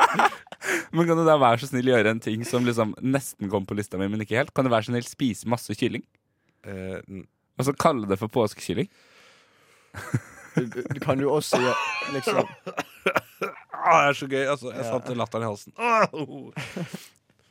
Men 0.96 1.06
kan 1.06 1.18
du 1.18 1.22
da 1.28 1.34
være 1.38 1.60
så 1.62 1.68
snill 1.70 1.90
gjøre 1.92 2.10
en 2.16 2.22
ting 2.24 2.42
som 2.48 2.64
liksom 2.66 2.94
nesten 3.04 3.50
kom 3.52 3.66
på 3.68 3.76
lista 3.78 4.00
mi, 4.00 4.08
men 4.10 4.24
ikke 4.24 4.38
helt? 4.40 4.50
Kan 4.56 4.66
du 4.66 4.72
være 4.72 4.88
så 4.88 4.94
snill 4.94 5.06
spise 5.06 5.46
masse 5.50 5.76
kylling? 5.78 6.02
Eh, 6.66 6.98
n- 7.06 7.26
Og 7.60 7.68
så 7.68 7.74
kalle 7.76 8.08
det 8.10 8.18
for 8.18 8.32
påskekylling? 8.32 8.88
Du, 10.56 10.64
du, 10.66 10.98
kan 11.04 11.20
du 11.20 11.28
også 11.30 11.60
gjøre 11.62 12.16
liksom 12.16 12.50
det 13.80 14.10
er 14.10 14.18
så 14.18 14.28
gøy. 14.30 14.44
Altså, 14.44 14.70
jeg 14.74 14.86
satt 14.86 15.10
latteren 15.16 15.46
i 15.46 15.50
halsen. 15.50 15.74
Ah. 15.80 16.06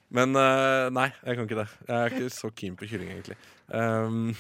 Men 0.10 0.34
eh, 0.40 0.88
nei, 0.96 1.10
jeg 1.26 1.38
kan 1.38 1.46
ikke 1.46 1.60
det. 1.60 1.68
Jeg 1.88 1.98
er 2.00 2.16
ikke 2.16 2.32
så 2.34 2.50
keen 2.56 2.78
på 2.80 2.88
kylling, 2.90 3.12
egentlig. 3.14 3.38
Um, 3.70 4.34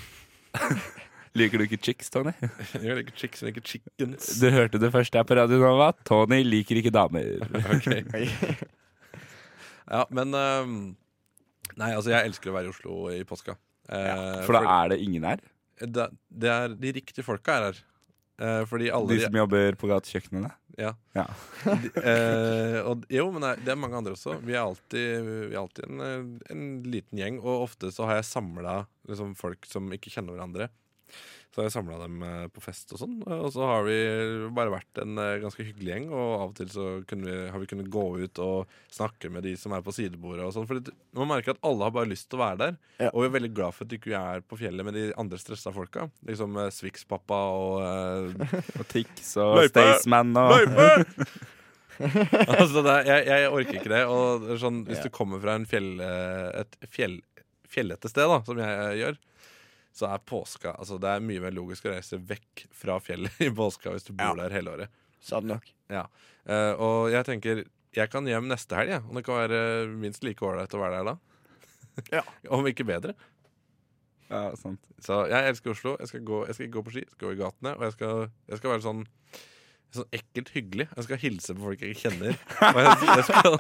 Liker 1.37 1.61
du 1.61 1.67
ikke 1.67 1.77
chicks, 1.77 2.09
Tony? 2.09 2.33
jeg 2.73 2.95
liker 2.97 3.13
chicks, 3.17 3.43
jeg 3.43 3.51
liker 3.51 3.65
chickens. 3.67 4.31
Du 4.41 4.47
hørte 4.53 4.81
det 4.81 4.89
først 4.95 5.13
her 5.13 5.27
på 5.29 5.37
Radio 5.37 5.59
Nova. 5.61 5.91
Tony 6.07 6.41
liker 6.45 6.81
ikke 6.81 6.93
damer. 6.93 7.37
Ok. 7.75 7.91
Ja, 9.89 10.03
men 10.13 10.33
um, 10.37 10.73
Nei, 11.79 11.93
altså, 11.95 12.11
jeg 12.11 12.29
elsker 12.29 12.51
å 12.51 12.57
være 12.57 12.69
i 12.69 12.73
Oslo 12.73 12.97
i 13.13 13.21
påska. 13.25 13.55
Ja, 13.89 14.41
For 14.45 14.53
da 14.57 14.65
er 14.83 14.91
det 14.93 14.99
ingen 15.01 15.23
her? 15.25 15.39
det, 15.79 16.09
det 16.29 16.49
er 16.51 16.73
De 16.77 16.91
riktige 16.93 17.25
folka 17.25 17.55
er 17.55 17.63
her. 17.69 17.79
Eh, 18.39 18.63
fordi 18.69 18.89
alle 18.95 19.13
De 19.13 19.21
som 19.25 19.35
jobber 19.35 19.75
på 19.79 19.89
gatekjøkkenene? 19.91 20.51
Ja. 20.79 20.93
Ja. 21.17 21.25
De, 21.65 21.89
eh, 21.99 22.77
og, 22.87 23.03
jo, 23.11 23.25
men 23.35 23.43
det 23.43 23.49
er, 23.49 23.63
det 23.65 23.73
er 23.73 23.79
mange 23.81 23.99
andre 23.99 24.15
også. 24.15 24.37
Vi 24.45 24.55
er 24.55 24.61
alltid, 24.63 25.31
vi 25.49 25.55
er 25.57 25.59
alltid 25.59 25.89
en, 25.89 26.03
eh, 26.05 26.53
en 26.55 26.67
liten 26.87 27.19
gjeng, 27.19 27.41
og 27.43 27.65
ofte 27.65 27.91
så 27.91 28.07
har 28.07 28.21
jeg 28.21 28.29
samla 28.29 28.77
liksom, 29.09 29.35
folk 29.39 29.67
som 29.67 29.91
ikke 29.95 30.13
kjenner 30.13 30.37
hverandre. 30.37 30.69
Så 31.49 31.63
har 31.63 31.65
jeg 31.65 31.73
samla 31.73 31.95
dem 32.03 32.19
eh, 32.21 32.43
på 32.53 32.61
fest 32.61 32.91
og 32.93 32.99
sånn, 33.01 33.15
og 33.25 33.47
så 33.55 33.63
har 33.65 33.81
vi 33.87 33.95
bare 34.53 34.69
vært 34.69 34.99
en 35.01 35.17
eh, 35.17 35.39
ganske 35.41 35.63
hyggelig 35.65 35.89
gjeng. 35.95 36.03
Og 36.13 36.27
av 36.35 36.43
og 36.51 36.53
til 36.59 36.69
så 36.69 36.83
kunne 37.09 37.25
vi, 37.25 37.37
har 37.49 37.57
vi 37.63 37.69
kunnet 37.71 37.89
gå 37.89 38.03
ut 38.21 38.41
og 38.45 38.75
snakke 38.93 39.31
med 39.33 39.47
de 39.47 39.55
som 39.57 39.73
er 39.73 39.81
på 39.81 39.93
sidebordet 39.97 40.45
og 40.45 40.53
sånn. 40.53 40.67
For 40.69 40.77
man 41.17 41.31
merker 41.31 41.55
at 41.55 41.63
alle 41.65 41.87
har 41.87 41.95
bare 41.95 42.11
lyst 42.11 42.27
til 42.29 42.37
å 42.37 42.43
være 42.43 42.59
der. 42.61 42.77
Ja. 43.01 43.09
Og 43.15 43.23
vi 43.23 43.29
er 43.31 43.35
veldig 43.39 43.51
glad 43.57 43.73
for 43.79 43.89
at 43.89 43.97
ikke 43.97 44.13
er 44.21 44.45
på 44.45 44.59
fjellet 44.61 44.85
med 44.85 44.99
de 44.99 45.07
andre 45.17 45.41
stressa 45.41 45.73
folka. 45.73 46.05
Liksom 46.29 46.61
eh, 46.61 46.69
Swix-pappa 46.77 47.41
og 47.57 47.81
eh, 47.81 48.57
Og 48.83 48.85
Tix 48.93 49.33
og 49.41 49.57
Løype! 49.63 49.73
Staysman 49.89 50.37
og 50.37 50.53
altså, 51.99 52.79
det, 52.85 52.91
er- 52.93 53.07
jeg, 53.09 53.25
jeg 53.27 53.49
orker 53.51 53.79
ikke 53.81 53.91
det. 53.91 54.03
Og 54.07 54.45
sånn, 54.61 54.83
hvis 54.87 55.01
Ja. 55.01 55.07
du 55.09 55.15
kommer 55.17 55.41
fra 55.43 55.57
en 55.59 55.65
fjell, 55.67 55.89
eh, 55.99 56.61
et 56.61 56.77
fjell, 56.93 57.17
fjellete 57.69 58.09
sted, 58.11 58.29
da, 58.29 58.37
som 58.47 58.61
jeg 58.61 58.77
eh, 58.85 58.93
gjør, 59.01 59.17
så 59.95 60.07
er 60.13 60.21
påska 60.21 60.75
altså, 60.77 60.99
Det 61.01 61.09
er 61.09 61.23
mye 61.25 61.41
mer 61.43 61.51
logisk 61.55 61.87
å 61.89 61.93
reise 61.95 62.19
vekk 62.29 62.67
fra 62.75 62.99
fjellet 63.03 63.39
i 63.47 63.49
påska 63.55 63.91
hvis 63.95 64.05
du 64.07 64.13
bor 64.13 64.35
Ja. 64.37 64.43
der 64.45 64.55
hele 64.59 64.75
året. 64.77 64.89
Sant 65.19 65.45
nok. 65.49 65.65
Eh, 65.89 66.73
og 66.79 67.09
jeg 67.11 67.25
tenker 67.27 67.65
jeg 67.97 68.11
kan 68.13 68.27
hjem 68.29 68.45
neste 68.51 68.77
helg, 68.77 68.91
ja. 68.93 68.99
Og 69.01 69.17
det 69.17 69.23
kan 69.25 69.39
være 69.41 69.59
minst 69.89 70.23
like 70.23 70.45
ålreit 70.45 70.73
å 70.77 70.81
være 70.83 70.99
der 71.01 71.09
da. 71.09 71.17
Ja. 72.19 72.21
Om 72.53 72.67
ikke 72.69 72.85
bedre. 72.87 73.15
Ja, 74.29 74.51
sant. 74.55 74.79
Så 75.01 75.23
jeg 75.31 75.49
elsker 75.49 75.73
Oslo. 75.73 75.95
Jeg 75.99 76.11
skal, 76.11 76.21
gå, 76.23 76.43
jeg 76.47 76.55
skal 76.55 76.69
gå 76.75 76.83
på 76.85 76.93
ski, 76.93 77.01
jeg 77.01 77.15
skal 77.15 77.31
gå 77.31 77.33
i 77.33 77.39
gatene. 77.41 77.73
Og 77.79 77.87
jeg 77.87 77.95
skal, 77.97 78.27
jeg 78.51 78.61
skal 78.61 78.73
være 78.75 78.85
sånn 78.85 79.01
Sånn 79.89 80.05
ekkelt 80.13 80.51
hyggelig. 80.53 80.85
Jeg 80.93 81.05
skal 81.07 81.17
hilse 81.17 81.53
på 81.57 81.63
folk 81.65 81.79
jeg 81.81 81.95
ikke 81.95 82.09
kjenner. 82.11 82.35
Og 82.61 82.77
jeg, 82.77 82.91
jeg, 83.09 83.23
skal, 83.25 83.55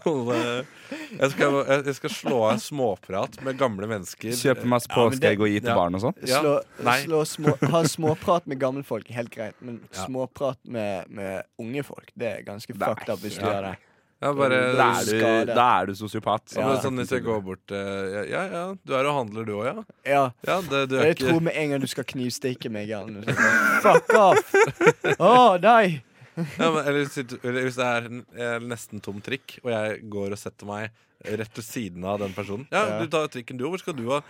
jeg, 1.17 1.29
skal, 1.33 1.55
jeg, 1.87 1.95
skal 1.97 2.13
slå 2.13 2.41
av 2.51 2.59
småprat 2.61 3.39
med 3.47 3.57
gamle 3.57 3.89
mennesker. 3.89 4.35
Kjøpe 4.37 4.69
masse 4.69 4.85
Ja, 4.91 4.93
påskeegg 4.99 5.41
og 5.41 5.49
gi 5.49 5.57
til 5.63 5.71
ja. 5.71 5.77
barn 5.79 5.97
og 5.97 6.03
sånn? 6.05 6.17
Ja. 6.29 6.43
Slå, 6.43 6.53
Nei. 6.85 6.97
slå 7.07 7.23
små, 7.25 7.55
ha 7.73 7.81
småprat 7.95 8.45
med 8.51 8.61
gamle 8.61 8.85
folk, 8.85 9.09
helt 9.09 9.33
greit. 9.33 9.57
Men 9.65 9.81
Ja. 9.89 10.05
småprat 10.05 10.59
med, 10.69 11.09
med 11.09 11.47
unge 11.57 11.81
folk, 11.87 12.11
det 12.13 12.27
er 12.35 12.43
ganske 12.45 12.75
Nei. 12.77 12.91
fucked 12.91 13.09
up 13.09 13.23
hvis 13.25 13.39
du 13.39 13.45
Ja. 13.47 13.53
gjør 13.55 13.71
det. 13.71 13.77
Ja, 14.21 14.33
bare, 14.35 14.59
Da 14.75 14.85
er 14.99 15.05
du, 15.07 15.53
da 15.55 15.65
er 15.79 15.85
du 15.87 15.93
sosiopat. 15.95 16.43
sånn, 16.51 16.61
Ja. 16.61 16.81
sånn 16.83 16.97
hvis 16.99 17.09
jeg 17.09 17.23
går 17.23 17.41
bort 17.41 17.71
eh, 17.71 17.77
ja, 18.11 18.23
ja, 18.27 18.43
ja, 18.51 18.75
du 18.85 18.93
er 18.93 19.05
og 19.07 19.15
handler 19.15 19.45
du 19.47 19.53
òg, 19.55 19.65
ja? 19.65 19.83
Ja. 20.05 20.31
Ja, 20.45 20.61
det, 20.61 20.89
du 20.89 20.97
er 20.99 21.05
Jeg 21.05 21.15
ikke 21.15 21.29
tror 21.31 21.41
med 21.41 21.55
en 21.55 21.69
gang 21.69 21.79
du 21.79 21.87
skal 21.87 22.03
knivstikke 22.03 22.69
meg 22.69 22.89
Fuck 23.81 24.13
off! 24.13 24.53
Å, 25.17 25.57
nei! 25.63 26.03
Ja, 26.59 26.69
men, 26.71 26.79
eller, 26.87 27.09
eller 27.43 27.65
hvis 27.67 27.77
det 27.79 27.85
er 27.87 28.07
en 28.09 28.21
eh, 28.35 28.57
nesten 28.69 29.01
tom 29.03 29.19
trikk, 29.25 29.57
og 29.63 29.71
jeg 29.73 30.01
går 30.13 30.35
og 30.35 30.39
setter 30.41 30.69
meg 30.69 30.89
rett 31.25 31.57
ved 31.59 31.65
siden 31.67 32.05
av 32.07 32.19
den 32.21 32.31
personen 32.35 32.67
Ja, 32.71 32.85
Ja. 32.87 32.99
du 33.03 33.09
tar 33.11 33.27
trikken, 33.33 33.57
du. 33.59 33.65
Hvor 33.67 33.81
skal 33.81 33.95
du, 33.97 34.05
da? 34.07 34.21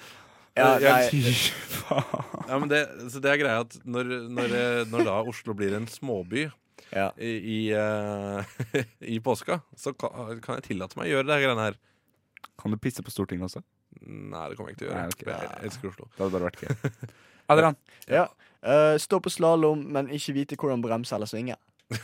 Ja, 0.58 0.70
Jeg- 0.82 1.14
nei. 1.14 1.34
Ja, 2.50 2.58
men 2.58 2.70
det, 2.72 2.80
så 3.14 3.22
det 3.22 3.30
er 3.32 3.38
greia 3.42 3.60
at 3.62 3.76
når, 3.86 4.10
når, 4.30 4.56
eh, 4.58 4.82
når 4.90 5.06
da 5.06 5.18
Oslo 5.30 5.54
blir 5.58 5.76
en 5.78 5.86
småby 5.88 6.48
Ja. 6.92 7.12
i, 7.18 7.30
i, 7.38 7.60
eh, 7.78 8.84
i 9.16 9.20
påska, 9.22 9.60
så 9.78 9.94
kan, 9.94 10.40
kan 10.42 10.58
jeg 10.58 10.72
tillate 10.72 10.98
meg 10.98 11.10
å 11.12 11.14
gjøre 11.20 11.30
det 11.30 11.40
greiene 11.46 11.68
her. 11.70 11.78
Kan 12.60 12.74
du 12.74 12.78
pisse 12.82 13.04
på 13.06 13.14
Stortinget 13.14 13.52
også? 13.52 13.62
Nei, 14.02 14.46
det 14.50 14.58
kommer 14.58 14.72
jeg 14.72 14.78
ikke 14.78 14.84
til 14.84 14.90
å 14.90 14.92
gjøre. 14.92 15.06
Nei, 15.06 15.14
okay. 15.14 15.32
Jeg 15.34 15.66
elsker 15.70 15.90
Oslo. 15.94 16.10
Det 16.16 16.22
hadde 16.24 16.34
bare 16.36 16.50
vært 16.50 16.62
gøy. 16.66 17.10
Adrian, 17.54 17.78
Ja. 18.10 18.28
Uh, 18.60 18.98
stå 19.00 19.22
på 19.24 19.32
slalåm, 19.32 19.86
men 19.96 20.10
ikke 20.12 20.34
vite 20.36 20.58
hvordan 20.60 20.82
bremse 20.84 21.14
eller 21.16 21.30
svinge. 21.32 21.56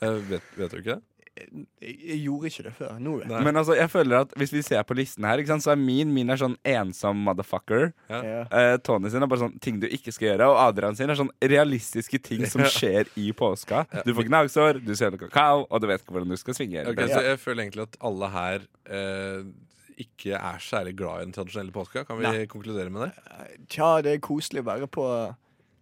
Eh, 0.00 0.14
vet, 0.30 0.44
vet 0.56 0.72
du 0.72 0.78
ikke 0.80 0.94
det? 0.94 1.02
Jeg, 1.40 1.48
jeg 1.84 2.18
gjorde 2.24 2.48
ikke 2.48 2.62
det 2.66 2.70
før. 2.72 2.94
Nå 3.04 3.12
vet 3.18 3.30
jeg. 3.30 3.44
Men 3.44 3.60
altså, 3.60 3.74
jeg 3.76 3.90
føler 3.92 4.24
at 4.24 4.32
hvis 4.40 4.52
vi 4.54 4.62
ser 4.64 4.80
på 4.88 4.96
listen 4.96 5.26
her, 5.28 5.40
ikke 5.40 5.52
sant, 5.52 5.64
så 5.64 5.74
er 5.74 5.80
min 5.80 6.08
Min 6.16 6.32
er 6.32 6.40
sånn 6.40 6.56
ensom 6.66 7.20
motherfucker. 7.26 7.90
Ja. 8.08 8.20
Ja. 8.24 8.40
Eh, 8.48 8.76
Tony 8.84 9.12
sin 9.12 9.20
er 9.24 9.28
bare 9.30 9.44
sånn 9.44 9.58
ting 9.62 9.76
du 9.82 9.84
ikke 9.92 10.14
skal 10.16 10.30
gjøre. 10.30 10.48
Og 10.54 10.60
Adrian 10.64 10.96
sin 10.96 11.12
er 11.12 11.20
sånn 11.20 11.32
realistiske 11.52 12.20
ting 12.24 12.46
som 12.48 12.64
skjer 12.76 13.12
i 13.20 13.28
påska. 13.36 13.84
Du 14.08 14.14
får 14.16 14.28
gnagsår, 14.30 14.80
du 14.84 14.94
ser 14.98 15.16
kakao, 15.20 15.66
og 15.68 15.84
du 15.84 15.88
vet 15.92 16.00
ikke 16.00 16.16
hvordan 16.16 16.32
du 16.32 16.40
skal 16.40 16.56
svinge. 16.56 16.86
Okay, 16.94 17.12
så 17.12 17.20
jeg 17.28 17.42
føler 17.44 17.66
egentlig 17.66 17.86
at 17.90 18.00
alle 18.10 18.32
her 18.38 18.66
eh, 18.88 19.44
ikke 20.00 20.40
er 20.40 20.64
særlig 20.64 20.96
glad 20.98 21.20
i 21.22 21.28
den 21.28 21.36
tradisjonelle 21.36 21.76
påska. 21.76 22.06
Kan 22.08 22.20
vi 22.20 22.28
Nei. 22.28 22.48
konkludere 22.50 22.88
med 22.92 23.08
det? 23.10 23.12
Tja, 23.68 23.98
det 24.04 24.16
er 24.16 24.24
koselig 24.24 24.64
å 24.64 24.70
være 24.72 24.88
på 24.88 25.06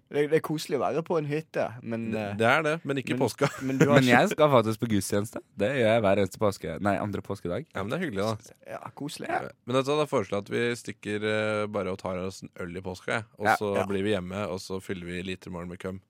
Det, 0.08 0.22
det 0.30 0.38
er 0.38 0.40
koselig 0.40 0.78
å 0.78 0.80
være 0.80 1.02
på 1.04 1.18
en 1.20 1.26
hytte, 1.28 1.66
men 1.84 2.06
Det, 2.14 2.22
Det 2.40 2.46
er 2.48 2.62
det, 2.64 2.70
men 2.88 2.96
ikke 2.96 3.12
i 3.12 3.16
men- 3.18 3.26
påska. 3.26 3.48
Men 3.68 3.76
Men 3.76 4.06
jeg 4.08 4.30
skal 4.30 4.48
faktisk 4.48 4.80
på 4.80 4.88
gudstjeneste. 4.88 5.42
Det 5.60 5.68
gjør 5.76 5.90
jeg 5.92 6.00
hver 6.06 6.16
eneste 6.22 6.38
påske 6.40 6.78
Nei, 6.80 6.94
andre 6.96 7.20
påskedag. 7.20 7.66
Ja, 7.74 7.82
men 7.82 7.90
det 7.92 7.98
er 7.98 8.04
hyggelig, 8.06 8.24
da. 8.24 8.36
Ja, 8.72 8.78
koselig. 8.96 9.28
Men 9.66 9.76
du 9.76 9.82
hva, 9.82 9.98
da 10.00 10.06
foreslår 10.08 10.38
jeg 10.38 10.44
at 10.46 10.50
vi 10.54 10.62
stikker 10.80 11.26
eh, 11.28 11.66
bare 11.68 11.92
og 11.92 11.98
tar 12.00 12.16
oss 12.24 12.40
en 12.42 12.48
øl 12.64 12.72
i 12.76 12.80
påska, 12.80 13.20
og 13.38 13.44
Ja. 13.50 13.56
så 13.60 13.74
Ja. 13.76 13.84
blir 13.90 14.02
vi 14.02 14.10
hjemme, 14.16 14.46
og 14.48 14.60
så 14.64 14.80
fyller 14.80 15.04
vi 15.06 15.20
litermorgen 15.28 15.68
med 15.68 15.78
køm. 15.78 16.00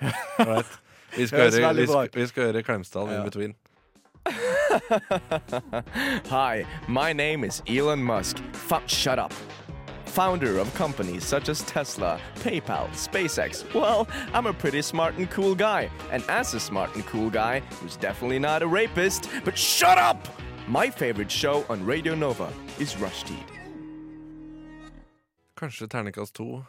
right. 0.38 0.66
Vi 1.16 1.26
skal 1.26 1.48
høre, 1.50 1.74
vi 1.76 1.86
skal, 1.86 2.08
vi 2.14 2.26
skal 2.26 2.44
høre 2.52 2.62
Klemsdal 2.62 3.08
Ja. 3.08 3.18
in 3.18 3.24
between. 3.24 3.54
Hi, 6.28 6.64
my 6.88 7.12
name 7.14 7.42
is 7.44 7.62
Elon 7.66 8.04
Musk. 8.04 8.36
Fuck, 8.52 8.86
shut 8.86 9.18
up. 9.18 9.32
Founder 10.10 10.58
of 10.58 10.74
companies 10.74 11.24
such 11.24 11.48
as 11.48 11.62
Tesla, 11.62 12.20
PayPal, 12.40 12.88
SpaceX. 12.90 13.62
Well, 13.72 14.08
I'm 14.34 14.46
a 14.46 14.52
pretty 14.52 14.82
smart 14.82 15.14
and 15.18 15.30
cool 15.30 15.54
guy. 15.54 15.88
And 16.10 16.24
as 16.28 16.52
a 16.52 16.58
smart 16.58 16.92
and 16.96 17.06
cool 17.06 17.30
guy, 17.30 17.60
who's 17.80 17.96
definitely 17.96 18.40
not 18.40 18.62
a 18.62 18.66
rapist, 18.66 19.30
but 19.44 19.56
shut 19.56 19.98
up! 19.98 20.26
My 20.66 20.90
favorite 20.90 21.30
show 21.30 21.64
on 21.68 21.86
Radio 21.86 22.16
Nova 22.16 22.52
is 22.80 22.94
Rushdie. 22.94 23.44
Kanskje 25.56 25.86
terningkast 25.86 26.32
to. 26.32 26.64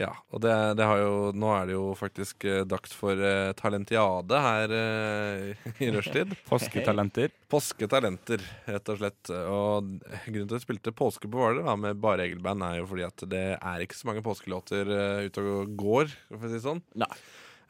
Ja, 0.00 0.14
og 0.32 0.40
det, 0.40 0.52
det 0.78 0.86
har 0.88 1.02
jo, 1.02 1.16
nå 1.36 1.50
er 1.52 1.66
det 1.68 1.74
jo 1.74 1.90
faktisk 1.98 2.46
eh, 2.48 2.62
dags 2.64 2.94
for 2.96 3.12
eh, 3.12 3.50
talentiade 3.58 4.38
her 4.40 4.72
eh, 4.72 5.66
i 5.84 5.90
rushtid. 5.92 6.32
Påsketalenter. 6.48 7.34
Påsketalenter, 7.52 8.44
rett 8.72 8.88
og 8.88 9.02
slett. 9.02 9.32
Og 9.36 9.90
grunnen 10.00 10.48
til 10.48 10.54
at 10.54 10.56
jeg 10.56 10.64
spilte 10.64 10.94
Påske 10.96 11.28
på 11.28 11.42
Hvaler 11.42 11.68
da, 11.68 11.76
med 11.76 12.00
bare 12.00 12.24
Egelband, 12.24 12.64
er 12.64 12.80
jo 12.80 12.88
fordi 12.88 13.04
at 13.04 13.26
det 13.34 13.44
er 13.58 13.84
ikke 13.84 13.98
så 13.98 14.08
mange 14.08 14.24
påskelåter 14.24 14.94
eh, 14.96 15.26
ute 15.28 15.44
og 15.44 15.76
går, 15.84 16.16
for 16.30 16.40
å 16.40 16.48
si 16.48 16.56
det 16.56 16.64
sånn. 16.64 16.80
Nei. 17.04 17.12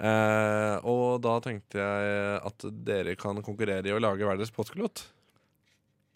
Eh, 0.02 0.76
og 0.86 1.18
da 1.26 1.34
tenkte 1.42 1.82
jeg 1.82 2.38
at 2.38 2.70
dere 2.86 3.18
kan 3.18 3.42
konkurrere 3.42 3.90
i 3.90 3.96
å 3.96 4.00
lage 4.02 4.30
verdens 4.30 4.54
påskelåt. 4.54 5.08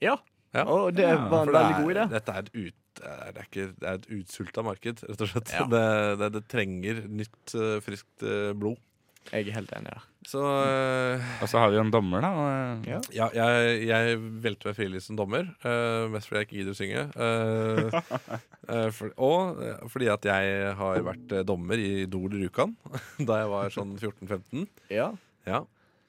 Ja. 0.07 0.21
Ja. 0.55 0.65
Og 0.65 0.91
det 0.97 1.07
var 1.07 1.43
en 1.43 1.51
det 1.51 1.57
veldig 1.59 1.79
god 1.83 1.95
idé. 1.97 2.09
Dette 2.15 2.35
er 2.35 2.45
et 2.45 2.53
ut... 2.55 2.83
Det 2.97 3.13
er, 3.13 3.43
ikke, 3.43 3.65
det 3.77 3.89
er 3.91 3.99
et 3.99 4.07
utsulta 4.17 4.63
marked, 4.65 5.03
rett 5.05 5.23
og 5.27 5.29
slett. 5.29 5.51
Ja. 5.53 5.67
Det, 5.69 5.83
det, 6.23 6.31
det 6.39 6.45
trenger 6.49 7.03
nytt, 7.13 7.41
eh, 7.53 7.75
friskt 7.85 8.25
eh, 8.25 8.55
blod. 8.57 8.79
Jeg 9.27 9.49
er 9.51 9.57
helt 9.59 9.73
enig 9.75 9.91
der. 9.91 10.05
Så 10.27 10.41
eh, 10.41 11.27
Og 11.43 11.51
så 11.51 11.61
har 11.61 11.71
vi 11.71 11.77
jo 11.79 11.83
en 11.85 11.93
dommer, 11.93 12.25
da. 12.25 12.31
Ja. 12.87 13.01
ja, 13.15 13.27
jeg, 13.37 13.85
jeg 13.91 14.17
velte 14.43 14.71
meg 14.71 14.79
frivillig 14.79 15.03
som 15.05 15.19
dommer, 15.19 15.51
eh, 15.67 16.07
mest 16.15 16.31
fordi 16.31 16.41
jeg 16.41 16.49
ikke 16.49 16.59
gidder 16.61 16.75
å 16.75 16.81
synge. 16.81 17.05
Eh, 17.27 18.01
eh, 18.73 18.89
for, 18.97 19.13
og 19.29 19.63
fordi 19.93 20.11
at 20.15 20.27
jeg 20.31 20.75
har 20.81 21.05
vært 21.07 21.37
dommer 21.47 21.83
i 21.83 21.91
Idol 22.07 22.33
Rjukan 22.33 22.75
da 23.29 23.43
jeg 23.43 23.53
var 23.53 23.77
sånn 23.77 23.97
14-15. 23.99 24.67
Ja. 24.95 25.13
Ja. 25.47 25.63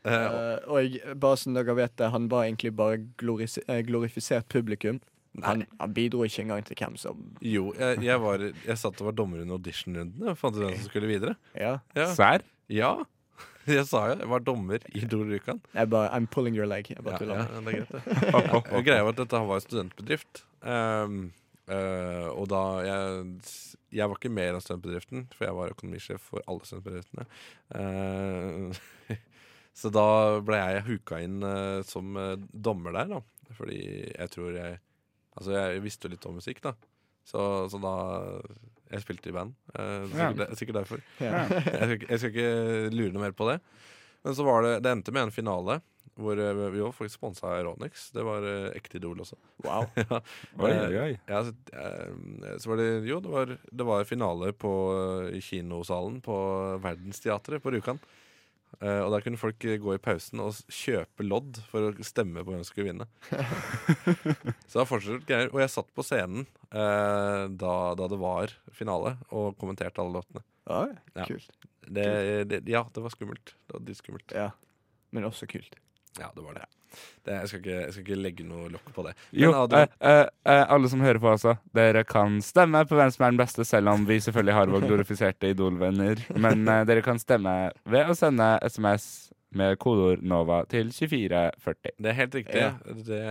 Eh, 0.08 0.72
og 0.72 0.98
bare 1.20 1.38
som 1.42 1.58
dere 1.58 1.76
vet 1.78 1.96
det, 2.00 2.10
han 2.14 2.30
var 2.32 2.48
egentlig 2.48 2.74
bare 2.78 3.00
eh, 3.00 3.84
glorifisert 3.88 4.48
publikum. 4.50 5.02
Han, 5.44 5.66
han 5.78 5.94
bidro 5.94 6.24
ikke 6.26 6.42
engang 6.48 6.64
til 6.66 6.80
hvem 6.80 6.96
som 6.98 7.20
Jo, 7.46 7.68
jeg, 7.78 8.00
jeg, 8.08 8.22
var, 8.24 8.42
jeg 8.42 8.78
satt 8.82 9.04
og 9.04 9.12
var 9.12 9.18
dommer 9.20 9.44
under 9.44 9.60
auditionrundene. 9.60 10.34
Fant 10.40 10.56
ut 10.58 10.64
hvem 10.64 10.80
som 10.80 10.90
skulle 10.90 11.12
videre. 11.12 11.36
Ja. 11.54 11.78
Ja. 11.98 12.10
Sær? 12.18 12.46
ja. 12.74 12.96
Jeg 13.68 13.84
sa 13.84 14.00
jo 14.08 14.14
jeg 14.22 14.30
var 14.32 14.40
dommer 14.48 14.80
i 14.96 15.02
Idol 15.04 15.26
Rjukan. 15.28 15.58
Jeg 15.76 15.90
bare 15.92 16.08
I'm 16.16 16.24
pulling 16.32 16.56
your 16.56 16.66
leg. 16.72 16.88
Jeg 16.88 17.04
bare 17.04 17.18
Ja, 17.18 17.20
tuller. 17.20 17.36
ja, 17.36 17.60
det 17.60 17.74
er 17.74 17.82
greit, 17.84 18.70
det. 18.72 18.84
Greia 18.88 19.04
var 19.04 19.12
at 19.12 19.20
dette 19.20 19.42
var 19.50 19.60
en 19.60 19.66
studentbedrift. 19.66 20.40
Um, 20.64 21.18
uh, 21.68 22.30
og 22.32 22.48
da 22.48 22.62
jeg, 22.88 23.26
jeg 24.00 24.08
var 24.08 24.16
ikke 24.22 24.32
med 24.32 24.48
i 24.50 24.54
den 24.56 24.64
studentbedriften, 24.64 25.26
for 25.36 25.50
jeg 25.50 25.58
var 25.60 25.74
økonomisjef 25.76 26.24
for 26.30 26.48
alle 26.48 26.64
studentbedriftene. 26.70 27.28
Eh, 27.76 29.18
så 29.78 29.92
da 29.94 30.06
ble 30.42 30.58
jeg 30.58 30.86
huka 30.88 31.20
inn 31.22 31.38
uh, 31.46 31.84
som 31.86 32.16
uh, 32.18 32.34
dommer 32.52 32.96
der, 32.98 33.12
da. 33.18 33.54
Fordi 33.58 33.78
jeg 34.12 34.30
tror 34.34 34.52
jeg 34.58 34.80
Altså, 35.38 35.52
jeg 35.54 35.82
visste 35.86 36.08
jo 36.08 36.16
litt 36.16 36.24
om 36.26 36.34
musikk, 36.40 36.58
da. 36.66 36.72
Så, 37.28 37.42
så 37.70 37.78
da 37.78 37.92
Jeg 38.90 39.04
spilte 39.04 39.30
i 39.30 39.36
band. 39.36 39.52
Eh, 39.78 40.08
Ja. 40.18 40.30
sikkert, 40.32 40.56
sikkert 40.58 40.78
derfor. 40.80 41.04
Ja. 41.22 41.44
jeg, 41.52 41.62
skal, 41.62 41.94
ikke- 41.98 42.10
jeg 42.10 42.20
skal 42.24 42.32
ikke 42.32 42.96
lure 42.96 43.12
noe 43.14 43.22
mer 43.28 43.36
på 43.38 43.46
det. 43.52 43.60
Men 44.26 44.34
så 44.34 44.46
var 44.48 44.66
det 44.66 44.72
Det 44.82 44.92
endte 44.96 45.14
med 45.14 45.28
en 45.28 45.36
finale 45.36 45.78
hvor 46.18 46.34
vi 46.74 46.80
jo 46.80 46.88
faktisk 46.98 47.20
sponsa 47.20 47.52
Ronix. 47.62 48.08
Det 48.10 48.24
var 48.26 48.42
ekte 48.74 48.98
Idol 48.98 49.20
også. 49.22 49.36
Wow. 49.62 49.86
ja. 50.02 50.18
Oi, 50.58 50.72
Eh, 50.72 50.96
oi. 51.04 51.12
Ja, 51.30 51.44
så, 51.46 51.54
så 52.58 52.72
var 52.72 52.80
det 52.82 52.88
Jo, 53.06 53.20
det 53.22 53.30
var, 53.36 53.52
det 53.70 53.86
var 53.86 54.08
finale 54.10 54.50
på, 54.58 54.72
i 55.30 55.42
kinosalen 55.46 56.18
på 56.26 56.34
Verdensteatret 56.82 57.62
på 57.62 57.76
Rjukan. 57.76 58.02
Eh, 58.78 59.00
og 59.02 59.10
der 59.14 59.24
kunne 59.26 59.40
folk 59.42 59.64
eh, 59.66 59.80
gå 59.82 59.96
i 59.96 60.02
pausen 60.02 60.42
og 60.44 60.58
kjøpe 60.70 61.26
lodd 61.26 61.58
for 61.72 61.88
å 61.88 62.06
stemme 62.06 62.44
på 62.44 62.54
hvem 62.54 62.62
som 62.62 62.70
skulle 62.70 62.92
vinne. 62.92 63.08
så 64.68 64.74
det 64.76 64.82
var 64.84 64.90
fortsatt 64.92 65.26
greier. 65.30 65.50
Og 65.54 65.64
jeg 65.64 65.74
satt 65.74 65.90
på 65.98 66.06
scenen 66.06 66.46
uh, 66.76 67.48
da, 67.50 67.74
da 67.98 68.10
det 68.12 68.20
var 68.22 68.54
finale, 68.76 69.16
og 69.32 69.58
kommenterte 69.62 70.04
alle 70.04 70.20
låtene. 70.20 70.46
Oi, 70.68 70.92
Ja. 71.16 71.26
kult. 71.26 71.50
Det, 71.88 72.08
det, 72.52 72.62
ja, 72.68 72.82
det 72.92 73.00
var 73.00 73.14
skummelt. 73.14 73.54
Det 73.64 73.78
var 73.78 73.84
dritskummelt. 73.88 74.34
Ja. 74.36 74.50
Men 75.16 75.30
også 75.30 75.48
kult. 75.50 75.78
Ja, 76.20 76.32
det 76.36 76.44
var 76.44 76.58
det. 76.58 76.66
det 77.28 77.36
jeg, 77.36 77.48
skal 77.52 77.60
ikke, 77.62 77.78
jeg 77.84 77.94
skal 77.94 78.04
ikke 78.06 78.20
legge 78.24 78.46
noe 78.48 78.70
lokk 78.74 78.90
på 78.96 79.04
det. 79.06 79.14
Jo, 79.38 79.52
Adrian, 79.54 79.92
eh, 80.00 80.10
eh, 80.10 80.54
eh, 80.56 80.66
alle 80.74 80.90
som 80.90 81.02
hører 81.04 81.20
på 81.22 81.30
også, 81.36 81.58
dere 81.78 82.04
kan 82.08 82.40
stemme 82.46 82.84
på 82.90 82.98
hvem 82.98 83.12
som 83.14 83.26
er 83.28 83.34
den 83.36 83.42
beste, 83.42 83.66
selv 83.68 83.92
om 83.94 84.06
vi 84.10 84.20
selvfølgelig 84.24 84.56
har 84.58 84.72
våre 84.74 84.90
glorifiserte 84.90 85.52
idolvenner. 85.54 86.24
Men 86.36 86.68
eh, 86.68 86.84
dere 86.90 87.04
kan 87.06 87.20
stemme 87.22 87.56
ved 87.86 88.10
å 88.10 88.18
sende 88.18 88.56
SMS 88.66 89.08
med 89.58 89.78
kodeord 89.80 90.24
NOVA 90.28 90.64
til 90.72 90.90
2440. 90.92 91.94
det 91.98 92.10
er 92.12 92.18
helt 92.18 92.36
riktig. 92.36 92.64
Ja. 92.66 92.72
Det, 93.08 93.22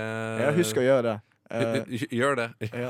Jeg 0.45 0.55
husk 0.62 0.78
å 0.80 0.87
gjøre 0.87 1.03
det. 1.11 1.16
Uh, 1.47 1.82
Gjør 2.11 2.34
det. 2.41 2.47
ja. 2.72 2.89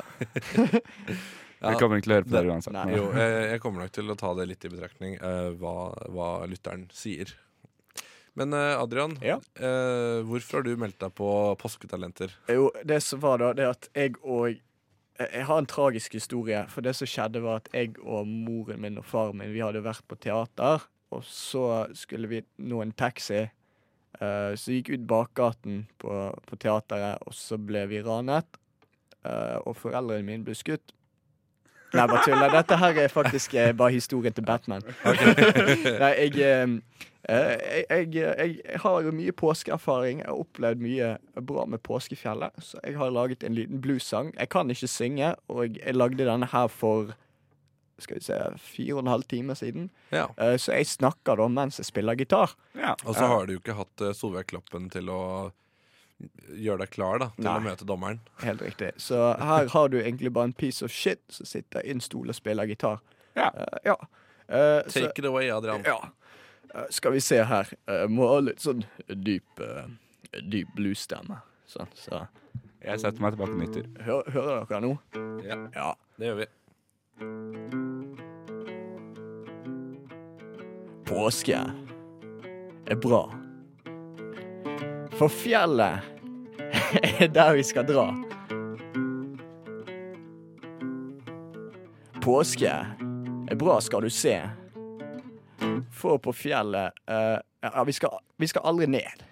Ja, 1.61 1.71
Vi 1.73 1.75
kommer 1.81 1.99
ikke 1.99 2.07
til 2.07 2.15
å 2.15 2.17
høre 2.21 2.29
på 2.29 2.37
det- 2.37 2.53
uansett. 2.53 2.73
nei. 2.73 2.87
Jo, 2.97 3.09
jeg, 3.13 3.35
jeg 3.51 3.61
kommer 3.65 3.85
nok 3.85 3.93
til 3.93 4.13
å 4.13 4.17
ta 4.17 4.31
det 4.39 4.47
litt 4.49 4.65
i 4.65 4.71
betraktning, 4.73 5.19
uh, 5.21 5.51
hva, 5.61 5.75
hva 6.13 6.29
lytteren 6.49 6.87
sier. 6.95 7.35
Men 8.37 8.53
eh, 8.53 8.75
Adrian, 8.77 9.15
Ja. 9.25 9.39
eh, 9.57 10.21
hvorfor 10.29 10.59
har 10.61 10.63
du 10.67 10.77
meldt 10.77 10.99
deg 11.01 11.15
på 11.17 11.29
Påsketalenter? 11.61 12.35
Jo, 12.53 12.71
det 12.85 13.01
som 13.03 13.21
var 13.23 13.39
da, 13.41 13.53
det 13.57 13.67
at 13.71 13.89
jeg 13.97 14.17
og 14.23 14.59
jeg 15.17 15.47
har 15.49 15.59
en 15.63 15.65
tragisk 15.67 16.13
historie. 16.13 16.67
For 16.69 16.85
det 16.85 16.93
som 16.99 17.09
skjedde, 17.09 17.41
var 17.41 17.63
at 17.63 17.71
jeg 17.73 17.95
og 18.05 18.27
moren 18.29 18.81
min 18.85 18.99
og 19.01 19.07
faren 19.09 19.39
min 19.41 19.55
Vi 19.55 19.63
hadde 19.65 19.81
vært 19.81 20.05
på 20.09 20.19
teater, 20.21 20.85
og 21.11 21.23
så 21.25 21.87
skulle 21.97 22.29
vi 22.29 22.43
nå 22.59 22.83
en 22.85 22.93
taxi. 22.93 23.47
så 24.19 24.57
så 24.57 24.73
gikk 24.73 24.91
ut 24.95 25.07
bakgaten 25.09 25.87
på, 25.99 26.09
på 26.47 26.57
teateret, 26.57 27.19
og 27.27 27.33
så 27.37 27.57
ble 27.57 27.87
vi 27.89 28.03
ranet. 28.03 28.47
eh, 29.25 29.57
og 29.67 29.77
foreldrene 29.77 30.23
mine 30.25 30.45
ble 30.45 30.55
skutt. 30.55 30.93
Nei, 31.95 32.07
bare 32.07 32.23
tuller. 32.25 32.51
Dette 32.53 32.77
her 32.77 32.99
er 32.99 33.09
faktisk 33.09 33.55
eh, 33.55 33.73
bare 33.73 33.91
historien 33.97 34.33
til 34.33 34.45
Batman. 34.45 34.83
Nei, 36.03 36.13
jeg, 36.21 36.37
eh, 36.37 36.63
eh, 36.63 36.79
jeg, 37.29 37.85
jeg, 37.91 38.15
jeg, 38.15 38.57
jeg 38.65 38.81
har 38.83 39.03
jo 39.03 39.11
mye 39.13 39.33
påskeerfaring. 39.33 40.19
Jeg 40.23 40.29
har 40.29 40.41
opplevd 40.41 40.83
mye 40.85 41.09
bra 41.43 41.65
med 41.67 41.83
Påskefjellet. 41.83 42.53
Så 42.63 42.79
jeg 42.85 42.97
har 43.01 43.11
laget 43.11 43.43
en 43.45 43.55
liten 43.55 43.81
bluessang. 43.83 44.33
Jeg 44.39 44.49
kan 44.53 44.71
ikke 44.71 44.89
synge, 44.89 45.33
og 45.49 45.77
jeg 45.81 45.95
lagde 45.97 46.25
denne 46.29 46.47
her 46.53 46.69
for 46.69 47.15
skal 47.99 48.19
vi 48.19 48.27
se, 48.27 48.37
fire 48.61 48.93
og 48.95 48.99
en 49.07 49.09
halv 49.09 49.23
time 49.25 49.55
siden. 49.57 49.87
Ja. 50.13 50.27
Eh, 50.37 50.59
Så 50.61 50.73
jeg 50.77 50.87
snakker 50.87 51.37
da 51.41 51.47
mens 51.49 51.79
jeg 51.81 51.87
spiller 51.89 52.15
gitar. 52.15 52.53
Ja. 52.77 52.93
Og 53.07 53.15
så 53.17 53.25
har 53.27 53.47
du 53.49 53.55
jo 53.55 53.61
ikke 53.63 53.75
hatt 53.79 54.03
eh, 54.05 54.13
Solveig 54.13 54.47
Kloppen 54.51 54.91
til 54.93 55.09
å 55.09 55.21
gjøre 56.57 56.85
deg 56.85 56.91
klar 56.93 57.19
da, 57.21 57.27
til 57.37 57.45
Nei. 57.49 57.55
å 57.57 57.65
møte 57.65 57.87
dommeren. 57.89 58.21
Helt 58.45 58.61
riktig. 58.65 58.91
Så 59.01 59.17
her 59.41 59.67
har 59.73 59.89
du 59.93 59.97
egentlig 60.01 60.31
bare 60.33 60.51
en 60.51 60.53
piece 60.57 60.85
of 60.85 60.93
shit 60.93 61.21
som 61.33 61.49
sitter 61.49 61.85
i 61.85 61.91
en 61.97 62.01
stol 62.05 62.29
og 62.29 62.37
spiller 62.37 62.69
gitar. 62.69 63.01
Ja. 63.37 63.49
Eh, 63.53 63.79
ja. 63.91 63.97
Take 64.47 64.91
så- 64.93 65.01
Take 65.09 65.19
it 65.25 65.25
away, 65.33 65.49
Adrian. 65.51 65.83
Ja. 65.85 65.99
Eh, 66.77 66.85
skal 66.91 67.13
vi 67.13 67.21
se 67.25 67.39
her. 67.45 67.71
Jeg 67.89 68.11
må 68.13 68.27
ha 68.29 68.41
litt 68.45 68.61
sånn 68.61 68.83
dyp, 69.09 69.61
uh, 69.65 69.87
dyp 70.43 70.69
bluesstemme. 70.77 71.41
Sånn, 71.67 71.89
så 71.97 72.27
Jeg 72.85 73.01
setter 73.01 73.23
meg 73.25 73.33
tilbake 73.35 73.55
og 73.57 73.63
nyter. 73.63 73.87
Hør, 74.07 74.29
Hører 74.31 74.67
dere 74.69 74.81
nå? 74.85 74.93
Ja, 75.43 75.57
Ja. 75.75 75.95
det 76.19 76.29
gjør 76.29 76.37
vi. 76.43 76.47
Påske 81.07 81.59
er 82.87 82.97
bra. 83.03 83.25
For 85.17 85.29
fjellet 85.33 86.05
er 87.23 87.29
der 87.33 87.55
vi 87.57 87.63
skal 87.67 87.87
dra. 87.89 88.07
Påske 92.23 92.71
er 93.51 93.59
bra, 93.59 93.81
skal 93.81 94.03
du 94.07 94.11
se. 94.11 94.37
For 95.97 96.21
på 96.21 96.33
fjellet 96.37 96.93
uh, 97.11 97.39
Ja, 97.65 97.85
vi 97.89 97.93
skal, 97.97 98.19
vi 98.37 98.47
skal 98.51 98.63
aldri 98.69 98.87
ned. 98.87 99.25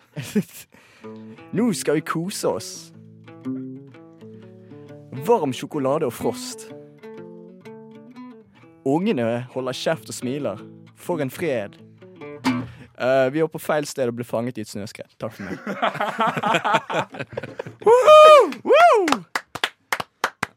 Nå 1.57 1.69
skal 1.77 2.01
vi 2.01 2.05
kose 2.09 2.49
oss. 2.49 2.71
Varm 5.25 5.53
sjokolade 5.55 6.09
og 6.09 6.15
frost. 6.17 6.67
Ungene 8.85 9.45
holder 9.53 9.77
kjeft 9.77 10.09
og 10.11 10.17
smiler. 10.17 10.65
For 10.97 11.21
en 11.21 11.31
fred. 11.31 11.77
Uh, 12.95 13.29
vi 13.35 13.43
var 13.43 13.51
på 13.53 13.61
feil 13.61 13.87
sted 13.91 14.09
og 14.09 14.17
ble 14.17 14.25
fanget 14.27 14.59
i 14.59 14.65
et 14.65 14.71
snøskred. 14.71 15.11
Takk 15.21 15.33
for 15.37 15.43
meg. 15.45 15.59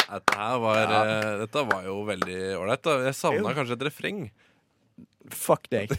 Dette, 0.07 0.37
her 0.39 0.59
var, 0.63 0.77
eh, 0.87 1.31
dette 1.41 1.63
var 1.67 1.83
jo 1.83 1.97
veldig 2.07 2.37
ålreit. 2.57 2.87
Jeg 3.09 3.15
savna 3.17 3.51
kanskje 3.53 3.75
et 3.75 3.83
refreng. 3.89 4.21
Fuck 5.33 5.67
deg. 5.73 5.91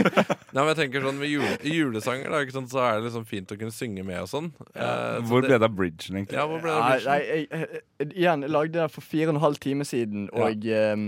Nei, 0.54 0.62
men 0.62 0.70
jeg 0.70 0.78
tenker 0.78 1.02
sånn 1.04 1.18
Med 1.20 1.28
jule, 1.28 1.50
julesanger 1.68 2.32
da, 2.32 2.38
ikke 2.44 2.54
sant, 2.54 2.70
så 2.72 2.80
er 2.80 2.94
det 2.96 3.10
liksom 3.10 3.26
fint 3.28 3.52
å 3.52 3.58
kunne 3.60 3.74
synge 3.76 4.04
med 4.06 4.22
og 4.22 4.30
sånn. 4.30 4.50
Eh, 4.72 4.80
så 4.80 5.24
Hvor 5.28 5.44
ble 5.44 5.58
det 5.58 5.68
av 5.68 5.74
bridgen, 5.76 6.20
egentlig? 6.20 6.38
Ja, 6.38 6.46
hvor 6.48 6.62
ble 6.62 6.72
det 6.72 6.78
av 6.78 6.86
bridgen? 6.94 7.10
nei, 7.10 7.18
jeg, 7.26 7.48
jeg, 7.50 8.12
igjen, 8.14 8.46
jeg 8.46 8.54
lagde 8.56 8.78
det 8.78 8.86
for 8.94 9.04
fire 9.04 9.28
og 9.28 9.36
en 9.36 9.44
halv 9.44 9.60
time 9.60 9.86
siden, 9.88 10.28
og 10.32 10.64
ja. 10.64 10.84
um, 10.96 11.06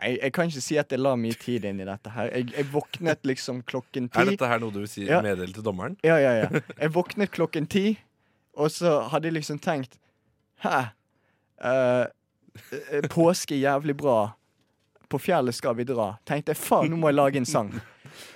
jeg, 0.00 0.18
jeg 0.22 0.34
kan 0.36 0.52
ikke 0.52 0.64
si 0.64 0.78
at 0.80 0.94
jeg 0.94 1.02
la 1.02 1.16
mye 1.18 1.36
tid 1.40 1.66
inn 1.68 1.82
i 1.82 1.88
dette 1.88 2.12
her. 2.14 2.30
Jeg, 2.34 2.52
jeg 2.56 2.68
våknet 2.72 3.26
liksom 3.28 3.64
klokken 3.68 4.08
ti. 4.08 4.22
Er 4.22 4.30
dette 4.32 4.52
her 4.52 4.62
noe 4.62 4.74
du 4.74 4.80
vil 4.82 4.90
si 4.90 5.08
Ja. 5.08 5.20
meddele 5.24 5.52
til 5.56 5.66
dommeren? 5.66 5.98
Ja, 6.06 6.16
ja, 6.22 6.32
ja. 6.44 6.62
Jeg 6.82 6.94
våknet 6.94 7.34
klokken 7.34 7.66
ti, 7.70 7.98
og 8.54 8.70
så 8.72 9.00
hadde 9.10 9.30
jeg 9.30 9.40
liksom 9.40 9.60
tenkt 9.62 9.98
Hæ? 10.60 10.70
Eh, 10.76 11.68
eh, 11.70 12.06
påske 13.10 13.54
er 13.56 13.64
jævlig 13.66 13.96
bra. 13.96 14.32
På 15.10 15.18
fjellet 15.18 15.54
skal 15.56 15.74
vi 15.74 15.84
dra. 15.88 16.12
Tenkte 16.28 16.52
jeg, 16.54 16.56
faen, 16.62 16.90
nå 16.92 16.96
må 17.00 17.08
jeg 17.10 17.16
lage 17.18 17.40
en 17.40 17.48
sang. 17.48 17.72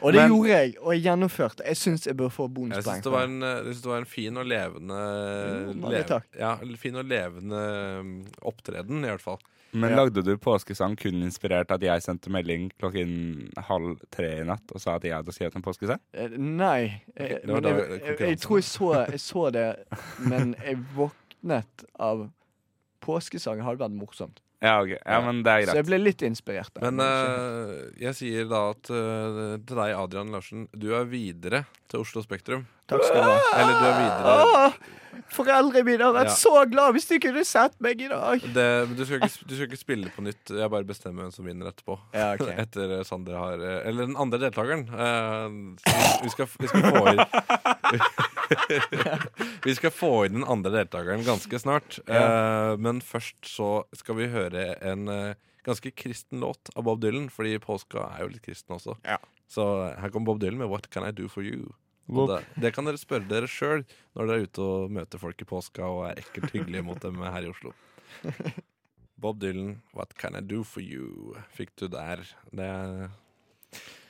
Og 0.03 0.13
det 0.13 0.21
Men- 0.23 0.31
gjorde 0.33 0.49
jeg, 0.51 0.75
og 0.81 0.93
jeg 0.95 1.03
gjennomførte. 1.05 1.63
Jeg 1.67 1.77
syns 1.77 2.07
jeg 2.07 2.17
bør 2.17 2.29
få 2.31 2.49
Jeg 2.73 2.83
syns 2.83 3.03
det, 3.05 3.13
var 3.13 3.25
en, 3.25 3.43
eh, 3.43 3.63
det 3.65 3.85
var 3.85 3.99
en 3.99 4.05
fin 4.11 4.37
og 4.37 4.47
levende 4.47 4.99
Jo, 5.75 5.89
lev- 5.91 6.23
Ja, 6.39 6.57
fin 6.77 6.97
og 6.97 7.05
levende 7.05 8.01
um, 8.01 8.25
opptreden, 8.43 9.05
i 9.05 9.09
hvert 9.09 9.21
fall. 9.23 9.39
Men 9.73 9.91
Ja. 9.91 9.97
lagde 9.97 10.23
du 10.23 10.37
påskesang 10.39 10.97
kun 10.97 11.23
inspirert 11.23 11.71
at 11.73 11.81
jeg 11.83 12.03
sendte 12.03 12.31
melding 12.31 12.71
klokken 12.79 13.51
halv 13.57 13.99
tre 14.11 14.41
i 14.41 14.45
natt 14.45 14.63
og 14.73 14.81
sa 14.81 14.95
at 14.95 15.03
jeg 15.03 15.13
hadde 15.15 15.33
skrevet 15.35 15.57
en 15.57 15.63
påskesang? 15.63 15.99
Eh, 16.15 16.29
Nei. 16.29 17.03
eh, 17.17 17.39
men 17.45 17.63
jeg, 17.65 18.01
jeg, 18.05 18.19
jeg 18.21 18.39
tror 18.39 18.57
jeg 18.57 18.65
så, 18.65 19.07
jeg 19.11 19.21
så 19.21 19.51
det, 19.53 19.77
men 20.21 20.55
jeg 20.65 20.79
våknet 20.95 21.85
av 21.99 22.31
Påskesang 23.05 23.61
hadde 23.67 23.85
vært 23.85 23.97
morsomt. 24.01 24.41
Ja, 24.65 24.79
ok. 24.81 24.95
Ja, 24.97 25.19
men 25.21 25.43
det 25.45 25.53
er 25.53 25.61
greit. 25.67 25.71
Så 25.75 25.81
jeg 25.83 25.87
ble 25.91 25.99
litt 26.01 26.23
inspirert. 26.25 26.71
der, 26.73 26.87
Men 26.89 27.03
eh, 27.05 27.73
jeg 28.01 28.17
sier 28.17 28.47
da 28.49 28.63
at 28.73 28.89
eh, 28.89 29.41
til 29.61 29.77
deg, 29.77 29.93
Adrian 29.99 30.31
Larsen, 30.33 30.63
du 30.73 30.87
er 30.97 31.05
videre 31.11 31.65
til 31.93 32.01
Oslo 32.01 32.23
Spektrum. 32.25 32.65
Takk 32.89 33.05
skal 33.05 33.21
du 33.21 33.29
ha. 33.29 33.41
Eller 33.61 33.75
du 33.77 33.85
er 33.91 33.99
videre 33.99 34.33
Åh, 34.45 34.79
foreldrene 35.37 35.85
mine 35.87 36.05
har 36.09 36.17
vært 36.17 36.33
Ja. 36.33 36.37
så 36.41 36.55
glad 36.73 36.97
hvis 36.97 37.07
de 37.13 37.19
kunne 37.23 37.45
sett 37.49 37.77
meg 37.85 38.01
i 38.05 38.09
dag. 38.09 38.41
det, 38.57 38.67
men 38.89 38.97
du, 38.99 39.05
skal 39.09 39.21
ikke, 39.25 39.47
du 39.49 39.55
skal 39.57 39.69
ikke 39.69 39.81
spille 39.83 40.13
på 40.17 40.25
nytt. 40.25 40.53
Jeg 40.57 40.73
bare 40.73 40.89
bestemmer 40.89 41.27
hvem 41.27 41.35
som 41.37 41.45
vinner 41.49 41.69
etterpå. 41.69 41.99
Ja, 42.17 42.31
ok. 42.39 42.49
Etter 42.65 42.97
eh, 43.01 43.05
Sander 43.09 43.37
har 43.41 43.61
eh, 43.61 43.83
Eller 43.91 44.09
den 44.09 44.17
andre 44.21 44.41
deltakeren. 44.47 44.87
Eh, 44.89 45.85
vi, 46.25 46.33
skal, 46.33 46.49
vi 46.61 46.73
skal 46.73 46.89
få 46.89 47.05
inn 47.13 47.25
Vi 49.67 49.75
skal 49.77 49.93
få 49.95 50.13
inn 50.27 50.39
den 50.41 50.49
andre 50.49 50.73
deltakeren 50.79 51.25
ganske 51.27 51.61
snart. 51.61 51.99
Eh, 52.07 52.73
men 52.81 53.01
først 53.05 53.41
så 53.49 53.71
skal 53.97 54.19
vi 54.19 54.31
høre 54.33 54.67
en 54.85 55.09
eh, 55.13 55.39
ganske 55.65 55.93
kristen 55.97 56.43
låt 56.45 56.73
av 56.75 56.85
Bob 56.87 57.01
Dylan, 57.03 57.31
fordi 57.33 57.57
påska 57.63 58.09
er 58.11 58.25
jo 58.25 58.33
litt 58.35 58.45
kristen 58.45 58.77
også. 58.77 58.99
Ja. 59.07 59.19
Så 59.51 59.65
her 60.01 60.13
kommer 60.13 60.33
Bob 60.33 60.43
Dylan 60.43 60.61
med 60.61 60.69
'What 60.69 60.91
Can 60.91 61.07
I 61.09 61.13
Do 61.13 61.29
For 61.29 61.45
You'. 61.45 61.73
Det, 62.05 62.43
det 62.61 62.75
kan 62.77 62.85
dere 62.85 63.01
spørre 63.01 63.25
dere 63.25 63.49
sjøl 63.49 63.87
når 64.13 64.27
dere 64.29 64.37
er 64.37 64.45
ute 64.45 64.61
og 64.61 64.91
møter 64.93 65.21
folk 65.23 65.41
i 65.41 65.47
påska 65.49 65.87
og 65.89 66.03
er 66.11 66.21
ekkelt 66.21 66.53
hyggelige 66.53 66.85
mot 66.85 67.01
dem 67.01 67.23
her 67.25 67.47
i 67.47 67.49
Oslo. 67.49 67.73
Bob 69.25 69.41
Dylan, 69.41 69.81
'What 69.95 70.13
Can 70.21 70.37
I 70.37 70.43
Do 70.45 70.65
For 70.69 70.85
You' 70.85 71.39
fikk 71.57 71.73
du 71.81 71.89
der. 71.89 72.21
Det, 72.53 73.09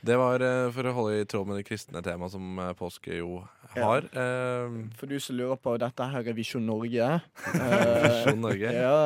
det 0.05 0.17
var 0.21 0.43
eh, 0.45 0.71
for 0.75 0.89
å 0.89 0.95
holde 0.99 1.21
i 1.23 1.29
tråd 1.29 1.49
med 1.49 1.61
det 1.61 1.67
kristne 1.69 2.03
temaet 2.05 2.35
som 2.35 2.59
eh, 2.61 2.73
påske 2.79 3.19
jo 3.21 3.39
har. 3.75 4.07
Eh, 4.13 4.75
For 4.99 5.11
du 5.11 5.17
som 5.23 5.39
lurer 5.39 5.59
på, 5.61 5.77
dette 5.81 6.09
her 6.13 6.29
er 6.31 6.37
Visjon 6.37 6.67
Norge. 6.69 7.09
Visjon 8.05 8.43
Norge. 8.45 8.75
Ja, 8.77 8.99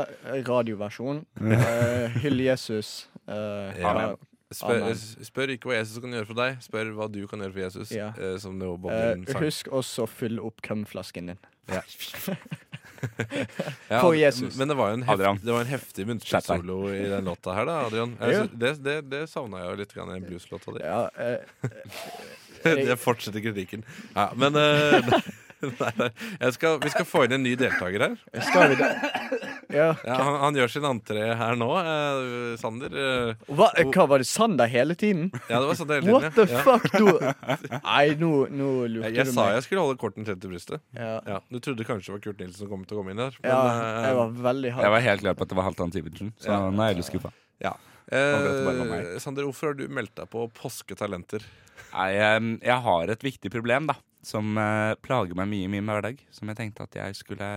radioversjon. 0.48 1.22
Uh, 1.40 2.18
Hyll 2.22 2.42
Jesus. 2.48 3.08
Eh, 3.28 3.78
Ja. 3.78 3.94
ja. 4.00 4.10
spør, 4.54 4.82
Amen. 4.82 4.96
spør 5.28 5.54
ikke 5.54 5.70
hva 5.70 5.78
Jesus 5.80 6.00
kan 6.02 6.14
gjøre 6.16 6.28
for 6.30 6.40
deg, 6.40 6.60
spør 6.64 6.92
hva 6.96 7.08
du 7.12 7.20
kan 7.30 7.44
gjøre 7.44 7.54
for 7.54 7.64
Jesus. 7.66 7.92
Ja. 7.94 8.10
husk 9.44 9.68
også 9.72 10.06
å 10.06 10.10
fylle 10.10 10.44
opp 10.44 10.62
kømflasken 10.64 11.34
din. 11.34 11.42
Ja. 11.68 11.82
Ja, 13.88 14.00
For 14.00 14.14
Jesus. 14.16 14.56
Men 14.58 14.68
det 14.68 14.76
var 14.78 14.92
jo 14.92 14.98
en, 14.98 15.04
hef, 15.08 15.22
det 15.42 15.52
var 15.54 15.60
en 15.64 15.70
heftig 15.72 16.06
munnspillsolo 16.08 16.78
i 16.92 17.04
den 17.08 17.24
låta 17.30 17.54
her, 17.56 17.68
da, 17.68 17.78
Adrian. 17.86 18.16
Jeg 18.20 18.34
Ja. 18.34 18.44
Det, 18.52 18.72
det, 18.84 18.96
det 19.10 19.22
savna 19.30 19.62
jeg 19.62 19.70
jo 19.70 19.80
litt 19.82 19.96
i 19.96 20.20
blueslåta 20.26 20.76
di. 20.76 20.84
Ja, 20.84 21.10
eh, 21.16 21.38
Det 22.88 22.96
fortsetter 22.98 23.40
kritikken. 23.40 23.84
Ja, 24.14 24.30
men 24.34 24.56
eh, 24.58 25.12
nei, 25.80 25.92
nei. 25.98 26.10
Jeg 26.40 26.56
skal, 26.58 26.80
Vi 26.82 26.90
skal 26.94 27.06
få 27.08 27.24
inn 27.26 27.38
en 27.38 27.46
ny 27.46 27.54
deltaker 27.58 28.08
her. 28.08 28.18
skal 28.50 28.74
vi 28.74 28.80
det? 28.82 29.47
Ja. 29.68 29.90
Ja, 30.06 30.14
han, 30.24 30.36
han 30.40 30.56
gjør 30.56 30.70
sin 30.72 30.86
entré 30.88 31.24
her 31.36 31.56
nå. 31.60 31.68
Eh, 31.80 32.56
Sander. 32.60 32.88
eh, 32.92 33.34
Hva, 33.52 33.68
hva 33.92 34.06
var 34.08 34.22
det 34.22 34.28
Sander 34.30 34.70
hele 34.72 34.94
tiden? 34.96 35.28
ja, 35.50 35.58
det 35.60 35.66
var 35.68 35.74
Sander 35.76 36.00
hele 36.00 36.06
tiden. 36.06 36.14
What 36.14 36.34
the 36.38 36.46
ja. 36.48 36.62
fuck, 36.64 36.86
du? 36.96 37.78
Nei, 37.84 38.04
nå, 38.20 38.30
nå 38.48 38.68
lurte 38.88 39.10
Jeg, 39.10 39.14
du 39.14 39.20
jeg 39.20 39.34
sa 39.36 39.48
jeg 39.54 39.66
skulle 39.66 39.84
holde 39.84 40.00
korten 40.00 40.24
tett 40.28 40.40
til 40.40 40.52
brystet. 40.54 40.80
Ja. 40.96 41.18
Ja, 41.28 41.38
Du 41.52 41.58
trodde 41.60 41.84
kanskje 41.88 42.12
det 42.12 42.16
var 42.16 42.24
Kurt 42.28 42.40
Nilsen 42.44 42.62
som 42.64 42.72
kom 42.72 42.86
til 42.88 42.96
å 42.96 43.02
komme 43.02 43.12
inn 43.12 43.20
der. 43.20 43.36
Men, 43.42 43.50
ja, 43.52 43.60
eh, 43.74 44.08
jeg 44.08 44.18
var 44.22 44.34
veldig 44.48 44.72
Jeg 44.78 44.94
var 44.96 45.06
helt 45.10 45.24
klar 45.26 45.36
på 45.38 45.44
at 45.48 45.52
det 45.52 45.60
var 45.60 45.68
Halvdan 45.68 45.92
Sivertsen, 45.98 46.32
så 46.40 46.50
Ja. 46.54 46.58
nå 46.72 46.82
er 46.86 46.92
jeg 46.94 47.00
litt 47.02 47.10
skuffa. 47.12 47.32
ja. 47.60 47.74
Eh. 48.10 49.18
Sander, 49.20 49.44
hvorfor 49.44 49.68
har 49.72 49.74
du 49.76 49.84
meldt 49.92 50.14
deg 50.16 50.28
på 50.32 50.46
Påsketalenter? 50.56 51.42
Nei, 51.92 52.10
em, 52.16 52.54
jeg 52.62 52.80
har 52.84 53.10
et 53.12 53.20
viktig 53.24 53.50
problem, 53.52 53.86
da. 53.90 53.94
Som 54.24 54.56
eh, 54.60 54.94
plager 55.04 55.36
meg 55.38 55.48
mye 55.50 55.66
i 55.68 55.72
min 55.72 55.86
hverdag. 55.88 56.18
Som 56.34 56.48
jeg 56.48 56.56
tenkte 56.58 56.86
at 56.88 56.96
jeg 56.98 57.18
skulle 57.20 57.48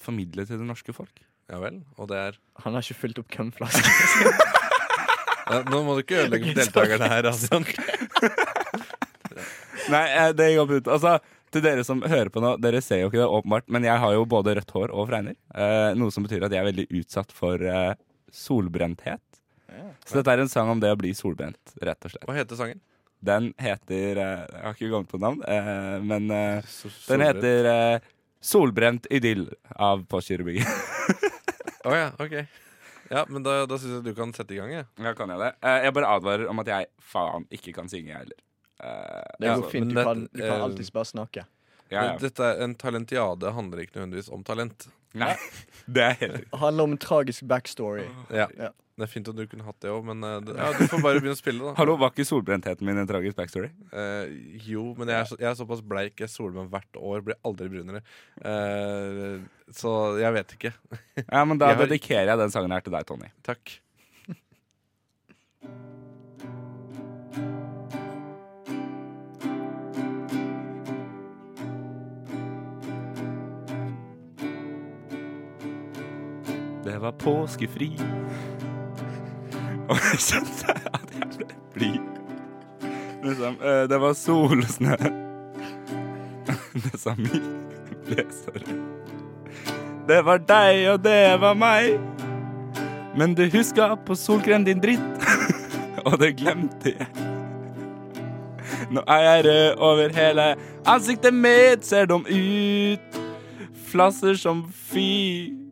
formidle 0.00 0.44
til 0.46 0.60
det 0.60 0.66
norske 0.68 0.92
folk. 0.96 1.22
Ja 1.52 1.60
vel. 1.60 1.82
Og 2.00 2.08
det 2.10 2.18
er 2.18 2.38
Han 2.64 2.76
har 2.76 2.84
ikke 2.84 3.00
fylt 3.02 3.20
opp 3.20 3.30
kumflasken. 3.32 3.84
ja, 5.50 5.60
Nå 5.68 5.82
må 5.84 5.96
du 5.96 6.04
ikke 6.04 6.22
ødelegge 6.24 6.52
for 6.52 6.60
deltakerne 6.62 7.10
her, 7.12 7.28
altså. 7.30 7.60
Nei, 9.92 10.04
eh, 10.08 10.30
det 10.36 10.48
går 10.56 10.78
ut. 10.78 10.88
Altså, 10.88 11.18
til 11.54 11.62
dere 11.66 11.84
som 11.86 12.00
hører 12.02 12.30
på 12.32 12.40
nå, 12.42 12.54
dere 12.62 12.80
ser 12.82 13.02
jo 13.02 13.10
ikke 13.10 13.20
det 13.20 13.28
åpenbart, 13.28 13.68
men 13.76 13.84
jeg 13.86 14.00
har 14.00 14.16
jo 14.16 14.24
både 14.26 14.56
rødt 14.58 14.72
hår 14.74 14.94
og 14.94 15.08
fregner. 15.10 15.36
Eh, 15.54 15.92
noe 15.98 16.14
som 16.14 16.24
betyr 16.24 16.46
at 16.46 16.54
jeg 16.54 16.62
er 16.62 16.70
veldig 16.70 16.88
utsatt 17.02 17.34
for 17.34 17.60
eh, 17.60 17.92
solbrenthet. 18.34 19.22
Så 20.06 20.18
dette 20.18 20.32
er 20.32 20.42
en 20.42 20.50
sang 20.50 20.70
om 20.70 20.80
det 20.82 20.92
å 20.92 20.98
bli 20.98 21.12
solbrent, 21.16 21.76
rett 21.82 22.06
og 22.06 22.12
slett. 22.12 22.26
Hva 22.28 22.36
heter 22.36 22.58
sangen? 22.58 22.80
Den 23.24 23.52
heter 23.60 24.18
eh, 24.20 24.42
Jeg 24.50 24.62
har 24.64 24.74
ikke 24.76 24.90
kommet 24.92 25.12
på 25.12 25.20
navn, 25.22 25.40
eh, 25.48 25.94
men 26.04 26.28
eh, 26.34 26.74
den 27.08 27.24
heter 27.24 27.68
eh, 27.70 28.10
'Solbrent 28.44 29.06
idyll' 29.10 29.48
av 29.80 30.02
Postgirobygget. 30.04 30.68
Å 31.88 31.94
ja, 31.96 32.10
ok. 32.20 32.34
Ja, 33.10 33.22
men 33.28 33.44
da, 33.44 33.62
da 33.68 33.78
syns 33.80 33.98
jeg 33.98 34.04
du 34.04 34.14
kan 34.16 34.32
sette 34.36 34.52
i 34.56 34.58
gang. 34.60 34.72
Ja, 35.00 35.12
kan 35.16 35.32
jeg 35.32 35.40
det? 35.40 35.50
Eh, 35.64 35.78
jeg 35.86 35.94
bare 35.96 36.10
advarer 36.16 36.44
om 36.52 36.60
at 36.60 36.68
jeg 36.68 36.88
faen 37.04 37.44
ikke 37.52 37.72
kan 37.76 37.88
synge, 37.88 38.10
jeg 38.12 38.20
heller. 38.22 38.38
Eh, 38.80 39.32
Det 39.40 39.48
ja, 39.48 39.56
går 39.60 39.70
fint. 39.72 39.88
Du 39.92 39.96
kan, 39.96 40.26
du 40.32 40.40
kan 40.42 40.58
eh, 40.58 40.64
alltids 40.66 40.92
bare 40.92 41.08
snakke. 41.08 41.44
ja, 41.92 42.04
ja. 42.10 42.14
Dette 42.20 42.44
er 42.52 42.62
En 42.64 42.74
talentiade 42.80 43.52
handler 43.56 43.84
ikke 43.84 43.98
nødvendigvis 43.98 44.28
om 44.32 44.44
talent. 44.44 44.88
Nei, 45.14 45.34
det 45.86 46.02
er 46.02 46.16
helt 46.20 46.32
riktig. 46.40 46.58
Handler 46.58 46.88
om 46.88 46.94
en 46.96 46.98
tragisk 46.98 47.44
backstory. 47.50 48.08
Ja. 48.34 48.48
Ja. 48.58 48.70
Det 48.94 49.02
er 49.08 49.10
fint 49.10 49.26
om 49.26 49.34
du 49.34 49.42
kunne 49.50 49.64
hatt 49.66 49.80
det 49.82 49.90
òg, 49.90 50.04
men 50.06 50.22
eh, 50.22 50.36
det- 50.46 50.54
ja, 50.54 50.68
du 50.78 50.84
får 50.86 51.00
bare 51.02 51.18
begynne 51.18 51.34
å 51.34 51.38
spille, 51.40 51.58
da. 51.66 51.72
Hallo, 51.80 51.96
var 51.98 52.12
ikke 52.12 52.26
solbrentheten 52.28 52.86
min 52.86 53.00
en 53.02 53.08
tragisk 53.10 53.34
backstory? 53.40 53.72
Uh, 53.90 54.30
jo, 54.62 54.84
men 54.98 55.10
jeg 55.10 55.18
er, 55.18 55.24
så, 55.32 55.38
jeg 55.40 55.48
er 55.50 55.56
såpass 55.58 55.82
bleik. 55.82 56.14
Jeg 56.22 56.30
soler 56.30 56.60
meg 56.60 56.70
hvert 56.70 57.00
år, 57.02 57.24
blir 57.26 57.38
aldri 57.42 57.66
brunere. 57.72 58.04
Uh, 58.38 59.42
så 59.74 59.94
jeg 60.22 60.36
vet 60.36 60.54
ikke. 60.58 60.72
Ja, 61.24 61.42
men 61.44 61.58
Da 61.58 61.72
Jeg 61.72 61.76
har- 61.80 61.86
dedikerer 61.88 62.30
jeg 62.30 62.38
den 62.44 62.54
sangen 62.54 62.70
her 62.76 62.86
til 62.86 62.94
deg, 62.94 63.06
Tony. 63.10 63.32
Takk. 63.42 63.80
Det 76.84 76.98
var 77.00 77.12
påskefri. 77.12 77.92
Og 79.88 79.96
jeg 79.96 80.20
kjente 80.20 80.74
at 80.92 81.14
jeg 81.14 81.28
ble 81.36 81.46
blid. 81.74 82.10
Liksom, 83.24 83.56
eh, 83.64 83.84
det 83.88 84.00
var 84.00 84.12
sol 84.12 84.58
og 84.58 84.68
snø. 84.68 84.96
Nesa 86.74 87.14
mi 87.16 87.40
ble. 88.04 88.26
Det 90.08 90.20
var 90.26 90.44
deg, 90.44 90.82
og 90.92 91.00
det 91.04 91.40
var 91.40 91.56
meg. 91.56 91.96
Men 93.16 93.32
du 93.34 93.46
huska 93.48 93.94
på 94.04 94.16
solkrem, 94.18 94.64
din 94.68 94.84
dritt. 94.84 95.28
og 96.06 96.18
det 96.20 96.34
glemte 96.36 96.92
jeg. 96.98 97.08
Nå 98.92 99.00
er 99.08 99.24
jeg 99.24 99.44
rød 99.46 99.84
over 99.88 100.12
hele 100.12 100.54
ansiktet 100.84 101.32
mitt, 101.34 101.86
ser 101.86 102.12
dum 102.12 102.26
ut. 102.28 103.20
Flasser 103.88 104.36
som 104.36 104.66
fy. 104.68 105.63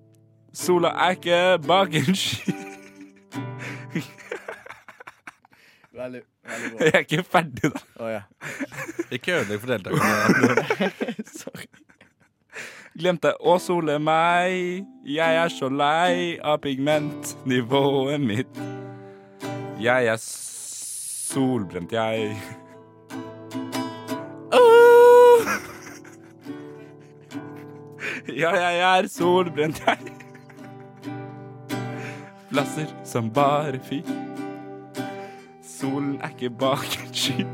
Sola 0.53 0.89
er 0.89 1.11
ikke 1.17 1.59
bak 1.67 1.95
en 1.95 2.15
sky. 2.15 2.53
Veldig, 5.93 6.21
veldig 6.49 6.71
bra. 6.73 6.85
Jeg 6.85 6.95
er 6.95 6.99
ikke 6.99 7.23
ferdig, 7.25 7.71
da. 7.73 7.81
Oh, 8.01 8.11
ja. 8.11 8.21
Ikke 9.11 9.35
ødelegg 9.41 9.61
for 9.61 9.67
deltakerne. 9.73 11.25
Sorry. 11.41 11.67
Glemte 12.99 13.33
å 13.41 13.57
sole 13.61 13.99
meg. 14.03 14.85
Jeg 15.09 15.39
er 15.43 15.53
så 15.53 15.69
lei 15.73 16.39
av 16.45 16.59
pigmentnivået 16.65 18.21
mitt. 18.21 18.61
Jeg 19.81 20.11
er 20.13 20.19
solbrent, 20.21 21.93
jeg. 21.93 22.37
Åh! 24.53 25.55
Ja, 28.33 28.53
jeg 28.57 28.83
er 28.91 29.09
solbrent, 29.13 29.81
jeg. 29.87 30.22
Flasser 32.53 32.91
som 33.09 33.31
bare 33.33 33.79
fy. 33.87 34.03
Solen 35.65 36.19
er 36.23 36.35
ikke 36.35 36.51
bak 36.61 36.85
en 37.01 37.15
sky. 37.17 37.47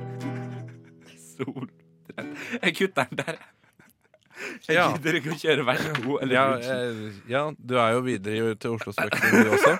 Sol 1.36 1.68
Jeg 2.18 2.74
kutter 2.80 3.06
den 3.12 3.20
der. 3.20 3.38
Jeg 4.66 4.74
Ja. 4.76 4.88
gidder 4.96 5.18
ikke 5.20 5.32
å 5.34 5.38
kjøre 5.38 5.64
vers 5.66 5.84
to 6.02 6.18
eller 6.22 6.34
Ja, 6.34 6.44
eh, 6.58 7.12
ja, 7.30 7.44
du 7.54 7.76
er 7.78 7.92
jo 7.94 8.00
videre 8.06 8.50
i- 8.52 8.54
til 8.54 8.70
Oslo 8.74 8.92
Spektrum, 8.92 9.44
du 9.44 9.50
også. 9.50 9.78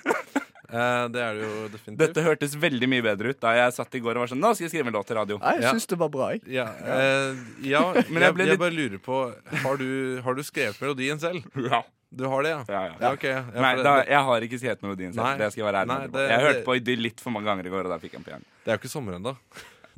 Eh, 0.68 1.08
det 1.08 1.20
er 1.22 1.34
du 1.34 1.40
jo 1.40 1.68
definitivt. 1.68 1.98
Dette 1.98 2.22
hørtes 2.22 2.54
veldig 2.56 2.88
mye 2.88 3.02
bedre 3.02 3.30
ut 3.30 3.40
da 3.40 3.54
jeg 3.56 3.72
satt 3.72 3.94
i 3.94 4.00
går 4.00 4.10
og 4.18 4.22
var 4.22 4.26
sånn 4.28 4.40
Nå 4.42 4.54
skal 4.54 4.66
jeg 4.68 4.72
skrive 4.74 4.86
en 4.88 4.92
låt 4.98 5.06
til 5.06 5.16
radio. 5.16 5.38
Nei, 5.38 5.54
jeg 5.54 5.62
Ja. 5.62 5.72
syns 5.72 5.86
det 5.86 5.98
var 5.98 6.08
bra, 6.10 6.28
jeg. 6.30 6.42
Ja, 6.46 6.64
eh, 6.64 7.34
ja 7.62 7.92
Men 7.92 8.04
jeg 8.04 8.20
jeg, 8.20 8.34
ble 8.34 8.44
jeg, 8.44 8.50
litt- 8.50 8.58
bare 8.58 8.76
lurer 8.76 8.98
på 8.98 9.34
Har 9.62 9.76
du, 9.78 10.20
har 10.22 10.34
du 10.34 10.42
skrevet 10.42 10.78
melodien 10.80 11.18
selv? 11.18 11.42
Ja. 11.70 11.82
Du 12.10 12.24
har 12.24 12.42
det, 12.42 12.50
ja? 12.54 12.60
Ja, 12.68 12.82
ja. 12.86 12.94
Ja, 13.00 13.12
okay. 13.12 13.30
jeg, 13.34 13.60
Nei, 13.60 13.72
da, 13.84 13.94
jeg 14.08 14.22
har 14.28 14.44
ikke 14.46 14.58
skrevet 14.62 14.84
melodien 14.86 15.12
selv. 15.12 15.38
Det 15.42 15.50
skal 15.52 15.60
jeg 15.60 15.66
være 15.68 15.82
ærlig 15.84 15.92
Nei, 15.98 16.06
det- 16.14 16.28
Jeg 16.30 16.40
hørte 16.46 16.64
på 16.64 16.76
Idyll 16.78 17.02
litt 17.04 17.20
for 17.20 17.30
mange 17.34 17.44
ganger 17.50 17.66
i 17.66 17.72
går, 17.74 17.84
og 17.84 17.92
da 17.92 17.98
fikk 18.00 18.12
jeg 18.16 18.22
den 18.22 18.24
på 18.24 18.32
hjernen. 18.32 18.46
det 18.64 18.72
er 18.72 18.78
jo 18.78 18.80
ikke 18.82 18.92
sommer 18.94 19.18
ennå. 19.18 19.34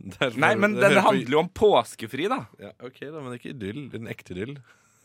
Nei, 0.41 0.55
men 0.57 0.75
det 0.75 0.91
den 0.91 1.03
handler 1.05 1.31
jo 1.37 1.39
om 1.45 1.49
påskefri, 1.49 2.27
da. 2.33 2.47
ja, 2.59 2.73
Ok, 2.83 3.01
da, 3.05 3.21
men 3.21 3.37
ikke 3.39 3.53
idyll. 3.55 3.83
En 3.95 4.09
ekte 4.11 4.35
idyll. 4.35 4.57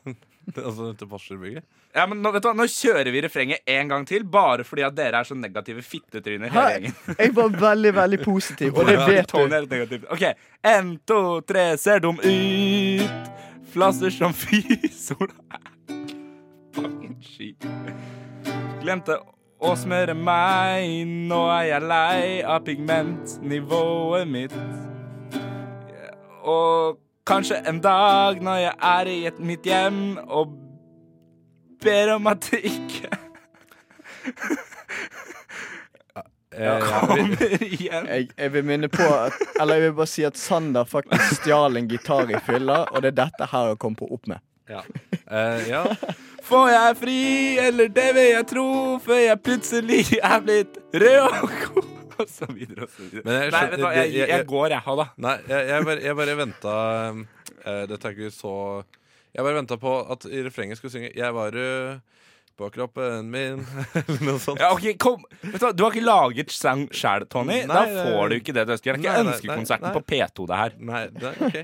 altså 0.55 0.91
til 0.97 1.07
Porsgrunn-bygget. 1.09 1.63
Ja, 1.95 2.05
men 2.09 2.19
nå, 2.21 2.31
vet 2.33 2.43
du 2.43 2.49
hva, 2.49 2.55
nå 2.57 2.65
kjører 2.69 3.09
vi 3.13 3.21
refrenget 3.23 3.61
en 3.71 3.87
gang 3.93 4.05
til, 4.09 4.23
bare 4.23 4.65
fordi 4.67 4.83
at 4.85 4.95
dere 4.97 5.21
er 5.21 5.29
så 5.29 5.37
negative 5.37 5.81
fittetryner. 5.85 6.49
hele 6.53 6.73
gjengen. 6.73 6.97
Jeg 7.21 7.35
var 7.37 7.49
veldig, 7.49 7.93
veldig 8.01 8.19
positiv, 8.25 8.75
og 8.75 8.89
det 8.89 8.97
vet 9.05 9.93
du. 9.93 10.09
OK. 10.09 10.25
En, 10.73 10.95
to, 11.07 11.21
tre, 11.47 11.77
ser 11.81 12.01
dum 12.03 12.17
ut. 12.17 13.31
Flasser 13.75 14.09
som 14.13 14.33
fysol. 14.33 15.29
Fucking 15.29 15.74
shit. 17.33 17.65
Glemte 18.81 19.19
å 19.61 19.73
smøre 19.79 20.15
meg. 20.17 21.05
Nå 21.29 21.41
er 21.53 21.63
jeg 21.69 21.87
lei 21.89 22.25
av 22.43 22.65
pigmentnivået 22.67 24.29
mitt. 24.29 24.55
Og 26.45 26.99
kanskje 27.25 27.61
en 27.65 27.81
dag 27.81 28.41
når 28.43 28.61
jeg 28.61 28.75
er 28.91 29.09
i 29.09 29.17
et, 29.31 29.39
mitt 29.41 29.65
hjem 29.65 30.19
og 30.25 30.53
ber 31.81 32.15
om 32.15 32.27
at 32.29 32.45
det 32.51 32.61
ikke 32.69 33.09
Jeg 36.55 36.79
ja, 36.79 36.99
kommer 37.03 37.63
igjen. 37.65 38.05
Jeg, 38.07 38.29
jeg 38.37 38.51
vil 38.53 38.63
minne 38.63 38.87
på 38.87 39.03
at 39.03 39.33
Eller 39.59 39.75
jeg 39.75 39.83
vil 39.89 39.95
bare 39.97 40.07
si 40.07 40.23
at 40.23 40.37
Sander 40.39 40.87
faktisk 40.87 41.41
stjal 41.41 41.75
en 41.75 41.89
gitar 41.91 42.31
i 42.31 42.39
fylla, 42.45 42.85
og 42.91 43.03
det 43.03 43.11
er 43.11 43.17
dette 43.25 43.49
her 43.51 43.73
han 43.73 43.81
kom 43.81 43.97
på 43.99 44.07
opp 44.07 44.29
med. 44.31 44.39
Ja. 44.69 44.81
Uh, 45.25 45.61
ja. 45.69 45.83
Får 46.45 46.67
jeg 46.69 46.97
fri, 47.01 47.19
eller 47.61 47.87
det 47.89 48.07
vil 48.17 48.27
jeg 48.31 48.47
tro, 48.51 48.65
før 49.01 49.19
jeg 49.23 49.39
plutselig 49.45 50.01
er 50.21 50.41
blitt 50.45 50.75
rød 50.93 51.21
og 51.25 51.55
god, 51.65 51.87
og 52.21 52.27
så 52.29 52.47
videre 52.51 52.85
og 52.85 52.91
så 52.93 53.01
videre. 53.07 53.23
Men 53.25 53.39
jeg 53.41 53.53
Nei, 53.55 53.63
vet 53.71 53.79
du 53.81 53.85
jeg, 53.87 54.11
jeg- 54.13 54.29
jeg- 54.29 54.45
går, 54.51 54.67
jeg. 54.75 54.81
Ha 54.85 54.95
det. 55.01 55.07
Nei, 55.25 55.35
jeg, 55.49 55.67
jeg, 55.71 55.85
bare, 55.89 56.03
jeg 56.09 56.15
bare 56.21 56.35
venta 56.41 56.75
uh, 57.15 57.85
Dette 57.89 58.11
er 58.11 58.13
ikke 58.17 58.29
så 58.35 58.53
Jeg 59.35 59.43
bare 59.47 59.57
venta 59.57 59.77
på 59.81 59.95
at 60.13 60.27
i 60.29 60.43
refrenget 60.45 60.77
skulle 60.79 60.93
synge 60.93 61.09
'Jeg 61.15 61.33
var 61.35 61.49
rød 61.51 61.99
på 62.55 62.69
kroppen 62.71 63.25
min', 63.33 63.65
eller 63.99 64.21
noe 64.23 64.39
sånt. 64.39 64.61
Ja, 64.63 64.69
okay, 64.71 64.93
kom. 64.95 65.25
Vet 65.41 65.59
du, 65.59 65.71
du 65.75 65.83
har 65.83 65.91
ikke 65.91 66.05
laget 66.07 66.51
sang 66.55 66.85
sjæl, 66.87 67.25
Tony. 67.27 67.65
da 67.67 67.81
får 67.83 68.29
du 68.31 68.35
ikke 68.37 68.53
det 68.55 68.63
du 68.69 68.71
ønsker. 68.77 68.95
Det 68.95 69.03
er 69.03 69.17
ikke 69.17 69.23
nei, 69.25 69.33
ønskekonserten 69.33 69.89
nei, 69.89 69.91
på 69.97 70.03
P2, 70.13 70.45
det 70.47 70.55
her. 70.61 70.77
Nei, 70.79 71.01
det 71.11 71.33
er 71.33 71.41
ok. 71.49 71.57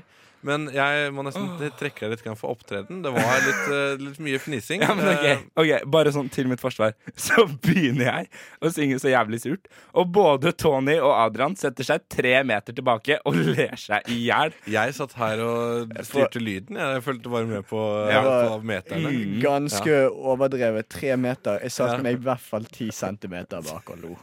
Men 0.46 0.68
jeg 0.74 1.12
må 1.14 1.24
nesten 1.26 1.48
trekke 1.78 2.06
deg 2.08 2.14
litt 2.16 2.38
for 2.40 2.54
opptreden. 2.54 3.02
Det 3.04 3.12
var 3.14 3.42
litt, 3.46 3.64
eh, 3.74 3.92
litt 4.02 4.22
mye 4.22 4.40
fnising. 4.42 4.82
Ja, 4.92 4.94
okay. 4.96 5.32
Eh, 5.36 5.42
ok, 5.58 5.72
Bare 5.92 6.12
sånn 6.14 6.28
til 6.32 6.48
mitt 6.50 6.60
forsvar, 6.62 6.94
så 7.16 7.44
begynner 7.64 8.08
jeg 8.08 8.30
å 8.62 8.70
synge 8.74 8.98
så 9.02 9.12
jævlig 9.12 9.42
surt. 9.42 9.68
Og 9.98 10.10
både 10.14 10.52
Tony 10.58 10.96
og 10.98 11.12
Adrian 11.14 11.54
setter 11.58 11.86
seg 11.86 12.06
tre 12.12 12.34
meter 12.46 12.74
tilbake 12.76 13.18
og 13.28 13.36
ler 13.38 13.76
seg 13.78 14.08
i 14.12 14.22
hjel. 14.28 14.54
Jeg 14.70 14.96
satt 14.98 15.14
her 15.20 15.42
og 15.44 15.92
styrte 16.06 16.42
lyden. 16.42 16.78
Jeg, 16.80 17.04
følte 17.06 17.32
bare 17.32 17.48
med 17.50 17.66
på, 17.68 17.82
Ja. 18.10 18.22
på 18.24 18.60
meterne. 18.66 19.12
Ganske 19.42 19.72
Ganske 19.72 19.98
overdrevet. 20.10 20.88
Tre 20.92 21.16
meter. 21.16 21.60
Jeg 21.62 21.70
satte 21.72 21.96
Ja. 21.96 22.02
meg 22.02 22.18
i 22.18 22.22
hvert 22.24 22.40
fall 22.40 22.64
ti 22.64 22.90
centimeter 22.90 23.62
bak 23.62 23.90
og 23.94 23.98
lo. 24.02 24.16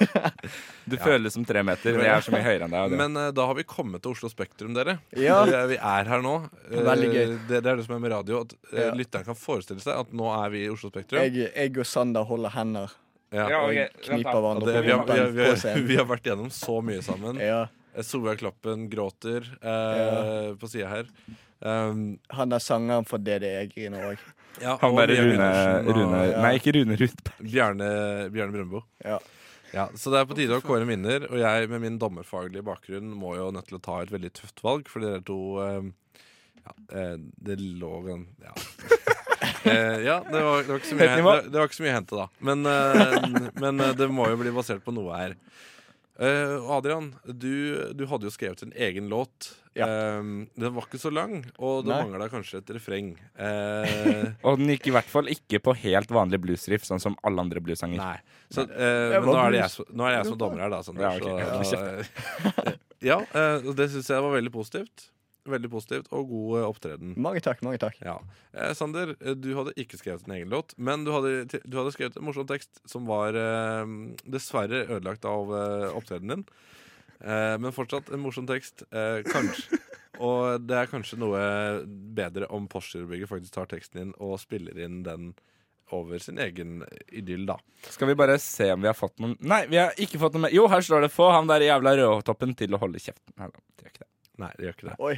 Du 0.84 0.96
føles 1.00 1.32
som 1.32 1.44
tre 1.48 1.62
meter, 1.64 1.94
men 1.96 2.04
jeg 2.04 2.12
er 2.12 2.24
så 2.26 2.32
mye 2.34 2.44
høyere 2.44 2.66
enn 2.66 2.74
deg. 2.74 2.94
Men 3.00 3.16
uh, 3.16 3.30
da 3.32 3.46
har 3.48 3.56
vi 3.56 3.64
kommet 3.64 4.02
til 4.04 4.12
Oslo 4.12 4.28
Spektrum, 4.28 4.74
dere. 4.76 4.98
Ja. 5.16 5.38
Vi 5.70 5.76
er 5.78 6.08
her 6.10 6.22
nå. 6.24 6.34
Eh, 6.70 6.82
Veldig 6.86 7.08
gøy. 7.12 7.32
Det, 7.48 7.60
det 7.64 7.70
er 7.72 7.76
det 7.80 7.84
som 7.86 7.94
er 7.96 8.02
med 8.04 8.12
radio. 8.14 8.40
At 8.44 8.52
eh, 8.72 8.80
Ja. 8.86 8.90
lytteren 8.98 9.24
kan 9.28 9.38
forestille 9.38 9.80
seg 9.84 9.96
at 10.04 10.12
nå 10.12 10.28
er 10.44 10.50
vi 10.54 10.64
i 10.66 10.70
Oslo 10.72 10.90
Spektrum. 10.92 11.20
Jeg, 11.22 11.48
jeg 11.54 11.78
og 11.78 11.86
Sander 11.88 12.24
holder 12.28 12.54
hender 12.56 12.92
Ja. 13.34 13.48
Ja, 13.50 13.62
og 13.64 13.70
ok, 13.72 13.78
vent 13.80 14.02
kniper 14.06 14.36
hverandre 14.44 14.60
på 14.66 14.82
vi, 14.84 14.90
har, 14.94 15.04
vi, 15.08 15.18
har, 15.18 15.32
vi, 15.34 15.46
har, 15.48 15.80
vi 15.90 15.96
har 15.98 16.04
vært 16.06 16.28
gjennom 16.30 16.50
så 16.54 16.76
mye 16.86 17.02
sammen. 17.02 17.40
Ja. 17.42 17.64
Eh, 17.94 18.02
Solveig 18.06 18.38
Kloppen 18.42 18.86
gråter 18.92 19.48
eh, 19.58 20.52
på 20.60 20.70
sida 20.70 20.90
her. 20.92 21.08
Um, 21.64 22.18
Han 22.36 22.52
er 22.52 22.60
sangeren 22.60 23.06
for 23.08 23.22
DDE 23.24 23.64
griner 23.72 24.10
òg. 24.10 24.22
ja, 24.60 24.74
Han 24.82 24.94
bare 24.98 25.14
derre 25.14 25.30
Rune, 25.32 25.94
Rune 25.96 26.18
ja. 26.28 26.42
Nei, 26.44 26.50
ikke 26.58 26.74
Rune 26.76 26.98
Rudberg. 27.00 27.38
Bjarne, 27.46 27.88
Bjarne 28.34 28.52
Brøndbo. 28.58 28.82
Ja. 29.02 29.16
Ja, 29.74 29.88
så 29.98 30.12
det 30.12 30.20
er 30.20 30.28
på 30.30 30.36
tide 30.38 30.58
å 30.58 30.62
kåre 30.62 30.84
en 30.84 30.92
vinner, 30.92 31.26
og 31.26 31.40
jeg 31.40 31.68
med 31.72 31.82
min 31.82 31.98
dommerfaglige 31.98 32.64
bakgrunn 32.66 33.10
må 33.18 33.34
jo 33.38 33.50
nødt 33.54 33.66
til 33.70 33.80
å 33.80 33.82
ta 33.82 34.00
et 34.04 34.12
veldig 34.14 34.30
tøft 34.38 34.62
valg, 34.62 34.86
for 34.90 35.02
dere 35.02 35.22
to 35.26 35.38
eh, 35.64 35.88
ja, 36.62 36.74
eh, 37.00 37.16
Det 37.18 37.58
lå 37.60 37.96
en 38.14 38.28
Ja. 38.44 38.54
Eh, 39.64 40.02
ja, 40.04 40.18
det 40.28 40.40
var, 40.44 40.58
det, 40.60 40.68
var 40.68 40.76
ikke 40.76 40.88
så 40.90 40.96
mye, 40.98 41.12
det, 41.16 41.50
det 41.52 41.56
var 41.56 41.70
ikke 41.70 41.76
så 41.76 41.84
mye 41.84 41.92
å 41.92 41.96
hente, 41.96 42.16
da. 42.18 42.24
Men, 42.44 42.66
eh, 42.68 43.14
men 43.62 43.80
det 43.96 44.08
må 44.12 44.26
jo 44.28 44.36
bli 44.42 44.52
basert 44.52 44.82
på 44.84 44.92
noe 44.92 45.16
her. 45.16 45.34
Eh, 46.14 46.70
Adrian, 46.70 47.08
du, 47.26 47.90
du 47.94 48.04
hadde 48.06 48.28
jo 48.28 48.32
skrevet 48.32 48.62
en 48.62 48.74
egen 48.86 49.08
låt. 49.10 49.50
Ja. 49.74 49.88
Uh, 49.90 50.44
den 50.54 50.74
var 50.76 50.84
ikke 50.86 51.00
så 51.02 51.10
lang, 51.10 51.40
og 51.58 51.82
det 51.82 51.90
mangla 51.90 52.28
kanskje 52.30 52.60
et 52.60 52.68
refreng. 52.76 53.16
Uh, 53.34 54.30
Og 54.46 54.60
den 54.60 54.70
gikk 54.70 54.92
i 54.92 54.94
hvert 54.94 55.10
fall 55.10 55.30
ikke 55.32 55.58
på 55.64 55.74
helt 55.80 56.14
vanlig 56.14 56.38
bluesriff, 56.44 56.86
sånn 56.86 57.02
som 57.02 57.16
alle 57.26 57.42
andre 57.42 57.62
bluesanger. 57.64 57.98
Nei. 57.98 58.20
Så, 58.54 58.62
eh, 58.70 59.16
men 59.16 59.26
nå 59.26 59.34
er, 59.40 59.56
det 59.56 59.64
jeg, 59.64 59.88
nå 59.90 60.06
er 60.06 60.14
det 60.14 60.20
jeg 60.20 60.28
som 60.30 60.38
dommer 60.38 60.62
her, 60.62 60.70
da. 60.76 60.80
Sånn, 60.86 61.02
Ja, 61.02 61.10
okay. 61.18 61.66
så, 61.66 62.76
ja, 63.02 63.18
eh, 63.34 63.66
det 63.80 63.90
syns 63.96 64.12
jeg 64.14 64.26
var 64.28 64.36
veldig 64.36 64.54
positivt. 64.54 65.08
Veldig 65.44 65.70
positivt, 65.72 66.06
og 66.16 66.28
god 66.30 66.58
eh, 66.58 66.66
opptreden. 66.68 67.14
Mange 67.20 67.42
takk. 67.44 67.60
mange 67.66 67.80
takk 67.82 67.98
Ja. 68.00 68.18
Eh, 68.54 68.72
Sander, 68.76 69.14
eh, 69.20 69.34
du 69.36 69.50
hadde 69.58 69.74
ikke 69.80 69.98
skrevet 70.00 70.24
en 70.26 70.36
egen 70.38 70.52
låt, 70.52 70.72
men 70.78 71.04
du 71.04 71.12
hadde, 71.12 71.44
du 71.64 71.76
hadde 71.76 71.92
skrevet 71.92 72.16
en 72.16 72.24
morsom 72.24 72.46
tekst 72.48 72.80
som 72.88 73.04
var 73.08 73.36
eh, 73.36 73.84
dessverre 74.24 74.86
ødelagt 74.88 75.28
av 75.28 75.52
eh, 75.52 75.90
opptredenen 75.92 76.44
din. 76.44 76.46
Eh, 77.20 77.56
men 77.60 77.72
fortsatt 77.76 78.08
en 78.12 78.24
morsom 78.24 78.48
tekst. 78.48 78.86
Eh, 78.90 79.20
kanskje. 79.28 79.80
Og 80.24 80.62
det 80.62 80.76
er 80.78 80.90
kanskje 80.90 81.18
noe 81.18 81.40
bedre 82.14 82.46
om 82.54 82.68
Porsgrunn-bygget 82.70 83.28
faktisk 83.32 83.56
tar 83.56 83.66
teksten 83.66 83.98
din 83.98 84.12
og 84.22 84.36
spiller 84.38 84.78
inn 84.84 85.00
den 85.02 85.32
over 85.92 86.18
sin 86.22 86.38
egen 86.38 86.84
idyll, 87.12 87.44
da. 87.48 87.56
Skal 87.90 88.08
vi 88.08 88.16
bare 88.18 88.38
se 88.38 88.70
om 88.72 88.80
vi 88.82 88.88
har 88.88 88.96
fått 88.96 89.18
noen 89.22 89.34
Nei, 89.42 89.64
vi 89.70 89.78
har 89.80 89.90
ikke 90.00 90.20
fått 90.22 90.36
noe 90.36 90.46
mer. 90.46 90.54
Jo, 90.54 90.68
her 90.70 90.80
står 90.86 91.04
det 91.04 91.12
'få 91.12 91.30
han 91.34 91.50
der 91.50 91.66
jævla 91.66 91.96
rødtoppen 91.98 92.54
til 92.56 92.74
å 92.74 92.80
holde 92.80 93.02
kjeften'. 93.02 93.34
Nei, 93.36 93.50
da, 93.50 93.58
det 93.76 93.84
gjør 93.84 93.92
ikke 93.92 94.04
det. 94.06 94.10
Nei, 94.42 94.50
det 94.58 94.66
gjør 94.66 94.74
ikke 94.74 94.88
det. 94.88 94.94
Oi. 94.98 95.14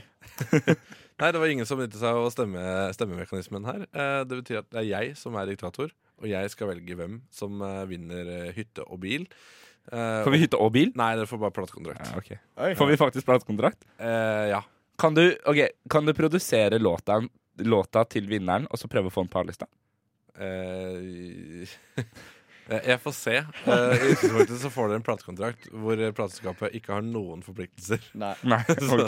Nei, 1.21 1.29
det 1.33 1.41
var 1.41 1.53
ingen 1.53 1.69
som 1.69 1.79
benyttet 1.81 2.01
seg 2.03 2.19
av 2.19 2.27
stemme, 2.35 2.65
stemmemekanismen 2.93 3.65
her. 3.69 3.85
Eh, 3.89 4.19
det 4.29 4.41
betyr 4.43 4.59
at 4.61 4.69
det 4.75 4.83
er 4.83 4.89
jeg 4.91 5.15
som 5.17 5.39
er 5.41 5.49
diktator, 5.49 5.95
og 6.21 6.29
jeg 6.29 6.53
skal 6.53 6.69
velge 6.75 6.99
hvem 6.99 7.15
som 7.33 7.63
eh, 7.65 7.85
vinner 7.89 8.29
eh, 8.35 8.51
hytte 8.57 8.85
og 8.85 9.01
bil. 9.07 9.25
Eh, 9.89 10.21
Får 10.27 10.35
vi 10.35 10.43
hytte 10.45 10.61
og 10.61 10.75
bil? 10.77 10.93
Nei, 10.99 11.09
dere 11.17 11.31
får 11.31 11.41
bare 11.47 11.57
platekontrakt. 11.57 12.05
Ja, 12.13 12.21
okay. 12.21 12.77
Får 12.77 12.93
vi 12.93 13.01
faktisk 13.01 13.29
platekontrakt? 13.31 13.89
Eh, 13.97 14.45
ja. 14.53 14.61
Kan 15.01 15.17
du, 15.17 15.25
okay, 15.49 15.71
kan 15.93 16.05
du 16.09 16.13
produsere 16.17 16.77
låta, 16.81 17.23
låta 17.65 18.05
til 18.13 18.29
vinneren, 18.29 18.69
og 18.69 18.81
så 18.81 18.89
prøve 18.93 19.09
å 19.09 19.15
få 19.17 19.25
den 19.25 19.33
på 19.33 19.41
A-lista? 19.41 19.69
Eh, 20.37 21.65
jeg 22.69 22.99
får 23.05 23.15
se. 23.15 23.35
Eh, 23.39 23.93
I 23.95 24.13
utgangspunktet 24.13 24.61
så 24.63 24.71
får 24.75 24.89
dere 24.91 25.01
en 25.01 25.07
platekontrakt 25.07 25.69
hvor 25.71 26.01
plateselskapet 26.19 26.75
ikke 26.79 26.97
har 26.97 27.05
noen 27.07 27.45
forpliktelser. 27.47 28.03
Nei. 28.19 28.33
Nei, 28.43 28.61
Så, 28.89 29.07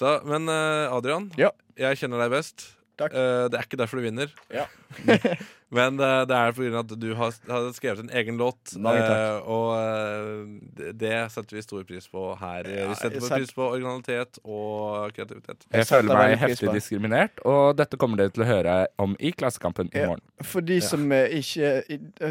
så, 0.00 0.14
men 0.26 0.48
eh, 0.50 0.90
Adrian, 0.94 1.30
Ja. 1.40 1.52
jeg 1.78 2.00
kjenner 2.02 2.24
deg 2.24 2.34
best. 2.34 2.66
Takk. 2.94 3.14
Eh, 3.18 3.44
det 3.50 3.58
er 3.58 3.66
ikke 3.66 3.78
derfor 3.80 3.98
du 3.98 4.04
vinner. 4.06 4.30
Ja. 4.54 4.68
Men 5.74 5.96
uh, 5.98 6.22
det 6.28 6.36
er 6.38 6.52
fordi 6.54 6.68
at 6.78 6.92
du 7.02 7.08
har, 7.18 7.32
har 7.50 7.64
skrevet 7.74 8.04
en 8.04 8.12
egen 8.14 8.36
låt. 8.38 8.76
Nei, 8.78 8.92
takk. 8.94 9.16
eh, 9.18 9.48
og 9.50 10.92
det, 11.00 11.10
setter 11.34 11.58
vi 11.58 11.64
stor 11.64 11.82
pris 11.88 12.06
på 12.12 12.28
her. 12.38 12.68
Ja, 12.70 12.86
vi 12.92 12.98
setter 13.00 13.24
pris 13.24 13.50
på 13.56 13.66
originalitet 13.66 14.38
og 14.44 15.10
kreativitet. 15.16 15.66
Jeg 15.66 15.82
jeg 15.82 15.90
føler 15.90 16.20
meg 16.20 16.36
heftig 16.38 16.70
diskriminert, 16.76 17.42
og 17.42 17.74
dette 17.80 17.98
kommer 17.98 18.22
dere 18.22 18.36
til 18.36 18.46
å 18.46 18.48
høre 18.52 18.78
om 19.02 19.18
i 19.18 19.34
Klassekampen 19.34 19.90
i 19.90 20.04
Ja. 20.04 20.12
morgen. 20.12 20.22
For 20.46 20.62
de 20.62 20.78
som 20.84 21.10
ikke 21.10 21.72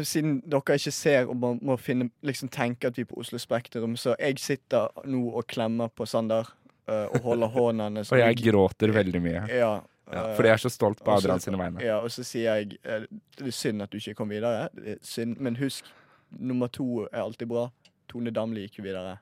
Siden 0.04 0.38
dere 0.48 0.78
ikke 0.78 0.92
ser 0.94 1.28
og 1.28 1.36
må, 1.36 1.54
må 1.60 1.76
finne, 1.76 2.08
liksom 2.24 2.48
tenke 2.48 2.88
at 2.88 2.96
vi 2.96 3.04
er 3.04 3.12
på 3.12 3.20
Oslo 3.20 3.38
Spektrum, 3.38 3.98
så 4.00 4.16
jeg 4.16 4.40
sitter 4.40 4.88
nå 5.04 5.26
og 5.34 5.44
klemmer 5.52 5.92
på 5.92 6.08
Sander 6.08 6.48
og 6.88 7.20
holder 7.24 7.52
hånden 7.52 7.84
hennes 7.90 8.10
Og 8.12 8.20
jeg 8.20 8.40
gråter 8.40 8.92
veldig 8.92 9.20
mye. 9.24 9.44
Ja. 9.52 9.74
Ja, 10.12 10.20
eh, 10.30 10.34
fordi 10.36 10.50
jeg 10.50 10.58
er 10.58 10.62
så 10.64 10.72
stolt 10.72 11.00
på 11.04 11.14
Adrian 11.14 11.40
sine 11.40 11.60
vegne. 11.60 11.82
Ja, 11.84 11.98
og 12.04 12.12
så 12.12 12.24
sier 12.26 12.58
jeg 12.60 12.78
eh, 12.84 13.06
det 13.38 13.48
er 13.50 13.56
synd 13.56 13.84
at 13.84 13.92
du 13.92 14.00
ikke 14.00 14.16
kom 14.18 14.32
videre. 14.34 14.68
Er 14.84 14.98
synd, 15.04 15.38
men 15.42 15.56
husk, 15.60 15.88
nummer 16.34 16.68
to 16.72 17.06
er 17.06 17.22
alltid 17.22 17.48
bra. 17.50 17.68
Tone 18.10 18.32
Damli 18.34 18.66
gikk 18.66 18.82
videre. 18.84 19.18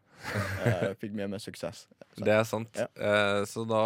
Eh, 0.66 0.88
fikk 1.00 1.14
mye 1.18 1.28
mer 1.30 1.42
suksess. 1.42 1.86
Så, 2.12 2.24
Det 2.26 2.34
er 2.34 2.46
sant. 2.48 2.78
Ja. 2.78 2.88
Eh, 2.96 3.42
så 3.48 3.66
da, 3.68 3.82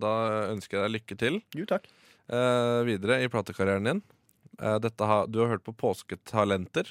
da 0.00 0.14
ønsker 0.50 0.78
jeg 0.80 0.86
deg 0.86 0.96
lykke 0.98 1.18
til 1.22 1.38
jo, 1.56 1.68
takk. 1.70 1.86
eh, 2.30 2.80
videre 2.88 3.20
i 3.24 3.30
platekarrieren 3.32 3.86
din. 3.88 4.02
Eh, 4.60 4.76
har, 4.76 5.30
du 5.30 5.40
har 5.42 5.54
hørt 5.54 5.64
på 5.64 5.72
Påsketalenter. 5.72 6.90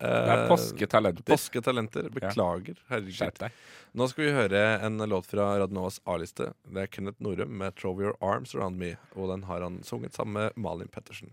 Eh, 0.00 0.06
Det 0.08 0.34
er 0.34 0.48
påsketalenter. 0.48 1.24
Påsketalenter. 1.26 2.08
Beklager. 2.14 2.76
Herregud. 2.88 3.50
Nå 3.98 4.06
skal 4.08 4.24
vi 4.24 4.30
høre 4.36 4.60
en 4.86 4.98
låt 5.10 5.26
fra 5.26 5.58
Radnovas 5.58 6.00
A-liste. 6.06 6.52
Det 6.70 6.82
er 6.82 6.86
Kenneth 6.86 7.20
Norum 7.20 7.48
med 7.58 7.74
'Throw 7.74 8.00
Your 8.00 8.14
Arms 8.22 8.54
Around 8.54 8.78
Me'. 8.78 8.96
Og 9.16 9.28
den 9.32 9.42
har 9.44 9.60
han 9.62 9.82
sunget 9.82 10.14
sammen 10.14 10.34
med 10.34 10.52
Malin 10.56 10.88
Pettersen. 10.88 11.32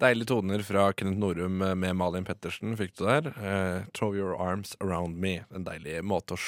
Deilige 0.00 0.26
toner 0.26 0.58
fra 0.66 0.88
Kenneth 0.92 1.18
Norum 1.20 1.58
med 1.78 1.94
Malin 1.94 2.24
Pettersen 2.26 2.74
fikk 2.76 2.96
du 2.98 3.04
der. 3.04 3.28
Eh, 3.28 3.84
'Throw 3.92 4.14
Your 4.16 4.34
Arms 4.40 4.74
Around 4.80 5.18
Me'. 5.22 5.44
En 5.54 5.64
deilig 5.64 6.00
måte 6.02 6.34
å 6.34 6.38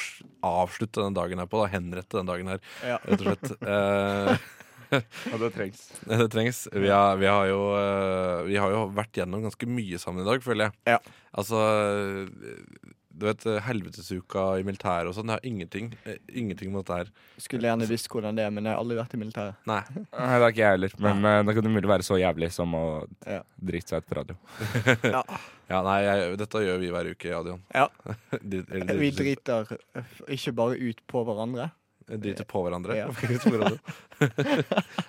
avslutte 0.43 1.03
den 1.05 1.15
dagen 1.15 1.39
her 1.39 1.47
på. 1.47 1.61
da 1.63 1.69
Henrette 1.71 2.17
den 2.19 2.27
dagen 2.27 2.47
her, 2.49 2.61
Ja. 2.83 2.99
rett 3.05 3.21
og 3.21 3.27
slett. 3.39 3.63
Eh, 3.63 4.37
Og 4.93 5.39
det 5.43 5.53
trengs. 5.57 5.83
Det 6.11 6.29
trengs. 6.33 6.65
Vi 6.73 6.89
har, 6.93 7.17
vi, 7.21 7.27
har 7.31 7.47
jo, 7.51 7.61
eh, 7.81 8.43
vi 8.51 8.57
har 8.61 8.71
jo 8.75 8.85
vært 8.95 9.19
gjennom 9.23 9.43
ganske 9.47 9.67
mye 9.69 9.99
sammen 10.03 10.23
i 10.25 10.29
dag, 10.29 10.43
føler 10.45 10.69
jeg. 10.69 10.79
Ja. 10.95 11.01
Altså 11.37 11.59
Du 13.17 13.25
vet, 13.25 13.45
helvetesuka 13.65 14.43
i 14.61 14.65
militæret 14.67 15.09
og 15.09 15.15
sånn. 15.17 15.31
Det 15.31 15.37
har 15.39 15.47
ingenting, 15.49 15.87
eh, 16.05 16.19
ingenting 16.37 16.69
mot 16.75 16.85
det 16.85 16.99
her. 16.99 17.13
Skulle 17.41 17.65
gjerne 17.71 17.89
visst 17.89 18.11
hvordan 18.13 18.37
det 18.37 18.45
er, 18.45 18.51
men 18.53 18.69
jeg 18.69 18.75
har 18.77 18.83
aldri 18.83 18.99
vært 18.99 19.15
i 19.17 19.21
militæret. 19.23 19.57
Nei. 19.69 19.79
Nei, 19.97 20.05
det 20.37 20.43
er 20.43 20.53
ikke 20.53 20.61
jeg 20.67 20.75
heller. 20.77 20.97
Men 21.07 21.25
eh, 21.25 21.39
det 21.49 21.55
kan 21.57 21.71
umulig 21.71 21.89
være 21.95 22.05
så 22.07 22.19
jævlig 22.21 22.51
som 22.53 22.77
å 22.77 22.85
Ja. 23.25 23.41
drite 23.57 23.95
seg 23.95 24.05
ut 24.05 24.11
på 24.13 24.19
radio. 24.21 24.37
Ja. 25.17 25.23
Ja, 25.67 25.81
nei, 25.83 25.97
jeg, 26.05 26.37
dette 26.39 26.61
gjør 26.63 26.77
vi 26.79 26.91
hver 26.95 27.09
uke, 27.11 27.33
Adrian. 27.35 27.63
Ja. 27.75 27.89
Vi 29.01 29.09
driter 29.17 29.73
eh, 29.99 30.13
ikke 30.37 30.53
bare 30.55 30.77
ut 30.79 31.01
på 31.11 31.25
hverandre. 31.27 31.71
Driter 32.07 32.45
på 32.47 32.63
hverandre. 32.63 32.97
Ja. 32.97 33.09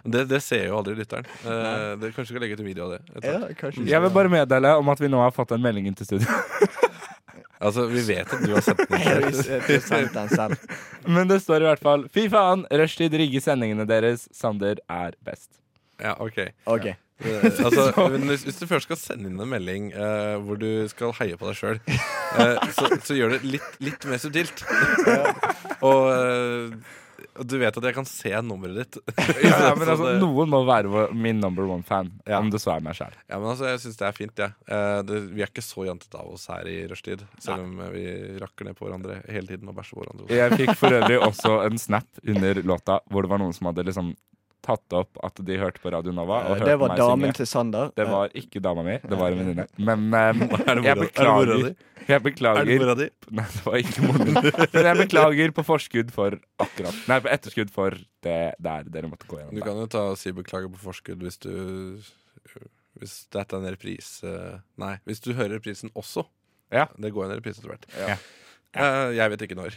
Det, 0.03 0.25
det 0.27 0.39
ser 0.43 0.65
jo 0.67 0.79
aldri 0.79 0.95
lytteren. 0.97 1.27
Uh, 1.45 1.93
det, 1.99 2.09
kanskje 2.15 2.23
vi 2.23 2.27
skal 2.33 2.43
legge 2.43 2.57
ut 2.57 2.63
en 2.63 2.67
video 2.67 2.87
av 2.87 2.95
det. 2.95 2.99
Ja, 3.23 3.75
Jeg 3.77 4.01
vil 4.03 4.11
bare 4.15 4.31
meddele 4.31 4.73
om 4.79 4.89
at 4.91 4.99
vi 4.99 5.09
nå 5.11 5.21
har 5.21 5.31
fått 5.35 5.53
en 5.55 5.63
melding 5.63 5.87
inn 5.87 5.97
til 5.97 6.09
studio. 6.09 6.27
Altså, 7.57 7.87
Vi 7.89 8.03
vet 8.05 8.29
at 8.33 8.43
du 8.45 8.51
har 8.53 8.61
sendt 8.61 10.13
den 10.13 10.29
selv. 10.29 10.59
Men 11.15 11.29
det 11.29 11.39
står 11.41 11.63
i 11.63 11.69
hvert 11.71 11.81
fall 11.81 12.03
Fy 12.13 12.27
faen, 12.29 12.67
rushtid 12.69 13.15
rigger 13.17 13.41
sendingene 13.41 13.87
deres. 13.89 14.27
Sander 14.35 14.77
er 14.85 15.17
best. 15.25 15.49
Ja, 15.97 16.13
OK. 16.21 16.37
OK. 16.69 16.91
Eh, 17.17 17.47
altså, 17.65 17.87
hvis, 18.29 18.43
hvis 18.45 18.59
du 18.61 18.67
først 18.69 18.89
skal 18.89 18.99
sende 19.01 19.31
inn 19.31 19.41
en 19.41 19.49
melding 19.49 19.89
uh, 19.95 20.37
hvor 20.45 20.59
du 20.61 20.69
skal 20.91 21.15
heie 21.21 21.39
på 21.39 21.49
deg 21.49 21.57
sjøl, 21.57 21.81
så, 22.77 22.91
så 23.01 23.17
gjør 23.17 23.37
det 23.37 23.41
litt, 23.57 23.73
litt 23.81 24.05
mer 24.09 24.21
subtilt. 24.21 24.61
og, 25.81 26.03
eh, 26.13 26.95
du 27.37 27.55
vet 27.61 27.75
at 27.77 27.85
jeg 27.85 27.93
kan 27.93 28.05
se 28.09 28.31
nummeret 28.45 28.77
ditt. 28.83 29.15
Ja, 29.45 29.73
men 29.77 29.89
altså, 29.89 30.13
Noen 30.21 30.49
må 30.53 30.61
være 30.67 31.07
min 31.17 31.41
number 31.41 31.65
one 31.69 31.85
fan, 31.85 32.11
Ja. 32.29 32.39
om 32.41 32.51
det 32.53 32.61
så 32.61 32.75
er 32.75 32.85
meg 32.85 32.97
sjæl. 32.97 33.17
Ja, 33.29 33.39
men 33.41 33.51
altså, 33.53 33.67
jeg 33.71 33.81
syns 33.83 33.99
det 33.99 34.07
er 34.07 34.15
fint, 34.17 34.37
jeg. 34.41 34.53
Ja. 34.69 35.01
vi 35.07 35.41
er 35.45 35.49
ikke 35.49 35.65
så 35.65 35.85
jantete 35.89 36.21
av 36.21 36.31
oss 36.33 36.47
her 36.51 36.69
i 36.69 36.79
rushtid. 36.89 37.25
Selv 37.43 37.65
om 37.65 37.81
eh, 37.85 37.91
vi 37.93 38.05
rakker 38.41 38.69
ned 38.69 38.77
på 38.77 38.87
hverandre 38.87 39.19
hele 39.25 39.49
tiden 39.49 39.69
og 39.69 39.77
bæsjer 39.77 39.97
på 39.97 40.05
hverandre. 40.05 40.29
Jeg 40.33 40.61
fikk 40.61 40.77
for 40.77 40.97
øvrig 41.01 41.19
også 41.31 41.57
en 41.65 41.81
snap 41.81 42.23
under 42.25 42.61
låta 42.65 43.01
hvor 43.09 43.25
det 43.25 43.33
var 43.33 43.41
noen 43.41 43.57
som 43.57 43.69
hadde 43.71 43.85
liksom 43.89 44.13
tatt 44.65 44.93
opp 44.97 45.17
at 45.23 45.37
de 45.45 45.57
hørte 45.61 45.79
på 45.83 45.91
Radio 45.93 46.11
Nova. 46.11 46.39
Og 46.47 46.55
Eh, 46.55 46.59
hørte 46.59 46.65
Det 46.71 46.79
var 46.79 46.89
meg 46.89 46.97
damen 46.97 47.27
synge. 47.29 47.35
til 47.37 47.47
Sander. 47.47 47.91
Det 47.95 48.07
var 48.09 48.29
ikke 48.35 48.61
dama 48.61 48.83
mi, 48.83 48.97
det 49.03 49.17
var 49.19 49.31
en 49.31 49.37
venninne. 49.43 49.67
Men 49.77 50.07
eh, 50.13 50.33
mora- 50.41 50.75
jeg 50.83 50.91
er 50.91 51.01
beklager. 51.01 51.75
Jeg 52.07 52.23
beklager. 52.23 52.61
Er 52.61 52.65
det 52.65 52.79
mora 52.81 52.95
di? 52.95 53.07
Nei, 53.35 53.45
det 53.53 53.63
var 53.65 53.77
ikke 53.81 54.05
mora 54.07 54.25
min. 54.25 54.33
Men 54.73 54.85
jeg 54.89 54.97
beklager 55.03 55.51
på 55.57 55.63
forskudd 55.67 56.11
for 56.15 56.37
akkurat 56.63 57.01
Nei, 57.11 57.19
på 57.19 57.31
etterskudd 57.35 57.71
for 57.75 57.97
det 58.23 58.37
der 58.63 58.83
dere 58.87 59.09
måtte 59.11 59.27
gå 59.27 59.41
Du 59.51 59.59
kan 59.61 59.75
jo 59.75 59.87
ta 59.91 60.05
og 60.13 60.17
si 60.17 60.31
beklager 60.31 60.71
på 60.71 60.79
forskudd 60.85 61.19
hvis 61.25 61.37
du 61.43 61.51
Hvis 62.97 63.27
dette 63.35 63.53
er 63.53 63.59
en 63.59 63.69
reprise 63.75 64.31
Nei, 64.81 64.93
hvis 65.05 65.19
du 65.21 65.33
hører 65.37 65.57
reprisen 65.59 65.91
også. 65.95 66.23
Ja. 66.73 66.87
Det 66.97 67.11
går 67.13 67.27
en 67.29 67.35
reprise 67.37 67.59
etter 67.61 67.69
hvert. 67.75 67.85
Ja. 67.99 68.15
Ja. 68.77 68.87
jeg 69.15 69.31
vet 69.31 69.43
ikke 69.47 69.55
når. 69.59 69.75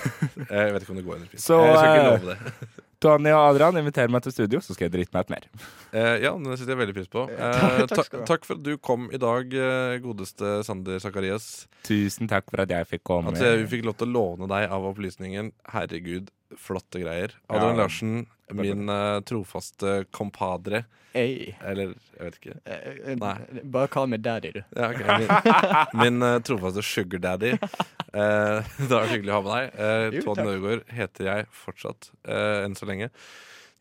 jeg 0.50 0.72
vet 0.74 0.82
ikke 0.82 0.94
om 0.94 0.98
det 0.98 1.04
går 1.06 1.18
en 1.18 1.26
reprise. 1.26 1.44
Så, 1.46 1.58
jeg 1.66 1.76
skal 1.78 1.92
ikke 1.92 2.02
eh, 2.02 2.10
love 2.10 2.32
det. 2.32 2.80
Tony 3.02 3.32
og 3.34 3.42
Adrian 3.50 3.78
inviterer 3.80 4.12
meg 4.12 4.22
til 4.24 4.34
studio, 4.34 4.60
så 4.62 4.76
skal 4.76 4.86
jeg 4.88 4.94
drite 4.94 5.14
meg 5.16 5.26
ut 5.26 5.32
mer. 5.34 5.48
Eh, 5.92 6.16
ja, 6.24 6.32
det 6.38 6.58
setter 6.60 6.74
jeg 6.76 6.80
veldig 6.84 6.96
pris 7.00 7.10
på. 7.12 7.24
Eh, 7.42 7.82
takk 7.90 8.12
ta 8.12 8.22
takk 8.32 8.46
for 8.46 8.58
at 8.60 8.64
du 8.64 8.76
kom 8.78 9.08
i 9.12 9.18
dag, 9.20 9.52
eh, 9.54 9.96
godeste 10.04 10.60
Sander 10.66 11.02
Sakarias. 11.02 11.66
Tusen 11.86 12.30
takk 12.30 12.46
for 12.52 12.62
at 12.64 12.70
jeg 12.72 12.88
fikk 12.90 13.04
komme. 13.08 13.34
At 13.34 13.42
vi 13.42 13.66
fikk 13.76 13.86
lov 13.88 13.98
til 14.00 14.10
å 14.12 14.14
låne 14.16 14.48
deg 14.52 14.70
av 14.72 14.86
opplysningen. 14.92 15.50
Herregud, 15.74 16.30
flotte 16.60 17.02
greier. 17.02 17.34
Adrian 17.50 17.76
Ja. 17.76 17.82
Larsen, 17.82 18.14
min 18.58 18.90
uh, 18.90 19.20
trofaste 19.26 20.02
compadre. 20.14 20.84
Ei. 21.18 21.52
Eller, 21.68 21.92
jeg 22.16 22.24
vet 22.24 22.38
ikke. 22.38 22.54
Eh, 22.64 22.84
eh, 22.92 23.16
Nei. 23.20 23.62
Bare 23.74 23.90
kall 23.92 24.08
meg 24.12 24.22
daddy, 24.24 24.52
du. 24.56 24.60
Ja, 24.76 24.88
okay. 24.88 25.26
Min, 25.26 25.98
min 26.00 26.24
uh, 26.24 26.38
trofaste 26.44 26.84
sugar 26.86 27.20
daddy. 27.22 27.52
Eh, 27.56 28.70
det 28.78 28.88
var 28.92 29.10
hyggelig 29.10 29.34
å 29.34 29.40
ha 29.40 29.42
med 29.44 29.52
deg. 29.52 29.74
Uh, 29.76 30.06
Jo, 30.16 30.36
Tony 30.38 30.78
heter 30.92 31.28
jeg 31.28 31.50
fortsatt, 31.64 32.10
enn 32.28 32.78
så 32.78 32.88
lenge. 32.88 33.10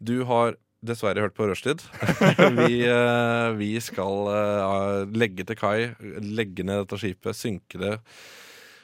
Du 0.02 0.22
har 0.28 0.58
dessverre 0.82 1.22
hørt 1.24 1.38
på 1.38 1.46
Rushtid. 1.48 1.84
vi, 2.60 2.82
vi 3.60 3.72
skal 3.86 5.06
legge 5.14 5.46
til 5.48 5.60
kai, 5.60 5.92
legge 6.26 6.66
ned 6.66 6.84
dette 6.84 7.00
skipet, 7.00 7.38
synke 7.38 7.80
det, 7.80 7.96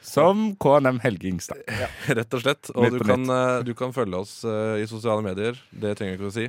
Som 0.07 0.53
KNM 0.63 1.01
Helge 1.03 1.27
Ingstad. 1.27 1.63
rett 2.19 2.35
og 2.37 2.43
slett. 2.43 2.69
Og 2.75 2.95
du 2.95 2.99
kan, 3.03 3.27
eh, 3.29 3.63
du 3.67 3.73
kan 3.75 3.91
følge 3.95 4.21
oss 4.23 4.37
eh, 4.47 4.83
i 4.83 4.87
sosiale 4.87 5.25
medier. 5.25 5.59
Det 5.71 5.97
trenger 5.99 6.15
jeg 6.15 6.19
ikke 6.21 6.29
å 6.31 6.35
si. 6.37 6.45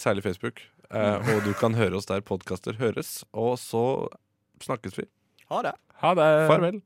Særlig 0.00 0.24
Facebook. 0.24 0.62
Eh, 0.92 1.32
og 1.34 1.44
du 1.44 1.52
kan 1.60 1.76
høre 1.76 2.00
oss 2.00 2.08
der 2.08 2.24
podkaster 2.24 2.78
høres. 2.80 3.18
Og 3.36 3.58
så 3.60 3.84
snakkes 4.64 4.96
vi. 4.96 5.06
Ha 5.52 5.60
det. 5.68 5.76
Ha 6.00 6.14
det. 6.16 6.30
Farvel. 6.48 6.80